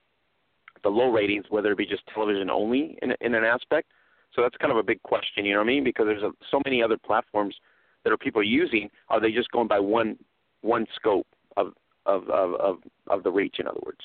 the 0.81 0.89
low 0.89 1.11
ratings, 1.11 1.45
whether 1.49 1.71
it 1.71 1.77
be 1.77 1.85
just 1.85 2.07
television 2.11 2.49
only 2.49 2.97
in 3.03 3.13
in 3.21 3.35
an 3.35 3.43
aspect. 3.43 3.91
So 4.35 4.41
that's 4.41 4.57
kind 4.57 4.71
of 4.71 4.77
a 4.77 4.83
big 4.83 5.01
question, 5.03 5.45
you 5.45 5.53
know 5.53 5.59
what 5.59 5.65
I 5.65 5.67
mean? 5.67 5.83
Because 5.83 6.05
there's 6.07 6.23
a, 6.23 6.31
so 6.51 6.61
many 6.65 6.83
other 6.83 6.97
platforms 6.97 7.55
that 8.03 8.11
are 8.11 8.17
people 8.17 8.43
using. 8.43 8.89
Are 9.09 9.21
they 9.21 9.31
just 9.31 9.49
going 9.51 9.67
by 9.67 9.79
one 9.79 10.17
one 10.61 10.85
scope 10.95 11.27
of 11.57 11.73
of 12.05 12.29
of 12.29 12.53
of, 12.55 12.77
of 13.07 13.23
the 13.23 13.31
reach? 13.31 13.55
In 13.59 13.67
other 13.67 13.79
words. 13.85 13.99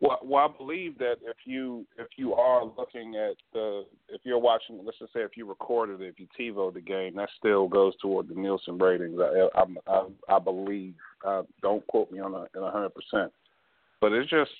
Well, 0.00 0.18
well, 0.22 0.44
I 0.52 0.58
believe 0.58 0.98
that 0.98 1.16
if 1.22 1.36
you 1.44 1.86
if 1.98 2.08
you 2.16 2.34
are 2.34 2.64
looking 2.64 3.14
at 3.16 3.36
the 3.52 3.84
if 4.08 4.22
you're 4.24 4.38
watching, 4.38 4.80
let's 4.84 4.98
just 4.98 5.12
say 5.12 5.20
if 5.20 5.36
you 5.36 5.46
recorded 5.46 6.00
it, 6.00 6.08
if 6.08 6.18
you 6.18 6.26
TiVo 6.38 6.74
the 6.74 6.80
game, 6.80 7.14
that 7.16 7.28
still 7.38 7.68
goes 7.68 7.94
toward 8.02 8.28
the 8.28 8.34
Nielsen 8.34 8.78
ratings. 8.78 9.18
I 9.20 9.48
I, 9.54 9.64
I, 9.86 10.36
I 10.36 10.38
believe. 10.38 10.94
Uh, 11.24 11.42
don't 11.62 11.86
quote 11.86 12.10
me 12.10 12.18
on 12.18 12.34
a 12.34 12.70
hundred 12.70 12.90
percent, 12.90 13.32
but 14.00 14.12
it's 14.12 14.28
just 14.28 14.50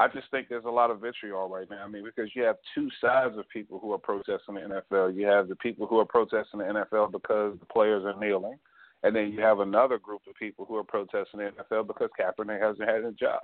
I 0.00 0.06
just 0.06 0.30
think 0.30 0.48
there's 0.48 0.64
a 0.64 0.70
lot 0.70 0.90
of 0.90 1.00
vitriol 1.00 1.48
right 1.48 1.68
now. 1.68 1.84
I 1.84 1.88
mean, 1.88 2.04
because 2.04 2.30
you 2.34 2.44
have 2.44 2.56
two 2.74 2.88
sides 3.00 3.36
of 3.36 3.48
people 3.48 3.80
who 3.80 3.92
are 3.92 3.98
protesting 3.98 4.54
the 4.54 4.82
NFL. 4.90 5.16
You 5.16 5.26
have 5.26 5.48
the 5.48 5.56
people 5.56 5.88
who 5.88 5.98
are 5.98 6.04
protesting 6.04 6.60
the 6.60 6.66
NFL 6.66 7.10
because 7.10 7.58
the 7.58 7.66
players 7.66 8.04
are 8.04 8.18
kneeling, 8.18 8.58
and 9.02 9.14
then 9.14 9.32
you 9.32 9.40
have 9.40 9.58
another 9.58 9.98
group 9.98 10.22
of 10.28 10.36
people 10.36 10.64
who 10.66 10.76
are 10.76 10.84
protesting 10.84 11.40
the 11.40 11.50
NFL 11.50 11.88
because 11.88 12.10
Kaepernick 12.18 12.62
hasn't 12.62 12.88
had 12.88 13.04
a 13.04 13.12
job. 13.12 13.40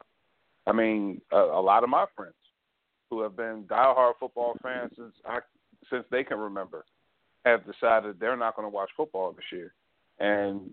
I 0.67 0.73
mean, 0.73 1.21
a, 1.33 1.39
a 1.39 1.61
lot 1.61 1.83
of 1.83 1.91
my 1.91 2.05
friends 2.15 2.35
who 3.11 3.23
have 3.23 3.37
been 3.37 3.65
diehard 3.65 4.13
football 4.21 4.57
fans 4.63 4.93
since 4.97 5.15
I 5.27 5.41
since 5.91 6.05
they 6.11 6.25
can 6.25 6.39
remember 6.39 6.85
have 7.45 7.61
decided 7.67 8.19
they're 8.19 8.37
not 8.37 8.57
going 8.57 8.65
to 8.65 8.75
watch 8.75 8.91
football 8.97 9.33
this 9.33 9.45
year. 9.53 9.75
And 10.19 10.71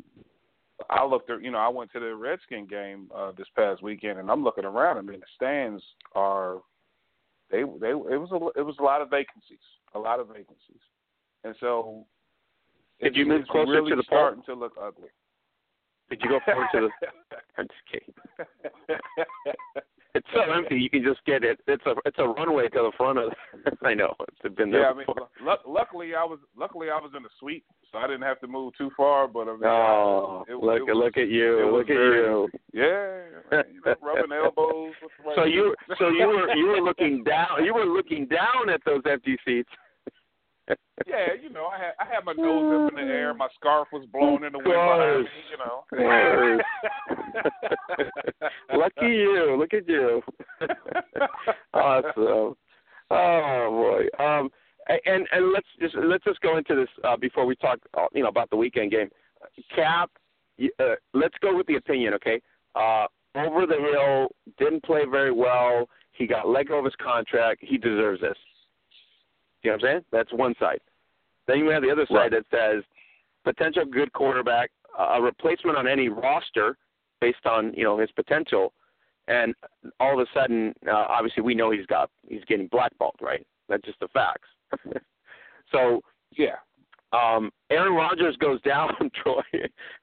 I 0.89 1.05
looked 1.05 1.29
at, 1.29 1.43
you 1.43 1.51
know, 1.51 1.57
I 1.57 1.67
went 1.67 1.91
to 1.93 1.99
the 1.99 2.15
Redskin 2.15 2.67
game 2.67 3.09
uh, 3.15 3.31
this 3.37 3.47
past 3.55 3.81
weekend, 3.81 4.19
and 4.19 4.29
I'm 4.29 4.43
looking 4.43 4.65
around. 4.65 4.97
I 4.97 5.01
mean, 5.01 5.19
the 5.19 5.25
stands 5.35 5.83
are 6.15 6.57
they 7.51 7.63
they 7.79 7.89
it 7.89 8.19
was 8.19 8.31
a 8.31 8.59
it 8.59 8.63
was 8.63 8.75
a 8.79 8.83
lot 8.83 9.01
of 9.01 9.09
vacancies, 9.09 9.59
a 9.93 9.99
lot 9.99 10.19
of 10.19 10.27
vacancies, 10.27 10.81
and 11.43 11.55
so 11.59 12.05
did 13.01 13.15
you 13.15 13.25
move 13.25 13.47
closer 13.47 13.71
really 13.71 13.91
to 13.91 13.95
the 13.97 14.03
starting 14.03 14.43
to 14.43 14.53
look 14.53 14.73
ugly. 14.81 15.09
Did 16.11 16.19
you 16.21 16.29
go 16.29 16.39
forward 16.45 16.67
to 16.73 16.81
the? 16.81 17.38
I'm 17.57 17.67
just 17.67 17.79
kidding. 17.89 18.13
it's 20.13 20.27
so 20.33 20.41
empty. 20.51 20.75
You 20.75 20.89
can 20.89 21.03
just 21.03 21.23
get 21.25 21.43
it. 21.43 21.59
It's 21.67 21.85
a 21.85 21.95
it's 22.05 22.17
a 22.19 22.27
runway 22.27 22.67
to 22.67 22.79
the 22.79 22.91
front 22.97 23.17
of. 23.17 23.31
I 23.83 23.93
know 23.93 24.13
it's 24.27 24.55
been 24.55 24.71
there. 24.71 24.81
Yeah, 24.81 24.89
I 24.89 24.93
mean, 24.93 25.05
l- 25.47 25.57
luckily 25.65 26.13
I 26.13 26.25
was 26.25 26.39
luckily 26.57 26.89
I 26.89 26.97
was 26.99 27.11
in 27.15 27.23
a 27.23 27.29
suite, 27.39 27.63
so 27.91 27.97
I 27.97 28.07
didn't 28.07 28.23
have 28.23 28.41
to 28.41 28.47
move 28.47 28.73
too 28.77 28.91
far. 28.97 29.27
But 29.29 29.47
I 29.47 29.53
mean, 29.53 29.63
oh, 29.63 30.43
it, 30.49 30.55
look 30.55 30.81
it 30.88 30.93
was, 30.93 30.97
look 30.97 31.17
at 31.17 31.29
you! 31.29 31.71
Look 31.71 31.89
at 31.89 31.95
very, 31.95 32.17
you! 32.17 32.49
Yeah, 32.73 33.63
you 33.71 33.81
know, 33.85 33.95
rubbing 34.01 34.31
elbows. 34.33 34.93
Right 35.25 35.35
so 35.35 35.43
you 35.45 35.73
so 35.97 36.09
you 36.09 36.27
were 36.27 36.53
you 36.55 36.67
were 36.67 36.81
looking 36.81 37.23
down. 37.23 37.63
You 37.63 37.73
were 37.73 37.85
looking 37.85 38.27
down 38.27 38.69
at 38.69 38.81
those 38.85 39.01
empty 39.09 39.38
seats 39.45 39.69
yeah, 41.07 41.34
you 41.41 41.49
know, 41.49 41.68
I 41.68 41.77
had 41.77 41.93
I 41.99 42.06
had 42.06 42.26
my 42.26 42.34
nose 42.34 42.91
up 42.91 42.99
in 42.99 43.07
the 43.07 43.14
air, 43.14 43.34
my 43.34 43.48
scarf 43.56 43.88
was 43.91 44.06
blowing 44.11 44.43
in 44.43 44.52
the 44.53 44.60
wind 44.60 44.72
behind 44.72 45.23
me, 45.23 45.30
you 45.52 45.57
know. 45.57 45.84
Lucky 48.80 49.07
you! 49.07 49.56
Look 49.60 49.73
at 49.73 49.88
you. 49.88 50.22
awesome. 51.73 52.56
Oh 53.10 53.68
boy. 53.69 54.23
Um, 54.23 54.49
and 55.06 55.27
and 55.31 55.53
let's 55.53 55.68
just 55.80 55.95
let's 55.95 56.23
just 56.23 56.41
go 56.41 56.57
into 56.57 56.76
this 56.76 56.89
uh, 57.03 57.18
before 57.18 57.45
we 57.45 57.56
talk, 57.56 57.80
uh, 57.98 58.07
you 58.14 58.23
know, 58.23 58.30
about 58.30 58.49
the 58.49 58.56
weekend 58.56 58.91
game. 58.91 59.10
Cap, 59.76 60.10
uh, 60.80 60.95
let's 61.14 61.35
go 61.41 61.56
with 61.56 61.68
the 61.68 61.76
opinion, 61.76 62.14
okay? 62.14 62.41
Uh, 62.76 63.06
over 63.35 63.65
the 63.65 63.76
hill, 63.76 64.27
didn't 64.57 64.84
play 64.84 65.02
very 65.10 65.31
well. 65.31 65.88
He 66.11 66.27
got 66.27 66.48
let 66.48 66.68
go 66.68 66.80
of 66.80 66.85
his 66.85 66.93
contract. 67.02 67.61
He 67.64 67.77
deserves 67.77 68.22
this. 68.22 68.38
You 69.63 69.71
know 69.71 69.77
what 69.77 69.85
I'm 69.85 69.93
saying? 69.93 70.05
That's 70.11 70.33
one 70.33 70.55
side. 70.59 70.79
Then 71.47 71.59
you 71.59 71.69
have 71.69 71.83
the 71.83 71.91
other 71.91 72.05
side 72.07 72.15
right. 72.15 72.31
that 72.31 72.45
says 72.51 72.83
potential 73.43 73.85
good 73.85 74.11
quarterback, 74.13 74.71
a 74.97 75.21
replacement 75.21 75.77
on 75.77 75.88
any 75.88 76.09
roster 76.09 76.77
based 77.19 77.45
on 77.45 77.73
you 77.75 77.83
know 77.83 77.97
his 77.97 78.11
potential, 78.11 78.73
and 79.27 79.53
all 79.99 80.19
of 80.19 80.27
a 80.27 80.39
sudden, 80.39 80.73
uh, 80.88 81.05
obviously 81.09 81.43
we 81.43 81.55
know 81.55 81.71
he's 81.71 81.85
got 81.85 82.09
he's 82.27 82.43
getting 82.47 82.67
blackballed, 82.67 83.15
right? 83.21 83.45
That's 83.69 83.83
just 83.83 83.99
the 83.99 84.07
facts. 84.09 84.49
so 85.71 86.01
yeah, 86.38 86.55
um, 87.13 87.51
Aaron 87.69 87.93
Rodgers 87.93 88.35
goes 88.38 88.61
down, 88.61 88.89
Troy, 89.23 89.41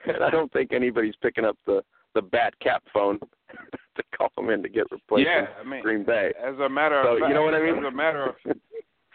and 0.07 0.23
I 0.23 0.31
don't 0.31 0.53
think 0.53 0.73
anybody's 0.73 1.17
picking 1.23 1.45
up 1.45 1.57
the 1.67 1.83
the 2.15 2.23
bat 2.23 2.55
cap 2.61 2.83
phone 2.93 3.19
to 3.97 4.03
call 4.17 4.31
him 4.37 4.51
in 4.51 4.63
to 4.63 4.69
get 4.69 4.91
replaced. 4.91 5.27
Yeah, 5.27 5.47
I 5.61 5.69
mean, 5.69 5.83
Green 5.83 6.05
Bay. 6.05 6.33
As 6.43 6.59
a 6.59 6.69
matter 6.69 7.01
so, 7.05 7.15
of 7.15 7.19
fact, 7.21 7.29
you 7.29 7.35
know 7.35 7.43
what 7.43 7.55
I 7.55 7.61
mean. 7.61 7.79
As 7.79 7.85
a 7.85 7.91
matter 7.95 8.27
of 8.27 8.35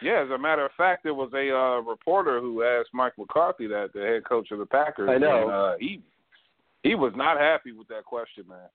yeah, 0.04 0.24
as 0.24 0.30
a 0.30 0.38
matter 0.38 0.66
of 0.66 0.72
fact, 0.78 1.04
there 1.04 1.14
was 1.14 1.32
a 1.34 1.50
uh, 1.56 1.82
reporter 1.82 2.40
who 2.40 2.64
asked 2.64 2.90
Mike 2.94 3.14
McCarthy, 3.18 3.68
that 3.68 3.90
the 3.94 4.02
head 4.02 4.26
coach 4.28 4.52
of 4.52 4.60
the 4.60 4.66
Packers. 4.66 5.10
I 5.12 5.18
know. 5.18 5.44
And, 5.44 5.52
uh, 5.52 5.74
he 5.80 6.02
he 6.84 6.96
was 6.96 7.14
not 7.16 7.40
happy 7.40 7.72
with 7.72 7.88
that 7.88 8.04
question, 8.04 8.44
man. 8.48 8.68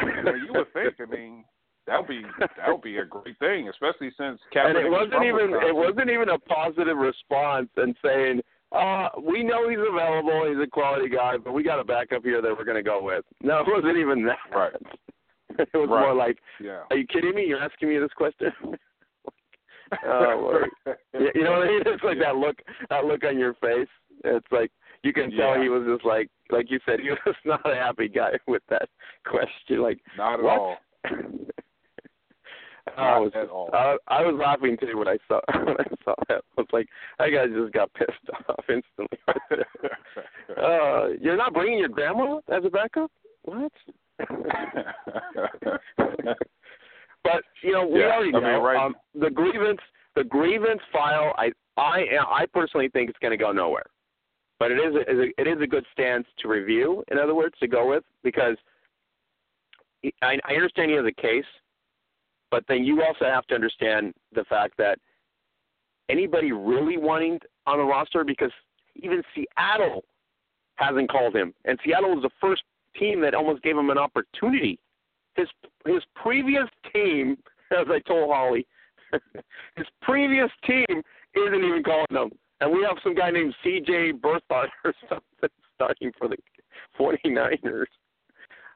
You, 0.00 0.22
know, 0.22 0.34
you 0.34 0.52
would 0.54 0.72
think, 0.72 0.94
I 1.00 1.14
mean, 1.14 1.44
that 1.86 1.98
would 1.98 2.08
be 2.08 2.22
that 2.38 2.68
would 2.68 2.82
be 2.82 2.98
a 2.98 3.04
great 3.04 3.38
thing, 3.38 3.68
especially 3.68 4.10
since 4.16 4.40
Kaepernick 4.54 4.76
and 4.76 4.86
it 4.86 4.90
wasn't 4.90 5.24
even 5.24 5.50
Wisconsin. 5.52 5.68
it 5.68 5.74
wasn't 5.74 6.10
even 6.10 6.28
a 6.30 6.38
positive 6.38 6.96
response 6.96 7.68
and 7.76 7.94
saying, 8.02 8.40
uh, 8.72 9.08
we 9.20 9.42
know 9.42 9.68
he's 9.68 9.78
available, 9.78 10.46
he's 10.48 10.62
a 10.62 10.70
quality 10.70 11.08
guy, 11.08 11.36
but 11.36 11.52
we 11.52 11.62
got 11.62 11.78
a 11.78 11.84
backup 11.84 12.22
here 12.24 12.40
that 12.40 12.56
we're 12.56 12.64
going 12.64 12.76
to 12.76 12.82
go 12.82 13.02
with. 13.02 13.24
No, 13.42 13.60
it 13.60 13.66
wasn't 13.66 13.98
even 13.98 14.24
that. 14.24 14.56
Right. 14.56 14.72
it 15.58 15.68
was 15.74 15.88
right. 15.90 16.00
more 16.00 16.14
like, 16.14 16.38
yeah. 16.60 16.82
are 16.90 16.96
you 16.96 17.06
kidding 17.06 17.34
me? 17.34 17.44
You're 17.44 17.62
asking 17.62 17.90
me 17.90 17.98
this 17.98 18.12
question? 18.16 18.52
oh, 20.06 20.38
Lord. 20.84 20.96
you 21.34 21.44
know 21.44 21.52
what 21.52 21.62
I 21.62 21.66
mean? 21.68 21.82
It's 21.86 22.02
like 22.04 22.16
yeah. 22.18 22.32
that 22.32 22.36
look, 22.36 22.56
that 22.90 23.04
look 23.04 23.24
on 23.24 23.38
your 23.38 23.54
face. 23.54 23.88
It's 24.24 24.46
like 24.50 24.70
you 25.02 25.12
can 25.12 25.30
tell 25.30 25.56
Yeah. 25.56 25.62
he 25.62 25.68
was 25.68 25.84
just 25.86 26.04
like, 26.04 26.28
like 26.50 26.70
you 26.70 26.78
said, 26.86 27.00
he 27.00 27.10
was 27.26 27.36
not 27.44 27.60
a 27.70 27.74
happy 27.74 28.08
guy 28.08 28.32
with 28.46 28.62
that 28.70 28.88
question. 29.26 29.82
Like, 29.82 29.98
Not 30.16 30.34
at 30.40 30.42
what? 30.44 30.58
all. 30.60 30.76
I 32.96 33.18
was 33.18 33.32
at 33.34 33.48
all. 33.48 33.70
I, 33.72 33.96
I 34.08 34.22
was 34.22 34.34
laughing 34.38 34.76
too 34.80 34.98
when 34.98 35.06
I 35.08 35.16
saw 35.28 35.40
when 35.54 35.76
I 35.78 35.84
saw 36.04 36.14
that. 36.28 36.42
I 36.58 36.60
was 36.60 36.66
like, 36.72 36.88
that 37.18 37.28
guy 37.30 37.46
just 37.46 37.72
got 37.72 37.92
pissed 37.94 38.10
off 38.48 38.64
instantly. 38.68 39.18
uh, 40.60 41.08
you're 41.20 41.36
not 41.36 41.54
bringing 41.54 41.78
your 41.78 41.88
grandma 41.88 42.38
as 42.48 42.64
a 42.64 42.70
backup? 42.70 43.10
What? 43.44 43.72
But 47.24 47.42
you 47.62 47.72
know, 47.72 47.86
we 47.86 48.00
Yeah, 48.00 48.06
already 48.14 48.30
I 48.34 48.40
mean, 48.40 48.42
know 48.42 48.62
right- 48.62 48.76
um, 48.84 48.96
the 49.14 49.30
grievance. 49.30 49.80
The 50.14 50.24
grievance 50.24 50.82
file. 50.92 51.32
I 51.38 51.52
I 51.78 52.04
I 52.28 52.46
personally 52.52 52.88
think 52.90 53.08
it's 53.08 53.18
going 53.20 53.30
to 53.30 53.42
go 53.42 53.50
nowhere. 53.52 53.86
But 54.58 54.70
it 54.70 54.78
is 54.78 54.94
a, 54.94 55.00
is 55.10 55.18
a 55.18 55.40
it 55.40 55.46
is 55.48 55.60
a 55.62 55.66
good 55.66 55.86
stance 55.92 56.26
to 56.40 56.48
review. 56.48 57.02
In 57.10 57.18
other 57.18 57.34
words, 57.34 57.54
to 57.60 57.66
go 57.66 57.88
with 57.88 58.04
because 58.22 58.56
I, 60.22 60.38
I 60.44 60.54
understand 60.54 60.90
he 60.90 60.96
has 60.96 61.06
a 61.06 61.12
case, 61.20 61.46
but 62.50 62.64
then 62.68 62.84
you 62.84 63.02
also 63.02 63.24
have 63.24 63.46
to 63.46 63.54
understand 63.54 64.12
the 64.34 64.44
fact 64.44 64.74
that 64.78 64.98
anybody 66.08 66.52
really 66.52 66.98
wanting 66.98 67.38
on 67.66 67.78
the 67.78 67.84
roster 67.84 68.24
because 68.24 68.52
even 68.96 69.22
Seattle 69.34 70.04
hasn't 70.76 71.08
called 71.10 71.34
him, 71.34 71.54
and 71.64 71.78
Seattle 71.84 72.14
was 72.14 72.22
the 72.22 72.30
first 72.40 72.62
team 72.98 73.20
that 73.22 73.34
almost 73.34 73.62
gave 73.62 73.76
him 73.78 73.90
an 73.90 73.98
opportunity. 73.98 74.78
His 75.36 75.48
his 75.86 76.02
previous 76.14 76.68
team, 76.92 77.36
as 77.72 77.86
I 77.88 78.00
told 78.06 78.30
Holly, 78.32 78.66
his 79.76 79.86
previous 80.02 80.50
team 80.66 81.02
isn't 81.34 81.64
even 81.64 81.82
calling 81.84 82.06
him, 82.10 82.30
and 82.60 82.72
we 82.72 82.82
have 82.86 82.96
some 83.02 83.14
guy 83.14 83.30
named 83.30 83.54
C.J. 83.64 84.12
Beathard 84.14 84.68
or 84.84 84.94
something 85.08 85.50
starting 85.74 86.12
for 86.18 86.28
the 86.28 86.36
49ers. 86.98 87.84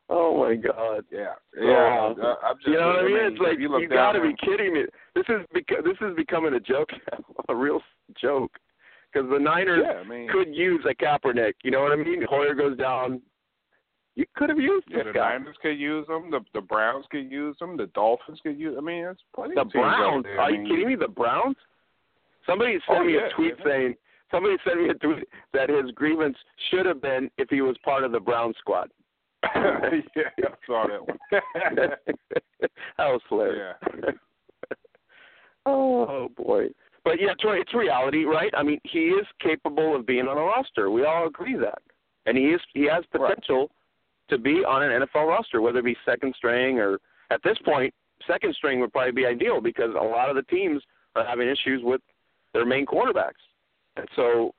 Oh 0.08 0.38
my 0.38 0.54
God! 0.54 1.04
Yeah, 1.10 1.34
yeah. 1.60 2.12
Oh. 2.14 2.14
I, 2.22 2.48
I'm 2.48 2.56
just, 2.58 2.68
You 2.68 2.74
know 2.74 2.86
what 2.88 2.98
I 3.00 3.02
mean? 3.04 3.14
mean, 3.14 3.32
It's 3.32 3.40
like 3.40 3.58
you, 3.58 3.76
you 3.80 3.88
got 3.88 4.12
to 4.12 4.20
be 4.20 4.34
kidding 4.44 4.74
me. 4.74 4.84
This 5.16 5.24
is 5.28 5.44
beca- 5.54 5.82
this 5.82 5.96
is 6.00 6.14
becoming 6.16 6.54
a 6.54 6.60
joke 6.60 6.90
a 7.48 7.54
real 7.54 7.80
joke. 8.20 8.52
Because 9.12 9.28
the 9.30 9.38
Niners 9.38 9.82
Yeah, 9.84 10.00
I 10.00 10.04
mean, 10.04 10.28
could 10.30 10.54
use 10.54 10.84
a 10.88 10.94
Kaepernick. 10.94 11.54
You 11.64 11.70
know 11.72 11.80
what 11.80 11.92
I 11.92 11.96
mean? 11.96 12.22
Hoyer 12.28 12.54
goes 12.54 12.76
down. 12.76 13.20
You 14.16 14.24
could 14.34 14.48
have 14.48 14.58
used 14.58 14.86
yeah, 14.88 14.98
this 14.98 15.06
the 15.08 15.12
guy. 15.12 15.36
Niners 15.36 15.56
could 15.60 15.78
use 15.78 16.06
them. 16.06 16.30
The 16.30 16.40
the 16.54 16.62
Browns 16.62 17.04
could 17.10 17.30
use 17.30 17.54
them. 17.60 17.76
The 17.76 17.86
Dolphins 17.88 18.40
could 18.42 18.58
use. 18.58 18.74
I 18.76 18.80
mean, 18.80 19.04
it's 19.04 19.20
plenty 19.34 19.54
The 19.54 19.60
of 19.60 19.72
teams 19.72 19.84
out 19.84 20.22
Browns? 20.22 20.26
Are 20.26 20.40
I 20.40 20.48
you 20.48 20.58
mean, 20.58 20.66
kidding 20.68 20.88
me? 20.88 20.96
The 20.96 21.08
Browns? 21.08 21.56
Somebody 22.46 22.76
oh, 22.88 22.92
sent 22.92 23.00
Oh, 23.00 23.04
me 23.04 23.14
yeah, 23.14 23.26
a 23.26 23.30
tweet 23.36 23.54
yeah. 23.58 23.64
saying 23.64 23.94
somebody 24.30 24.56
sent 24.66 24.82
me 24.82 24.88
a 24.88 24.94
tweet 24.94 25.28
that 25.52 25.68
his 25.68 25.90
grievance 25.92 26.36
should 26.70 26.86
have 26.86 27.02
been 27.02 27.30
if 27.36 27.50
he 27.50 27.60
was 27.60 27.76
part 27.84 28.04
of 28.04 28.12
the 28.12 28.20
Brown 28.20 28.54
squad. 28.58 28.90
yeah, 29.44 29.50
I 29.54 30.50
saw 30.66 30.86
that 30.88 31.06
one. 31.06 31.18
that 31.76 32.98
was 32.98 33.20
hilarious. 33.28 33.76
yeah, 33.84 34.10
Oh 35.66 36.28
boy. 36.36 36.68
But 37.04 37.20
yeah, 37.20 37.32
it's, 37.32 37.42
it's 37.44 37.74
reality, 37.74 38.24
right? 38.24 38.52
I 38.56 38.62
mean, 38.62 38.80
he 38.84 39.10
is 39.10 39.26
capable 39.40 39.94
of 39.94 40.06
being 40.06 40.26
on 40.26 40.38
a 40.38 40.40
roster. 40.40 40.90
We 40.90 41.04
all 41.04 41.26
agree 41.28 41.56
that, 41.56 41.78
and 42.24 42.36
he 42.36 42.44
is 42.46 42.60
he 42.74 42.88
has 42.90 43.04
potential 43.12 43.70
to 44.28 44.38
be 44.38 44.64
on 44.64 44.82
an 44.82 45.02
NFL 45.02 45.28
roster, 45.28 45.60
whether 45.60 45.78
it 45.78 45.84
be 45.84 45.96
second 46.04 46.34
string 46.36 46.78
or 46.78 46.98
at 47.30 47.42
this 47.42 47.58
point, 47.64 47.92
second 48.26 48.54
string 48.54 48.80
would 48.80 48.92
probably 48.92 49.12
be 49.12 49.26
ideal 49.26 49.60
because 49.60 49.90
a 49.98 50.04
lot 50.04 50.28
of 50.28 50.36
the 50.36 50.42
teams 50.42 50.82
are 51.14 51.24
having 51.24 51.48
issues 51.48 51.82
with 51.82 52.00
their 52.52 52.66
main 52.66 52.86
quarterbacks, 52.86 53.42
and 53.96 54.06
so 54.16 54.54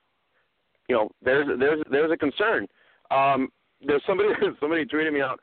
you 0.87 0.95
know 0.95 1.09
there's 1.21 1.47
there's 1.59 1.83
there's 1.89 2.11
a 2.11 2.17
concern. 2.17 2.67
Um, 3.11 3.49
there's 3.85 4.03
somebody 4.05 4.29
somebody 4.59 4.85
tweeted 4.85 5.13
me 5.13 5.21
out. 5.21 5.39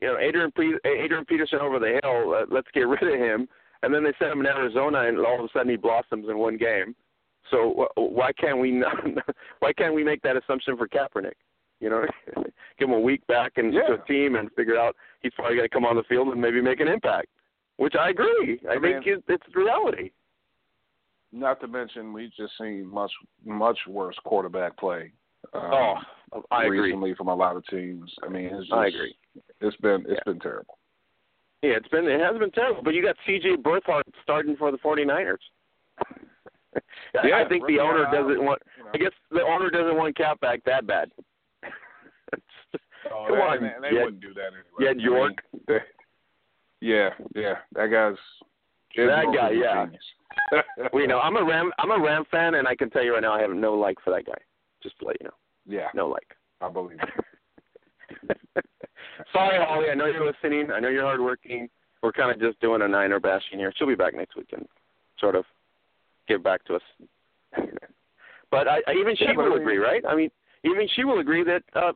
You 0.00 0.08
know, 0.08 0.18
Adrian 0.18 0.52
Adrian 0.84 1.24
Peterson 1.24 1.58
over 1.60 1.78
the 1.78 2.00
hill. 2.02 2.34
Uh, 2.34 2.46
let's 2.50 2.68
get 2.72 2.82
rid 2.82 3.02
of 3.02 3.18
him. 3.18 3.48
And 3.82 3.94
then 3.94 4.02
they 4.02 4.12
sent 4.18 4.32
him 4.32 4.40
in 4.40 4.46
Arizona, 4.46 5.06
and 5.06 5.18
all 5.18 5.38
of 5.38 5.44
a 5.44 5.48
sudden 5.52 5.70
he 5.70 5.76
blossoms 5.76 6.26
in 6.28 6.38
one 6.38 6.56
game. 6.56 6.96
So 7.50 7.86
wh- 7.96 7.98
why 7.98 8.32
can't 8.32 8.58
we 8.58 8.72
not, 8.72 8.96
why 9.60 9.72
can't 9.72 9.94
we 9.94 10.04
make 10.04 10.22
that 10.22 10.36
assumption 10.36 10.76
for 10.76 10.88
Kaepernick? 10.88 11.34
You 11.80 11.90
know, 11.90 12.04
give 12.78 12.88
him 12.88 12.94
a 12.94 13.00
week 13.00 13.26
back 13.26 13.52
and 13.56 13.72
Yeah. 13.72 13.82
to 13.88 14.02
a 14.02 14.06
team 14.06 14.34
and 14.36 14.50
figure 14.52 14.78
out 14.78 14.96
he's 15.22 15.32
probably 15.34 15.56
going 15.56 15.68
to 15.68 15.72
come 15.74 15.84
on 15.84 15.96
the 15.96 16.02
field 16.04 16.28
and 16.28 16.40
maybe 16.40 16.60
make 16.60 16.80
an 16.80 16.88
impact. 16.88 17.28
Which 17.76 17.94
I 17.94 18.10
agree. 18.10 18.60
I, 18.68 18.72
I 18.74 18.80
think 18.80 19.06
mean- 19.06 19.22
it's 19.28 19.54
reality. 19.54 20.10
not 21.32 21.60
to 21.60 21.68
mention 21.68 22.12
we've 22.12 22.32
just 22.36 22.52
seen 22.58 22.86
much 22.92 23.12
much 23.44 23.78
worse 23.86 24.16
quarterback 24.24 24.76
play. 24.76 25.12
Um, 25.54 25.62
oh, 26.32 26.42
I 26.50 26.64
agree. 26.64 26.80
recently 26.80 27.14
from 27.14 27.28
a 27.28 27.34
lot 27.34 27.56
of 27.56 27.64
teams. 27.66 28.12
I 28.24 28.28
mean, 28.28 28.46
it's 28.46 28.62
just, 28.66 28.72
I 28.72 28.86
agree. 28.88 29.14
It's 29.60 29.76
been 29.76 30.00
it's 30.08 30.10
Yeah. 30.26 30.32
been 30.32 30.40
terrible. 30.40 30.78
Yeah, 31.62 31.70
it's 31.76 31.88
been 31.88 32.06
it 32.08 32.20
has 32.20 32.36
been 32.38 32.50
terrible. 32.50 32.82
But 32.82 32.94
you 32.94 33.02
got 33.02 33.14
C.J. 33.26 33.56
Beathard 33.58 34.02
starting 34.24 34.56
for 34.56 34.72
the 34.72 34.78
49ers. 34.78 35.36
Yeah, 37.24 37.38
I 37.44 37.48
think 37.48 37.66
the 37.66 37.80
owner 37.80 38.04
doesn't 38.12 38.44
want. 38.44 38.60
you 38.76 38.84
know. 38.84 38.90
I 38.94 38.98
guess 38.98 39.12
the 39.30 39.40
owner 39.42 39.70
doesn't 39.70 39.96
want 39.96 40.16
Cap 40.16 40.38
back 40.40 40.62
that 40.64 40.86
bad. 40.86 41.10
Oh, 43.12 43.26
Come 43.28 43.36
they, 43.36 43.42
on, 43.42 43.62
they, 43.62 43.88
they 43.88 43.94
Jed- 43.96 44.04
wouldn't 44.04 44.22
do 44.22 44.34
that 44.34 44.46
anyway. 44.52 44.80
Jed 44.80 44.88
I 44.90 44.94
mean, 44.94 45.04
York. 45.04 45.32
they- 45.66 45.78
yeah, 46.80 47.10
yeah, 47.34 47.54
that 47.74 47.86
guy's 47.90 48.16
That 48.96 49.24
guy, 49.34 49.50
yeah. 49.50 49.86
we 50.92 51.06
know, 51.06 51.18
I'm 51.18 51.36
a 51.36 51.44
Ram. 51.44 51.72
I'm 51.78 51.90
a 51.90 51.98
Ram 52.00 52.24
fan, 52.30 52.54
and 52.54 52.68
I 52.68 52.76
can 52.76 52.88
tell 52.90 53.02
you 53.04 53.14
right 53.14 53.22
now, 53.22 53.32
I 53.34 53.40
have 53.40 53.50
no 53.50 53.74
like 53.74 53.96
for 54.04 54.10
that 54.12 54.26
guy. 54.26 54.38
Just 54.82 54.98
to 55.00 55.06
let 55.06 55.16
you 55.20 55.24
know, 55.26 55.34
yeah, 55.66 55.88
no 55.94 56.08
like. 56.08 56.36
I 56.60 56.68
believe 56.68 56.98
it. 57.00 58.36
Sorry, 59.32 59.58
Holly. 59.64 59.90
I 59.90 59.94
know 59.94 60.06
you're 60.06 60.24
listening. 60.26 60.70
I 60.72 60.78
know 60.80 60.88
you're 60.88 61.02
hardworking. 61.04 61.68
We're 62.02 62.12
kind 62.12 62.30
of 62.30 62.40
just 62.40 62.60
doing 62.60 62.82
a 62.82 62.88
Niner 62.88 63.18
bashing 63.20 63.58
here. 63.58 63.72
She'll 63.76 63.88
be 63.88 63.94
back 63.96 64.14
next 64.14 64.36
week 64.36 64.50
and 64.52 64.66
sort 65.18 65.34
of 65.34 65.44
give 66.28 66.42
back 66.44 66.64
to 66.66 66.76
us. 66.76 66.82
but 68.50 68.68
I, 68.68 68.78
I 68.86 68.92
even 69.00 69.16
she 69.16 69.24
Yeah, 69.24 69.36
will 69.36 69.54
agree, 69.56 69.78
right? 69.78 70.04
I 70.08 70.14
mean, 70.14 70.30
even 70.64 70.86
she 70.94 71.04
will 71.04 71.18
agree 71.18 71.42
that 71.44 71.62
uh, 71.74 71.92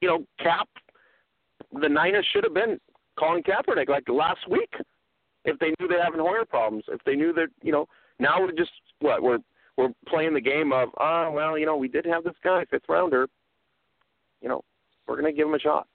you 0.00 0.08
know 0.08 0.24
Cap, 0.38 0.68
the 1.80 1.88
Niners 1.88 2.26
should 2.32 2.44
have 2.44 2.54
been 2.54 2.78
calling 3.18 3.42
Kaepernick 3.42 3.88
like 3.88 4.08
last 4.08 4.48
week 4.48 4.72
if 5.44 5.58
they 5.58 5.72
knew 5.78 5.88
they're 5.88 6.02
having 6.02 6.20
Hoyer 6.20 6.44
problems. 6.44 6.84
If 6.88 7.02
they 7.04 7.14
knew 7.14 7.32
that 7.34 7.48
you 7.62 7.72
know 7.72 7.86
now 8.18 8.40
we're 8.40 8.52
just 8.52 8.72
what 9.00 9.22
we're 9.22 9.38
we're 9.76 9.92
playing 10.08 10.34
the 10.34 10.40
game 10.40 10.72
of 10.72 10.90
ah 10.98 11.30
well 11.30 11.58
you 11.58 11.66
know 11.66 11.76
we 11.76 11.88
did 11.88 12.04
have 12.06 12.24
this 12.24 12.34
guy 12.42 12.64
fifth 12.70 12.88
rounder, 12.88 13.28
you 14.40 14.48
know 14.48 14.62
we're 15.06 15.16
gonna 15.16 15.32
give 15.32 15.48
him 15.48 15.54
a 15.54 15.58
shot. 15.58 15.86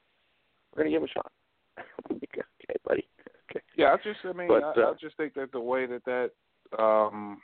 We're 0.74 0.84
gonna 0.84 0.92
give 0.92 1.02
him 1.02 1.10
a 1.10 1.14
shot. 1.14 1.32
okay, 2.12 2.76
buddy. 2.86 3.08
Okay. 3.50 3.64
Yeah, 3.78 3.94
I 3.94 3.98
just, 3.98 4.20
I 4.24 4.34
mean, 4.34 4.48
But, 4.48 4.64
I, 4.64 4.72
uh, 4.72 4.92
I 4.92 4.94
just 5.00 5.16
think 5.18 5.34
that 5.36 5.52
the 5.52 5.60
way 5.60 5.86
that 5.86 6.04
that, 6.06 6.82
um, 6.82 7.42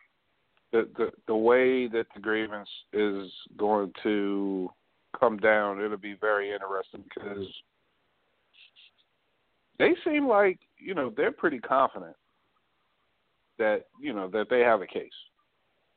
the 0.71 0.89
the 0.97 1.11
the 1.27 1.35
way 1.35 1.87
that 1.87 2.07
the 2.13 2.21
grievance 2.21 2.69
is 2.93 3.31
going 3.57 3.91
to 4.03 4.69
come 5.17 5.37
down, 5.37 5.81
it'll 5.81 5.97
be 5.97 6.15
very 6.19 6.51
interesting 6.51 7.03
because 7.03 7.47
they 9.79 9.95
seem 10.05 10.27
like 10.27 10.59
you 10.77 10.93
know 10.93 11.11
they're 11.15 11.31
pretty 11.31 11.59
confident 11.59 12.15
that 13.57 13.87
you 13.99 14.13
know 14.13 14.27
that 14.29 14.47
they 14.49 14.61
have 14.61 14.81
a 14.81 14.87
case, 14.87 15.11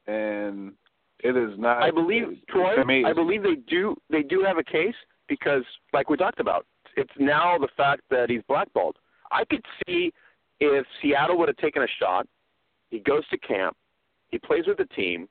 and 0.06 0.72
it 1.20 1.36
is 1.36 1.58
not. 1.58 1.82
I 1.82 1.90
believe 1.90 2.38
Troy. 2.48 2.80
I 3.04 3.12
believe 3.12 3.42
they 3.42 3.56
do. 3.68 3.96
They 4.10 4.22
do 4.22 4.42
have 4.42 4.58
a 4.58 4.64
case 4.64 4.94
because, 5.28 5.64
like 5.92 6.10
we 6.10 6.16
talked 6.16 6.40
about, 6.40 6.66
it's 6.96 7.12
now 7.18 7.58
the 7.58 7.68
fact 7.76 8.02
that 8.10 8.30
he's 8.30 8.42
blackballed. 8.48 8.96
I 9.32 9.44
could 9.44 9.64
see 9.86 10.12
if 10.60 10.86
Seattle 11.00 11.38
would 11.38 11.48
have 11.48 11.56
taken 11.56 11.82
a 11.82 11.88
shot. 11.98 12.26
He 12.90 13.00
goes 13.00 13.26
to 13.28 13.38
camp. 13.38 13.76
He 14.30 14.38
plays 14.38 14.64
with 14.66 14.78
the 14.78 14.86
team, 14.94 15.28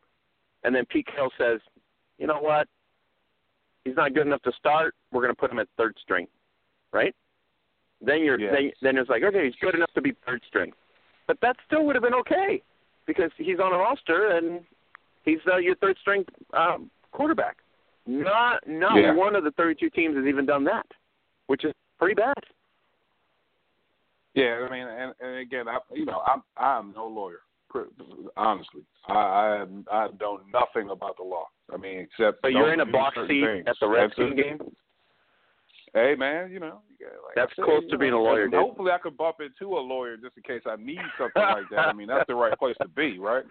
and 0.63 0.75
then 0.75 0.85
Pete 0.85 1.07
Carroll 1.07 1.31
says, 1.37 1.59
"You 2.17 2.27
know 2.27 2.39
what? 2.39 2.67
He's 3.85 3.95
not 3.95 4.13
good 4.13 4.27
enough 4.27 4.41
to 4.43 4.51
start. 4.53 4.95
We're 5.11 5.21
going 5.21 5.33
to 5.33 5.39
put 5.39 5.51
him 5.51 5.59
at 5.59 5.67
third 5.77 5.95
string, 6.01 6.27
right?" 6.91 7.13
Then 8.01 8.23
you're 8.23 8.39
Yes. 8.39 8.53
then, 8.53 8.71
then 8.81 8.97
it's 8.97 9.09
like, 9.09 9.23
okay, 9.23 9.45
he's 9.45 9.55
good 9.61 9.75
enough 9.75 9.91
to 9.93 10.01
be 10.01 10.11
third 10.25 10.41
string, 10.47 10.73
but 11.27 11.37
that 11.41 11.55
still 11.65 11.85
would 11.85 11.95
have 11.95 12.03
been 12.03 12.13
okay 12.15 12.61
because 13.05 13.31
he's 13.37 13.59
on 13.59 13.73
a 13.73 13.77
roster 13.77 14.27
and 14.37 14.65
he's 15.23 15.39
uh, 15.51 15.57
your 15.57 15.75
third 15.75 15.97
string 16.01 16.25
um, 16.53 16.89
quarterback. 17.11 17.57
Not 18.05 18.65
not 18.67 18.97
Yeah. 18.97 19.13
one 19.13 19.35
of 19.35 19.43
the 19.45 19.51
32 19.51 19.89
teams 19.91 20.15
has 20.17 20.25
even 20.25 20.45
done 20.45 20.65
that, 20.65 20.85
which 21.47 21.63
is 21.63 21.73
pretty 21.97 22.15
bad. 22.15 22.35
Yeah, 24.33 24.65
I 24.67 24.71
mean, 24.71 24.87
and, 24.87 25.13
and 25.21 25.37
again, 25.37 25.67
I 25.67 25.77
you 25.93 26.05
know, 26.05 26.21
I'm 26.25 26.41
I'm 26.57 26.91
no 26.93 27.07
lawyer. 27.07 27.41
pr- 27.69 27.83
Honestly, 28.35 28.81
I 29.07 29.13
I, 29.13 29.95
I 29.95 30.07
know 30.19 30.41
nothing 30.51 30.89
about 30.89 31.15
the 31.17 31.23
law. 31.23 31.47
I 31.71 31.77
mean, 31.77 31.99
except 31.99 32.41
But 32.41 32.51
you're 32.51 32.73
in 32.73 32.79
a 32.79 32.85
box 32.85 33.15
seat 33.27 33.45
things. 33.45 33.65
at 33.67 33.75
the 33.79 33.87
That's 33.87 34.17
Redskin 34.17 34.39
it. 34.39 34.43
game. 34.43 34.75
Hey, 35.93 36.15
man, 36.17 36.51
you 36.51 36.59
know, 36.59 36.81
like 36.99 37.35
That's 37.35 37.55
said, 37.55 37.65
close 37.65 37.83
to 37.83 37.91
know, 37.91 37.97
being 37.99 38.13
a 38.13 38.17
lawyer, 38.19 38.47
dude. 38.47 38.55
Hopefully, 38.55 38.91
I 38.91 38.97
could 38.97 39.15
bump 39.15 39.37
into 39.41 39.77
a 39.77 39.79
lawyer 39.79 40.17
just 40.17 40.35
in 40.35 40.43
case 40.43 40.63
I 40.65 40.75
need 40.75 40.97
something 41.19 41.41
like 41.41 41.69
that. 41.69 41.79
I 41.87 41.93
mean, 41.93 42.07
that's 42.07 42.25
the 42.27 42.33
right 42.33 42.57
place 42.57 42.75
to 42.81 42.87
be, 42.87 43.19
right? 43.19 43.43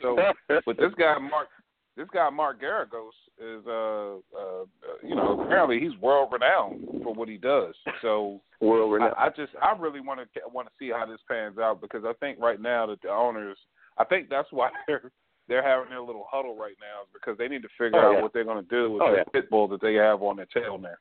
So, 0.00 0.16
but 0.48 0.76
this 0.76 0.92
guy 0.96 1.18
Mark, 1.18 1.48
this 1.96 2.06
guy 2.14 2.30
Mark 2.30 2.62
Geragos 2.62 3.10
is, 3.38 3.66
uh, 3.66 4.14
uh, 4.38 4.62
uh, 4.62 4.64
you 5.02 5.16
know, 5.16 5.40
apparently 5.40 5.80
he's 5.80 5.98
world 6.00 6.32
renowned 6.32 7.02
for 7.02 7.12
what 7.12 7.28
he 7.28 7.36
does. 7.36 7.74
So. 8.02 8.40
world 8.60 8.92
renowned. 8.92 9.14
I, 9.18 9.26
I 9.26 9.28
just 9.30 9.52
I 9.60 9.76
really 9.76 10.00
want 10.00 10.20
to 10.20 10.40
want 10.52 10.68
to 10.68 10.72
see 10.78 10.90
how 10.90 11.06
this 11.06 11.20
pans 11.28 11.58
out 11.58 11.80
because 11.80 12.04
I 12.06 12.12
think 12.20 12.38
right 12.40 12.60
now 12.60 12.86
that 12.86 13.02
the 13.02 13.10
owners 13.10 13.58
I 13.98 14.04
think 14.04 14.28
that's 14.30 14.48
why 14.52 14.70
they're 14.86 15.10
they're 15.50 15.62
having 15.66 15.90
their 15.90 16.00
little 16.00 16.24
huddle 16.30 16.56
right 16.56 16.76
now 16.80 17.02
because 17.12 17.36
they 17.36 17.48
need 17.48 17.60
to 17.62 17.68
figure 17.76 17.98
Oh, 18.02 18.08
out 18.08 18.12
yeah. 18.14 18.22
what 18.22 18.32
they're 18.32 18.44
going 18.44 18.64
to 18.64 18.70
do 18.70 18.92
with 18.92 19.02
Oh, 19.02 19.10
the 19.10 19.16
yeah. 19.18 19.24
pit 19.32 19.50
bull 19.50 19.68
that 19.68 19.82
they 19.82 19.94
have 19.94 20.22
on 20.22 20.36
their 20.36 20.46
tail 20.46 20.78
now. 20.78 20.94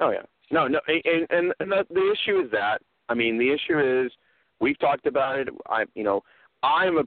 Oh 0.00 0.10
yeah, 0.10 0.22
No, 0.50 0.66
no, 0.66 0.80
and 0.88 1.26
and, 1.30 1.54
and 1.60 1.70
the, 1.70 1.86
the 1.90 2.10
issue 2.12 2.40
is 2.44 2.50
that 2.50 2.78
I 3.08 3.14
mean 3.14 3.38
the 3.38 3.52
issue 3.52 3.78
is 3.78 4.10
we've 4.58 4.78
talked 4.80 5.06
about 5.06 5.38
it. 5.38 5.48
I 5.68 5.84
you 5.94 6.02
know 6.02 6.22
I'm 6.62 6.98
a, 6.98 7.04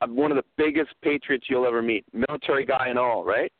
a 0.00 0.06
one 0.08 0.30
of 0.30 0.36
the 0.36 0.44
biggest 0.56 0.90
patriots 1.02 1.46
you'll 1.50 1.66
ever 1.66 1.82
meet, 1.82 2.04
military 2.12 2.64
guy 2.64 2.86
and 2.88 2.98
all, 2.98 3.24
right? 3.24 3.52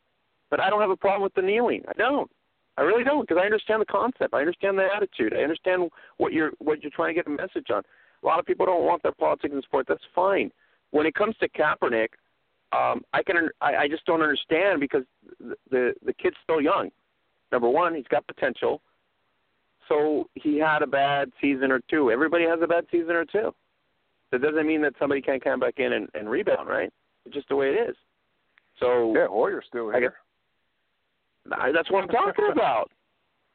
But 0.49 0.59
I 0.61 0.69
don't 0.69 0.81
have 0.81 0.89
a 0.91 0.95
problem 0.95 1.23
with 1.23 1.33
the 1.33 1.41
kneeling. 1.41 1.83
I 1.87 1.93
don't. 1.93 2.31
I 2.77 2.81
really 2.81 3.03
don't 3.03 3.27
because 3.27 3.39
I 3.41 3.45
understand 3.45 3.81
the 3.81 3.85
concept. 3.85 4.33
I 4.33 4.39
understand 4.39 4.77
the 4.79 4.87
attitude. 4.95 5.33
I 5.37 5.43
understand 5.43 5.89
what 6.17 6.31
you're 6.33 6.51
what 6.59 6.81
you're 6.81 6.91
trying 6.91 7.13
to 7.15 7.21
get 7.21 7.27
a 7.27 7.29
message 7.35 7.67
on. 7.69 7.83
A 8.23 8.25
lot 8.25 8.39
of 8.39 8.45
people 8.45 8.65
don't 8.65 8.85
want 8.85 9.03
their 9.03 9.11
politics 9.11 9.53
in 9.53 9.61
sport. 9.63 9.85
That's 9.89 10.01
fine. 10.15 10.49
When 10.93 11.07
it 11.07 11.15
comes 11.15 11.35
to 11.39 11.49
Kaepernick, 11.49 12.09
um, 12.71 13.03
I 13.13 13.23
can 13.23 13.49
I, 13.61 13.75
I 13.75 13.87
just 13.87 14.05
don't 14.05 14.21
understand 14.21 14.79
because 14.79 15.03
the, 15.39 15.55
the 15.71 15.93
the 16.05 16.13
kid's 16.13 16.35
still 16.43 16.61
young. 16.61 16.91
Number 17.51 17.67
one, 17.67 17.95
he's 17.95 18.07
got 18.09 18.25
potential. 18.27 18.79
So 19.89 20.29
he 20.35 20.59
had 20.59 20.83
a 20.83 20.87
bad 20.87 21.31
season 21.41 21.71
or 21.71 21.81
two. 21.89 22.11
Everybody 22.11 22.45
has 22.45 22.59
a 22.61 22.67
bad 22.67 22.85
season 22.91 23.15
or 23.15 23.25
two. 23.25 23.53
That 24.31 24.41
doesn't 24.41 24.67
mean 24.67 24.81
that 24.83 24.93
somebody 24.99 25.19
can't 25.21 25.43
come 25.43 25.59
back 25.59 25.75
in 25.77 25.93
and, 25.93 26.07
and 26.13 26.29
rebound, 26.29 26.69
right? 26.69 26.91
It's 27.25 27.35
just 27.35 27.49
the 27.49 27.55
way 27.55 27.69
it 27.69 27.89
is. 27.89 27.95
So 28.79 29.13
yeah, 29.15 29.27
Hoyer's 29.27 29.65
still 29.67 29.89
here. 29.89 29.95
I 29.95 29.99
guess, 29.99 31.73
that's 31.73 31.91
what 31.91 32.03
I'm 32.03 32.09
talking 32.09 32.49
about. 32.51 32.91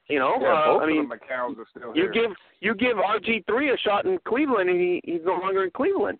You 0.09 0.19
know, 0.19 0.35
yeah, 0.40 0.48
uh, 0.48 0.78
I 0.78 0.86
mean, 0.86 1.05
of 1.05 1.09
the 1.09 1.16
McCowns 1.16 1.59
are 1.59 1.66
still 1.70 1.94
you 1.94 2.02
here. 2.02 2.12
give 2.12 2.31
you 2.60 2.74
give 2.74 2.97
RG 2.97 3.47
three 3.47 3.70
a 3.70 3.77
shot 3.78 4.06
in 4.06 4.19
Cleveland, 4.27 4.70
and 4.70 4.81
he 4.81 5.01
he's 5.05 5.20
no 5.24 5.32
longer 5.32 5.65
in 5.65 5.70
Cleveland. 5.70 6.19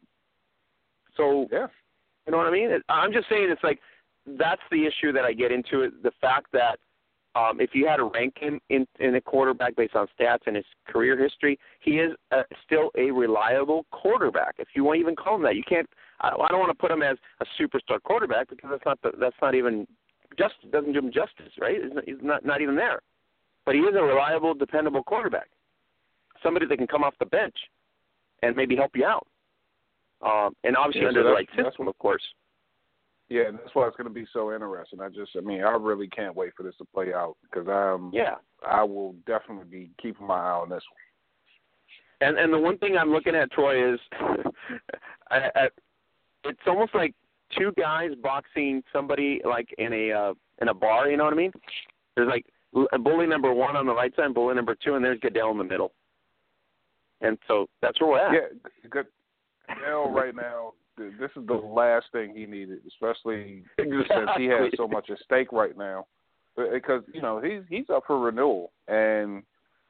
So 1.19 1.47
yeah, 1.53 1.66
you 2.27 2.32
know 2.32 2.39
what 2.39 2.47
I 2.47 2.51
mean. 2.51 2.70
I'm 2.89 3.12
just 3.12 3.28
saying 3.28 3.49
it's 3.51 3.62
like 3.62 3.81
that's 4.39 4.62
the 4.70 4.86
issue 4.86 5.12
that 5.12 5.24
I 5.24 5.35
get 5.35 5.53
into. 5.53 5.82
It 5.82 6.03
the 6.03 6.12
fact 6.20 6.47
that 6.53 6.78
um, 7.35 7.61
if 7.61 7.70
you 7.74 7.86
had 7.86 7.97
to 7.97 8.05
rank 8.05 8.35
him 8.39 8.61
in 8.70 8.86
in 9.01 9.15
a 9.15 9.20
quarterback 9.20 9.77
based 9.77 9.95
on 9.95 10.07
stats 10.19 10.47
and 10.47 10.57
his 10.57 10.65
career 10.86 11.20
history, 11.23 11.59
he 11.81 11.99
is 11.99 12.12
uh, 12.32 12.43
still 12.65 12.90
a 12.97 13.11
reliable 13.11 13.85
quarterback. 13.90 14.55
If 14.59 14.69
you 14.74 14.85
want 14.85 14.97
to 14.97 15.01
even 15.01 15.16
call 15.16 15.36
him 15.36 15.43
that, 15.43 15.57
you 15.57 15.65
can't. 15.69 15.89
I, 16.20 16.28
I 16.28 16.49
don't 16.49 16.61
want 16.61 16.70
to 16.70 16.81
put 16.81 16.90
him 16.90 17.03
as 17.03 17.16
a 17.40 17.47
superstar 17.61 18.03
quarterback 18.03 18.49
because 18.49 18.70
that's 18.70 18.85
not 18.86 18.99
the, 19.03 19.11
that's 19.20 19.36
not 19.43 19.55
even 19.55 19.86
just 20.39 20.55
doesn't 20.70 20.93
do 20.93 20.99
him 21.01 21.12
justice, 21.12 21.53
right? 21.61 21.77
He's 21.82 21.93
not, 21.93 22.05
he's 22.05 22.23
not 22.23 22.45
not 22.45 22.61
even 22.61 22.77
there. 22.77 23.01
But 23.66 23.74
he 23.74 23.82
is 23.82 23.95
a 23.95 24.03
reliable, 24.03 24.55
dependable 24.55 25.03
quarterback. 25.03 25.49
Somebody 26.43 26.66
that 26.66 26.78
can 26.78 26.86
come 26.86 27.03
off 27.03 27.15
the 27.19 27.27
bench 27.27 27.57
and 28.43 28.57
maybe 28.57 28.77
help 28.77 28.93
you 28.95 29.05
out. 29.05 29.27
Um, 30.23 30.55
and 30.65 30.77
obviously 30.77 31.03
Yeah, 31.03 31.09
under 31.09 31.23
the 31.23 31.31
right 31.31 31.49
system, 31.57 31.89
of 31.89 31.97
course. 31.99 32.23
yeah, 33.28 33.49
and 33.49 33.59
that's 33.59 33.74
why 33.74 33.86
it's 33.86 33.97
going 33.97 34.09
to 34.09 34.15
be 34.15 34.27
so 34.32 34.53
interesting. 34.53 35.01
I 35.01 35.09
just, 35.09 35.32
I 35.36 35.40
mean, 35.40 35.62
I 35.62 35.70
really 35.70 36.09
can't 36.09 36.35
wait 36.35 36.53
for 36.57 36.62
this 36.62 36.74
to 36.78 36.85
play 36.95 37.12
out 37.15 37.36
because 37.43 37.69
I'm, 37.69 38.11
Yeah. 38.12 38.36
I 38.66 38.82
will 38.82 39.15
definitely 39.27 39.66
be 39.70 39.90
keeping 40.03 40.27
my 40.27 40.39
eye 40.39 40.51
on 40.62 40.69
this 40.70 40.82
one. 40.90 42.28
And 42.28 42.36
and 42.36 42.53
the 42.53 42.59
one 42.59 42.78
thing 42.78 42.97
I'm 42.99 43.12
looking 43.12 43.36
at, 43.36 43.53
Troy, 43.53 43.95
is 43.95 44.01
I, 45.31 45.51
I, 45.55 45.69
it's 46.45 46.59
almost 46.66 46.93
like 46.93 47.15
two 47.57 47.73
guys 47.78 48.11
boxing 48.20 48.82
somebody 48.93 49.40
like 49.45 49.73
in 49.78 49.93
a 49.93 50.11
uh, 50.11 50.35
in 50.61 50.66
a 50.66 50.74
bar. 50.74 51.09
You 51.09 51.16
know 51.16 51.23
what 51.24 51.32
I 51.32 51.36
mean? 51.36 51.53
There's 52.16 52.28
like 52.28 52.45
bully 53.05 53.28
number 53.28 53.53
one 53.55 53.77
on 53.77 53.86
the 53.86 53.95
right 53.95 54.12
side, 54.16 54.35
bully 54.35 54.57
number 54.57 54.74
two, 54.74 54.97
and 54.97 55.05
there's 55.05 55.20
Goodell 55.20 55.53
in 55.53 55.59
the 55.59 55.65
middle. 55.65 55.93
And 57.20 57.39
so 57.47 57.69
that's 57.82 58.01
where 58.01 58.11
we're 58.11 58.19
at. 58.27 58.32
Yeah, 58.32 58.89
good. 58.90 59.07
Goodell 59.69 60.11
right 60.11 60.35
now, 60.35 60.73
this 60.97 61.31
is 61.36 61.47
the 61.47 61.55
last 61.55 62.07
thing 62.12 62.35
he 62.35 62.47
needed, 62.47 62.78
especially 62.86 63.62
since 63.78 64.31
he 64.36 64.47
has 64.47 64.73
so 64.77 64.89
much 64.89 65.11
at 65.11 65.19
stake 65.24 65.53
right 65.53 65.77
now. 65.77 66.07
Uh, 66.59 66.65
because 66.73 67.03
you 67.12 67.23
know 67.23 67.40
he's 67.40 67.62
he's 67.69 67.89
up 67.89 68.03
for 68.07 68.19
renewal, 68.19 68.73
and 68.89 69.43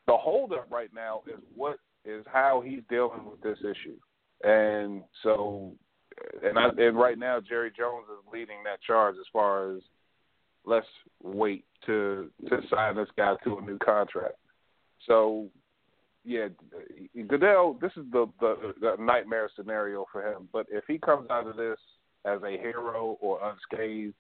the 0.06 0.16
holdup 0.16 0.70
right 0.70 0.90
now 0.94 1.22
is 1.26 1.40
what 1.54 1.78
is 2.04 2.24
how 2.30 2.62
he's 2.64 2.82
dealing 2.90 3.24
with 3.24 3.40
this 3.40 3.58
issue, 3.60 3.96
and 4.44 5.02
so 5.22 5.72
and 6.42 6.58
I 6.58 6.68
and 6.76 6.96
right 6.96 7.18
now 7.18 7.40
Jerry 7.40 7.72
Jones 7.76 8.06
is 8.10 8.32
leading 8.32 8.62
that 8.64 8.82
charge 8.82 9.16
as 9.18 9.26
far 9.32 9.72
as 9.72 9.82
let's 10.66 10.86
wait 11.22 11.64
to 11.86 12.30
to 12.48 12.60
sign 12.70 12.96
this 12.96 13.08
guy 13.16 13.34
to 13.44 13.58
a 13.58 13.62
new 13.62 13.78
contract. 13.78 14.36
So 15.06 15.48
yeah, 16.28 16.48
Goodell, 17.26 17.78
this 17.80 17.92
is 17.96 18.04
the, 18.12 18.26
the 18.40 18.74
the 18.80 18.96
nightmare 19.02 19.48
scenario 19.56 20.04
for 20.12 20.22
him. 20.22 20.48
But 20.52 20.66
if 20.70 20.84
he 20.86 20.98
comes 20.98 21.30
out 21.30 21.46
of 21.46 21.56
this 21.56 21.78
as 22.26 22.40
a 22.42 22.50
hero 22.50 23.16
or 23.20 23.40
unscathed, 23.50 24.14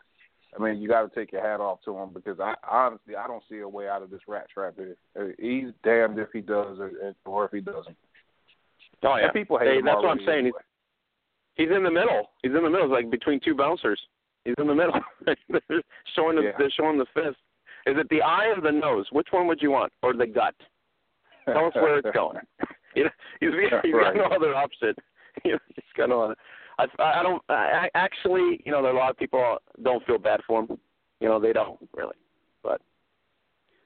I 0.58 0.62
mean, 0.62 0.80
you 0.80 0.88
got 0.88 1.02
to 1.02 1.14
take 1.14 1.32
your 1.32 1.42
hat 1.42 1.60
off 1.60 1.80
to 1.84 1.96
him 1.96 2.10
because 2.14 2.40
I 2.40 2.54
honestly 2.68 3.14
I 3.14 3.26
don't 3.26 3.42
see 3.50 3.58
a 3.58 3.68
way 3.68 3.88
out 3.88 4.02
of 4.02 4.10
this 4.10 4.22
rat 4.26 4.46
trap. 4.52 4.74
Here. 4.76 5.34
He's 5.38 5.72
damned 5.84 6.18
if 6.18 6.28
he 6.32 6.40
does 6.40 6.78
or, 6.78 6.90
or 7.26 7.44
if 7.44 7.50
he 7.52 7.60
doesn't. 7.60 7.96
Oh 9.02 9.16
yeah. 9.16 9.24
And 9.24 9.32
people 9.34 9.58
hate 9.58 9.68
Hey, 9.68 9.78
him 9.78 9.84
that's 9.84 9.96
what 9.96 10.06
I'm 10.10 10.18
saying. 10.26 10.38
anyway. 10.38 10.60
He's 11.56 11.68
in 11.74 11.82
the 11.82 11.90
middle. 11.90 12.30
He's 12.42 12.52
in 12.54 12.62
the 12.62 12.70
middle. 12.70 12.86
It's 12.86 12.92
like 12.92 13.10
between 13.10 13.40
two 13.44 13.54
bouncers. 13.54 14.00
He's 14.44 14.54
in 14.58 14.66
the 14.66 14.74
middle. 14.74 14.98
they're 15.26 15.82
showing 16.16 16.36
the 16.36 16.42
Yeah. 16.42 16.52
they're 16.56 16.70
showing 16.70 16.96
the 16.96 17.06
fist. 17.12 17.36
Is 17.86 17.96
it 17.98 18.08
the 18.08 18.22
eye 18.22 18.46
or 18.56 18.60
the 18.62 18.72
nose? 18.72 19.06
Which 19.12 19.28
one 19.30 19.46
would 19.46 19.60
you 19.60 19.70
want, 19.72 19.92
or 20.02 20.14
the 20.14 20.26
gut? 20.26 20.54
Tell 21.52 21.66
us 21.66 21.74
where 21.74 21.98
it's 21.98 22.10
going. 22.14 22.38
You 22.94 23.04
know, 23.04 23.10
he's, 23.38 23.50
he's 23.84 23.94
Right. 23.94 24.16
got 24.16 24.30
no 24.30 24.34
other 24.34 24.54
option. 24.56 24.94
You 25.44 25.52
know, 25.52 25.58
he's 25.74 25.84
got 25.96 26.08
no 26.08 26.22
other. 26.22 26.36
I, 26.78 26.86
I 26.98 27.22
don't. 27.22 27.42
I, 27.48 27.88
actually, 27.94 28.60
you 28.64 28.72
know, 28.72 28.82
there 28.82 28.90
are 28.92 28.96
a 28.96 28.98
lot 28.98 29.10
of 29.10 29.16
people 29.18 29.58
don't 29.84 30.04
feel 30.06 30.18
bad 30.18 30.40
for 30.46 30.60
him. 30.62 30.78
You 31.20 31.28
know, 31.28 31.38
they 31.38 31.52
don't 31.52 31.78
really. 31.94 32.16
But 32.62 32.80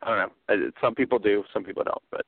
I 0.03 0.09
don't 0.09 0.33
know. 0.49 0.71
Some 0.81 0.95
people 0.95 1.19
do. 1.19 1.45
Some 1.53 1.65
people 1.65 1.83
don't. 1.85 2.03
But 2.11 2.25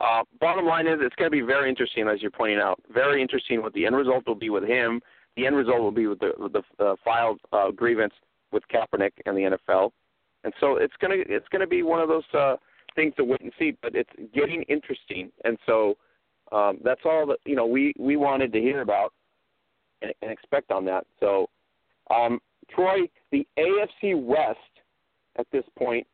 uh, 0.00 0.22
bottom 0.40 0.66
line 0.66 0.86
is, 0.86 0.98
it's 1.00 1.14
going 1.16 1.30
to 1.30 1.36
be 1.36 1.42
very 1.42 1.68
interesting, 1.68 2.08
as 2.08 2.20
you're 2.22 2.30
pointing 2.30 2.58
out. 2.58 2.80
Very 2.92 3.22
interesting 3.22 3.62
what 3.62 3.74
the 3.74 3.86
end 3.86 3.94
result 3.94 4.26
will 4.26 4.34
be 4.34 4.50
with 4.50 4.64
him. 4.64 5.00
The 5.36 5.46
end 5.46 5.54
result 5.54 5.80
will 5.80 5.92
be 5.92 6.06
with 6.06 6.18
the 6.20 6.32
with 6.38 6.54
the 6.54 6.62
uh, 6.84 6.96
filed 7.04 7.38
uh, 7.52 7.70
grievance 7.70 8.14
with 8.52 8.62
Kaepernick 8.72 9.12
and 9.26 9.36
the 9.36 9.58
NFL. 9.68 9.90
And 10.44 10.52
so 10.60 10.76
it's 10.76 10.94
gonna 11.00 11.16
it's 11.18 11.46
gonna 11.50 11.66
be 11.66 11.82
one 11.82 12.00
of 12.00 12.08
those 12.08 12.24
uh, 12.34 12.56
things 12.96 13.14
to 13.16 13.24
wait 13.24 13.40
and 13.42 13.52
see. 13.58 13.76
But 13.82 13.94
it's 13.94 14.10
getting 14.34 14.62
interesting, 14.62 15.30
and 15.44 15.56
so 15.66 15.96
um, 16.50 16.78
that's 16.82 17.02
all 17.04 17.26
that 17.26 17.38
you 17.44 17.54
know 17.54 17.66
we 17.66 17.94
we 17.98 18.16
wanted 18.16 18.52
to 18.52 18.60
hear 18.60 18.80
about 18.80 19.12
and, 20.02 20.12
and 20.22 20.30
expect 20.30 20.70
on 20.70 20.84
that. 20.86 21.06
So, 21.20 21.48
um, 22.10 22.40
Troy, 22.74 23.08
the 23.32 23.46
AFC 23.58 24.20
West 24.20 24.58
at 25.38 25.46
this 25.52 25.64
point, 25.78 26.06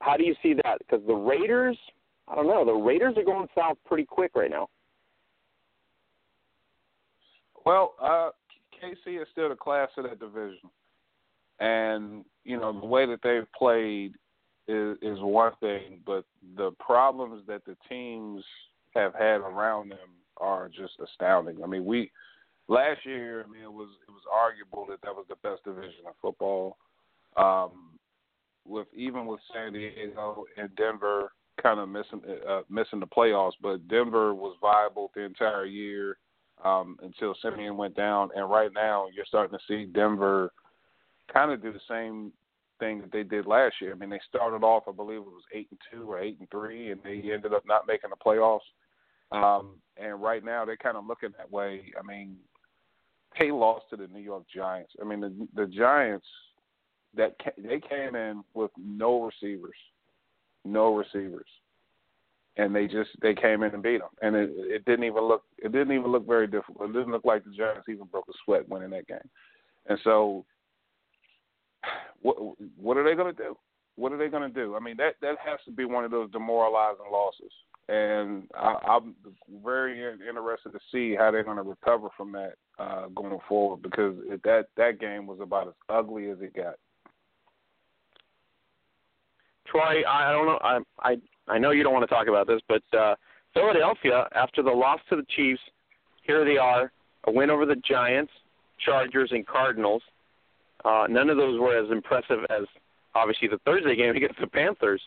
how 0.00 0.16
do 0.16 0.24
you 0.24 0.34
see 0.42 0.54
that? 0.64 0.78
Because 0.78 1.00
the 1.06 1.14
Raiders, 1.14 1.78
I 2.26 2.34
don't 2.34 2.46
know, 2.46 2.64
the 2.64 2.72
Raiders 2.72 3.14
are 3.16 3.24
going 3.24 3.48
south 3.56 3.78
pretty 3.86 4.04
quick 4.04 4.32
right 4.34 4.50
now. 4.50 4.68
Well, 7.64 7.94
uh, 8.00 8.30
KC 8.82 9.20
is 9.20 9.28
still 9.32 9.48
the 9.48 9.56
class 9.56 9.88
of 9.96 10.04
that 10.04 10.20
division, 10.20 10.70
and 11.60 12.24
you 12.44 12.58
know 12.58 12.78
the 12.78 12.86
way 12.86 13.06
that 13.06 13.20
they've 13.22 13.50
played 13.56 14.14
is 14.68 14.96
is 15.00 15.18
one 15.20 15.52
thing, 15.60 16.00
but 16.06 16.24
the 16.56 16.70
problems 16.78 17.42
that 17.48 17.64
the 17.64 17.76
teams 17.88 18.44
have 18.94 19.14
had 19.14 19.40
around 19.40 19.90
them 19.90 19.98
are 20.36 20.68
just 20.68 20.94
astounding. 21.02 21.62
I 21.64 21.66
mean, 21.66 21.84
we 21.84 22.10
last 22.68 23.04
year, 23.04 23.44
I 23.46 23.50
mean, 23.50 23.62
it 23.62 23.72
was 23.72 23.88
it 24.06 24.10
was 24.10 24.22
arguable 24.32 24.86
that 24.90 25.00
that 25.02 25.14
was 25.14 25.26
the 25.28 25.36
best 25.42 25.64
division 25.64 26.06
of 26.06 26.14
football. 26.20 26.76
Um, 27.36 27.98
with 28.66 28.86
even 28.94 29.26
with 29.26 29.40
San 29.52 29.72
Diego 29.72 30.44
and 30.56 30.74
Denver 30.76 31.32
kind 31.62 31.80
of 31.80 31.88
missing 31.88 32.20
uh, 32.48 32.60
missing 32.68 33.00
the 33.00 33.06
playoffs, 33.06 33.52
but 33.60 33.86
Denver 33.88 34.34
was 34.34 34.56
viable 34.60 35.10
the 35.14 35.22
entire 35.22 35.64
year 35.64 36.18
um, 36.64 36.98
until 37.02 37.34
Siemian 37.42 37.76
went 37.76 37.96
down, 37.96 38.28
and 38.34 38.50
right 38.50 38.70
now 38.74 39.06
you're 39.14 39.24
starting 39.24 39.58
to 39.58 39.64
see 39.66 39.90
Denver 39.90 40.52
kind 41.32 41.50
of 41.52 41.62
do 41.62 41.72
the 41.72 41.80
same 41.88 42.32
thing 42.78 43.00
that 43.00 43.12
they 43.12 43.22
did 43.22 43.46
last 43.46 43.76
year. 43.80 43.92
I 43.92 43.94
mean, 43.94 44.10
they 44.10 44.20
started 44.28 44.64
off, 44.64 44.84
I 44.88 44.92
believe 44.92 45.18
it 45.18 45.26
was 45.26 45.42
eight 45.54 45.68
and 45.70 45.80
two 45.92 46.10
or 46.10 46.20
eight 46.20 46.38
and 46.38 46.50
three, 46.50 46.90
and 46.90 47.00
they 47.02 47.22
ended 47.32 47.54
up 47.54 47.64
not 47.66 47.86
making 47.86 48.10
the 48.10 48.16
playoffs. 48.16 48.60
Um, 49.30 49.76
and 49.96 50.22
right 50.22 50.44
now 50.44 50.64
they're 50.64 50.76
kind 50.76 50.96
of 50.96 51.06
looking 51.06 51.30
that 51.36 51.50
way. 51.50 51.92
I 51.98 52.06
mean, 52.06 52.36
they 53.38 53.50
lost 53.50 53.86
to 53.90 53.96
the 53.96 54.06
New 54.06 54.20
York 54.20 54.44
Giants. 54.54 54.92
I 55.00 55.04
mean, 55.04 55.20
the 55.20 55.48
the 55.54 55.66
Giants 55.66 56.26
that 57.16 57.36
ca- 57.42 57.50
they 57.58 57.80
came 57.80 58.14
in 58.14 58.42
with 58.54 58.70
no 58.78 59.22
receivers, 59.22 59.76
no 60.64 60.94
receivers, 60.94 61.48
and 62.56 62.74
they 62.74 62.86
just 62.86 63.10
they 63.20 63.34
came 63.34 63.62
in 63.62 63.74
and 63.74 63.82
beat 63.82 63.98
them. 63.98 64.08
And 64.22 64.34
it, 64.34 64.50
it 64.54 64.84
didn't 64.84 65.04
even 65.04 65.24
look 65.24 65.42
it 65.58 65.72
didn't 65.72 65.92
even 65.92 66.10
look 66.10 66.26
very 66.26 66.46
difficult. 66.46 66.90
It 66.90 66.94
didn't 66.94 67.12
look 67.12 67.24
like 67.24 67.44
the 67.44 67.50
Giants 67.50 67.88
even 67.88 68.06
broke 68.06 68.28
a 68.28 68.32
sweat 68.44 68.68
winning 68.68 68.90
that 68.90 69.06
game. 69.08 69.18
And 69.88 69.98
so, 70.04 70.44
what 72.22 72.36
what 72.76 72.96
are 72.96 73.04
they 73.04 73.14
going 73.14 73.34
to 73.34 73.42
do? 73.42 73.56
What 73.96 74.12
are 74.12 74.18
they 74.18 74.28
going 74.28 74.52
to 74.52 74.54
do? 74.54 74.76
I 74.76 74.80
mean, 74.80 74.96
that 74.98 75.14
that 75.22 75.36
has 75.44 75.58
to 75.64 75.72
be 75.72 75.84
one 75.84 76.04
of 76.04 76.10
those 76.10 76.30
demoralizing 76.30 77.06
losses. 77.10 77.52
And 77.90 78.42
I, 78.54 78.74
I'm 78.86 79.14
very 79.64 79.98
interested 79.98 80.72
to 80.72 80.78
see 80.92 81.16
how 81.16 81.30
they're 81.30 81.42
going 81.42 81.56
to 81.56 81.62
recover 81.62 82.08
from 82.16 82.32
that 82.32 82.54
uh, 82.78 83.06
going 83.08 83.38
forward 83.48 83.82
because 83.82 84.14
that 84.44 84.66
that 84.76 85.00
game 85.00 85.26
was 85.26 85.38
about 85.40 85.68
as 85.68 85.74
ugly 85.88 86.28
as 86.28 86.38
it 86.40 86.54
got. 86.54 86.74
Troy, 89.66 90.02
I 90.02 90.30
I 90.30 90.32
don't 90.32 90.46
know. 90.46 90.58
I 90.62 90.78
I 91.00 91.16
I 91.48 91.58
know 91.58 91.70
you 91.70 91.82
don't 91.82 91.94
want 91.94 92.08
to 92.08 92.14
talk 92.14 92.28
about 92.28 92.46
this, 92.46 92.60
but 92.68 92.82
uh, 92.96 93.14
Philadelphia, 93.54 94.28
after 94.34 94.62
the 94.62 94.70
loss 94.70 95.00
to 95.10 95.16
the 95.16 95.26
Chiefs, 95.34 95.60
here 96.22 96.44
they 96.44 96.58
are, 96.58 96.92
a 97.24 97.32
win 97.32 97.50
over 97.50 97.66
the 97.66 97.76
Giants, 97.76 98.32
Chargers, 98.84 99.30
and 99.32 99.46
Cardinals. 99.46 100.02
Uh, 100.84 101.06
none 101.08 101.30
of 101.30 101.36
those 101.36 101.58
were 101.60 101.76
as 101.76 101.90
impressive 101.90 102.38
as 102.50 102.64
obviously 103.14 103.48
the 103.48 103.58
Thursday 103.64 103.96
game 103.96 104.16
against 104.16 104.40
the 104.40 104.46
Panthers, 104.46 105.02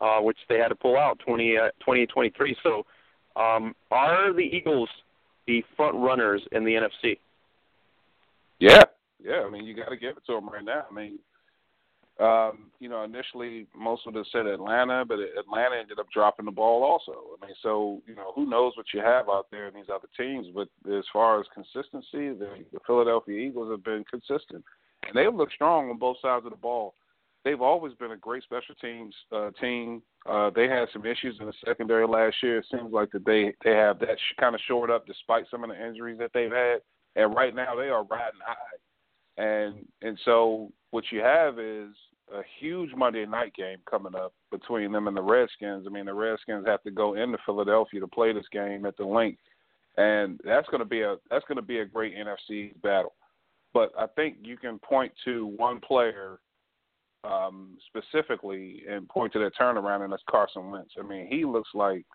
uh, 0.00 0.20
which 0.20 0.38
they 0.48 0.58
had 0.58 0.68
to 0.68 0.74
pull 0.74 0.96
out 0.96 1.18
20, 1.26 1.56
uh, 1.56 1.70
2023. 1.80 2.56
So, 2.62 2.86
um, 3.40 3.74
are 3.90 4.32
the 4.32 4.40
Eagles 4.40 4.88
the 5.46 5.62
front 5.76 5.96
runners 5.96 6.42
in 6.52 6.64
the 6.64 6.72
NFC? 6.72 7.18
Yeah, 8.58 8.84
yeah. 9.22 9.42
I 9.46 9.50
mean, 9.50 9.64
you 9.64 9.74
got 9.74 9.90
to 9.90 9.96
give 9.96 10.16
it 10.16 10.24
to 10.26 10.32
them 10.32 10.48
right 10.48 10.64
now. 10.64 10.84
I 10.90 10.94
mean, 10.94 11.18
um, 12.18 12.70
you 12.80 12.88
know, 12.88 13.04
initially 13.04 13.66
most 13.76 14.06
of 14.06 14.14
them 14.14 14.24
said 14.32 14.46
Atlanta, 14.46 15.04
but 15.04 15.18
Atlanta 15.38 15.76
ended 15.78 15.98
up 15.98 16.06
dropping 16.12 16.46
the 16.46 16.50
ball 16.50 16.82
also. 16.82 17.36
I 17.36 17.46
mean, 17.46 17.54
so 17.62 18.00
you 18.06 18.14
know, 18.14 18.32
who 18.34 18.48
knows 18.48 18.72
what 18.76 18.86
you 18.94 19.00
have 19.00 19.28
out 19.28 19.48
there 19.50 19.68
in 19.68 19.74
these 19.74 19.90
other 19.92 20.08
teams? 20.16 20.46
But 20.54 20.68
as 20.90 21.04
far 21.12 21.38
as 21.38 21.46
consistency, 21.52 22.32
the, 22.32 22.64
the 22.72 22.80
Philadelphia 22.86 23.38
Eagles 23.38 23.70
have 23.70 23.84
been 23.84 24.04
consistent, 24.10 24.64
and 25.08 25.16
they 25.16 25.28
look 25.28 25.52
strong 25.52 25.90
on 25.90 25.98
both 25.98 26.16
sides 26.20 26.44
of 26.44 26.50
the 26.50 26.56
ball. 26.56 26.94
They've 27.44 27.60
always 27.60 27.94
been 27.94 28.10
a 28.10 28.16
great 28.16 28.42
special 28.42 28.74
teams 28.80 29.14
uh, 29.30 29.50
team. 29.60 30.02
Uh, 30.28 30.50
they 30.50 30.68
had 30.68 30.88
some 30.92 31.06
issues 31.06 31.36
in 31.38 31.46
the 31.46 31.52
secondary 31.64 32.06
last 32.06 32.36
year. 32.42 32.58
It 32.58 32.66
seems 32.70 32.92
like 32.92 33.12
that 33.12 33.24
they 33.24 33.54
they 33.64 33.76
have 33.76 34.00
that 34.00 34.18
sh- 34.18 34.40
kind 34.40 34.54
of 34.54 34.60
shored 34.66 34.90
up 34.90 35.06
despite 35.06 35.44
some 35.50 35.62
of 35.62 35.70
the 35.70 35.86
injuries 35.86 36.18
that 36.18 36.32
they've 36.34 36.50
had. 36.50 36.78
And 37.14 37.34
right 37.34 37.54
now 37.54 37.76
they 37.76 37.88
are 37.88 38.04
riding 38.04 38.40
high. 38.44 39.42
And 39.42 39.86
and 40.02 40.18
so 40.24 40.72
what 40.90 41.04
you 41.12 41.20
have 41.20 41.60
is 41.60 41.90
a 42.34 42.42
huge 42.58 42.90
Monday 42.96 43.24
night 43.26 43.54
game 43.54 43.78
coming 43.88 44.14
up 44.14 44.32
between 44.50 44.92
them 44.92 45.06
and 45.06 45.16
the 45.16 45.22
Redskins. 45.22 45.86
I 45.86 45.90
mean, 45.90 46.06
the 46.06 46.14
Redskins 46.14 46.66
have 46.66 46.82
to 46.82 46.90
go 46.90 47.14
into 47.14 47.38
Philadelphia 47.46 48.00
to 48.00 48.08
play 48.08 48.32
this 48.32 48.48
game 48.50 48.86
at 48.86 48.96
the 48.96 49.04
Linc, 49.04 49.38
and 49.96 50.40
that's 50.44 50.68
going 50.68 50.80
to 50.80 50.84
be 50.84 51.02
a 51.02 51.16
that's 51.30 51.44
going 51.46 51.56
to 51.56 51.62
be 51.62 51.78
a 51.78 51.86
great 51.86 52.14
NFC 52.16 52.80
battle. 52.82 53.14
But 53.76 53.92
I 53.98 54.06
think 54.06 54.38
you 54.42 54.56
can 54.56 54.78
point 54.78 55.12
to 55.26 55.48
one 55.58 55.80
player 55.80 56.38
um, 57.24 57.76
specifically 57.88 58.82
and 58.88 59.06
point 59.06 59.34
to 59.34 59.38
that 59.40 59.54
turnaround, 59.54 60.02
and 60.02 60.10
that's 60.10 60.22
Carson 60.30 60.70
Wentz. 60.70 60.94
I 60.98 61.06
mean, 61.06 61.26
he 61.26 61.44
looks 61.44 61.68
like 61.74 62.06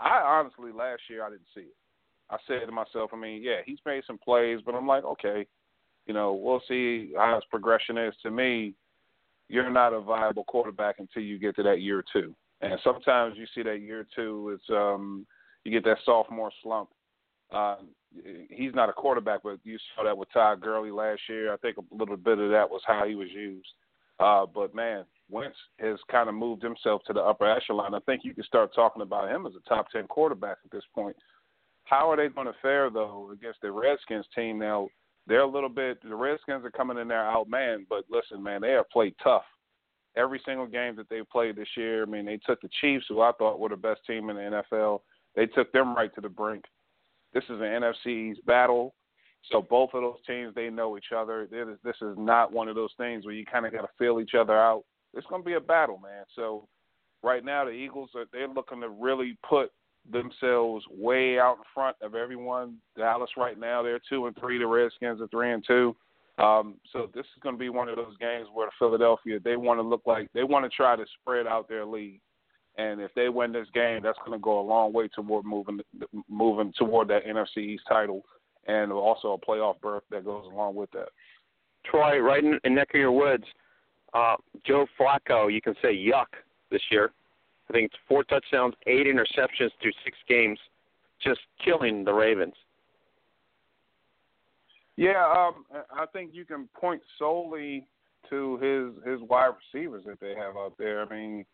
I 0.00 0.20
honestly 0.24 0.72
last 0.72 1.02
year 1.08 1.24
I 1.24 1.30
didn't 1.30 1.46
see 1.54 1.60
it. 1.60 1.76
I 2.30 2.36
said 2.48 2.66
to 2.66 2.72
myself, 2.72 3.10
I 3.12 3.16
mean, 3.16 3.44
yeah, 3.44 3.58
he's 3.64 3.78
made 3.86 4.02
some 4.08 4.18
plays, 4.18 4.58
but 4.66 4.74
I'm 4.74 4.88
like, 4.88 5.04
okay, 5.04 5.46
you 6.06 6.14
know, 6.14 6.32
we'll 6.32 6.62
see 6.66 7.12
how 7.16 7.36
his 7.36 7.44
progression 7.48 7.96
is. 7.96 8.14
To 8.24 8.32
me, 8.32 8.74
you're 9.48 9.70
not 9.70 9.92
a 9.92 10.00
viable 10.00 10.42
quarterback 10.42 10.96
until 10.98 11.22
you 11.22 11.38
get 11.38 11.54
to 11.56 11.62
that 11.62 11.80
year 11.80 12.02
two. 12.12 12.34
And 12.60 12.80
sometimes 12.82 13.36
you 13.38 13.46
see 13.54 13.62
that 13.62 13.82
year 13.82 14.04
two, 14.16 14.50
it's 14.56 14.68
um, 14.70 15.28
you 15.62 15.70
get 15.70 15.84
that 15.84 15.98
sophomore 16.04 16.50
slump. 16.60 16.88
Uh, 17.52 17.76
he's 18.50 18.74
not 18.74 18.88
a 18.88 18.92
quarterback, 18.92 19.40
but 19.42 19.58
you 19.64 19.78
saw 19.94 20.04
that 20.04 20.16
with 20.16 20.32
Todd 20.32 20.60
Gurley 20.60 20.90
last 20.90 21.20
year. 21.28 21.52
I 21.52 21.56
think 21.58 21.76
a 21.76 21.94
little 21.94 22.16
bit 22.16 22.38
of 22.38 22.50
that 22.50 22.68
was 22.68 22.82
how 22.86 23.06
he 23.06 23.14
was 23.14 23.28
used. 23.30 23.68
Uh, 24.20 24.46
but 24.46 24.74
man, 24.74 25.04
Wentz 25.30 25.56
has 25.78 25.98
kind 26.10 26.28
of 26.28 26.34
moved 26.34 26.62
himself 26.62 27.02
to 27.06 27.12
the 27.12 27.20
upper 27.20 27.50
echelon. 27.50 27.94
I 27.94 28.00
think 28.00 28.22
you 28.24 28.34
can 28.34 28.44
start 28.44 28.74
talking 28.74 29.02
about 29.02 29.30
him 29.30 29.46
as 29.46 29.52
a 29.54 29.68
top 29.68 29.90
ten 29.90 30.06
quarterback 30.06 30.58
at 30.64 30.70
this 30.70 30.84
point. 30.94 31.16
How 31.84 32.10
are 32.10 32.16
they 32.16 32.28
going 32.28 32.46
to 32.46 32.54
fare 32.62 32.90
though 32.90 33.30
against 33.32 33.60
the 33.62 33.72
Redskins 33.72 34.26
team 34.34 34.58
now? 34.58 34.88
They're 35.26 35.40
a 35.40 35.50
little 35.50 35.68
bit. 35.68 36.02
The 36.02 36.14
Redskins 36.14 36.64
are 36.64 36.70
coming 36.70 36.98
in 36.98 37.08
there 37.08 37.22
outmanned, 37.22 37.86
but 37.88 38.04
listen, 38.10 38.42
man, 38.42 38.60
they 38.60 38.72
have 38.72 38.90
played 38.90 39.14
tough 39.22 39.44
every 40.16 40.40
single 40.44 40.66
game 40.66 40.96
that 40.96 41.08
they 41.08 41.20
played 41.30 41.56
this 41.56 41.68
year. 41.76 42.02
I 42.02 42.06
mean, 42.06 42.26
they 42.26 42.38
took 42.38 42.60
the 42.60 42.68
Chiefs, 42.80 43.06
who 43.08 43.20
I 43.20 43.32
thought 43.38 43.60
were 43.60 43.68
the 43.68 43.76
best 43.76 44.00
team 44.06 44.30
in 44.30 44.36
the 44.36 44.62
NFL. 44.72 45.00
They 45.34 45.46
took 45.46 45.72
them 45.72 45.94
right 45.94 46.14
to 46.14 46.20
the 46.20 46.28
brink. 46.28 46.64
This 47.32 47.44
is 47.44 47.60
an 47.60 47.82
NFC 47.82 48.30
East 48.32 48.44
battle. 48.46 48.94
So 49.50 49.60
both 49.60 49.90
of 49.94 50.02
those 50.02 50.18
teams, 50.26 50.54
they 50.54 50.70
know 50.70 50.96
each 50.96 51.12
other. 51.16 51.48
This 51.50 51.96
is 52.00 52.14
not 52.16 52.52
one 52.52 52.68
of 52.68 52.76
those 52.76 52.92
things 52.96 53.24
where 53.24 53.34
you 53.34 53.44
kind 53.44 53.66
of 53.66 53.72
got 53.72 53.82
to 53.82 53.88
feel 53.98 54.20
each 54.20 54.34
other 54.38 54.56
out. 54.56 54.84
It's 55.14 55.26
going 55.26 55.42
to 55.42 55.46
be 55.46 55.54
a 55.54 55.60
battle, 55.60 55.98
man. 55.98 56.24
So 56.36 56.68
right 57.22 57.44
now, 57.44 57.64
the 57.64 57.72
Eagles 57.72 58.10
are 58.14 58.24
they're 58.32 58.48
looking 58.48 58.80
to 58.80 58.88
really 58.88 59.36
put 59.48 59.70
themselves 60.10 60.84
way 60.90 61.38
out 61.38 61.58
in 61.58 61.64
front 61.74 61.96
of 62.02 62.14
everyone. 62.14 62.76
Dallas 62.96 63.30
right 63.36 63.58
now 63.58 63.82
they're 63.82 64.00
two 64.08 64.26
and 64.26 64.36
three. 64.38 64.58
The 64.58 64.66
Redskins 64.66 65.20
are 65.20 65.28
three 65.28 65.52
and 65.52 65.64
two. 65.66 65.94
Um, 66.38 66.76
so 66.92 67.10
this 67.14 67.26
is 67.26 67.42
going 67.42 67.54
to 67.54 67.58
be 67.58 67.68
one 67.68 67.88
of 67.88 67.96
those 67.96 68.16
games 68.18 68.48
where 68.52 68.68
Philadelphia 68.78 69.38
they 69.38 69.56
want 69.56 69.78
to 69.78 69.82
look 69.82 70.02
like 70.06 70.28
they 70.32 70.44
want 70.44 70.64
to 70.64 70.70
try 70.70 70.96
to 70.96 71.04
spread 71.20 71.46
out 71.46 71.68
their 71.68 71.84
lead. 71.84 72.20
And 72.78 73.00
if 73.00 73.12
they 73.14 73.28
win 73.28 73.52
this 73.52 73.68
game, 73.74 74.00
that's 74.02 74.18
going 74.24 74.38
to 74.38 74.42
go 74.42 74.60
a 74.60 74.62
long 74.62 74.92
way 74.92 75.08
toward 75.08 75.44
moving 75.44 75.80
moving 76.28 76.72
toward 76.78 77.08
that 77.08 77.26
NFC 77.26 77.58
East 77.58 77.84
title, 77.88 78.24
and 78.66 78.90
also 78.90 79.32
a 79.32 79.38
playoff 79.38 79.80
berth 79.80 80.04
that 80.10 80.24
goes 80.24 80.46
along 80.46 80.74
with 80.74 80.90
that. 80.92 81.08
Troy, 81.84 82.18
right 82.18 82.42
in, 82.42 82.58
in 82.64 82.74
neck 82.74 82.90
of 82.94 83.00
your 83.00 83.12
woods, 83.12 83.44
uh, 84.14 84.36
Joe 84.64 84.86
Flacco, 84.98 85.52
you 85.52 85.60
can 85.60 85.74
say 85.82 85.94
yuck 85.94 86.26
this 86.70 86.82
year. 86.90 87.12
I 87.68 87.72
think 87.72 87.86
it's 87.86 88.00
four 88.08 88.24
touchdowns, 88.24 88.74
eight 88.86 89.06
interceptions 89.06 89.70
through 89.80 89.92
six 90.04 90.16
games, 90.28 90.58
just 91.22 91.40
killing 91.64 92.04
the 92.04 92.12
Ravens. 92.12 92.54
Yeah, 94.96 95.24
um, 95.24 95.64
I 95.92 96.06
think 96.12 96.30
you 96.34 96.44
can 96.44 96.68
point 96.78 97.02
solely 97.18 97.86
to 98.30 98.58
his 98.58 99.10
his 99.10 99.20
wide 99.28 99.52
receivers 99.72 100.04
that 100.06 100.20
they 100.20 100.34
have 100.34 100.56
out 100.56 100.74
there. 100.78 101.02
I 101.02 101.08
mean, 101.08 101.44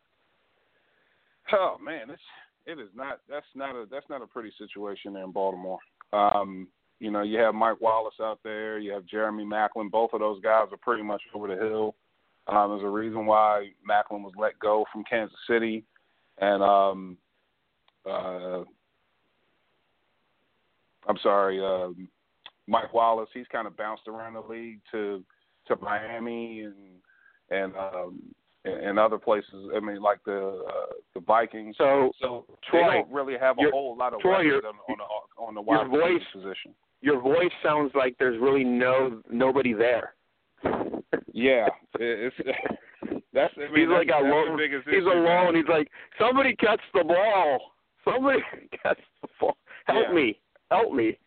oh 1.52 1.76
man, 1.82 2.10
it's 2.10 2.22
it 2.66 2.78
is 2.78 2.88
not 2.94 3.20
that's 3.28 3.46
not 3.54 3.74
a 3.74 3.86
that's 3.90 4.08
not 4.08 4.22
a 4.22 4.26
pretty 4.26 4.52
situation 4.58 5.12
there 5.12 5.24
in 5.24 5.32
Baltimore. 5.32 5.78
Um, 6.12 6.68
you 7.00 7.10
know, 7.10 7.22
you 7.22 7.38
have 7.38 7.54
Mike 7.54 7.80
Wallace 7.80 8.14
out 8.20 8.40
there, 8.42 8.78
you 8.78 8.92
have 8.92 9.06
Jeremy 9.06 9.44
Maclin. 9.44 9.90
Both 9.90 10.10
of 10.12 10.20
those 10.20 10.40
guys 10.40 10.66
are 10.72 10.78
pretty 10.78 11.02
much 11.02 11.22
over 11.34 11.46
the 11.46 11.54
hill. 11.54 11.94
Um, 12.48 12.70
there's 12.70 12.82
a 12.82 12.88
reason 12.88 13.26
why 13.26 13.68
Maclin 13.88 14.22
was 14.22 14.32
let 14.38 14.58
go 14.58 14.84
from 14.92 15.04
Kansas 15.04 15.36
City 15.48 15.84
and 16.40 16.62
um, 16.62 17.16
uh, 18.06 18.62
I'm 21.08 21.18
sorry, 21.22 21.60
um, 21.64 22.08
Mike 22.66 22.92
Wallace. 22.92 23.28
He's 23.32 23.46
kind 23.50 23.66
of 23.66 23.76
bounced 23.76 24.08
around 24.08 24.34
the 24.34 24.40
league 24.40 24.80
to 24.92 25.22
to 25.66 25.76
Miami 25.82 26.62
and 26.62 26.74
and 27.50 27.74
um, 27.76 28.20
and 28.82 28.98
other 28.98 29.18
places. 29.18 29.70
I 29.74 29.80
mean, 29.80 30.00
like 30.00 30.18
the 30.24 30.64
uh, 30.68 30.92
the 31.14 31.20
Vikings. 31.20 31.76
So, 31.78 32.10
so 32.20 32.44
Troy, 32.70 32.82
they 32.82 32.94
don't 32.98 33.10
really 33.10 33.38
have 33.38 33.56
a 33.58 33.70
whole 33.70 33.96
lot 33.96 34.14
of 34.14 34.20
Troy, 34.20 34.44
on, 34.46 34.74
on 34.88 34.96
the 34.98 35.42
on 35.42 35.54
the 35.54 35.60
wide 35.60 35.88
voice, 35.88 36.22
position. 36.32 36.74
Your 37.00 37.20
voice 37.20 37.52
sounds 37.62 37.92
like 37.94 38.16
there's 38.18 38.40
really 38.40 38.64
no 38.64 39.22
nobody 39.30 39.72
there. 39.72 40.14
yeah, 41.32 41.68
it's 41.98 42.36
that's. 43.32 43.54
I 43.56 43.60
mean, 43.72 43.74
he's 43.74 43.88
that's, 43.88 44.08
like 44.08 44.08
alone. 44.08 44.58
He's 44.90 45.04
alone. 45.04 45.54
He's 45.54 45.68
like, 45.68 45.88
somebody 46.18 46.54
catch 46.56 46.80
the 46.94 47.04
ball. 47.04 47.72
Somebody 48.04 48.40
catch 48.82 49.00
the 49.22 49.28
ball. 49.40 49.56
Help 49.86 50.06
yeah. 50.08 50.14
me. 50.14 50.40
Help 50.70 50.92
me. 50.92 51.18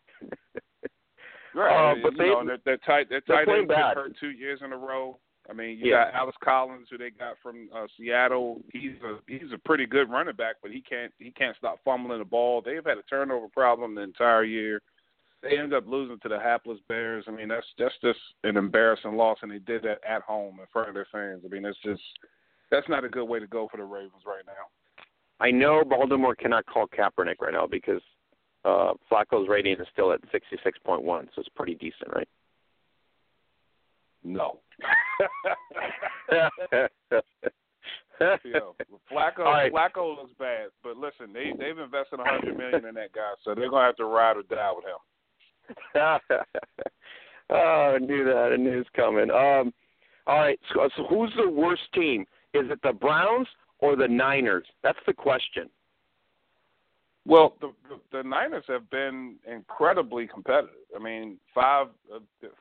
right. 1.54 1.92
Uh, 1.92 1.94
but 2.02 2.12
they, 2.18 2.26
know, 2.26 2.44
they're, 2.46 2.58
they're 2.64 2.76
tight. 2.78 3.08
They're 3.08 3.20
tight. 3.22 3.46
They've 3.46 3.66
bad. 3.66 3.96
hurt 3.96 4.12
two 4.20 4.30
years 4.30 4.60
in 4.64 4.72
a 4.72 4.76
row. 4.76 5.18
I 5.50 5.52
mean, 5.52 5.78
you 5.78 5.90
Yeah. 5.90 6.04
got 6.04 6.14
Alex 6.14 6.36
Collins, 6.42 6.88
who 6.90 6.98
they 6.98 7.10
got 7.10 7.36
from 7.42 7.68
uh, 7.74 7.86
Seattle. 7.96 8.62
He's 8.72 9.00
a 9.02 9.18
he's 9.26 9.52
a 9.52 9.58
pretty 9.58 9.86
good 9.86 10.10
running 10.10 10.36
back, 10.36 10.56
but 10.62 10.70
he 10.70 10.80
can't 10.80 11.12
he 11.18 11.30
can't 11.32 11.56
stop 11.56 11.80
fumbling 11.84 12.18
the 12.20 12.24
ball. 12.24 12.62
They've 12.62 12.84
had 12.84 12.98
a 12.98 13.02
turnover 13.02 13.48
problem 13.48 13.94
the 13.94 14.02
entire 14.02 14.44
year. 14.44 14.80
They 15.42 15.58
end 15.58 15.74
up 15.74 15.88
losing 15.88 16.20
to 16.20 16.28
the 16.28 16.38
hapless 16.38 16.78
Bears. 16.88 17.24
I 17.26 17.32
mean, 17.32 17.48
that's 17.48 17.66
that's 17.76 17.94
just 18.00 18.20
an 18.44 18.56
embarrassing 18.56 19.16
loss, 19.16 19.38
and 19.42 19.50
they 19.50 19.58
did 19.58 19.82
that 19.82 19.98
at 20.08 20.22
home 20.22 20.60
in 20.60 20.66
front 20.72 20.88
of 20.88 20.94
their 20.94 21.08
fans. 21.10 21.42
I 21.44 21.48
mean, 21.48 21.64
it's 21.64 21.78
just 21.82 22.02
that's 22.70 22.88
not 22.88 23.04
a 23.04 23.08
good 23.08 23.24
way 23.24 23.40
to 23.40 23.46
go 23.48 23.66
for 23.68 23.78
the 23.78 23.84
Ravens 23.84 24.22
right 24.24 24.46
now. 24.46 25.04
I 25.40 25.50
know 25.50 25.82
Baltimore 25.84 26.36
cannot 26.36 26.66
call 26.66 26.86
Kaepernick 26.86 27.40
right 27.40 27.52
now 27.52 27.66
because 27.66 28.00
uh, 28.64 28.92
Flacco's 29.10 29.48
rating 29.48 29.80
is 29.80 29.88
still 29.92 30.12
at 30.12 30.20
66.1, 30.32 30.84
so 31.04 31.26
it's 31.36 31.48
pretty 31.56 31.74
decent, 31.74 32.14
right? 32.14 32.28
No. 34.24 34.60
Yo, 38.44 38.76
Flacco 39.10 39.38
right. 39.38 39.72
Flacco 39.72 40.16
looks 40.16 40.32
bad, 40.38 40.68
but 40.82 40.96
listen, 40.96 41.32
they 41.32 41.52
they've 41.58 41.78
invested 41.78 42.20
a 42.20 42.24
hundred 42.24 42.56
million 42.56 42.84
in 42.86 42.94
that 42.94 43.12
guy, 43.12 43.32
so 43.44 43.54
they're 43.54 43.68
gonna 43.68 43.86
have 43.86 43.96
to 43.96 44.04
ride 44.04 44.36
or 44.36 44.42
die 44.42 44.72
with 44.74 44.84
him. 44.84 44.98
oh, 47.50 47.94
I 47.94 47.98
knew 47.98 48.24
that. 48.24 48.50
I 48.52 48.56
knew 48.56 48.72
it 48.72 48.76
was 48.76 48.86
coming. 48.94 49.30
Um, 49.30 49.72
all 50.26 50.38
right. 50.38 50.58
So, 50.72 50.88
so 50.96 51.04
who's 51.08 51.32
the 51.36 51.50
worst 51.50 51.82
team? 51.94 52.22
Is 52.54 52.70
it 52.70 52.80
the 52.82 52.92
Browns 52.92 53.48
or 53.78 53.96
the 53.96 54.08
Niners? 54.08 54.66
That's 54.82 54.98
the 55.06 55.14
question. 55.14 55.68
Well, 57.24 57.54
the, 57.60 57.72
the 57.88 58.18
the 58.18 58.28
Niners 58.28 58.64
have 58.66 58.90
been 58.90 59.36
incredibly 59.50 60.26
competitive. 60.26 60.74
I 60.94 61.02
mean, 61.02 61.38
five 61.54 61.86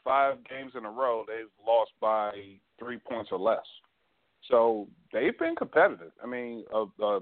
five 0.04 0.38
games 0.48 0.74
in 0.78 0.86
a 0.86 0.92
row 0.92 1.26
they've 1.28 1.48
lost 1.66 1.92
by 2.00 2.32
three 2.80 3.00
points 3.00 3.30
or 3.32 3.40
less. 3.40 3.66
So 4.50 4.88
they've 5.14 5.38
been 5.38 5.56
competitive. 5.56 6.12
I 6.24 6.28
mean, 6.28 6.64
a, 6.74 6.86
a, 7.04 7.20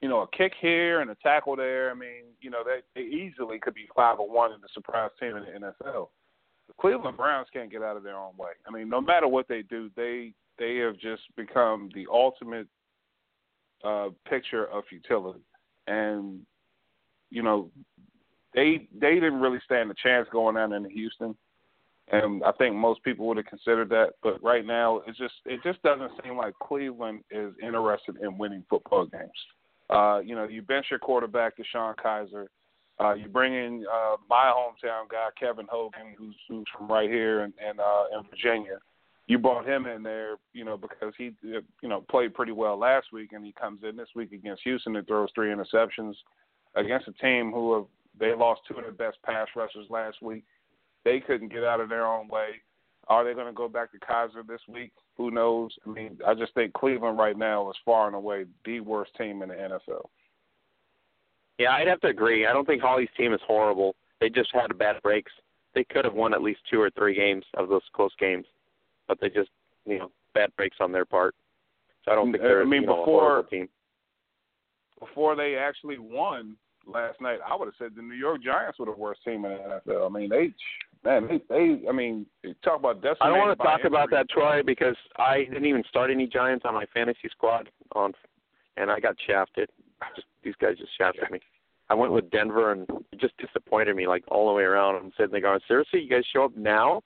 you 0.00 0.08
know, 0.08 0.20
a 0.22 0.36
kick 0.36 0.52
here 0.60 1.00
and 1.00 1.10
a 1.10 1.14
tackle 1.16 1.56
there. 1.56 1.90
I 1.90 1.94
mean, 1.94 2.24
you 2.40 2.50
know, 2.50 2.62
they, 2.64 2.80
they 2.94 3.06
easily 3.06 3.58
could 3.58 3.74
be 3.74 3.88
five 3.94 4.18
or 4.18 4.28
one 4.28 4.52
in 4.52 4.60
the 4.60 4.68
surprise 4.72 5.10
team 5.18 5.36
in 5.36 5.44
the 5.44 5.66
NFL. 5.84 6.08
The 6.68 6.74
Cleveland 6.80 7.16
Browns 7.16 7.48
can't 7.52 7.70
get 7.70 7.82
out 7.82 7.96
of 7.96 8.02
their 8.02 8.16
own 8.16 8.36
way. 8.36 8.52
I 8.66 8.70
mean, 8.70 8.88
no 8.88 9.00
matter 9.00 9.28
what 9.28 9.48
they 9.48 9.62
do, 9.62 9.90
they 9.96 10.32
they 10.58 10.76
have 10.76 10.98
just 10.98 11.22
become 11.36 11.90
the 11.94 12.06
ultimate 12.10 12.68
uh, 13.84 14.08
picture 14.28 14.66
of 14.66 14.84
futility. 14.88 15.40
And 15.86 16.40
you 17.32 17.42
know, 17.42 17.70
they 18.54 18.86
they 19.00 19.14
didn't 19.14 19.40
really 19.40 19.60
stand 19.64 19.90
a 19.90 19.94
chance 20.02 20.28
going 20.30 20.54
down 20.54 20.72
into 20.72 20.90
Houston. 20.90 21.34
And 22.10 22.42
I 22.44 22.52
think 22.52 22.74
most 22.74 23.02
people 23.04 23.26
would 23.26 23.38
have 23.38 23.46
considered 23.46 23.88
that, 23.90 24.10
but 24.22 24.42
right 24.42 24.66
now 24.66 24.98
it 25.06 25.16
just 25.16 25.34
it 25.46 25.60
just 25.64 25.82
doesn't 25.82 26.10
seem 26.22 26.36
like 26.36 26.54
Cleveland 26.62 27.20
is 27.30 27.54
interested 27.62 28.16
in 28.22 28.36
winning 28.36 28.64
football 28.68 29.06
games. 29.06 29.30
Uh, 29.88 30.18
you 30.18 30.34
know, 30.34 30.46
you 30.46 30.62
bench 30.62 30.86
your 30.90 30.98
quarterback, 30.98 31.54
DeShone 31.56 31.94
Kizer. 31.96 32.46
Uh, 33.00 33.14
you 33.14 33.28
bring 33.28 33.54
in 33.54 33.86
uh, 33.90 34.16
my 34.28 34.52
hometown 34.54 35.08
guy, 35.10 35.28
Kevin 35.40 35.66
Hogan, 35.70 36.14
who's 36.18 36.36
who's 36.48 36.66
from 36.76 36.88
right 36.88 37.08
here 37.08 37.44
in 37.44 37.52
in, 37.66 37.80
uh, 37.80 38.18
in 38.18 38.28
Virginia. 38.28 38.78
You 39.28 39.38
brought 39.38 39.66
him 39.66 39.86
in 39.86 40.02
there, 40.02 40.34
you 40.52 40.64
know, 40.64 40.76
because 40.76 41.14
he, 41.16 41.30
you 41.42 41.88
know, 41.88 42.04
played 42.10 42.34
pretty 42.34 42.52
well 42.52 42.76
last 42.76 43.06
week, 43.12 43.32
and 43.32 43.46
he 43.46 43.52
comes 43.52 43.80
in 43.88 43.96
this 43.96 44.08
week 44.16 44.32
against 44.32 44.64
Houston 44.64 44.96
and 44.96 45.06
throws 45.06 45.30
three 45.34 45.48
interceptions 45.48 46.14
against 46.74 47.08
a 47.08 47.12
team 47.12 47.52
who 47.52 47.74
have 47.74 47.84
they 48.18 48.34
lost 48.34 48.60
two 48.68 48.76
of 48.76 48.82
their 48.82 48.92
best 48.92 49.18
pass 49.22 49.48
rushers 49.56 49.86
last 49.88 50.22
week. 50.22 50.44
They 51.04 51.20
couldn't 51.20 51.52
get 51.52 51.64
out 51.64 51.80
of 51.80 51.88
their 51.88 52.06
own 52.06 52.28
way. 52.28 52.60
Are 53.08 53.24
they 53.24 53.34
going 53.34 53.46
to 53.46 53.52
go 53.52 53.68
back 53.68 53.90
to 53.92 53.98
Kizer 53.98 54.46
this 54.46 54.60
week? 54.68 54.92
Who 55.16 55.30
knows? 55.30 55.72
I 55.86 55.90
mean, 55.90 56.18
I 56.26 56.34
just 56.34 56.54
think 56.54 56.72
Cleveland 56.72 57.18
right 57.18 57.36
now 57.36 57.68
is 57.70 57.76
far 57.84 58.06
and 58.06 58.14
away 58.14 58.44
the 58.64 58.80
worst 58.80 59.10
team 59.16 59.42
in 59.42 59.48
the 59.48 59.54
NFL. 59.54 60.06
Yeah, 61.58 61.72
I'd 61.72 61.88
have 61.88 62.00
to 62.00 62.08
agree. 62.08 62.46
I 62.46 62.52
don't 62.52 62.66
think 62.66 62.80
Holly's 62.80 63.08
team 63.16 63.34
is 63.34 63.40
horrible. 63.46 63.96
They 64.20 64.28
just 64.28 64.50
had 64.52 64.76
bad 64.78 65.02
breaks. 65.02 65.32
They 65.74 65.84
could 65.84 66.04
have 66.04 66.14
won 66.14 66.32
at 66.32 66.42
least 66.42 66.60
two 66.70 66.80
or 66.80 66.90
three 66.90 67.14
games 67.14 67.44
of 67.54 67.68
those 67.68 67.82
close 67.92 68.12
games, 68.20 68.46
but 69.08 69.18
they 69.20 69.28
just, 69.28 69.50
you 69.84 69.98
know, 69.98 70.10
bad 70.34 70.50
breaks 70.56 70.76
on 70.80 70.92
their 70.92 71.04
part. 71.04 71.34
So 72.04 72.12
I 72.12 72.14
don't 72.14 72.30
think 72.30 72.42
mm, 72.42 72.46
they're 72.46 72.62
I 72.62 72.64
mean, 72.64 72.82
you 72.82 72.86
know, 72.86 73.00
before, 73.00 73.22
a 73.22 73.24
horrible 73.24 73.50
team. 73.50 73.68
Before 74.98 75.34
they 75.34 75.56
actually 75.56 75.98
won 75.98 76.56
last 76.86 77.20
night, 77.20 77.38
I 77.48 77.54
would 77.56 77.66
have 77.66 77.74
said 77.78 77.92
the 77.96 78.02
New 78.02 78.14
York 78.14 78.42
Giants 78.42 78.78
were 78.78 78.86
the 78.86 78.92
worst 78.92 79.20
team 79.24 79.44
in 79.44 79.52
the 79.52 79.80
NFL. 79.86 80.06
I 80.06 80.18
mean, 80.18 80.28
they 80.28 80.52
man, 81.04 81.28
they, 81.28 81.40
they 81.48 81.88
I 81.88 81.92
mean, 81.92 82.26
talk 82.64 82.78
about 82.80 82.96
decimated. 83.02 83.18
I 83.22 83.28
don't 83.28 83.38
want 83.38 83.58
to 83.58 83.64
talk 83.64 83.80
injury. 83.80 83.88
about 83.88 84.10
that, 84.10 84.28
Troy, 84.30 84.62
because 84.64 84.96
I 85.16 85.44
didn't 85.44 85.66
even 85.66 85.84
start 85.88 86.10
any 86.10 86.26
Giants 86.26 86.64
on 86.66 86.74
my 86.74 86.84
fantasy 86.94 87.28
squad 87.30 87.68
on, 87.94 88.12
and 88.76 88.90
I 88.90 89.00
got 89.00 89.16
shafted. 89.26 89.68
Just 90.16 90.26
these 90.42 90.54
guys 90.60 90.76
just 90.78 90.96
shafted 90.98 91.30
me. 91.30 91.40
I 91.90 91.94
went 91.94 92.12
with 92.12 92.30
Denver, 92.30 92.72
and 92.72 92.86
it 93.12 93.20
just 93.20 93.36
disappointed 93.38 93.94
me 93.96 94.06
like 94.06 94.24
all 94.28 94.48
the 94.48 94.54
way 94.54 94.62
around. 94.62 94.96
I'm 94.96 95.12
sitting 95.16 95.32
there 95.32 95.40
going, 95.40 95.60
seriously, 95.68 96.00
you 96.00 96.08
guys 96.10 96.24
show 96.32 96.44
up 96.44 96.56
now? 96.56 97.02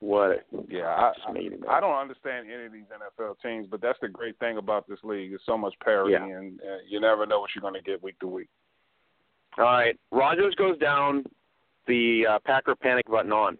What? 0.00 0.44
Yeah, 0.68 0.86
I, 0.88 1.12
Just 1.14 1.32
made 1.32 1.52
it 1.52 1.60
I, 1.68 1.74
I 1.76 1.80
don't 1.80 1.94
understand 1.96 2.48
any 2.52 2.66
of 2.66 2.72
these 2.72 2.86
NFL 2.90 3.34
teams, 3.40 3.68
but 3.70 3.80
that's 3.80 3.98
the 4.02 4.08
great 4.08 4.36
thing 4.40 4.56
about 4.56 4.88
this 4.88 4.98
league. 5.04 5.30
There's 5.30 5.42
so 5.46 5.56
much 5.56 5.74
parity, 5.84 6.14
Yeah. 6.14 6.24
and 6.38 6.58
uh, 6.60 6.78
you 6.88 6.98
never 6.98 7.24
know 7.24 7.38
what 7.38 7.50
you're 7.54 7.62
going 7.62 7.74
to 7.74 7.82
get 7.88 8.02
week 8.02 8.18
to 8.18 8.26
week. 8.26 8.48
All 9.58 9.64
right, 9.64 9.98
Rodgers 10.10 10.54
goes 10.54 10.78
down. 10.78 11.24
The 11.86 12.24
uh, 12.30 12.38
Packer 12.44 12.74
panic 12.76 13.06
button 13.10 13.32
on 13.32 13.58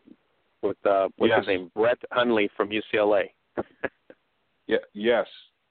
with 0.62 0.77
uh, 0.86 1.09
what's 1.16 1.31
Yes. 1.31 1.40
his 1.40 1.47
name, 1.48 1.70
Brett 1.74 1.98
Hundley 2.12 2.48
from 2.56 2.70
UCLA. 2.70 3.31
Yeah, 4.69 4.78
yes, 4.94 5.27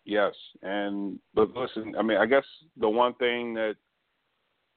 yes, 0.05 0.33
and 0.61 1.17
but 1.33 1.55
listen, 1.55 1.95
I 1.97 2.03
mean, 2.03 2.17
I 2.17 2.25
guess 2.25 2.43
the 2.77 2.89
one 2.89 3.13
thing 3.15 3.53
that 3.55 3.75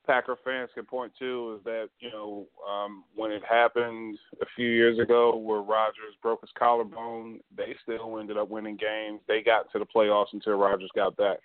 Packer 0.06 0.36
fans 0.44 0.70
can 0.72 0.84
point 0.84 1.12
to 1.18 1.56
is 1.58 1.64
that 1.64 1.88
you 1.98 2.10
know 2.10 2.46
um, 2.66 3.04
when 3.14 3.32
it 3.32 3.42
happened 3.46 4.16
a 4.40 4.46
few 4.54 4.68
years 4.68 4.98
ago, 5.00 5.36
where 5.36 5.60
Rodgers 5.60 6.14
broke 6.22 6.42
his 6.42 6.50
collarbone, 6.56 7.40
they 7.54 7.74
still 7.82 8.18
ended 8.18 8.38
up 8.38 8.48
winning 8.48 8.76
games. 8.76 9.20
They 9.26 9.42
got 9.42 9.70
to 9.72 9.78
the 9.80 9.84
playoffs 9.84 10.32
until 10.32 10.54
Rodgers 10.54 10.90
got 10.94 11.16
back. 11.16 11.38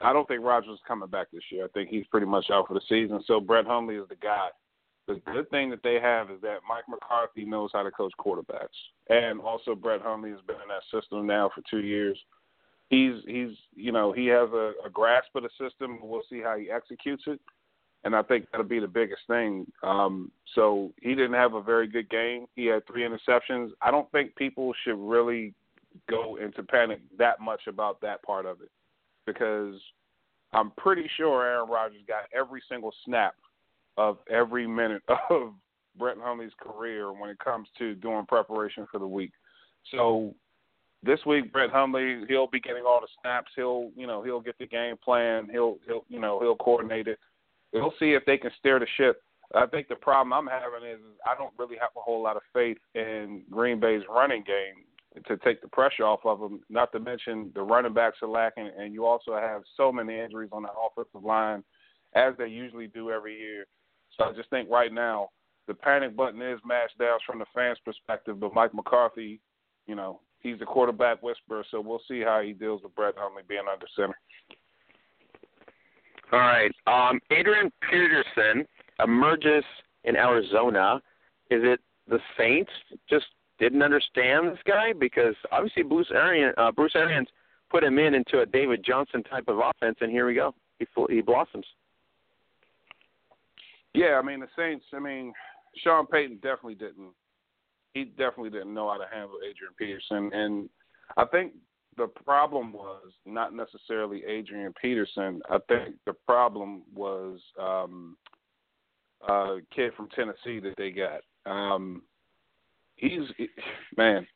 I 0.00 0.12
don't 0.12 0.26
think 0.26 0.44
Rodgers 0.44 0.74
is 0.74 0.80
coming 0.86 1.08
back 1.08 1.28
this 1.32 1.42
year. 1.50 1.64
I 1.64 1.68
think 1.68 1.88
he's 1.88 2.06
pretty 2.06 2.26
much 2.26 2.46
out 2.52 2.68
for 2.68 2.74
the 2.74 2.80
season. 2.88 3.22
So 3.26 3.40
Brett 3.40 3.66
Hundley 3.66 3.96
is 3.96 4.08
the 4.08 4.16
guy. 4.16 4.48
The 5.06 5.20
good 5.32 5.50
thing 5.50 5.68
that 5.70 5.82
they 5.82 6.00
have 6.00 6.30
is 6.30 6.40
that 6.40 6.60
Mike 6.66 6.84
McCarthy 6.88 7.44
knows 7.44 7.70
how 7.72 7.82
to 7.82 7.90
coach 7.90 8.12
quarterbacks, 8.18 8.68
and 9.10 9.38
also 9.40 9.74
Brett 9.74 10.00
Hundley 10.00 10.30
has 10.30 10.40
been 10.46 10.56
in 10.56 10.68
that 10.68 10.82
system 10.90 11.26
now 11.26 11.50
for 11.54 11.62
two 11.70 11.84
years. 11.86 12.18
He's 12.88 13.16
he's 13.26 13.50
you 13.74 13.92
know 13.92 14.12
he 14.12 14.26
has 14.26 14.48
a, 14.52 14.72
a 14.84 14.90
grasp 14.90 15.28
of 15.34 15.42
the 15.42 15.50
system. 15.60 15.98
We'll 16.02 16.22
see 16.30 16.40
how 16.40 16.56
he 16.56 16.70
executes 16.70 17.24
it, 17.26 17.38
and 18.04 18.16
I 18.16 18.22
think 18.22 18.46
that'll 18.50 18.66
be 18.66 18.80
the 18.80 18.88
biggest 18.88 19.22
thing. 19.26 19.70
Um, 19.82 20.30
so 20.54 20.90
he 21.02 21.10
didn't 21.10 21.34
have 21.34 21.52
a 21.52 21.62
very 21.62 21.86
good 21.86 22.08
game. 22.08 22.46
He 22.56 22.64
had 22.66 22.86
three 22.86 23.06
interceptions. 23.06 23.72
I 23.82 23.90
don't 23.90 24.10
think 24.10 24.34
people 24.36 24.72
should 24.84 24.98
really 24.98 25.52
go 26.08 26.36
into 26.36 26.62
panic 26.62 27.00
that 27.18 27.40
much 27.40 27.66
about 27.66 28.00
that 28.00 28.22
part 28.22 28.46
of 28.46 28.62
it 28.62 28.70
because 29.26 29.74
I'm 30.52 30.70
pretty 30.72 31.08
sure 31.16 31.44
Aaron 31.44 31.68
Rodgers 31.68 32.02
got 32.06 32.24
every 32.36 32.62
single 32.68 32.92
snap 33.04 33.34
of 33.96 34.18
every 34.30 34.66
minute 34.66 35.02
of 35.30 35.52
Brett 35.98 36.16
Hundley's 36.20 36.52
career 36.60 37.12
when 37.12 37.30
it 37.30 37.38
comes 37.38 37.68
to 37.78 37.94
doing 37.94 38.26
preparation 38.26 38.86
for 38.90 38.98
the 38.98 39.06
week. 39.06 39.32
So 39.90 40.34
this 41.02 41.20
week, 41.26 41.52
Brett 41.52 41.70
Hundley, 41.70 42.24
he'll 42.28 42.46
be 42.46 42.60
getting 42.60 42.84
all 42.86 43.00
the 43.00 43.08
snaps. 43.20 43.52
He'll, 43.54 43.90
you 43.96 44.06
know, 44.06 44.22
he'll 44.22 44.40
get 44.40 44.58
the 44.58 44.66
game 44.66 44.96
plan. 45.02 45.48
He'll, 45.50 45.76
he'll, 45.86 46.04
you 46.08 46.20
know, 46.20 46.40
he'll 46.40 46.56
coordinate 46.56 47.08
it. 47.08 47.18
We'll 47.72 47.94
see 47.98 48.12
if 48.12 48.24
they 48.24 48.38
can 48.38 48.50
steer 48.58 48.78
the 48.78 48.86
ship. 48.96 49.20
I 49.54 49.66
think 49.66 49.88
the 49.88 49.96
problem 49.96 50.32
I'm 50.32 50.46
having 50.46 50.88
is 50.88 51.00
I 51.26 51.36
don't 51.36 51.52
really 51.58 51.76
have 51.76 51.90
a 51.96 52.00
whole 52.00 52.22
lot 52.22 52.36
of 52.36 52.42
faith 52.52 52.78
in 52.94 53.42
Green 53.50 53.78
Bay's 53.78 54.02
running 54.08 54.42
game 54.44 54.84
to 55.26 55.36
take 55.38 55.60
the 55.62 55.68
pressure 55.68 56.04
off 56.04 56.20
of 56.24 56.40
them. 56.40 56.60
Not 56.68 56.92
to 56.92 57.00
mention 57.00 57.50
the 57.54 57.62
running 57.62 57.94
backs 57.94 58.18
are 58.22 58.28
lacking, 58.28 58.70
and 58.78 58.92
you 58.92 59.06
also 59.06 59.34
have 59.34 59.62
so 59.76 59.92
many 59.92 60.18
injuries 60.18 60.50
on 60.52 60.62
the 60.62 60.68
offensive 60.68 61.24
line, 61.24 61.62
as 62.14 62.34
they 62.38 62.48
usually 62.48 62.86
do 62.88 63.10
every 63.10 63.38
year. 63.38 63.66
So 64.16 64.24
I 64.24 64.32
just 64.32 64.50
think 64.50 64.70
right 64.70 64.92
now 64.92 65.28
the 65.66 65.74
panic 65.74 66.16
button 66.16 66.42
is 66.42 66.60
mashed 66.64 66.98
down 66.98 67.18
from 67.26 67.38
the 67.38 67.46
fans' 67.54 67.78
perspective, 67.84 68.40
but 68.40 68.54
Mike 68.54 68.74
McCarthy, 68.74 69.40
you 69.86 69.94
know, 69.94 70.20
he's 70.40 70.58
the 70.58 70.66
quarterback 70.66 71.22
whisperer, 71.22 71.64
so 71.70 71.80
we'll 71.80 72.02
see 72.08 72.20
how 72.20 72.40
he 72.40 72.52
deals 72.52 72.82
with 72.82 72.94
Brett 72.94 73.14
Hundley 73.16 73.42
being 73.48 73.62
under 73.70 73.86
center. 73.96 74.18
All 76.32 76.38
right. 76.38 76.72
Um, 76.86 77.20
Adrian 77.30 77.70
Peterson 77.88 78.66
emerges 79.02 79.64
in 80.04 80.16
Arizona. 80.16 81.00
Is 81.50 81.60
it 81.62 81.80
the 82.08 82.18
Saints 82.36 82.70
just 83.08 83.26
didn't 83.58 83.82
understand 83.82 84.48
this 84.48 84.58
guy? 84.66 84.92
Because 84.92 85.34
obviously 85.52 85.82
Bruce 85.82 86.10
Arians, 86.12 86.54
uh, 86.58 86.72
Bruce 86.72 86.94
Arians 86.94 87.28
put 87.70 87.84
him 87.84 87.98
in 87.98 88.14
into 88.14 88.40
a 88.40 88.46
David 88.46 88.84
Johnson 88.84 89.22
type 89.24 89.48
of 89.48 89.58
offense, 89.58 89.96
and 90.00 90.10
here 90.10 90.26
we 90.26 90.34
go. 90.34 90.54
He 90.78 90.86
he 91.08 91.20
blossoms. 91.20 91.66
Yeah, 93.94 94.18
I 94.18 94.22
mean 94.22 94.40
the 94.40 94.48
Saints. 94.56 94.84
I 94.92 94.98
mean, 94.98 95.32
Sean 95.82 96.06
Payton 96.06 96.36
definitely 96.36 96.74
didn't. 96.74 97.12
He 97.94 98.04
definitely 98.04 98.50
didn't 98.50 98.74
know 98.74 98.90
how 98.90 98.98
to 98.98 99.06
handle 99.12 99.38
Adrian 99.38 99.72
Peterson, 99.78 100.30
and 100.32 100.68
I 101.16 101.24
think 101.26 101.52
the 101.96 102.08
problem 102.08 102.72
was 102.72 103.12
not 103.24 103.54
necessarily 103.54 104.24
Adrian 104.24 104.74
Peterson. 104.80 105.40
I 105.48 105.58
think 105.68 105.94
the 106.06 106.14
problem 106.26 106.82
was 106.92 107.38
um, 107.60 108.16
a 109.28 109.58
kid 109.74 109.92
from 109.96 110.08
Tennessee 110.08 110.60
that 110.60 110.74
they 110.76 110.90
got. 110.90 111.20
Um, 111.46 112.02
he's 113.08 113.48
man, 113.96 114.26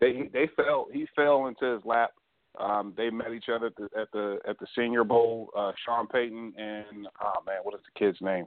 they 0.00 0.28
they 0.32 0.48
fell. 0.56 0.88
He 0.92 1.06
fell 1.14 1.46
into 1.46 1.74
his 1.74 1.84
lap. 1.84 2.10
Um, 2.58 2.92
they 2.96 3.08
met 3.08 3.32
each 3.32 3.48
other 3.54 3.66
at 3.66 3.76
the 3.76 3.88
at 3.98 4.10
the, 4.12 4.38
at 4.48 4.58
the 4.58 4.66
Senior 4.76 5.04
Bowl. 5.04 5.50
Uh, 5.56 5.72
Sean 5.84 6.06
Payton 6.06 6.52
and 6.56 7.08
oh 7.22 7.42
man, 7.46 7.58
what 7.62 7.74
is 7.74 7.80
the 7.80 7.98
kid's 7.98 8.20
name? 8.20 8.46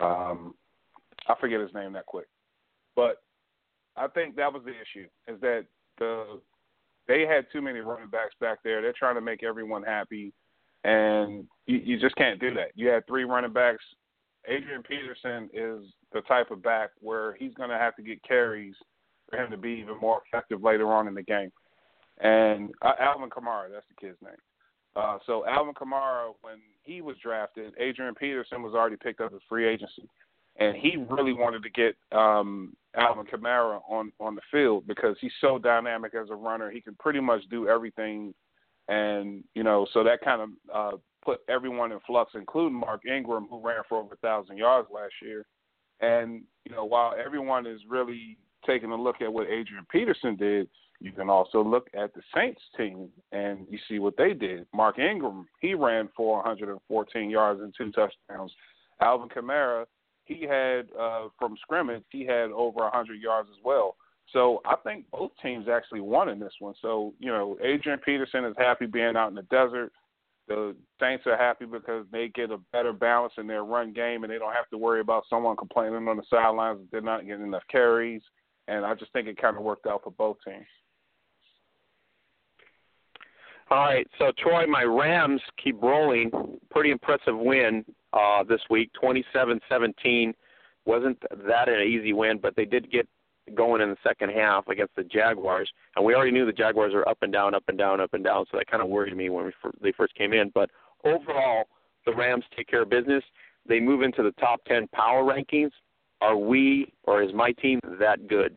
Um, 0.00 0.54
I 1.28 1.34
forget 1.40 1.60
his 1.60 1.74
name 1.74 1.92
that 1.92 2.06
quick, 2.06 2.28
but 2.96 3.22
I 3.96 4.08
think 4.08 4.36
that 4.36 4.52
was 4.52 4.62
the 4.64 4.72
issue. 4.72 5.08
Is 5.28 5.40
that 5.40 5.64
the 5.98 6.40
they 7.06 7.22
had 7.22 7.46
too 7.52 7.60
many 7.60 7.80
running 7.80 8.08
backs 8.08 8.34
back 8.40 8.58
there. 8.64 8.80
They're 8.80 8.94
trying 8.98 9.14
to 9.16 9.20
make 9.20 9.42
everyone 9.42 9.82
happy, 9.82 10.32
and 10.84 11.46
you, 11.66 11.78
you 11.84 12.00
just 12.00 12.16
can't 12.16 12.40
do 12.40 12.54
that. 12.54 12.68
You 12.74 12.88
had 12.88 13.06
three 13.06 13.24
running 13.24 13.52
backs. 13.52 13.84
Adrian 14.48 14.82
Peterson 14.82 15.48
is 15.52 15.90
the 16.12 16.20
type 16.22 16.50
of 16.50 16.62
back 16.62 16.90
where 17.00 17.34
he's 17.34 17.54
going 17.54 17.70
to 17.70 17.78
have 17.78 17.96
to 17.96 18.02
get 18.02 18.22
carries 18.22 18.74
for 19.28 19.38
him 19.38 19.50
to 19.50 19.56
be 19.56 19.70
even 19.70 19.98
more 20.00 20.22
effective 20.26 20.62
later 20.62 20.92
on 20.92 21.08
in 21.08 21.14
the 21.14 21.22
game. 21.22 21.50
And 22.18 22.70
uh, 22.82 22.92
Alvin 23.00 23.30
Kamara, 23.30 23.70
that's 23.72 23.86
the 23.88 24.06
kid's 24.06 24.18
name. 24.22 24.32
Uh, 24.96 25.18
so 25.26 25.44
Alvin 25.46 25.74
Kamara, 25.74 26.32
when 26.42 26.56
he 26.82 27.00
was 27.00 27.16
drafted, 27.22 27.74
Adrian 27.78 28.14
Peterson 28.14 28.62
was 28.62 28.74
already 28.74 28.96
picked 28.96 29.20
up 29.20 29.32
as 29.34 29.40
free 29.48 29.66
agency, 29.66 30.08
and 30.58 30.76
he 30.76 30.96
really 31.10 31.32
wanted 31.32 31.64
to 31.64 31.70
get 31.70 31.96
um, 32.16 32.76
Alvin 32.96 33.26
Kamara 33.26 33.80
on 33.88 34.12
on 34.20 34.36
the 34.36 34.40
field 34.52 34.86
because 34.86 35.16
he's 35.20 35.32
so 35.40 35.58
dynamic 35.58 36.14
as 36.14 36.30
a 36.30 36.34
runner. 36.34 36.70
He 36.70 36.80
can 36.80 36.94
pretty 36.94 37.18
much 37.18 37.42
do 37.50 37.66
everything 37.66 38.34
and 38.88 39.44
you 39.54 39.62
know, 39.62 39.86
so 39.92 40.04
that 40.04 40.20
kind 40.20 40.42
of 40.42 40.48
uh, 40.72 40.96
put 41.24 41.40
everyone 41.48 41.92
in 41.92 42.00
flux, 42.06 42.32
including 42.34 42.78
Mark 42.78 43.02
Ingram, 43.06 43.46
who 43.50 43.60
ran 43.60 43.82
for 43.88 43.98
over 43.98 44.14
a 44.14 44.18
thousand 44.18 44.56
yards 44.56 44.88
last 44.92 45.14
year. 45.22 45.44
And 46.00 46.42
you 46.64 46.74
know, 46.74 46.84
while 46.84 47.14
everyone 47.22 47.66
is 47.66 47.80
really 47.88 48.36
taking 48.66 48.90
a 48.90 48.96
look 48.96 49.20
at 49.20 49.32
what 49.32 49.46
Adrian 49.48 49.86
Peterson 49.90 50.36
did, 50.36 50.68
you 51.00 51.12
can 51.12 51.28
also 51.28 51.62
look 51.62 51.88
at 51.94 52.14
the 52.14 52.22
Saints 52.34 52.60
team 52.76 53.08
and 53.32 53.66
you 53.68 53.78
see 53.88 53.98
what 53.98 54.16
they 54.16 54.32
did. 54.32 54.66
Mark 54.72 54.98
Ingram, 54.98 55.46
he 55.60 55.74
ran 55.74 56.08
for 56.16 56.36
114 56.38 57.30
yards 57.30 57.60
and 57.60 57.74
two 57.76 57.92
touchdowns. 57.92 58.52
Alvin 59.00 59.28
Kamara, 59.28 59.84
he 60.24 60.42
had 60.42 60.86
uh, 60.98 61.28
from 61.38 61.56
scrimmage, 61.60 62.04
he 62.10 62.24
had 62.24 62.50
over 62.50 62.80
100 62.80 63.20
yards 63.20 63.48
as 63.50 63.62
well. 63.64 63.96
So 64.32 64.62
I 64.64 64.76
think 64.76 65.04
both 65.10 65.32
teams 65.42 65.68
actually 65.68 66.00
won 66.00 66.28
in 66.28 66.38
this 66.38 66.54
one. 66.58 66.74
So 66.80 67.12
you 67.18 67.30
know, 67.30 67.58
Adrian 67.62 67.98
Peterson 67.98 68.44
is 68.44 68.54
happy 68.56 68.86
being 68.86 69.16
out 69.16 69.28
in 69.28 69.34
the 69.34 69.42
desert. 69.42 69.92
The 70.46 70.76
Saints 71.00 71.26
are 71.26 71.36
happy 71.36 71.64
because 71.64 72.04
they 72.12 72.28
get 72.28 72.50
a 72.50 72.58
better 72.72 72.92
balance 72.92 73.32
in 73.38 73.46
their 73.46 73.64
run 73.64 73.92
game, 73.92 74.24
and 74.24 74.32
they 74.32 74.38
don't 74.38 74.52
have 74.52 74.68
to 74.70 74.78
worry 74.78 75.00
about 75.00 75.24
someone 75.30 75.56
complaining 75.56 76.06
on 76.06 76.16
the 76.18 76.22
sidelines 76.28 76.80
that 76.80 76.90
they're 76.90 77.00
not 77.00 77.26
getting 77.26 77.46
enough 77.46 77.62
carries. 77.70 78.20
And 78.68 78.84
I 78.84 78.94
just 78.94 79.12
think 79.12 79.26
it 79.26 79.40
kind 79.40 79.56
of 79.56 79.62
worked 79.62 79.86
out 79.86 80.02
for 80.04 80.10
both 80.10 80.36
teams. 80.44 80.66
All 83.70 83.78
right, 83.78 84.06
so 84.18 84.30
Troy, 84.38 84.66
my 84.66 84.82
Rams 84.82 85.40
keep 85.62 85.82
rolling. 85.82 86.30
Pretty 86.70 86.90
impressive 86.90 87.36
win 87.36 87.84
uh, 88.12 88.44
this 88.44 88.60
week, 88.68 88.90
27-17. 89.02 90.34
Wasn't 90.84 91.18
that 91.46 91.68
an 91.70 91.80
easy 91.80 92.12
win, 92.12 92.38
but 92.42 92.54
they 92.56 92.66
did 92.66 92.90
get 92.90 93.08
going 93.54 93.82
in 93.82 93.90
the 93.90 93.96
second 94.02 94.30
half 94.30 94.66
against 94.68 94.96
the 94.96 95.04
Jaguars, 95.04 95.70
and 95.96 96.04
we 96.04 96.14
already 96.14 96.30
knew 96.30 96.46
the 96.46 96.52
Jaguars 96.52 96.94
are 96.94 97.06
up 97.08 97.18
and 97.22 97.32
down, 97.32 97.54
up 97.54 97.64
and 97.68 97.76
down, 97.76 98.00
up 98.00 98.14
and 98.14 98.24
down. 98.24 98.46
So 98.50 98.58
that 98.58 98.70
kind 98.70 98.82
of 98.82 98.88
worried 98.88 99.16
me 99.16 99.28
when 99.28 99.46
we, 99.46 99.52
they 99.82 99.92
first 99.92 100.14
came 100.14 100.32
in. 100.32 100.50
But 100.54 100.70
overall, 101.04 101.64
the 102.06 102.14
Rams 102.14 102.44
take 102.56 102.68
care 102.68 102.82
of 102.82 102.90
business. 102.90 103.22
They 103.66 103.80
move 103.80 104.02
into 104.02 104.22
the 104.22 104.32
top 104.32 104.64
10 104.66 104.88
power 104.88 105.22
rankings. 105.22 105.70
Are 106.20 106.36
we, 106.36 106.92
or 107.04 107.22
is 107.22 107.34
my 107.34 107.52
team 107.52 107.80
that 107.98 108.28
good? 108.28 108.56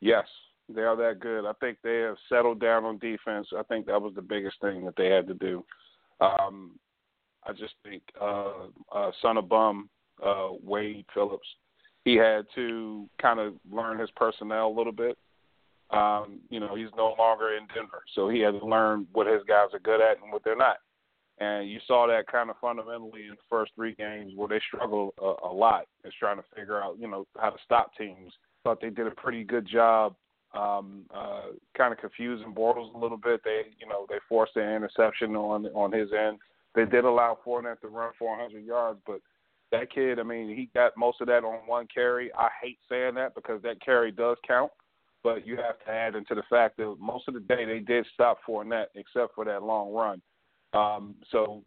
Yes, 0.00 0.26
they 0.68 0.82
are 0.82 0.96
that 0.96 1.20
good. 1.20 1.46
I 1.46 1.52
think 1.60 1.78
they 1.82 2.00
have 2.00 2.16
settled 2.28 2.60
down 2.60 2.84
on 2.84 2.98
defense. 2.98 3.48
I 3.56 3.62
think 3.62 3.86
that 3.86 4.00
was 4.00 4.14
the 4.14 4.22
biggest 4.22 4.60
thing 4.60 4.84
that 4.84 4.96
they 4.96 5.08
had 5.08 5.26
to 5.28 5.34
do. 5.34 5.64
Um, 6.20 6.78
I 7.46 7.52
just 7.52 7.74
think 7.82 8.02
uh, 8.20 8.66
uh, 8.92 9.10
son 9.22 9.36
of 9.36 9.48
bum 9.48 9.88
uh, 10.24 10.48
Wade 10.62 11.06
Phillips, 11.12 11.46
he 12.04 12.14
had 12.14 12.46
to 12.54 13.08
kind 13.20 13.40
of 13.40 13.54
learn 13.70 13.98
his 13.98 14.10
personnel 14.16 14.68
a 14.68 14.76
little 14.76 14.92
bit. 14.92 15.16
Um, 15.90 16.40
you 16.50 16.60
know, 16.60 16.74
he's 16.74 16.88
no 16.96 17.14
longer 17.18 17.56
in 17.56 17.66
Denver, 17.74 18.02
so 18.14 18.28
he 18.28 18.40
had 18.40 18.58
to 18.58 18.66
learn 18.66 19.06
what 19.12 19.26
his 19.26 19.42
guys 19.46 19.68
are 19.72 19.78
good 19.78 20.00
at 20.00 20.20
and 20.22 20.32
what 20.32 20.42
they're 20.44 20.56
not. 20.56 20.78
And 21.38 21.68
you 21.68 21.78
saw 21.86 22.06
that 22.06 22.26
kind 22.26 22.48
of 22.48 22.56
fundamentally 22.60 23.24
in 23.24 23.30
the 23.30 23.36
first 23.50 23.72
three 23.74 23.94
games 23.94 24.32
where 24.36 24.48
they 24.48 24.60
struggled 24.68 25.14
a, 25.20 25.34
a 25.46 25.52
lot 25.52 25.86
is 26.04 26.12
trying 26.18 26.36
to 26.36 26.44
figure 26.56 26.80
out, 26.80 26.96
you 26.98 27.08
know, 27.08 27.26
how 27.36 27.50
to 27.50 27.58
stop 27.64 27.90
teams. 27.96 28.32
Thought 28.62 28.80
they 28.80 28.90
did 28.90 29.06
a 29.06 29.10
pretty 29.10 29.44
good 29.44 29.66
job 29.66 30.14
um, 30.54 31.02
uh, 31.14 31.42
kind 31.76 31.92
of 31.92 31.98
confusing 31.98 32.54
Bortles 32.54 32.94
a 32.94 32.98
little 32.98 33.16
bit. 33.16 33.42
They, 33.44 33.62
you 33.78 33.88
know, 33.88 34.06
they 34.08 34.16
forced 34.28 34.56
an 34.56 34.62
interception 34.62 35.34
on 35.36 35.66
on 35.66 35.92
his 35.92 36.08
end. 36.12 36.38
They 36.74 36.84
did 36.84 37.04
allow 37.04 37.38
Fournette 37.46 37.80
to 37.80 37.88
run 37.88 38.12
400 38.18 38.64
yards, 38.64 38.98
but 39.06 39.20
that 39.78 39.92
kid, 39.92 40.18
I 40.18 40.22
mean, 40.22 40.48
he 40.48 40.68
got 40.74 40.96
most 40.96 41.20
of 41.20 41.26
that 41.28 41.44
on 41.44 41.66
one 41.66 41.86
carry. 41.92 42.32
I 42.34 42.48
hate 42.62 42.78
saying 42.88 43.14
that 43.14 43.34
because 43.34 43.62
that 43.62 43.84
carry 43.84 44.10
does 44.10 44.36
count, 44.46 44.70
but 45.22 45.46
you 45.46 45.56
have 45.56 45.78
to 45.84 45.90
add 45.90 46.14
into 46.14 46.34
the 46.34 46.42
fact 46.48 46.76
that 46.78 46.96
most 47.00 47.28
of 47.28 47.34
the 47.34 47.40
day 47.40 47.64
they 47.64 47.80
did 47.80 48.06
stop 48.14 48.38
Fournette 48.48 48.86
except 48.94 49.34
for 49.34 49.44
that 49.44 49.62
long 49.62 49.92
run. 49.92 50.22
Um, 50.72 51.14
so 51.30 51.62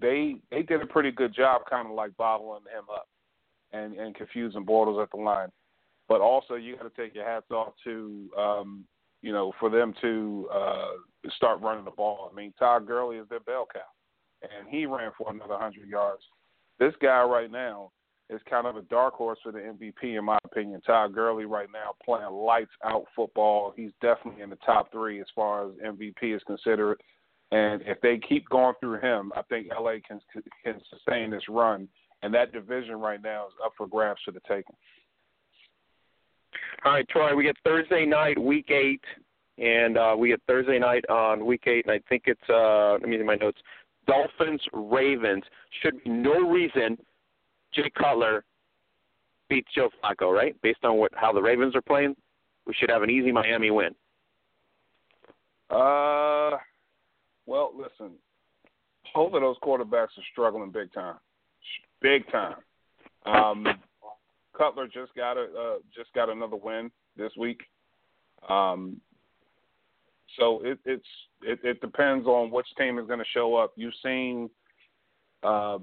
they 0.00 0.36
they 0.50 0.62
did 0.62 0.82
a 0.82 0.86
pretty 0.86 1.10
good 1.10 1.34
job, 1.34 1.62
kind 1.68 1.86
of 1.86 1.94
like 1.94 2.16
bottling 2.16 2.62
him 2.62 2.84
up 2.92 3.08
and 3.72 3.94
and 3.94 4.14
confusing 4.14 4.64
Bortles 4.64 5.02
at 5.02 5.10
the 5.10 5.18
line 5.18 5.50
but 6.10 6.20
also 6.20 6.56
you 6.56 6.76
got 6.76 6.82
to 6.92 7.02
take 7.02 7.14
your 7.14 7.24
hats 7.24 7.50
off 7.52 7.72
to 7.84 8.28
um, 8.36 8.84
you 9.22 9.32
know 9.32 9.52
for 9.60 9.70
them 9.70 9.94
to 10.02 10.48
uh, 10.52 10.88
start 11.36 11.62
running 11.62 11.84
the 11.84 11.90
ball. 11.92 12.28
I 12.30 12.36
mean, 12.36 12.52
Todd 12.58 12.86
Gurley 12.86 13.16
is 13.16 13.28
their 13.30 13.40
bell 13.40 13.66
cow, 13.72 13.80
and 14.42 14.68
he 14.68 14.84
ran 14.84 15.12
for 15.16 15.30
another 15.30 15.56
hundred 15.56 15.88
yards. 15.88 16.22
This 16.80 16.94
guy 17.00 17.22
right 17.22 17.50
now 17.50 17.92
is 18.30 18.40
kind 18.48 18.66
of 18.66 18.76
a 18.76 18.82
dark 18.82 19.14
horse 19.14 19.38
for 19.42 19.52
the 19.52 19.58
MVP 19.58 20.18
in 20.18 20.24
my 20.24 20.38
opinion. 20.44 20.80
Todd 20.80 21.14
Gurley 21.14 21.44
right 21.44 21.68
now 21.72 21.92
playing 22.04 22.32
lights 22.32 22.70
out 22.84 23.04
football. 23.14 23.72
He's 23.76 23.90
definitely 24.00 24.42
in 24.42 24.50
the 24.50 24.58
top 24.64 24.90
three 24.90 25.20
as 25.20 25.26
far 25.34 25.68
as 25.68 25.74
MVP 25.84 26.34
is 26.34 26.42
considered. 26.46 27.00
And 27.52 27.82
if 27.82 28.00
they 28.00 28.18
keep 28.18 28.48
going 28.48 28.74
through 28.80 29.00
him, 29.00 29.32
I 29.36 29.42
think 29.42 29.68
LA 29.68 29.96
can 30.06 30.20
can 30.64 30.80
sustain 30.88 31.30
this 31.30 31.42
run. 31.48 31.88
And 32.22 32.32
that 32.34 32.52
division 32.52 32.96
right 32.96 33.20
now 33.22 33.46
is 33.46 33.54
up 33.64 33.72
for 33.76 33.86
grabs 33.86 34.20
for 34.24 34.30
the 34.30 34.40
taking. 34.48 34.76
All 36.84 36.92
right, 36.92 37.08
Troy, 37.08 37.34
we 37.34 37.44
get 37.44 37.56
Thursday 37.64 38.06
night, 38.06 38.38
week 38.38 38.70
eight, 38.70 39.02
and 39.58 39.98
uh, 39.98 40.14
we 40.16 40.28
get 40.28 40.40
Thursday 40.46 40.78
night 40.78 41.04
on 41.10 41.44
week 41.44 41.64
eight, 41.66 41.84
and 41.86 41.92
I 41.92 42.00
think 42.08 42.24
it's 42.26 42.40
uh, 42.48 42.92
let 42.92 43.08
me 43.08 43.22
my 43.22 43.34
notes. 43.34 43.58
Dolphins 44.06 44.62
Ravens 44.72 45.44
should 45.82 46.02
be 46.02 46.10
no 46.10 46.48
reason 46.48 46.98
Jay 47.72 47.90
Cutler 47.96 48.44
beats 49.48 49.68
Joe 49.74 49.90
Flacco, 50.02 50.32
right? 50.32 50.60
Based 50.62 50.84
on 50.84 50.96
what 50.96 51.12
how 51.14 51.32
the 51.32 51.42
Ravens 51.42 51.74
are 51.76 51.82
playing, 51.82 52.16
we 52.66 52.74
should 52.74 52.90
have 52.90 53.02
an 53.02 53.10
easy 53.10 53.32
Miami 53.32 53.70
win. 53.70 53.94
Uh, 55.70 56.58
well, 57.46 57.72
listen, 57.76 58.12
both 59.14 59.34
of 59.34 59.40
those 59.40 59.56
quarterbacks 59.62 60.16
are 60.18 60.24
struggling 60.32 60.70
big 60.70 60.92
time, 60.92 61.16
big 62.00 62.30
time. 62.30 62.56
Um, 63.26 63.66
Cutler 64.56 64.86
just 64.86 65.14
got 65.14 65.36
a 65.36 65.42
uh, 65.42 65.74
just 65.94 66.12
got 66.14 66.28
another 66.28 66.56
win 66.56 66.90
this 67.16 67.32
week. 67.38 67.60
Um, 68.48 69.00
so 70.38 70.60
it, 70.64 70.78
it's 70.84 71.06
it, 71.42 71.58
it 71.62 71.80
depends 71.80 72.26
on 72.26 72.50
which 72.50 72.66
team 72.78 72.98
is 72.98 73.06
going 73.06 73.18
to 73.18 73.24
show 73.32 73.56
up. 73.56 73.72
You've 73.76 73.94
seen 74.02 74.50
uh, 75.42 75.78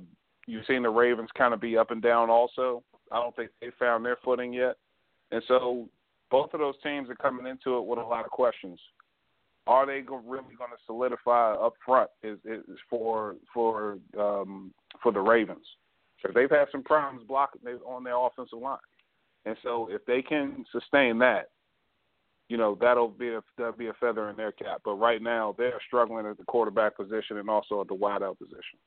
you've 0.46 0.66
seen 0.68 0.84
the 0.84 0.90
Ravens 0.90 1.30
kind 1.38 1.54
of 1.54 1.62
be 1.62 1.78
up 1.78 1.92
and 1.92 2.02
down. 2.02 2.30
Also, 2.30 2.84
I 3.12 3.18
don't 3.18 3.36
think 3.36 3.52
they 3.62 3.70
found 3.80 4.06
their 4.06 4.18
footing 4.24 4.54
yet, 4.54 4.76
and 5.32 5.42
so 5.48 5.90
both 6.30 6.54
of 6.54 6.60
those 6.60 6.76
teams 6.84 7.10
are 7.10 7.16
coming 7.16 7.48
into 7.48 7.78
it 7.78 7.86
with 7.86 8.00
a 8.00 8.04
lot 8.04 8.26
of 8.26 8.32
questions. 8.32 8.80
Are 9.66 9.86
they 9.86 10.00
go- 10.00 10.22
really 10.26 10.56
going 10.58 10.72
to 10.72 10.78
solidify 10.86 11.54
up 11.54 11.74
front? 11.86 12.10
Is, 12.24 12.38
is 12.46 12.78
for 12.90 13.36
for 13.54 13.98
um, 14.18 14.74
for 15.02 15.12
the 15.12 15.20
Ravens? 15.20 15.66
because 16.22 16.34
they've 16.36 16.50
had 16.50 16.68
some 16.72 16.84
problems 16.84 17.26
blocking 17.28 17.62
on 17.86 18.04
their 18.04 18.18
offensive 18.18 18.60
line. 18.60 18.78
And 19.46 19.56
so 19.64 19.88
if 19.92 20.06
they 20.06 20.22
can 20.22 20.66
sustain 20.72 21.18
that, 21.20 21.50
you 22.50 22.58
know 22.58 22.78
that'll 22.80 23.10
be 23.10 23.30
a 23.30 23.42
that'll 23.58 23.74
be 23.74 23.88
a 23.88 23.94
feather 23.94 24.30
in 24.30 24.38
their 24.38 24.52
cap. 24.52 24.82
But 24.84 24.96
right 24.96 25.22
now 25.22 25.56
they're 25.58 25.80
struggling 25.88 26.26
at 26.26 26.38
the 26.38 26.44
quarterback 26.46 26.96
position 26.96 27.38
and 27.38 27.50
also 27.50 27.82
at 27.82 27.88
the 27.88 27.96
wideout 27.96 28.38
position. 28.38 28.80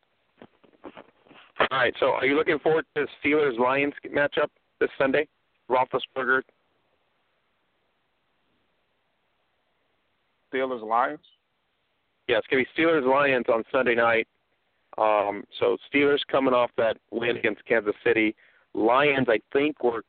All 1.61 1.67
right. 1.71 1.95
So 2.01 2.13
are 2.13 2.25
you 2.25 2.37
looking 2.37 2.59
forward 2.59 2.87
to 2.97 3.07
the 3.07 3.29
Steelers 3.29 3.59
Lions 3.59 3.95
matchup 4.07 4.49
this 4.81 4.91
Sunday? 4.99 5.29
Roethlisberger. 5.71 6.43
Steelers 10.53 10.87
Lions. 10.87 11.21
Yeah, 12.29 12.39
it's 12.39 12.47
gonna 12.47 12.63
be 12.63 12.83
Steelers 12.83 13.07
Lions 13.07 13.47
on 13.53 13.63
Sunday 13.71 13.95
night. 13.95 14.27
Um, 14.99 15.45
so 15.59 15.77
Steelers 15.93 16.21
coming 16.31 16.55
off 16.55 16.71
that 16.77 16.97
win 17.11 17.37
against 17.37 17.65
Kansas 17.65 17.95
City. 18.05 18.35
Lions, 18.75 19.27
I 19.29 19.41
think, 19.53 19.83
were 19.83 20.03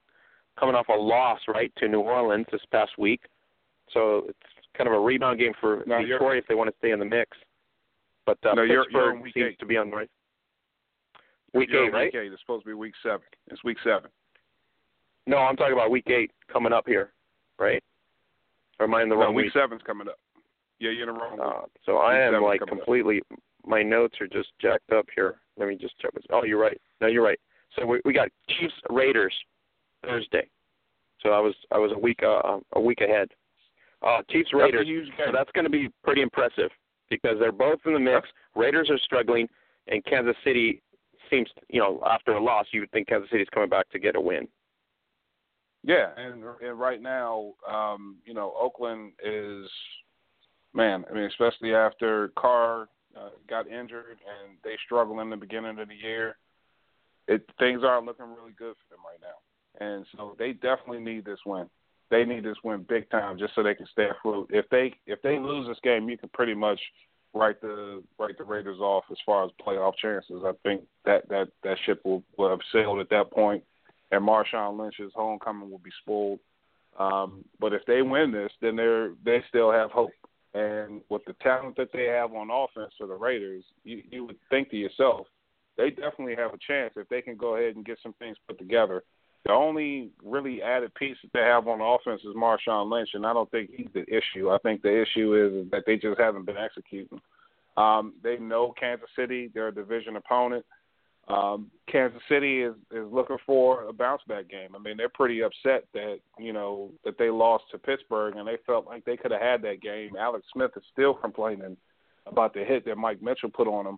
coming 0.60 0.76
off 0.76 0.88
a 0.90 0.94
loss, 0.94 1.40
right, 1.48 1.72
to 1.78 1.88
New 1.88 2.02
Orleans 2.02 2.46
this 2.52 2.62
past 2.72 2.92
week. 2.98 3.22
So 3.94 4.26
it's 4.28 4.40
kind 4.78 4.88
of 4.88 4.94
a 4.94 5.00
rebound 5.00 5.40
game 5.40 5.54
for 5.60 5.84
no, 5.86 6.02
Detroit 6.02 6.38
if 6.38 6.48
they 6.48 6.56
want 6.56 6.70
to 6.70 6.76
stay 6.80 6.92
in 6.92 7.00
the 7.00 7.06
mix. 7.06 7.38
But 8.26 8.38
uh, 8.46 8.54
no, 8.54 8.62
Pittsburgh 8.62 8.88
you're, 8.92 9.14
you're 9.16 9.26
seems 9.34 9.54
eight. 9.54 9.60
to 9.60 9.66
be 9.66 9.78
on 9.78 9.90
the 9.90 9.96
right. 9.96 10.10
Week 11.54 11.70
you're 11.72 11.88
eight, 11.88 11.94
right? 11.94 12.14
Week 12.14 12.22
eight. 12.22 12.32
It's 12.32 12.42
supposed 12.42 12.64
to 12.64 12.70
be 12.70 12.74
week 12.74 12.94
seven. 13.04 13.22
It's 13.48 13.64
week 13.64 13.78
seven. 13.84 14.10
No, 15.28 15.38
I'm 15.38 15.56
talking 15.56 15.74
about 15.74 15.92
week 15.92 16.10
eight 16.10 16.32
coming 16.52 16.74
up 16.74 16.86
here, 16.88 17.12
right? 17.60 17.84
Or 18.80 18.86
am 18.86 18.96
I 18.96 19.04
in 19.04 19.10
the 19.10 19.16
no, 19.16 19.22
wrong 19.22 19.36
week? 19.36 19.46
week? 19.46 19.54
seven's 19.54 19.82
coming 19.86 20.08
up. 20.08 20.18
Yeah, 20.80 20.92
you're 20.92 21.08
in 21.10 21.14
the 21.14 21.20
wrong. 21.20 21.40
Uh, 21.40 21.68
so 21.86 21.98
I 21.98 22.20
am 22.20 22.42
like 22.42 22.60
coming 22.60 22.74
up. 22.74 22.80
completely. 22.80 23.22
My 23.66 23.84
notes 23.84 24.16
are 24.22 24.28
just 24.28 24.50
jacked 24.60 24.92
up 24.92 25.06
here. 25.14 25.36
Let 25.58 25.70
me 25.70 25.76
just 25.76 26.00
check. 26.00 26.14
This. 26.14 26.24
Oh, 26.32 26.44
you're 26.44 26.60
right. 26.60 26.80
No, 27.02 27.08
you're 27.08 27.24
right. 27.24 27.40
So 27.78 27.86
we 27.86 28.02
we 28.06 28.14
got 28.14 28.30
Chiefs 28.50 28.74
Raiders 28.90 29.34
Thursday. 30.04 30.50
So 31.22 31.30
I 31.30 31.40
was 31.40 31.54
I 31.72 31.78
was 31.78 31.92
a 31.94 32.00
week 32.00 32.22
uh, 32.24 32.60
a 32.74 32.82
week 32.82 33.02
ahead. 33.02 33.30
Uh, 34.02 34.22
Chiefs 34.30 34.50
That's 34.52 34.64
Raiders. 34.64 34.88
huge 34.88 35.08
So 35.18 35.32
that's 35.32 35.52
going 35.52 35.66
to 35.66 35.70
be 35.70 35.90
pretty 36.04 36.22
impressive 36.22 36.72
because 37.10 37.38
they're 37.40 37.52
both 37.52 37.80
in 37.86 37.94
the 37.94 38.00
mix. 38.00 38.28
Raiders 38.56 38.90
are 38.90 38.98
struggling, 39.00 39.48
and 39.88 40.04
Kansas 40.06 40.36
City 40.44 40.82
seems 41.30 41.50
you 41.70 41.80
know 41.80 42.02
after 42.10 42.34
a 42.34 42.44
loss 42.44 42.66
you 42.72 42.82
would 42.82 42.92
think 42.92 43.08
Kansas 43.08 43.30
City's 43.30 43.48
coming 43.54 43.70
back 43.70 43.90
to 43.92 44.00
get 44.00 44.16
a 44.16 44.22
win. 44.22 44.48
Yeah, 45.84 46.10
and 46.18 46.44
and 46.62 46.80
right 46.80 47.02
now, 47.02 47.54
um, 47.72 48.18
you 48.26 48.34
know, 48.34 48.54
Oakland 48.60 49.14
is 49.24 49.70
man, 50.74 51.06
I 51.10 51.14
mean, 51.14 51.24
especially 51.24 51.74
after 51.74 52.32
Carr 52.38 52.88
uh, 53.18 53.30
got 53.50 53.68
injured 53.68 54.18
and 54.20 54.58
they 54.64 54.76
struggled 54.86 55.20
in 55.20 55.30
the 55.30 55.38
beginning 55.38 55.80
of 55.80 55.88
the 55.88 55.96
year, 55.96 56.38
it 57.28 57.44
things 57.60 57.82
aren't 57.84 58.06
looking 58.06 58.26
really 58.26 58.54
good 58.58 58.76
for 58.76 58.96
them 58.96 59.04
right 59.06 59.20
now. 59.22 59.86
And 59.86 60.06
so 60.16 60.36
they 60.38 60.54
definitely 60.54 61.00
need 61.00 61.26
this 61.26 61.40
win. 61.46 61.70
They 62.12 62.26
need 62.26 62.44
this 62.44 62.58
win 62.64 62.86
big 62.88 63.10
time 63.10 63.40
just 63.40 63.56
so 63.56 63.64
they 63.64 63.74
can 63.74 63.88
stay 63.92 64.08
afloat. 64.10 64.50
If 64.52 64.70
they 64.70 64.94
if 65.08 65.22
they 65.22 65.40
lose 65.40 65.68
this 65.68 65.80
game, 65.82 66.10
you 66.10 66.18
can 66.18 66.30
pretty 66.30 66.54
much 66.54 66.80
write 67.34 67.62
the 67.62 68.04
write 68.20 68.38
the 68.38 68.44
Raiders 68.44 68.80
off 68.80 69.06
as 69.10 69.18
far 69.26 69.46
as 69.46 69.52
playoff 69.66 69.94
chances. 69.96 70.44
I 70.46 70.52
think 70.64 70.84
that 71.06 71.28
that 71.30 71.48
that 71.64 71.78
ship 71.86 72.02
will, 72.04 72.22
will 72.38 72.50
have 72.50 72.60
sailed 72.74 73.00
at 73.00 73.10
that 73.10 73.32
point, 73.32 73.64
and 74.12 74.28
Marshawn 74.28 74.78
Lynch's 74.78 75.14
homecoming 75.16 75.72
will 75.72 75.80
be 75.80 75.92
spoiled. 76.02 76.40
Um, 77.00 77.46
but 77.60 77.74
if 77.74 77.84
they 77.88 78.02
win 78.02 78.32
this, 78.32 78.52
then 78.62 78.76
they're 78.76 79.14
they 79.24 79.42
still 79.50 79.72
have 79.72 79.92
hope. 79.92 80.12
And 80.54 81.00
with 81.08 81.24
the 81.26 81.34
talent 81.42 81.78
that 81.78 81.94
they 81.94 82.08
have 82.08 82.34
on 82.34 82.50
offense 82.52 82.94
for 82.98 83.08
the 83.08 83.14
Raiders, 83.14 83.64
you, 83.86 84.04
you 84.12 84.26
would 84.26 84.36
think 84.50 84.70
to 84.72 84.76
yourself, 84.76 85.28
they 85.78 85.92
definitely 85.92 86.36
have 86.36 86.54
a 86.54 86.58
chance 86.58 86.92
if 86.98 87.08
they 87.08 87.22
can 87.22 87.38
go 87.38 87.56
ahead 87.56 87.78
and 87.78 87.86
get 87.86 88.00
some 88.04 88.14
things 88.20 88.36
put 88.46 88.60
together. 88.60 89.02
The 89.46 89.52
only 89.52 90.12
really 90.24 90.62
added 90.62 90.94
piece 90.94 91.18
that 91.24 91.34
they 91.34 91.40
have 91.40 91.68
on 91.68 91.82
offense 91.82 92.22
is 92.22 92.36
Marshawn 92.36 92.92
Lynch, 92.92 93.10
and 93.14 93.26
I 93.26 93.34
don't 93.34 93.50
think 93.50 93.72
he's 93.76 93.88
the 93.94 94.04
issue. 94.04 94.52
I 94.52 94.60
think 94.60 94.82
the 94.82 95.02
issue 95.02 95.64
is 95.64 95.72
that 95.72 95.84
they 95.88 95.98
just 95.98 96.20
haven't 96.20 96.46
been 96.46 96.58
executing. 96.58 97.20
Um, 97.76 98.14
they 98.24 98.38
know 98.38 98.74
Kansas 98.80 99.10
City; 99.16 99.50
they're 99.54 99.70
a 99.70 99.74
division 99.74 100.16
opponent. 100.16 100.64
Um, 101.28 101.72
Kansas 101.92 102.22
City 102.30 102.62
is 102.62 102.76
is 102.92 103.08
looking 103.12 103.38
for 103.46 103.86
a 103.86 103.94
bounce 103.94 104.22
back 104.28 104.50
game. 104.50 104.76
I 104.76 104.80
mean, 104.80 104.98
they're 104.98 105.10
pretty 105.10 105.42
upset 105.42 105.86
that 105.94 106.20
you 106.38 106.54
know 106.54 106.92
that 107.06 107.18
they 107.18 107.30
lost 107.30 107.66
to 107.72 107.80
Pittsburgh, 107.80 108.36
and 108.36 108.48
they 108.48 108.58
felt 108.66 108.86
like 108.86 109.06
they 109.06 109.18
could 109.18 109.32
have 109.32 109.42
had 109.42 109.62
that 109.64 109.82
game. 109.82 110.16
Alex 110.20 110.46
Smith 110.54 110.72
is 110.76 110.84
still 110.92 111.14
complaining 111.14 111.78
about 112.28 112.54
the 112.54 112.64
hit 112.64 112.86
that 112.86 112.98
Mike 112.98 113.22
Mitchell 113.22 113.50
put 113.50 113.68
on 113.68 113.88
him. 113.88 113.98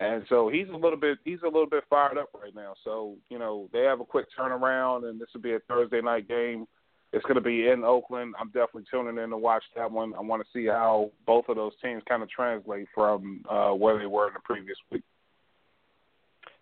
And 0.00 0.24
so 0.28 0.48
he's 0.48 0.68
a 0.68 0.76
little 0.76 0.98
bit 0.98 1.18
he's 1.24 1.42
a 1.42 1.46
little 1.46 1.68
bit 1.68 1.84
fired 1.88 2.18
up 2.18 2.30
right 2.34 2.54
now. 2.54 2.74
So 2.84 3.16
you 3.28 3.38
know 3.38 3.68
they 3.72 3.82
have 3.82 4.00
a 4.00 4.04
quick 4.04 4.26
turnaround, 4.36 5.08
and 5.08 5.20
this 5.20 5.28
will 5.32 5.40
be 5.40 5.54
a 5.54 5.60
Thursday 5.68 6.00
night 6.00 6.28
game. 6.28 6.66
It's 7.12 7.22
going 7.26 7.36
to 7.36 7.40
be 7.40 7.68
in 7.68 7.84
Oakland. 7.84 8.34
I'm 8.40 8.48
definitely 8.48 8.86
tuning 8.90 9.22
in 9.22 9.30
to 9.30 9.36
watch 9.36 9.62
that 9.76 9.88
one. 9.88 10.14
I 10.14 10.20
want 10.20 10.42
to 10.42 10.48
see 10.52 10.66
how 10.66 11.12
both 11.26 11.44
of 11.48 11.54
those 11.54 11.72
teams 11.80 12.02
kind 12.08 12.24
of 12.24 12.28
translate 12.28 12.88
from 12.92 13.44
uh, 13.48 13.70
where 13.70 13.96
they 14.00 14.06
were 14.06 14.26
in 14.26 14.34
the 14.34 14.40
previous 14.40 14.76
week. 14.90 15.04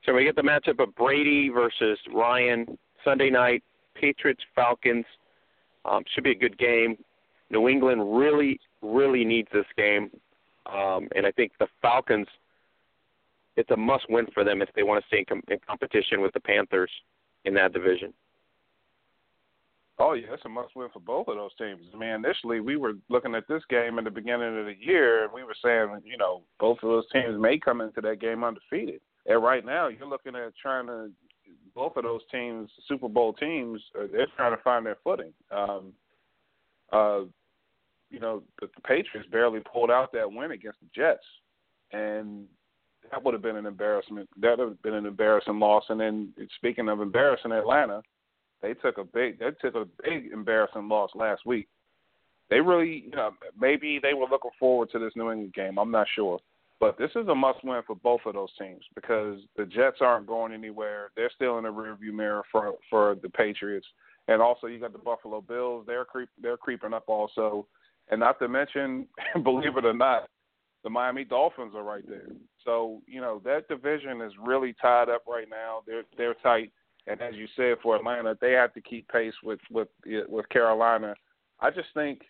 So 0.04 0.12
we 0.12 0.24
get 0.24 0.36
the 0.36 0.42
matchup 0.42 0.82
of 0.82 0.94
Brady 0.94 1.48
versus 1.48 1.98
Ryan 2.12 2.78
Sunday 3.02 3.30
night. 3.30 3.62
Patriots 3.94 4.42
Falcons 4.54 5.06
um, 5.86 6.02
should 6.14 6.24
be 6.24 6.32
a 6.32 6.38
good 6.38 6.58
game. 6.58 6.98
New 7.50 7.68
England 7.68 8.18
really 8.18 8.60
really 8.82 9.24
needs 9.24 9.48
this 9.54 9.64
game, 9.76 10.10
um, 10.66 11.08
and 11.14 11.24
I 11.24 11.30
think 11.30 11.52
the 11.58 11.68
Falcons 11.80 12.26
it's 13.56 13.70
a 13.70 13.76
must 13.76 14.04
win 14.08 14.26
for 14.32 14.44
them 14.44 14.62
if 14.62 14.68
they 14.74 14.82
want 14.82 15.02
to 15.02 15.06
stay 15.08 15.18
in, 15.18 15.24
com- 15.24 15.42
in 15.48 15.58
competition 15.66 16.20
with 16.20 16.32
the 16.32 16.40
Panthers 16.40 16.90
in 17.44 17.54
that 17.54 17.72
division. 17.72 18.12
Oh 19.98 20.14
yeah, 20.14 20.28
it's 20.32 20.44
a 20.44 20.48
must 20.48 20.74
win 20.74 20.88
for 20.92 21.00
both 21.00 21.28
of 21.28 21.36
those 21.36 21.54
teams. 21.58 21.82
I 21.94 21.98
mean, 21.98 22.10
initially 22.10 22.60
we 22.60 22.76
were 22.76 22.94
looking 23.08 23.34
at 23.34 23.46
this 23.46 23.62
game 23.68 23.98
in 23.98 24.04
the 24.04 24.10
beginning 24.10 24.58
of 24.58 24.64
the 24.66 24.74
year, 24.78 25.24
and 25.24 25.32
we 25.32 25.44
were 25.44 25.54
saying, 25.62 26.02
you 26.04 26.16
know, 26.16 26.42
both 26.58 26.78
of 26.82 26.88
those 26.88 27.08
teams 27.12 27.38
may 27.38 27.58
come 27.58 27.80
into 27.80 28.00
that 28.00 28.20
game 28.20 28.42
undefeated. 28.42 29.00
And 29.26 29.42
right 29.42 29.64
now, 29.64 29.88
you're 29.88 30.08
looking 30.08 30.34
at 30.34 30.54
trying 30.60 30.86
to 30.86 31.10
both 31.74 31.96
of 31.96 32.04
those 32.04 32.20
teams, 32.30 32.70
Super 32.88 33.08
Bowl 33.08 33.32
teams, 33.32 33.80
uh, 33.98 34.06
they're 34.10 34.26
trying 34.36 34.56
to 34.56 34.62
find 34.62 34.84
their 34.84 34.98
footing. 35.02 35.32
Um, 35.50 35.92
uh, 36.92 37.20
you 38.10 38.20
know, 38.20 38.42
the, 38.60 38.66
the 38.74 38.80
Patriots 38.82 39.28
barely 39.30 39.60
pulled 39.60 39.90
out 39.90 40.12
that 40.12 40.30
win 40.30 40.50
against 40.50 40.80
the 40.80 40.86
Jets, 40.94 41.24
and 41.92 42.44
that 43.12 43.22
would 43.22 43.34
have 43.34 43.42
been 43.42 43.56
an 43.56 43.66
embarrassment. 43.66 44.28
That 44.40 44.58
would 44.58 44.68
have 44.68 44.82
been 44.82 44.94
an 44.94 45.06
embarrassing 45.06 45.60
loss. 45.60 45.84
And 45.90 46.00
then 46.00 46.32
speaking 46.56 46.88
of 46.88 47.00
embarrassing 47.00 47.52
Atlanta, 47.52 48.02
they 48.62 48.74
took 48.74 48.98
a 48.98 49.04
big 49.04 49.38
they 49.38 49.50
took 49.60 49.74
a 49.74 49.86
big 50.02 50.32
embarrassing 50.32 50.88
loss 50.88 51.10
last 51.14 51.44
week. 51.44 51.68
They 52.48 52.60
really, 52.60 53.04
you 53.06 53.16
know, 53.16 53.30
maybe 53.58 54.00
they 54.02 54.14
were 54.14 54.26
looking 54.30 54.50
forward 54.58 54.90
to 54.92 54.98
this 54.98 55.12
New 55.14 55.30
England 55.30 55.54
game. 55.54 55.78
I'm 55.78 55.90
not 55.90 56.06
sure. 56.14 56.38
But 56.80 56.98
this 56.98 57.10
is 57.14 57.28
a 57.28 57.34
must 57.34 57.62
win 57.64 57.82
for 57.86 57.94
both 57.94 58.22
of 58.26 58.34
those 58.34 58.50
teams 58.58 58.82
because 58.94 59.38
the 59.56 59.66
Jets 59.66 59.98
aren't 60.00 60.26
going 60.26 60.52
anywhere. 60.52 61.10
They're 61.14 61.30
still 61.34 61.58
in 61.58 61.64
the 61.64 61.70
rearview 61.70 62.12
mirror 62.12 62.42
for 62.50 62.74
for 62.88 63.16
the 63.22 63.28
Patriots. 63.28 63.86
And 64.28 64.40
also 64.40 64.68
you 64.68 64.80
got 64.80 64.92
the 64.92 64.98
Buffalo 64.98 65.42
Bills, 65.42 65.84
they're 65.86 66.06
creep 66.06 66.30
they're 66.40 66.56
creeping 66.56 66.94
up 66.94 67.04
also. 67.08 67.66
And 68.10 68.20
not 68.20 68.38
to 68.38 68.48
mention, 68.48 69.06
believe 69.42 69.76
it 69.76 69.84
or 69.84 69.94
not, 69.94 70.28
the 70.84 70.90
Miami 70.90 71.24
Dolphins 71.24 71.74
are 71.74 71.84
right 71.84 72.06
there. 72.08 72.28
So 72.64 73.02
you 73.06 73.20
know 73.20 73.40
that 73.44 73.68
division 73.68 74.20
is 74.20 74.32
really 74.42 74.74
tied 74.80 75.08
up 75.08 75.22
right 75.26 75.48
now. 75.48 75.82
They're 75.86 76.04
they're 76.16 76.34
tight, 76.34 76.72
and 77.06 77.20
as 77.20 77.34
you 77.34 77.46
said 77.56 77.76
for 77.82 77.96
Atlanta, 77.96 78.36
they 78.40 78.52
have 78.52 78.72
to 78.74 78.80
keep 78.80 79.08
pace 79.08 79.34
with 79.42 79.60
with 79.70 79.88
with 80.28 80.48
Carolina. 80.48 81.14
I 81.60 81.70
just 81.70 81.88
think 81.94 82.22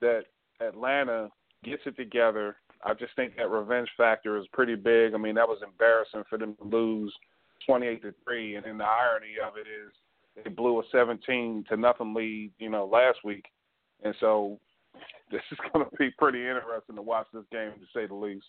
that 0.00 0.22
Atlanta 0.60 1.28
gets 1.64 1.82
it 1.86 1.96
together. 1.96 2.56
I 2.84 2.94
just 2.94 3.14
think 3.16 3.36
that 3.36 3.50
revenge 3.50 3.88
factor 3.96 4.38
is 4.38 4.46
pretty 4.52 4.76
big. 4.76 5.14
I 5.14 5.18
mean, 5.18 5.34
that 5.34 5.48
was 5.48 5.58
embarrassing 5.62 6.22
for 6.30 6.38
them 6.38 6.54
to 6.56 6.64
lose 6.64 7.12
28 7.66 8.02
to 8.02 8.14
three, 8.24 8.56
and 8.56 8.64
then 8.64 8.78
the 8.78 8.84
irony 8.84 9.34
of 9.44 9.54
it 9.56 9.66
is 9.68 9.92
they 10.42 10.50
blew 10.50 10.80
a 10.80 10.84
17 10.92 11.64
to 11.68 11.76
nothing 11.76 12.14
lead, 12.14 12.52
you 12.58 12.70
know, 12.70 12.86
last 12.86 13.18
week, 13.24 13.46
and 14.04 14.14
so 14.20 14.60
this 15.32 15.42
is 15.50 15.58
going 15.72 15.84
to 15.84 15.96
be 15.96 16.10
pretty 16.18 16.40
interesting 16.40 16.96
to 16.96 17.02
watch 17.02 17.26
this 17.32 17.44
game, 17.50 17.72
to 17.72 17.86
say 17.94 18.06
the 18.06 18.14
least. 18.14 18.44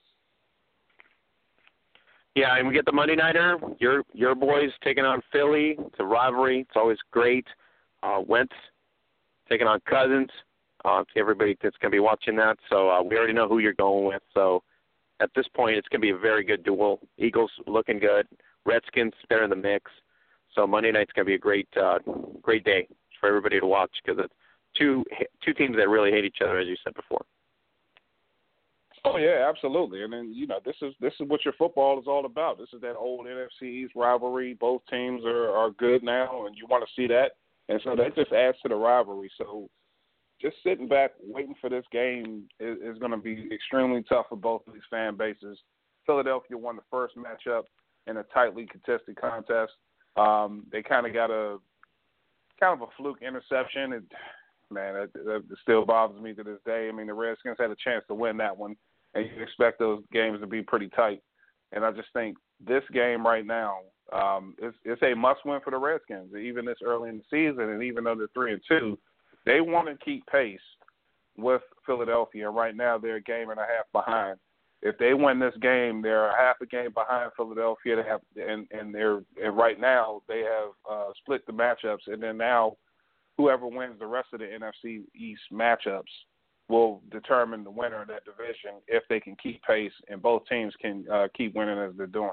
Yeah, 2.35 2.57
and 2.57 2.67
we 2.67 2.73
get 2.73 2.85
the 2.85 2.91
Monday 2.91 3.15
nighter. 3.15 3.57
Your 3.79 4.03
your 4.13 4.35
boys 4.35 4.69
taking 4.83 5.03
on 5.03 5.21
Philly. 5.31 5.75
It's 5.77 5.95
a 5.99 6.05
rivalry. 6.05 6.61
It's 6.61 6.75
always 6.75 6.97
great. 7.11 7.45
Uh, 8.03 8.21
Wentz 8.25 8.53
taking 9.49 9.67
on 9.67 9.79
Cousins. 9.89 10.29
Uh, 10.85 11.03
to 11.13 11.19
everybody 11.19 11.57
that's 11.61 11.75
going 11.81 11.91
to 11.91 11.95
be 11.95 11.99
watching 11.99 12.37
that, 12.37 12.57
so 12.69 12.89
uh, 12.89 13.03
we 13.03 13.17
already 13.17 13.33
know 13.33 13.49
who 13.49 13.59
you're 13.59 13.73
going 13.73 14.05
with. 14.05 14.21
So 14.33 14.63
at 15.19 15.29
this 15.35 15.45
point, 15.53 15.75
it's 15.75 15.89
going 15.89 15.99
to 15.99 16.05
be 16.05 16.11
a 16.11 16.17
very 16.17 16.41
good 16.41 16.63
duel. 16.63 17.01
Eagles 17.17 17.51
looking 17.67 17.99
good. 17.99 18.25
Redskins 18.65 19.11
they're 19.27 19.43
in 19.43 19.49
the 19.49 19.57
mix. 19.57 19.91
So 20.55 20.65
Monday 20.65 20.91
night's 20.91 21.11
going 21.11 21.25
to 21.25 21.29
be 21.29 21.35
a 21.35 21.37
great 21.37 21.67
uh, 21.75 21.99
great 22.41 22.63
day 22.63 22.87
for 23.19 23.27
everybody 23.27 23.59
to 23.59 23.65
watch 23.65 23.91
because 24.01 24.23
it's 24.23 24.33
two 24.79 25.03
two 25.43 25.53
teams 25.53 25.75
that 25.77 25.89
really 25.89 26.11
hate 26.11 26.25
each 26.25 26.39
other, 26.43 26.59
as 26.59 26.67
you 26.67 26.75
said 26.83 26.93
before. 26.93 27.25
Oh 29.05 29.17
yeah, 29.17 29.47
absolutely. 29.49 30.03
And 30.03 30.11
then 30.11 30.31
you 30.33 30.47
know 30.47 30.59
this 30.65 30.75
is 30.81 30.93
this 30.99 31.13
is 31.19 31.27
what 31.27 31.45
your 31.45 31.53
football 31.53 31.99
is 31.99 32.07
all 32.07 32.25
about. 32.25 32.57
This 32.57 32.69
is 32.73 32.81
that 32.81 32.95
old 32.95 33.27
NFC 33.27 33.63
East 33.63 33.93
rivalry. 33.95 34.55
Both 34.59 34.81
teams 34.89 35.23
are 35.25 35.51
are 35.51 35.71
good 35.71 36.03
now, 36.03 36.45
and 36.45 36.55
you 36.57 36.65
want 36.67 36.83
to 36.85 37.01
see 37.01 37.07
that. 37.07 37.31
And 37.69 37.79
so 37.83 37.95
that 37.95 38.15
just 38.15 38.31
adds 38.31 38.57
to 38.63 38.69
the 38.69 38.75
rivalry. 38.75 39.31
So 39.37 39.69
just 40.41 40.55
sitting 40.63 40.87
back 40.87 41.11
waiting 41.21 41.55
for 41.61 41.69
this 41.69 41.85
game 41.91 42.45
is, 42.59 42.77
is 42.79 42.97
going 42.97 43.11
to 43.11 43.17
be 43.17 43.47
extremely 43.53 44.03
tough 44.09 44.25
for 44.29 44.37
both 44.37 44.65
of 44.67 44.73
these 44.73 44.83
fan 44.89 45.15
bases. 45.15 45.59
Philadelphia 46.05 46.57
won 46.57 46.75
the 46.75 46.81
first 46.89 47.15
matchup 47.15 47.63
in 48.07 48.17
a 48.17 48.23
tightly 48.33 48.65
contested 48.65 49.15
contest. 49.19 49.73
Um, 50.17 50.65
they 50.71 50.81
kind 50.81 51.05
of 51.05 51.13
got 51.13 51.29
a 51.29 51.57
kind 52.59 52.81
of 52.81 52.87
a 52.87 52.91
fluke 52.97 53.21
interception. 53.21 53.93
It, 53.93 54.03
man, 54.71 54.95
it, 54.95 55.11
it 55.15 55.43
still 55.61 55.85
bothers 55.85 56.21
me 56.21 56.33
to 56.33 56.43
this 56.43 56.59
day. 56.65 56.89
I 56.89 56.91
mean, 56.91 57.07
the 57.07 57.13
Redskins 57.13 57.57
had 57.59 57.71
a 57.71 57.75
chance 57.83 58.03
to 58.07 58.15
win 58.15 58.37
that 58.37 58.57
one, 58.57 58.75
and 59.13 59.25
you 59.25 59.41
expect 59.41 59.79
those 59.79 60.03
games 60.11 60.39
to 60.41 60.47
be 60.47 60.61
pretty 60.61 60.89
tight. 60.89 61.21
And 61.71 61.85
I 61.85 61.91
just 61.91 62.09
think 62.13 62.37
this 62.65 62.83
game 62.93 63.25
right 63.25 63.45
now 63.45 63.79
um, 64.11 64.55
is 64.61 64.73
it's 64.83 65.01
a 65.03 65.13
must-win 65.13 65.61
for 65.63 65.71
the 65.71 65.77
Redskins, 65.77 66.33
even 66.35 66.65
this 66.65 66.79
early 66.83 67.09
in 67.09 67.17
the 67.17 67.23
season, 67.29 67.69
and 67.69 67.83
even 67.83 68.03
though 68.03 68.15
they're 68.15 68.27
three 68.33 68.53
and 68.53 68.61
two, 68.67 68.97
they 69.45 69.61
want 69.61 69.87
to 69.87 70.03
keep 70.03 70.25
pace 70.27 70.59
with 71.37 71.61
Philadelphia. 71.85 72.49
Right 72.49 72.75
now, 72.75 72.97
they're 72.97 73.17
a 73.17 73.21
game 73.21 73.49
and 73.49 73.59
a 73.59 73.63
half 73.63 73.85
behind. 73.93 74.39
If 74.81 74.97
they 74.97 75.13
win 75.13 75.39
this 75.39 75.55
game, 75.61 76.01
they're 76.01 76.29
a 76.29 76.37
half 76.37 76.55
a 76.61 76.65
game 76.65 76.91
behind 76.93 77.31
Philadelphia. 77.35 77.97
They 77.97 78.09
have, 78.09 78.21
and 78.35 78.65
and 78.71 78.95
they're 78.95 79.21
and 79.43 79.55
right 79.55 79.79
now 79.79 80.21
they 80.27 80.39
have 80.39 80.69
uh, 80.89 81.09
split 81.17 81.45
the 81.45 81.53
matchups, 81.53 82.07
and 82.07 82.23
then 82.23 82.37
now 82.37 82.77
whoever 83.39 83.67
wins 83.67 83.97
the 83.99 84.05
rest 84.05 84.27
of 84.33 84.39
the 84.41 84.45
NFC 84.45 85.03
East 85.15 85.41
matchups 85.49 86.03
will 86.67 87.01
determine 87.09 87.63
the 87.63 87.71
winner 87.71 88.01
of 88.01 88.09
that 88.09 88.25
division 88.25 88.81
if 88.89 89.01
they 89.07 89.17
can 89.17 89.33
keep 89.41 89.63
pace 89.63 89.93
and 90.09 90.21
both 90.21 90.45
teams 90.49 90.73
can 90.81 91.05
uh, 91.09 91.27
keep 91.33 91.55
winning 91.55 91.79
as 91.79 91.93
they're 91.97 92.05
doing. 92.05 92.31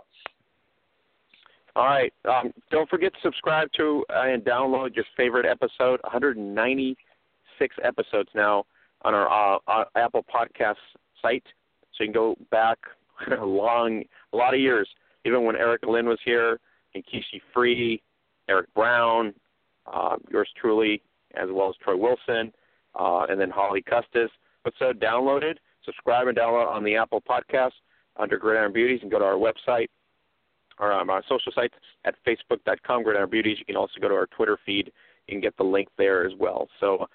All 1.77 1.85
right. 1.85 2.12
Um, 2.28 2.53
don't 2.73 2.91
forget 2.91 3.12
to 3.12 3.19
subscribe 3.23 3.69
to 3.77 4.05
uh, 4.11 4.23
and 4.23 4.43
download 4.43 4.97
your 4.97 5.05
favorite 5.16 5.47
episode. 5.47 6.01
196 6.03 7.77
episodes 7.85 8.31
now 8.35 8.65
on 9.03 9.15
our 9.15 9.61
uh, 9.69 9.85
Apple 9.95 10.24
Podcast 10.24 10.74
site, 11.23 11.45
so 11.97 12.03
you 12.03 12.07
can 12.07 12.15
go 12.15 12.35
back 12.51 12.78
a 13.41 13.45
long, 13.45 14.03
a 14.33 14.37
lot 14.37 14.55
of 14.55 14.61
years, 14.61 14.89
even 15.24 15.45
when 15.45 15.55
Eric 15.55 15.83
Lynn 15.87 16.09
was 16.09 16.19
here, 16.24 16.59
and 16.97 17.05
Kishi 17.05 17.41
Free, 17.55 18.03
Eric 18.49 18.74
Brown, 18.74 19.33
uh, 19.93 20.17
yours 20.31 20.49
truly, 20.61 21.03
as 21.35 21.49
well 21.51 21.69
as 21.69 21.75
Troy 21.83 21.97
Wilson, 21.97 22.53
uh, 22.99 23.27
and 23.29 23.41
then 23.41 23.51
Holly 23.51 23.83
Custis. 23.83 24.31
But 24.65 24.75
so 24.79 24.93
download 24.93 25.43
it 25.43 25.59
subscribe 25.87 26.27
and 26.27 26.37
download 26.37 26.69
on 26.69 26.85
the 26.85 26.97
Apple 26.97 27.23
Podcast 27.23 27.73
under 28.17 28.37
Gridiron 28.37 28.73
Beauties 28.73 29.01
and 29.03 29.11
go 29.11 29.19
to 29.19 29.25
our 29.25 29.35
website 29.35 29.87
or 30.79 30.93
um, 30.93 31.09
our 31.09 31.23
social 31.29 31.53
sites 31.55 31.75
at 32.05 32.15
facebook.com 32.27 33.03
Gridiron 33.03 33.31
Beauties. 33.31 33.59
You 33.59 33.65
can 33.65 33.77
also 33.77 33.95
go 34.01 34.09
to 34.09 34.15
our 34.15 34.27
Twitter 34.27 34.59
feed 34.67 34.93
and 35.29 35.41
get 35.41 35.57
the 35.57 35.65
link 35.65 35.89
there 35.97 36.27
as 36.27 36.33
well. 36.39 36.69
So 36.81 37.07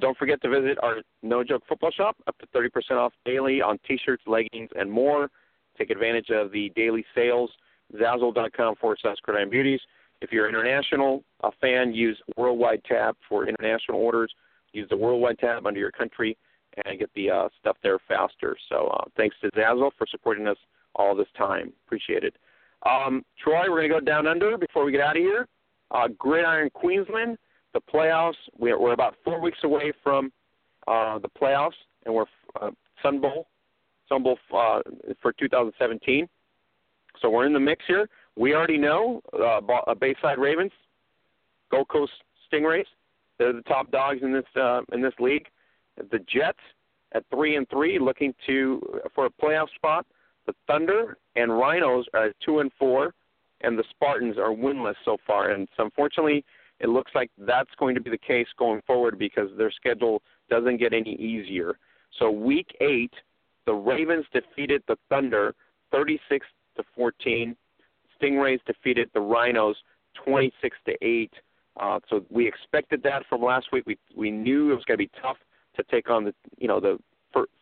don't 0.00 0.18
forget 0.18 0.42
to 0.42 0.48
visit 0.50 0.76
our 0.82 0.96
No 1.22 1.42
Joke 1.42 1.62
Football 1.68 1.92
Shop, 1.92 2.16
up 2.26 2.36
to 2.38 2.46
30% 2.48 2.96
off 2.96 3.12
daily 3.24 3.62
on 3.62 3.78
T-shirts, 3.86 4.24
leggings, 4.26 4.68
and 4.76 4.90
more. 4.90 5.30
Take 5.78 5.90
advantage 5.90 6.30
of 6.30 6.50
the 6.52 6.70
daily 6.74 7.04
sales. 7.14 7.50
Zazzle.com 7.94 8.74
forward 8.76 8.98
slash 9.00 9.16
Gridiron 9.22 9.48
Beauties. 9.48 9.80
If 10.20 10.32
you're 10.32 10.48
international 10.48 11.22
a 11.42 11.50
fan, 11.60 11.94
use 11.94 12.18
Worldwide 12.36 12.82
tab 12.84 13.16
for 13.28 13.48
international 13.48 13.98
orders. 13.98 14.32
Use 14.72 14.88
the 14.90 14.96
Worldwide 14.96 15.38
tab 15.38 15.66
under 15.66 15.80
your 15.80 15.92
country 15.92 16.36
and 16.84 16.98
get 16.98 17.10
the 17.14 17.30
uh, 17.30 17.48
stuff 17.60 17.76
there 17.82 17.98
faster. 18.06 18.56
So 18.68 18.88
uh, 18.88 19.04
thanks 19.16 19.36
to 19.42 19.50
Zazzle 19.52 19.90
for 19.96 20.06
supporting 20.10 20.46
us 20.46 20.56
all 20.94 21.14
this 21.14 21.28
time. 21.36 21.72
Appreciate 21.86 22.24
it. 22.24 22.34
Um, 22.86 23.24
Troy, 23.42 23.62
we're 23.68 23.88
going 23.88 23.90
to 23.90 24.00
go 24.00 24.00
down 24.00 24.26
under 24.26 24.56
before 24.56 24.84
we 24.84 24.92
get 24.92 25.00
out 25.00 25.16
of 25.16 25.22
here. 25.22 25.46
Uh, 25.90 26.08
Gridiron 26.18 26.70
Queensland, 26.70 27.38
the 27.74 27.80
playoffs. 27.80 28.34
We're, 28.58 28.78
we're 28.78 28.92
about 28.92 29.14
four 29.24 29.40
weeks 29.40 29.58
away 29.64 29.92
from 30.02 30.32
uh, 30.86 31.18
the 31.18 31.28
playoffs, 31.28 31.72
and 32.04 32.14
we're 32.14 32.26
uh, 32.60 32.70
Sun 33.02 33.20
Bowl, 33.20 33.46
Sun 34.08 34.22
Bowl 34.22 34.38
uh, 34.54 34.80
for 35.20 35.32
2017. 35.32 36.28
So 37.20 37.30
we're 37.30 37.46
in 37.46 37.52
the 37.52 37.60
mix 37.60 37.84
here. 37.86 38.08
We 38.38 38.54
already 38.54 38.78
know 38.78 39.20
uh, 39.34 39.58
uh, 39.58 39.94
Bayside 39.96 40.38
Ravens, 40.38 40.70
Gold 41.72 41.88
Coast 41.88 42.12
Stingrays. 42.46 42.84
They're 43.36 43.52
the 43.52 43.62
top 43.62 43.90
dogs 43.90 44.20
in 44.22 44.32
this 44.32 44.44
uh, 44.54 44.82
in 44.92 45.02
this 45.02 45.14
league. 45.18 45.46
The 45.96 46.20
Jets 46.20 46.58
at 47.12 47.24
three 47.30 47.56
and 47.56 47.68
three, 47.68 47.98
looking 47.98 48.32
to 48.46 48.80
for 49.12 49.26
a 49.26 49.30
playoff 49.30 49.66
spot. 49.74 50.06
The 50.46 50.54
Thunder 50.68 51.18
and 51.34 51.50
Rhinos 51.50 52.06
are 52.14 52.26
at 52.26 52.36
two 52.44 52.60
and 52.60 52.70
four, 52.78 53.12
and 53.62 53.76
the 53.76 53.84
Spartans 53.90 54.38
are 54.38 54.50
winless 54.50 54.94
so 55.04 55.16
far. 55.26 55.50
And 55.50 55.68
so 55.76 55.84
unfortunately, 55.84 56.44
it 56.78 56.88
looks 56.88 57.10
like 57.16 57.32
that's 57.38 57.70
going 57.76 57.96
to 57.96 58.00
be 58.00 58.10
the 58.10 58.18
case 58.18 58.46
going 58.56 58.82
forward 58.86 59.18
because 59.18 59.50
their 59.58 59.72
schedule 59.72 60.22
doesn't 60.48 60.78
get 60.78 60.92
any 60.92 61.14
easier. 61.16 61.76
So 62.20 62.30
week 62.30 62.68
eight, 62.80 63.12
the 63.66 63.74
Ravens 63.74 64.26
defeated 64.32 64.84
the 64.86 64.96
Thunder 65.08 65.56
36 65.90 66.46
to 66.76 66.84
14. 66.94 67.56
Stingrays 68.20 68.60
defeated 68.66 69.10
the 69.14 69.20
Rhinos 69.20 69.76
26 70.24 70.76
to 70.86 70.94
8. 71.02 71.32
Uh, 71.80 72.00
so 72.08 72.24
we 72.30 72.46
expected 72.46 73.02
that 73.04 73.22
from 73.28 73.42
last 73.42 73.68
week. 73.72 73.84
We 73.86 73.98
we 74.16 74.30
knew 74.30 74.72
it 74.72 74.74
was 74.74 74.84
going 74.84 74.98
to 74.98 75.04
be 75.04 75.10
tough 75.22 75.36
to 75.76 75.84
take 75.84 76.10
on 76.10 76.24
the 76.24 76.34
you 76.58 76.66
know 76.68 76.80
the 76.80 76.98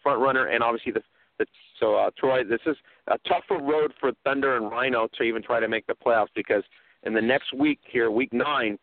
front 0.03 0.21
runner 0.21 0.47
and 0.47 0.63
obviously 0.63 0.93
the, 0.93 1.03
the 1.39 1.47
so 1.79 1.97
uh, 1.97 2.11
Troy. 2.19 2.45
This 2.45 2.61
is 2.67 2.77
a 3.09 3.19
tougher 3.29 3.63
road 3.63 3.93
for 4.01 4.13
Thunder 4.25 4.57
and 4.57 4.71
Rhino 4.71 5.09
to 5.19 5.23
even 5.23 5.43
try 5.43 5.61
to 5.61 5.69
make 5.69 5.87
the 5.87 5.95
playoffs 5.95 6.29
because 6.35 6.63
in 7.03 7.13
the 7.13 7.21
next 7.21 7.53
week 7.53 7.81
here, 7.87 8.11
week 8.11 8.33
nine, 8.33 8.79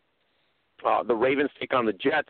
uh, 0.86 1.02
the 1.02 1.14
Ravens 1.14 1.50
take 1.58 1.74
on 1.74 1.84
the 1.84 1.92
Jets. 1.92 2.28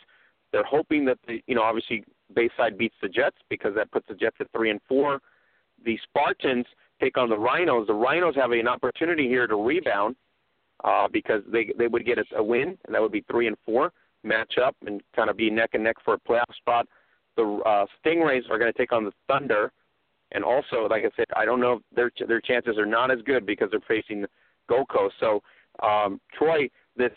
They're 0.53 0.65
hoping 0.65 1.05
that 1.07 1.19
the 1.27 1.43
you 1.47 1.55
know 1.55 1.62
obviously 1.62 2.05
Bayside 2.35 2.79
beats 2.79 2.95
the 3.03 3.09
Jets 3.09 3.37
because 3.51 3.75
that 3.75 3.91
puts 3.91 4.09
the 4.09 4.15
Jets 4.15 4.37
at 4.41 4.51
three 4.53 4.71
and 4.71 4.81
four. 4.89 5.21
The 5.85 5.99
Spartans 6.05 6.66
take 7.01 7.19
on 7.19 7.29
the 7.29 7.39
Rhinos. 7.39 7.87
The 7.87 7.95
Rhinos 7.95 8.35
have 8.37 8.53
an 8.53 8.69
opportunity 8.69 9.29
here 9.29 9.47
to 9.47 9.57
rebound 9.57 10.16
uh, 10.85 11.09
because 11.12 11.43
they 11.51 11.73
they 11.79 11.87
would 11.87 12.05
get 12.05 12.19
a, 12.19 12.25
a 12.37 12.43
win, 12.43 12.77
and 12.85 12.95
that 12.95 13.01
would 13.01 13.12
be 13.12 13.25
three 13.31 13.47
and 13.47 13.57
four 13.65 13.93
match 14.23 14.55
up 14.65 14.75
and 14.87 15.03
kind 15.15 15.29
of 15.29 15.37
be 15.37 15.51
neck 15.51 15.71
and 15.75 15.85
neck 15.85 15.97
for 16.05 16.15
a 16.15 16.19
playoff 16.19 16.55
spot. 16.57 16.87
The 17.37 17.61
uh, 17.66 17.87
Stingrays 18.05 18.49
are 18.51 18.59
going 18.59 18.73
to 18.73 18.79
take 18.79 18.93
on 18.93 19.05
the 19.05 19.12
Thunder, 19.29 19.73
and 20.33 20.45
also, 20.45 20.87
like 20.89 21.05
I 21.05 21.11
said, 21.16 21.27
I 21.37 21.45
don't 21.45 21.61
know 21.61 21.75
if 21.75 21.83
their 21.95 22.11
their 22.27 22.41
chances 22.41 22.79
are 22.79 22.87
not 22.87 23.11
as 23.11 23.19
good 23.23 23.45
because 23.47 23.69
they're 23.71 23.81
facing 23.87 24.25
Gold 24.69 24.89
Coast. 24.89 25.15
So, 25.21 25.43
um, 25.83 26.21
Troy, 26.37 26.69
this 26.97 27.12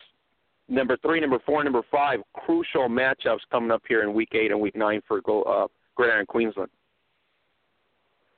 number 0.67 0.97
three, 1.01 1.19
number 1.19 1.39
four, 1.45 1.63
number 1.63 1.83
five, 1.91 2.19
crucial 2.33 2.87
matchups 2.89 3.39
coming 3.51 3.71
up 3.71 3.83
here 3.87 4.03
in 4.03 4.13
Week 4.13 4.29
Eight 4.33 4.51
and 4.51 4.59
Week 4.59 4.75
Nine 4.75 5.01
for 5.07 5.19
uh, 5.19 5.67
Gridiron 5.95 6.25
Queensland. 6.25 6.69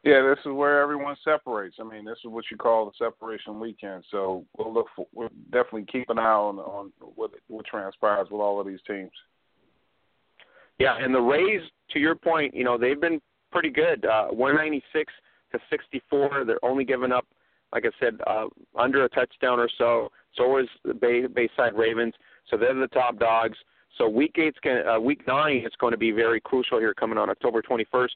Yeah, 0.03 0.21
this 0.21 0.39
is 0.45 0.53
where 0.53 0.81
everyone 0.81 1.17
separates. 1.25 1.75
I 1.79 1.83
mean, 1.83 2.05
this 2.05 2.17
is 2.23 2.31
what 2.31 2.45
you 2.49 2.55
call 2.55 2.85
the 2.85 2.91
separation 2.97 3.59
weekend. 3.59 4.05
So 4.11 4.45
we'll 4.57 4.73
look 4.73 4.87
for, 4.95 5.05
we'll 5.13 5.29
definitely 5.51 5.85
keep 5.91 6.09
an 6.09 6.17
eye 6.17 6.23
on 6.23 6.57
on 6.59 6.91
what 6.99 7.31
what 7.47 7.65
transpires 7.65 8.27
with 8.31 8.39
all 8.39 8.61
of 8.61 8.67
these 8.67 8.79
teams. 8.87 9.11
Yeah, 10.79 10.95
and 10.97 11.13
the 11.13 11.19
Rays, 11.19 11.61
to 11.91 11.99
your 11.99 12.15
point, 12.15 12.55
you 12.55 12.63
know 12.63 12.77
they've 12.77 12.99
been 12.99 13.19
pretty 13.51 13.69
good. 13.69 14.05
Uh, 14.05 14.27
196 14.27 15.11
to 15.51 15.59
64. 15.69 16.45
They're 16.45 16.63
only 16.63 16.85
giving 16.85 17.11
up, 17.11 17.25
like 17.73 17.85
I 17.85 17.89
said, 17.99 18.19
uh, 18.25 18.45
under 18.77 19.03
a 19.03 19.09
touchdown 19.09 19.59
or 19.59 19.69
so. 19.77 20.09
So 20.35 20.59
is 20.59 20.67
the 20.85 20.93
Bay, 20.93 21.25
Bayside 21.27 21.73
Ravens. 21.75 22.13
So 22.49 22.55
they're 22.55 22.73
the 22.73 22.87
top 22.87 23.19
dogs. 23.19 23.57
So 23.97 24.07
week 24.07 24.35
eight's 24.37 24.59
going 24.63 24.87
uh, 24.87 24.99
week 24.99 25.27
nine 25.27 25.57
is 25.65 25.73
going 25.79 25.91
to 25.91 25.97
be 25.97 26.11
very 26.11 26.39
crucial 26.39 26.79
here 26.79 26.93
coming 26.93 27.17
on 27.17 27.29
October 27.29 27.61
21st. 27.61 28.09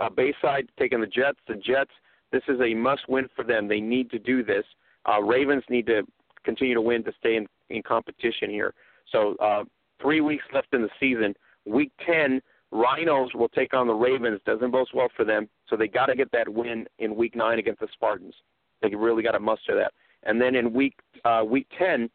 Uh, 0.00 0.08
Bayside 0.10 0.68
taking 0.78 1.00
the 1.00 1.06
Jets. 1.06 1.38
The 1.48 1.54
Jets, 1.54 1.90
this 2.32 2.42
is 2.48 2.60
a 2.60 2.74
must-win 2.74 3.28
for 3.34 3.44
them. 3.44 3.68
They 3.68 3.80
need 3.80 4.10
to 4.10 4.18
do 4.18 4.44
this. 4.44 4.64
Uh, 5.08 5.22
Ravens 5.22 5.64
need 5.68 5.86
to 5.86 6.02
continue 6.44 6.74
to 6.74 6.80
win 6.80 7.04
to 7.04 7.12
stay 7.18 7.36
in, 7.36 7.46
in 7.70 7.82
competition 7.82 8.50
here. 8.50 8.74
So 9.10 9.36
uh, 9.36 9.64
three 10.00 10.20
weeks 10.20 10.44
left 10.52 10.68
in 10.72 10.82
the 10.82 10.90
season. 10.98 11.34
Week 11.66 11.92
10, 12.06 12.40
Rhinos 12.70 13.30
will 13.34 13.48
take 13.48 13.74
on 13.74 13.86
the 13.86 13.94
Ravens. 13.94 14.40
Doesn't 14.46 14.70
boast 14.70 14.94
well 14.94 15.08
for 15.16 15.24
them. 15.24 15.48
So 15.68 15.76
they 15.76 15.88
got 15.88 16.06
to 16.06 16.14
get 16.14 16.30
that 16.32 16.48
win 16.48 16.86
in 16.98 17.16
Week 17.16 17.34
9 17.34 17.58
against 17.58 17.80
the 17.80 17.88
Spartans. 17.92 18.34
They 18.82 18.94
really 18.94 19.22
got 19.22 19.32
to 19.32 19.40
muster 19.40 19.74
that. 19.76 19.92
And 20.22 20.40
then 20.40 20.54
in 20.54 20.72
Week 20.72 20.94
uh, 21.24 21.42
Week 21.46 21.66
10, 21.78 22.08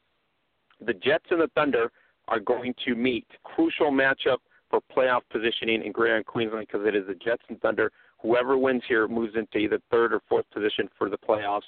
the 0.85 0.93
Jets 0.93 1.25
and 1.31 1.41
the 1.41 1.49
Thunder 1.55 1.91
are 2.27 2.39
going 2.39 2.73
to 2.85 2.95
meet. 2.95 3.27
Crucial 3.43 3.91
matchup 3.91 4.37
for 4.75 4.95
playoff 4.95 5.21
positioning 5.31 5.83
in 5.83 5.91
Greater 5.91 6.21
Queensland 6.23 6.67
because 6.67 6.85
it 6.85 6.95
is 6.95 7.07
the 7.07 7.15
Jets 7.15 7.43
and 7.49 7.59
Thunder. 7.61 7.91
Whoever 8.21 8.57
wins 8.57 8.83
here 8.87 9.07
moves 9.07 9.35
into 9.35 9.57
either 9.57 9.79
third 9.91 10.13
or 10.13 10.21
fourth 10.27 10.45
position 10.51 10.89
for 10.97 11.09
the 11.09 11.17
playoffs. 11.17 11.61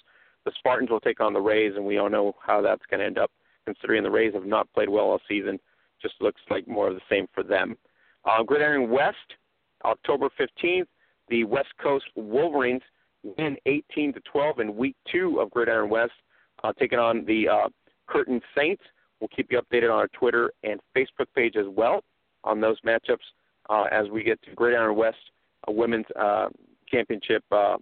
The 0.46 0.52
Spartans 0.58 0.90
will 0.90 1.00
take 1.00 1.20
on 1.20 1.34
the 1.34 1.40
Rays, 1.40 1.74
and 1.76 1.86
we 1.86 1.98
all 1.98 2.10
know 2.10 2.34
how 2.46 2.62
that's 2.62 2.86
going 2.90 3.00
to 3.00 3.06
end 3.06 3.18
up. 3.18 3.32
Considering 3.66 4.04
the 4.04 4.12
Rays 4.12 4.34
have 4.34 4.46
not 4.46 4.72
played 4.74 4.90
well 4.90 5.06
all 5.06 5.20
season, 5.28 5.60
just 6.02 6.16
looks 6.22 6.42
like 6.50 6.68
more 6.68 6.88
of 6.88 6.96
the 6.96 7.02
same 7.10 7.28
for 7.34 7.44
them. 7.44 7.78
Uh, 8.26 8.44
Gridiron 8.44 8.90
West, 8.90 9.18
October 9.84 10.30
15th, 10.40 10.88
the 11.30 11.44
West 11.44 11.70
Coast 11.82 12.06
Wolverines 12.16 12.82
win 13.24 13.58
18 13.66 14.14
to 14.14 14.22
12 14.32 14.60
in 14.60 14.76
Week 14.76 14.96
Two 15.12 15.40
of 15.40 15.52
Gridiron 15.52 15.90
West, 15.90 16.14
uh, 16.64 16.72
taking 16.80 17.00
on 17.00 17.26
the 17.26 17.48
uh, 17.48 17.70
Curtin 18.08 18.42
Saints. 18.56 18.84
We'll 19.20 19.30
keep 19.36 19.52
you 19.52 19.60
updated 19.60 19.92
on 19.92 19.98
our 19.98 20.08
Twitter 20.10 20.52
and 20.64 20.80
Facebook 20.96 21.28
page 21.36 21.56
as 21.58 21.66
well 21.70 22.04
on 22.48 22.62
those 22.62 22.80
matchups 22.82 23.18
uh, 23.70 23.86
as 23.92 24.08
we 24.10 24.24
get 24.24 24.42
to 24.44 24.52
Gridiron 24.56 24.96
West, 24.96 25.18
a 25.68 25.72
women's 25.72 26.06
uh, 26.20 26.48
championship 26.88 27.44
uh, 27.52 27.78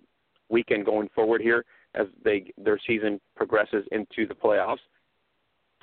weekend 0.50 0.86
going 0.86 1.10
forward 1.14 1.42
here 1.42 1.64
as 1.94 2.08
they 2.24 2.52
their 2.58 2.80
season 2.86 3.20
progresses 3.36 3.86
into 3.92 4.28
the 4.28 4.34
playoffs. 4.34 4.80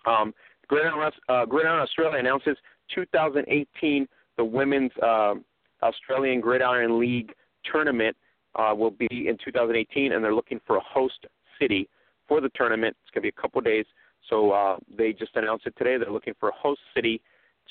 Um, 0.06 0.34
Gridiron, 0.68 1.12
uh, 1.28 1.46
Gridiron 1.46 1.80
Australia 1.80 2.18
announces 2.18 2.56
2018 2.94 4.06
the 4.36 4.44
women's 4.44 4.90
uh, 5.02 5.34
Australian 5.82 6.40
Gridiron 6.40 6.98
League 6.98 7.32
tournament 7.70 8.16
uh, 8.54 8.74
will 8.76 8.90
be 8.90 9.28
in 9.28 9.36
2018, 9.44 10.12
and 10.12 10.24
they're 10.24 10.34
looking 10.34 10.60
for 10.66 10.76
a 10.76 10.80
host 10.80 11.26
city 11.60 11.88
for 12.28 12.40
the 12.40 12.50
tournament. 12.54 12.96
It's 13.02 13.10
going 13.10 13.22
to 13.22 13.30
be 13.30 13.34
a 13.36 13.40
couple 13.40 13.60
days. 13.60 13.84
So 14.28 14.50
uh, 14.52 14.76
they 14.96 15.12
just 15.12 15.36
announced 15.36 15.66
it 15.66 15.74
today. 15.76 15.96
They're 15.98 16.12
looking 16.12 16.34
for 16.38 16.48
a 16.50 16.54
host 16.54 16.80
city 16.94 17.20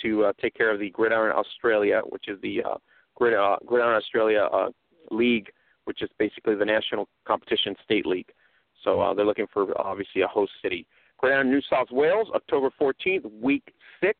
to 0.01 0.25
uh, 0.25 0.33
take 0.41 0.53
care 0.53 0.73
of 0.73 0.79
the 0.79 0.89
Gridiron 0.89 1.35
Australia, 1.35 2.01
which 2.09 2.27
is 2.27 2.39
the 2.41 2.63
uh, 2.63 2.77
Grid, 3.15 3.33
uh, 3.33 3.57
Gridiron 3.65 3.95
Australia 3.95 4.47
uh, 4.51 4.69
League, 5.09 5.51
which 5.85 6.01
is 6.01 6.09
basically 6.17 6.55
the 6.55 6.65
national 6.65 7.07
competition 7.25 7.75
state 7.83 8.05
league. 8.05 8.31
So 8.83 9.01
uh, 9.01 9.13
they're 9.13 9.25
looking 9.25 9.47
for 9.53 9.79
obviously 9.79 10.21
a 10.21 10.27
host 10.27 10.51
city. 10.61 10.87
Gridiron 11.17 11.49
New 11.49 11.61
South 11.69 11.87
Wales, 11.91 12.27
October 12.33 12.69
14th, 12.79 13.31
week 13.41 13.73
six. 14.01 14.17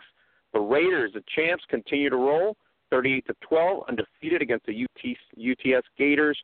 The 0.54 0.60
Raiders, 0.60 1.12
the 1.14 1.24
champs, 1.34 1.64
continue 1.70 2.10
to 2.10 2.18
roll, 2.18 2.58
38 2.90 3.26
to 3.28 3.34
12, 3.48 3.84
undefeated 3.88 4.42
against 4.42 4.66
the 4.66 4.84
UT, 4.84 5.18
UTS 5.38 5.88
Gators. 5.98 6.38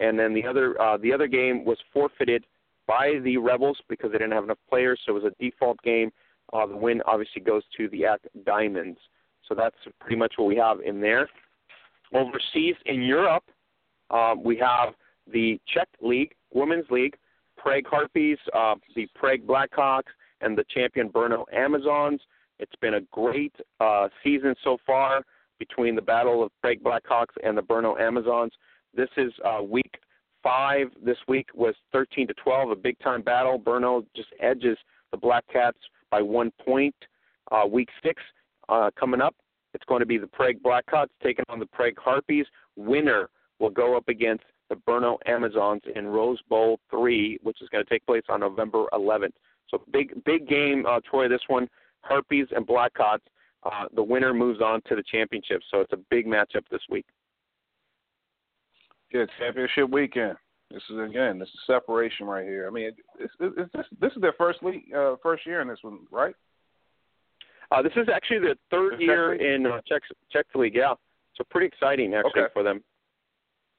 And 0.00 0.18
then 0.18 0.34
the 0.34 0.46
other 0.46 0.80
uh, 0.80 0.96
the 0.96 1.12
other 1.12 1.26
game 1.26 1.64
was 1.64 1.78
forfeited 1.92 2.44
by 2.86 3.14
the 3.24 3.36
Rebels 3.36 3.78
because 3.88 4.12
they 4.12 4.18
didn't 4.18 4.32
have 4.32 4.44
enough 4.44 4.58
players, 4.68 5.00
so 5.04 5.16
it 5.16 5.22
was 5.22 5.32
a 5.32 5.42
default 5.42 5.80
game. 5.82 6.10
Uh, 6.52 6.66
the 6.66 6.76
win 6.76 7.02
obviously 7.06 7.42
goes 7.42 7.62
to 7.76 7.88
the 7.88 8.06
ACT 8.06 8.26
Diamonds. 8.44 8.98
So 9.46 9.54
that's 9.54 9.76
pretty 10.00 10.16
much 10.16 10.34
what 10.36 10.46
we 10.46 10.56
have 10.56 10.80
in 10.80 11.00
there. 11.00 11.28
Overseas 12.14 12.76
in 12.86 13.02
Europe, 13.02 13.44
uh, 14.10 14.34
we 14.42 14.56
have 14.56 14.94
the 15.30 15.60
Czech 15.72 15.88
League, 16.00 16.34
Women's 16.52 16.86
League, 16.90 17.16
Prague 17.56 17.86
Harpies, 17.86 18.38
uh, 18.54 18.76
the 18.94 19.06
Prague 19.14 19.46
Blackhawks, 19.46 20.10
and 20.40 20.56
the 20.56 20.64
champion 20.74 21.08
Brno 21.08 21.44
Amazons. 21.52 22.20
It's 22.58 22.74
been 22.80 22.94
a 22.94 23.00
great 23.12 23.54
uh, 23.80 24.08
season 24.24 24.54
so 24.64 24.78
far 24.86 25.22
between 25.58 25.94
the 25.94 26.02
Battle 26.02 26.42
of 26.42 26.50
Prague 26.62 26.82
Blackhawks 26.82 27.34
and 27.44 27.58
the 27.58 27.62
Brno 27.62 28.00
Amazons. 28.00 28.52
This 28.94 29.08
is 29.16 29.32
uh, 29.44 29.62
week 29.62 29.98
five. 30.42 30.88
This 31.04 31.18
week 31.26 31.48
was 31.54 31.74
13 31.92 32.28
to 32.28 32.34
12, 32.34 32.70
a 32.70 32.76
big 32.76 32.98
time 33.00 33.22
battle. 33.22 33.58
Bruno 33.58 34.04
just 34.16 34.28
edges 34.40 34.78
the 35.10 35.16
Black 35.16 35.44
Cats 35.52 35.78
by 36.10 36.22
one 36.22 36.52
point. 36.64 36.94
Uh, 37.50 37.66
week 37.66 37.88
six 38.02 38.22
uh, 38.68 38.90
coming 38.98 39.20
up. 39.20 39.34
It's 39.74 39.84
going 39.84 40.00
to 40.00 40.06
be 40.06 40.18
the 40.18 40.26
Prague 40.26 40.56
Blackcats 40.64 41.08
taking 41.22 41.44
on 41.48 41.58
the 41.58 41.66
Prague 41.66 41.98
Harpies. 41.98 42.46
Winner 42.76 43.30
will 43.58 43.70
go 43.70 43.96
up 43.96 44.08
against 44.08 44.44
the 44.68 44.76
Brno 44.76 45.16
Amazons 45.26 45.82
in 45.94 46.06
Rose 46.06 46.40
Bowl 46.48 46.78
three, 46.90 47.38
which 47.42 47.60
is 47.62 47.68
going 47.70 47.84
to 47.84 47.88
take 47.88 48.04
place 48.06 48.22
on 48.28 48.40
November 48.40 48.84
11th. 48.92 49.32
So 49.70 49.82
big, 49.92 50.22
big 50.24 50.48
game, 50.48 50.84
uh, 50.86 51.00
Troy. 51.08 51.28
This 51.28 51.40
one, 51.48 51.68
Harpies 52.02 52.46
and 52.54 52.66
Blackcats. 52.66 53.20
Uh, 53.64 53.86
the 53.94 54.02
winner 54.02 54.32
moves 54.32 54.60
on 54.60 54.80
to 54.88 54.94
the 54.94 55.02
championship. 55.02 55.60
So 55.70 55.80
it's 55.80 55.92
a 55.92 55.98
big 56.10 56.26
matchup 56.26 56.62
this 56.70 56.80
week. 56.88 57.06
Yeah, 59.12 59.24
championship 59.38 59.90
weekend. 59.90 60.36
This 60.70 60.82
is 60.90 60.98
again, 60.98 61.38
this 61.38 61.48
is 61.48 61.60
separation 61.66 62.26
right 62.26 62.44
here. 62.44 62.66
I 62.66 62.70
mean, 62.70 62.90
it's, 63.18 63.32
it's, 63.40 63.54
it's 63.56 63.72
this 63.72 63.86
this 64.00 64.12
is 64.14 64.20
their 64.20 64.34
first 64.34 64.62
league, 64.62 64.92
uh, 64.94 65.16
first 65.22 65.46
year 65.46 65.62
in 65.62 65.68
this 65.68 65.78
one, 65.82 66.00
right? 66.10 66.34
Uh, 67.70 67.82
this 67.82 67.92
is 67.96 68.08
actually 68.12 68.40
the 68.40 68.56
third 68.70 68.98
The 68.98 69.04
year 69.04 69.34
in 69.34 69.66
uh, 69.66 69.80
Czech 69.86 70.02
Czech 70.30 70.46
league. 70.54 70.74
Yeah, 70.74 70.94
so 71.36 71.44
pretty 71.50 71.66
exciting 71.66 72.14
actually 72.14 72.42
Okay. 72.42 72.52
for 72.52 72.62
them. 72.62 72.82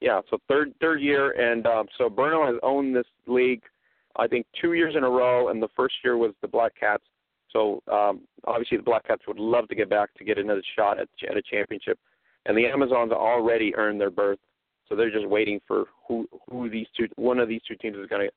Yeah, 0.01 0.21
so 0.29 0.39
third 0.47 0.73
third 0.81 1.01
year, 1.01 1.31
and 1.31 1.67
um, 1.67 1.87
so 1.97 2.09
Brno 2.09 2.45
has 2.47 2.55
owned 2.63 2.95
this 2.95 3.07
league, 3.27 3.61
I 4.15 4.27
think 4.27 4.47
two 4.59 4.73
years 4.73 4.95
in 4.95 5.03
a 5.03 5.09
row, 5.09 5.49
and 5.49 5.61
the 5.61 5.67
first 5.75 5.95
year 6.03 6.17
was 6.17 6.31
the 6.41 6.47
Black 6.47 6.73
Cats. 6.79 7.03
So 7.51 7.83
um, 7.91 8.21
obviously 8.45 8.77
the 8.77 8.83
Black 8.83 9.05
Cats 9.05 9.23
would 9.27 9.39
love 9.39 9.67
to 9.69 9.75
get 9.75 9.89
back 9.89 10.13
to 10.15 10.23
get 10.23 10.37
another 10.39 10.63
shot 10.75 10.99
at 10.99 11.07
at 11.29 11.37
a 11.37 11.41
championship, 11.43 11.99
and 12.47 12.57
the 12.57 12.65
Amazons 12.65 13.11
already 13.11 13.75
earned 13.75 14.01
their 14.01 14.11
berth, 14.11 14.39
so 14.89 14.95
they're 14.95 15.11
just 15.11 15.27
waiting 15.27 15.61
for 15.67 15.85
who 16.07 16.27
who 16.49 16.69
these 16.69 16.87
two 16.97 17.07
one 17.15 17.39
of 17.39 17.47
these 17.47 17.61
two 17.67 17.75
teams 17.75 17.95
is 17.97 18.07
gonna 18.07 18.27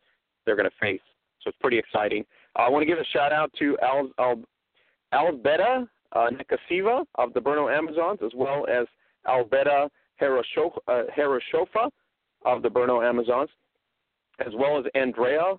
they're 0.44 0.56
gonna 0.56 0.70
face. 0.80 1.00
So 1.42 1.48
it's 1.48 1.58
pretty 1.60 1.78
exciting. 1.78 2.24
I 2.54 2.68
want 2.68 2.82
to 2.82 2.86
give 2.86 2.98
a 2.98 3.04
shout 3.06 3.32
out 3.32 3.52
to 3.58 3.76
Al, 3.82 4.10
Al 4.18 4.42
Albeda 5.12 5.88
uh, 6.12 6.28
Nekasiva 6.30 7.04
of 7.16 7.32
the 7.32 7.40
Brno 7.40 7.74
Amazons, 7.74 8.20
as 8.24 8.32
well 8.36 8.66
as 8.68 8.86
Albeda 9.26 9.88
Herosho- 10.20 10.78
uh, 10.88 11.02
Heroshofa 11.16 11.90
of 12.44 12.62
the 12.62 12.68
Brno 12.68 13.06
Amazons, 13.06 13.48
as 14.44 14.52
well 14.54 14.78
as 14.78 14.84
Andrea 14.94 15.54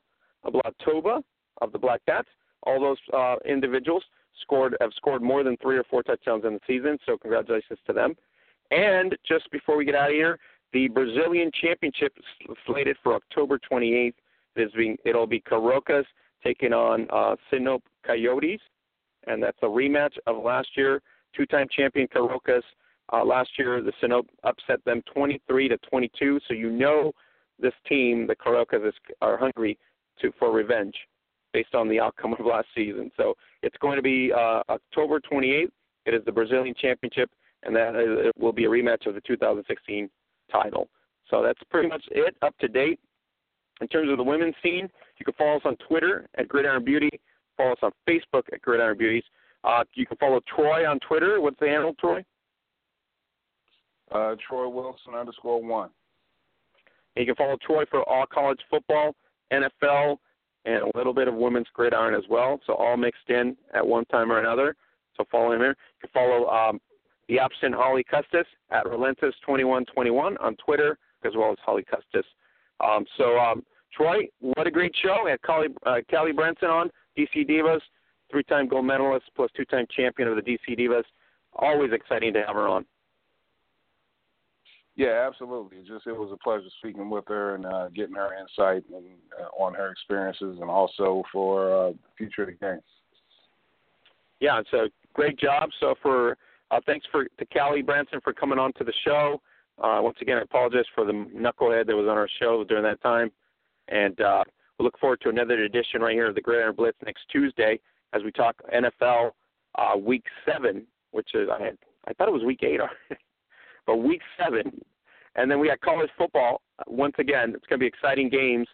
Blatova 0.46 1.22
of 1.62 1.72
the 1.72 1.80
Black 1.80 2.02
Cats. 2.06 2.28
All 2.64 2.80
those 2.80 2.98
uh, 3.14 3.36
individuals 3.46 4.04
scored 4.42 4.76
have 4.80 4.92
scored 4.96 5.22
more 5.22 5.44
than 5.44 5.58
three 5.58 5.78
or 5.78 5.84
four 5.84 6.04
touchdowns 6.04 6.46
in 6.46 6.54
the 6.54 6.60
season, 6.66 6.98
so 7.06 7.18
congratulations 7.18 7.80
to 7.88 7.94
them. 7.94 8.16
And 8.72 9.16
just 9.28 9.50
before 9.52 9.78
we 9.78 9.86
get 9.86 9.96
out 9.96 10.10
of 10.10 10.16
here, 10.16 10.40
the 10.74 10.88
Brazilian 10.90 11.52
Championship 11.62 12.14
is 12.18 12.58
slated 12.66 12.98
for 13.04 13.14
October 13.14 13.60
28th. 13.72 14.14
It 14.56 14.62
is 14.62 14.72
being, 14.76 14.98
it'll 15.06 15.28
be 15.28 15.40
Carocas 15.40 16.06
taking 16.44 16.74
on 16.74 17.08
uh, 17.12 17.36
Sinop 17.50 17.84
Coyotes 18.06 18.60
and 19.28 19.42
that's 19.42 19.58
a 19.62 19.68
rematch 19.68 20.18
of 20.28 20.44
last 20.44 20.70
year. 20.76 21.02
Two-time 21.36 21.68
champion 21.76 22.08
Carocas. 22.08 22.64
Uh, 23.12 23.24
last 23.24 23.50
year, 23.58 23.82
the 23.82 23.92
Sinop 24.02 24.28
upset 24.44 24.84
them 24.86 25.02
23 25.14 25.70
to 25.70 25.78
22. 25.90 26.40
So 26.48 26.54
you 26.54 26.70
know 26.70 27.12
this 27.60 27.74
team, 27.88 28.28
the 28.28 28.36
Carocas, 28.36 28.82
is, 28.86 28.94
are 29.22 29.38
hungry 29.38 29.78
to 30.22 30.32
for 30.40 30.52
revenge 30.52 30.96
based 31.54 31.76
on 31.76 31.88
the 31.88 32.00
outcome 32.00 32.34
of 32.34 32.46
last 32.46 32.68
season. 32.74 33.12
So 33.18 33.36
it's 33.62 33.78
going 33.78 33.98
to 33.98 34.02
be 34.02 34.32
uh, 34.34 34.62
October 34.70 35.20
28th. 35.20 35.70
It 36.06 36.14
is 36.14 36.22
the 36.26 36.32
Brazilian 36.32 36.76
Championship, 36.80 37.30
and 37.64 37.76
that 37.76 37.96
is, 37.96 38.28
it 38.28 38.42
will 38.42 38.52
be 38.52 38.66
a 38.66 38.70
rematch 38.70 39.06
of 39.06 39.16
the 39.16 39.22
2016 39.22 40.10
title. 40.52 40.90
So 41.30 41.42
that's 41.42 41.60
pretty 41.70 41.90
much 41.90 42.04
it 42.12 42.36
up 42.42 42.58
to 42.60 42.68
date. 42.68 43.00
In 43.82 43.88
terms 43.88 44.10
of 44.12 44.18
the 44.18 44.24
women's 44.24 44.56
scene, 44.62 44.90
you 45.18 45.26
can 45.26 45.34
follow 45.34 45.58
us 45.58 45.62
on 45.66 45.76
Twitter 45.88 46.28
at 46.38 46.48
Gridiron 46.48 46.84
Beauty. 46.84 47.10
Follow 47.58 47.72
us 47.72 47.80
on 47.82 47.92
Facebook 48.08 48.44
at 48.52 48.62
Gridiron 48.62 48.98
Beauties. 48.98 49.24
Uh, 49.64 49.84
you 49.96 50.06
can 50.06 50.18
follow 50.18 50.42
Troy 50.54 50.88
on 50.90 51.00
Twitter. 51.00 51.40
What's 51.42 51.60
the 51.60 51.68
handle, 51.68 51.94
Troy? 52.00 52.24
Uh, 54.12 54.36
Troy 54.48 54.68
Wilson 54.68 55.16
underscore 55.18 55.64
one. 55.64 55.90
And 57.16 57.26
you 57.26 57.34
can 57.34 57.36
follow 57.36 57.58
Troy 57.66 57.86
for 57.90 58.08
all 58.08 58.26
college 58.26 58.60
football, 58.70 59.16
NFL, 59.52 60.18
and 60.66 60.84
a 60.84 60.98
little 60.98 61.14
bit 61.14 61.28
of 61.28 61.34
women's 61.34 61.68
gridiron 61.74 62.16
as 62.16 62.24
well. 62.30 62.60
So 62.66 62.74
all 62.74 62.98
mixed 62.98 63.30
in 63.30 63.56
at 63.74 63.86
one 63.86 64.06
time 64.06 64.32
or 64.32 64.40
another. 64.40 64.76
So 65.18 65.26
follow 65.32 65.52
him 65.52 65.60
here. 65.60 65.76
You 66.02 66.08
can 66.08 66.10
follow 66.14 66.50
um, 66.50 66.80
the 67.34 67.40
option 67.40 67.74
Holly 67.74 68.04
Custis 68.04 68.46
at 68.70 68.86
Relentless2121 68.86 70.36
on 70.40 70.56
Twitter, 70.64 71.00
as 71.26 71.34
well 71.36 71.52
as 71.52 71.58
Holly 71.66 71.84
Custis. 71.84 72.26
Um, 72.80 73.06
so, 73.18 73.40
um, 73.40 73.64
Troy, 73.92 74.28
what 74.40 74.68
a 74.68 74.72
great 74.72 74.94
show. 75.02 75.22
We 75.26 75.32
had 75.32 75.42
Callie, 75.42 75.70
uh, 75.84 76.02
Callie 76.12 76.32
Brownson 76.32 76.70
on, 76.70 76.92
DC 77.18 77.50
Divas, 77.50 77.82
three-time 78.30 78.68
gold 78.68 78.86
medalist 78.86 79.26
plus 79.36 79.50
two-time 79.58 79.88
champion 79.96 80.28
of 80.28 80.36
the 80.36 80.44
DC 80.44 80.78
Divas. 80.80 81.06
Always 81.54 81.92
exciting 81.92 82.34
to 82.34 82.44
have 82.46 82.56
her 82.56 82.68
on. 82.68 82.86
Yeah, 84.96 85.28
absolutely. 85.28 85.78
It 85.78 85.88
just 85.88 86.06
it 86.06 86.16
was 86.16 86.30
a 86.32 86.38
pleasure 86.38 86.70
speaking 86.78 87.10
with 87.10 87.26
her 87.30 87.56
and 87.56 87.66
uh, 87.66 87.90
getting 87.90 88.14
her 88.14 88.30
insight 88.40 88.84
and, 88.94 89.06
uh, 89.42 89.64
on 89.64 89.74
her 89.74 89.90
experiences, 89.90 90.60
and 90.62 90.70
also 90.70 91.24
for 91.32 91.88
uh, 91.88 91.94
future 92.16 92.44
of 92.44 92.50
the 92.50 92.54
game. 92.54 92.80
Yeah, 94.40 94.60
it's 94.60 94.74
a 94.74 94.92
great 95.16 95.40
job. 95.40 95.70
So 95.80 95.96
for 96.00 96.38
uh, 96.74 96.80
thanks 96.86 97.06
for 97.12 97.26
to 97.26 97.46
Callie 97.46 97.82
Brownson 97.82 98.20
for 98.24 98.34
coming 98.34 98.58
on 98.58 98.74
to 98.74 98.84
the 98.84 98.94
show. 99.06 99.42
Uh, 99.82 100.00
once 100.02 100.18
again, 100.22 100.38
I 100.38 100.42
apologize 100.42 100.86
for 100.96 101.06
the 101.06 101.14
knucklehead 101.14 101.88
that 101.88 101.96
was 101.96 102.08
on 102.10 102.18
our 102.18 102.30
show 102.40 102.64
during 102.64 102.84
that 102.84 103.02
time, 103.02 103.32
and 103.90 104.20
uh, 104.22 104.44
we 104.80 104.86
look 104.86 104.98
forward 105.00 105.22
to 105.22 105.30
another 105.30 105.64
edition 105.64 106.02
right 106.02 106.14
here 106.14 106.28
of 106.28 106.36
the 106.36 106.42
Gridiron 106.42 106.76
Blitz 106.76 106.98
next 107.06 107.22
Tuesday 107.32 107.80
as 108.14 108.24
we 108.24 108.32
talk 108.32 108.56
NFL 108.74 109.32
uh, 109.76 109.98
Week 109.98 110.24
Seven, 110.46 110.86
which 111.12 111.30
is 111.34 111.48
I 111.52 111.64
had 111.64 111.78
I 112.08 112.14
thought 112.14 112.28
it 112.28 112.34
was 112.34 112.44
Week 112.44 112.64
Eight 112.64 112.80
but 113.86 113.98
Week 113.98 114.22
Seven, 114.38 114.82
and 115.36 115.50
then 115.50 115.60
we 115.60 115.68
got 115.68 115.82
college 115.82 116.10
football. 116.18 116.62
Once 116.88 117.16
again, 117.20 117.54
it's 117.56 117.66
going 117.68 117.80
to 117.80 117.84
be 117.84 117.88
exciting 117.88 118.30
games. 118.30 118.68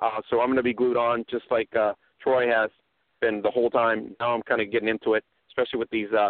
Uh, 0.00 0.20
so 0.28 0.40
I'm 0.40 0.48
going 0.48 0.56
to 0.56 0.62
be 0.62 0.74
glued 0.74 0.98
on 0.98 1.24
just 1.30 1.44
like 1.50 1.74
uh, 1.74 1.94
Troy 2.20 2.48
has 2.48 2.70
been 3.22 3.40
the 3.40 3.50
whole 3.50 3.70
time. 3.70 4.14
Now 4.20 4.34
I'm 4.34 4.42
kind 4.42 4.60
of 4.60 4.70
getting 4.70 4.88
into 4.88 5.14
it, 5.14 5.24
especially 5.48 5.78
with 5.78 5.88
these 5.88 6.12
uh, 6.12 6.28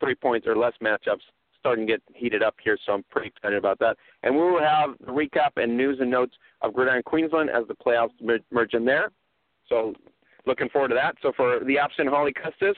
three 0.00 0.14
points 0.14 0.46
or 0.46 0.56
less 0.56 0.74
matchups 0.82 1.22
starting 1.58 1.86
to 1.86 1.92
get 1.92 2.02
heated 2.14 2.42
up 2.42 2.54
here. 2.62 2.78
So 2.86 2.92
I'm 2.92 3.04
pretty 3.10 3.28
excited 3.28 3.58
about 3.58 3.78
that. 3.80 3.96
And 4.22 4.34
we 4.34 4.40
will 4.40 4.60
have 4.60 4.90
the 5.04 5.12
recap 5.12 5.50
and 5.56 5.76
news 5.76 5.98
and 6.00 6.10
notes 6.10 6.34
of 6.62 6.72
Gridiron 6.72 7.02
Queensland 7.04 7.50
as 7.50 7.66
the 7.66 7.74
playoffs 7.74 8.10
merge 8.50 8.74
in 8.74 8.84
there. 8.84 9.10
So 9.68 9.94
looking 10.46 10.68
forward 10.68 10.88
to 10.88 10.94
that. 10.94 11.16
So 11.22 11.32
for 11.36 11.60
the 11.64 11.78
absent 11.78 12.08
Holly 12.08 12.32
Custis 12.32 12.76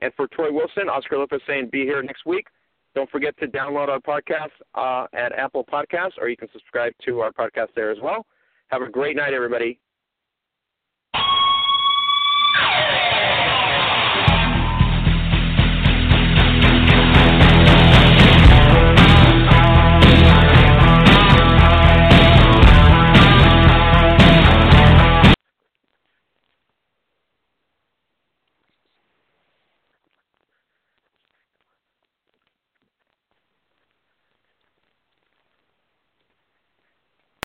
and 0.00 0.12
for 0.14 0.26
Troy 0.28 0.52
Wilson, 0.52 0.88
Oscar 0.88 1.18
Lopez 1.18 1.40
saying 1.46 1.70
be 1.70 1.82
here 1.82 2.02
next 2.02 2.26
week. 2.26 2.46
Don't 2.94 3.10
forget 3.10 3.36
to 3.38 3.46
download 3.46 3.88
our 3.88 4.00
podcast 4.00 4.52
uh, 4.74 5.06
at 5.12 5.32
Apple 5.32 5.64
Podcasts, 5.64 6.18
or 6.18 6.28
you 6.28 6.36
can 6.36 6.48
subscribe 6.52 6.94
to 7.04 7.20
our 7.20 7.30
podcast 7.30 7.68
there 7.74 7.90
as 7.90 7.98
well. 8.02 8.26
Have 8.68 8.82
a 8.82 8.88
great 8.88 9.16
night, 9.16 9.34
everybody. 9.34 9.78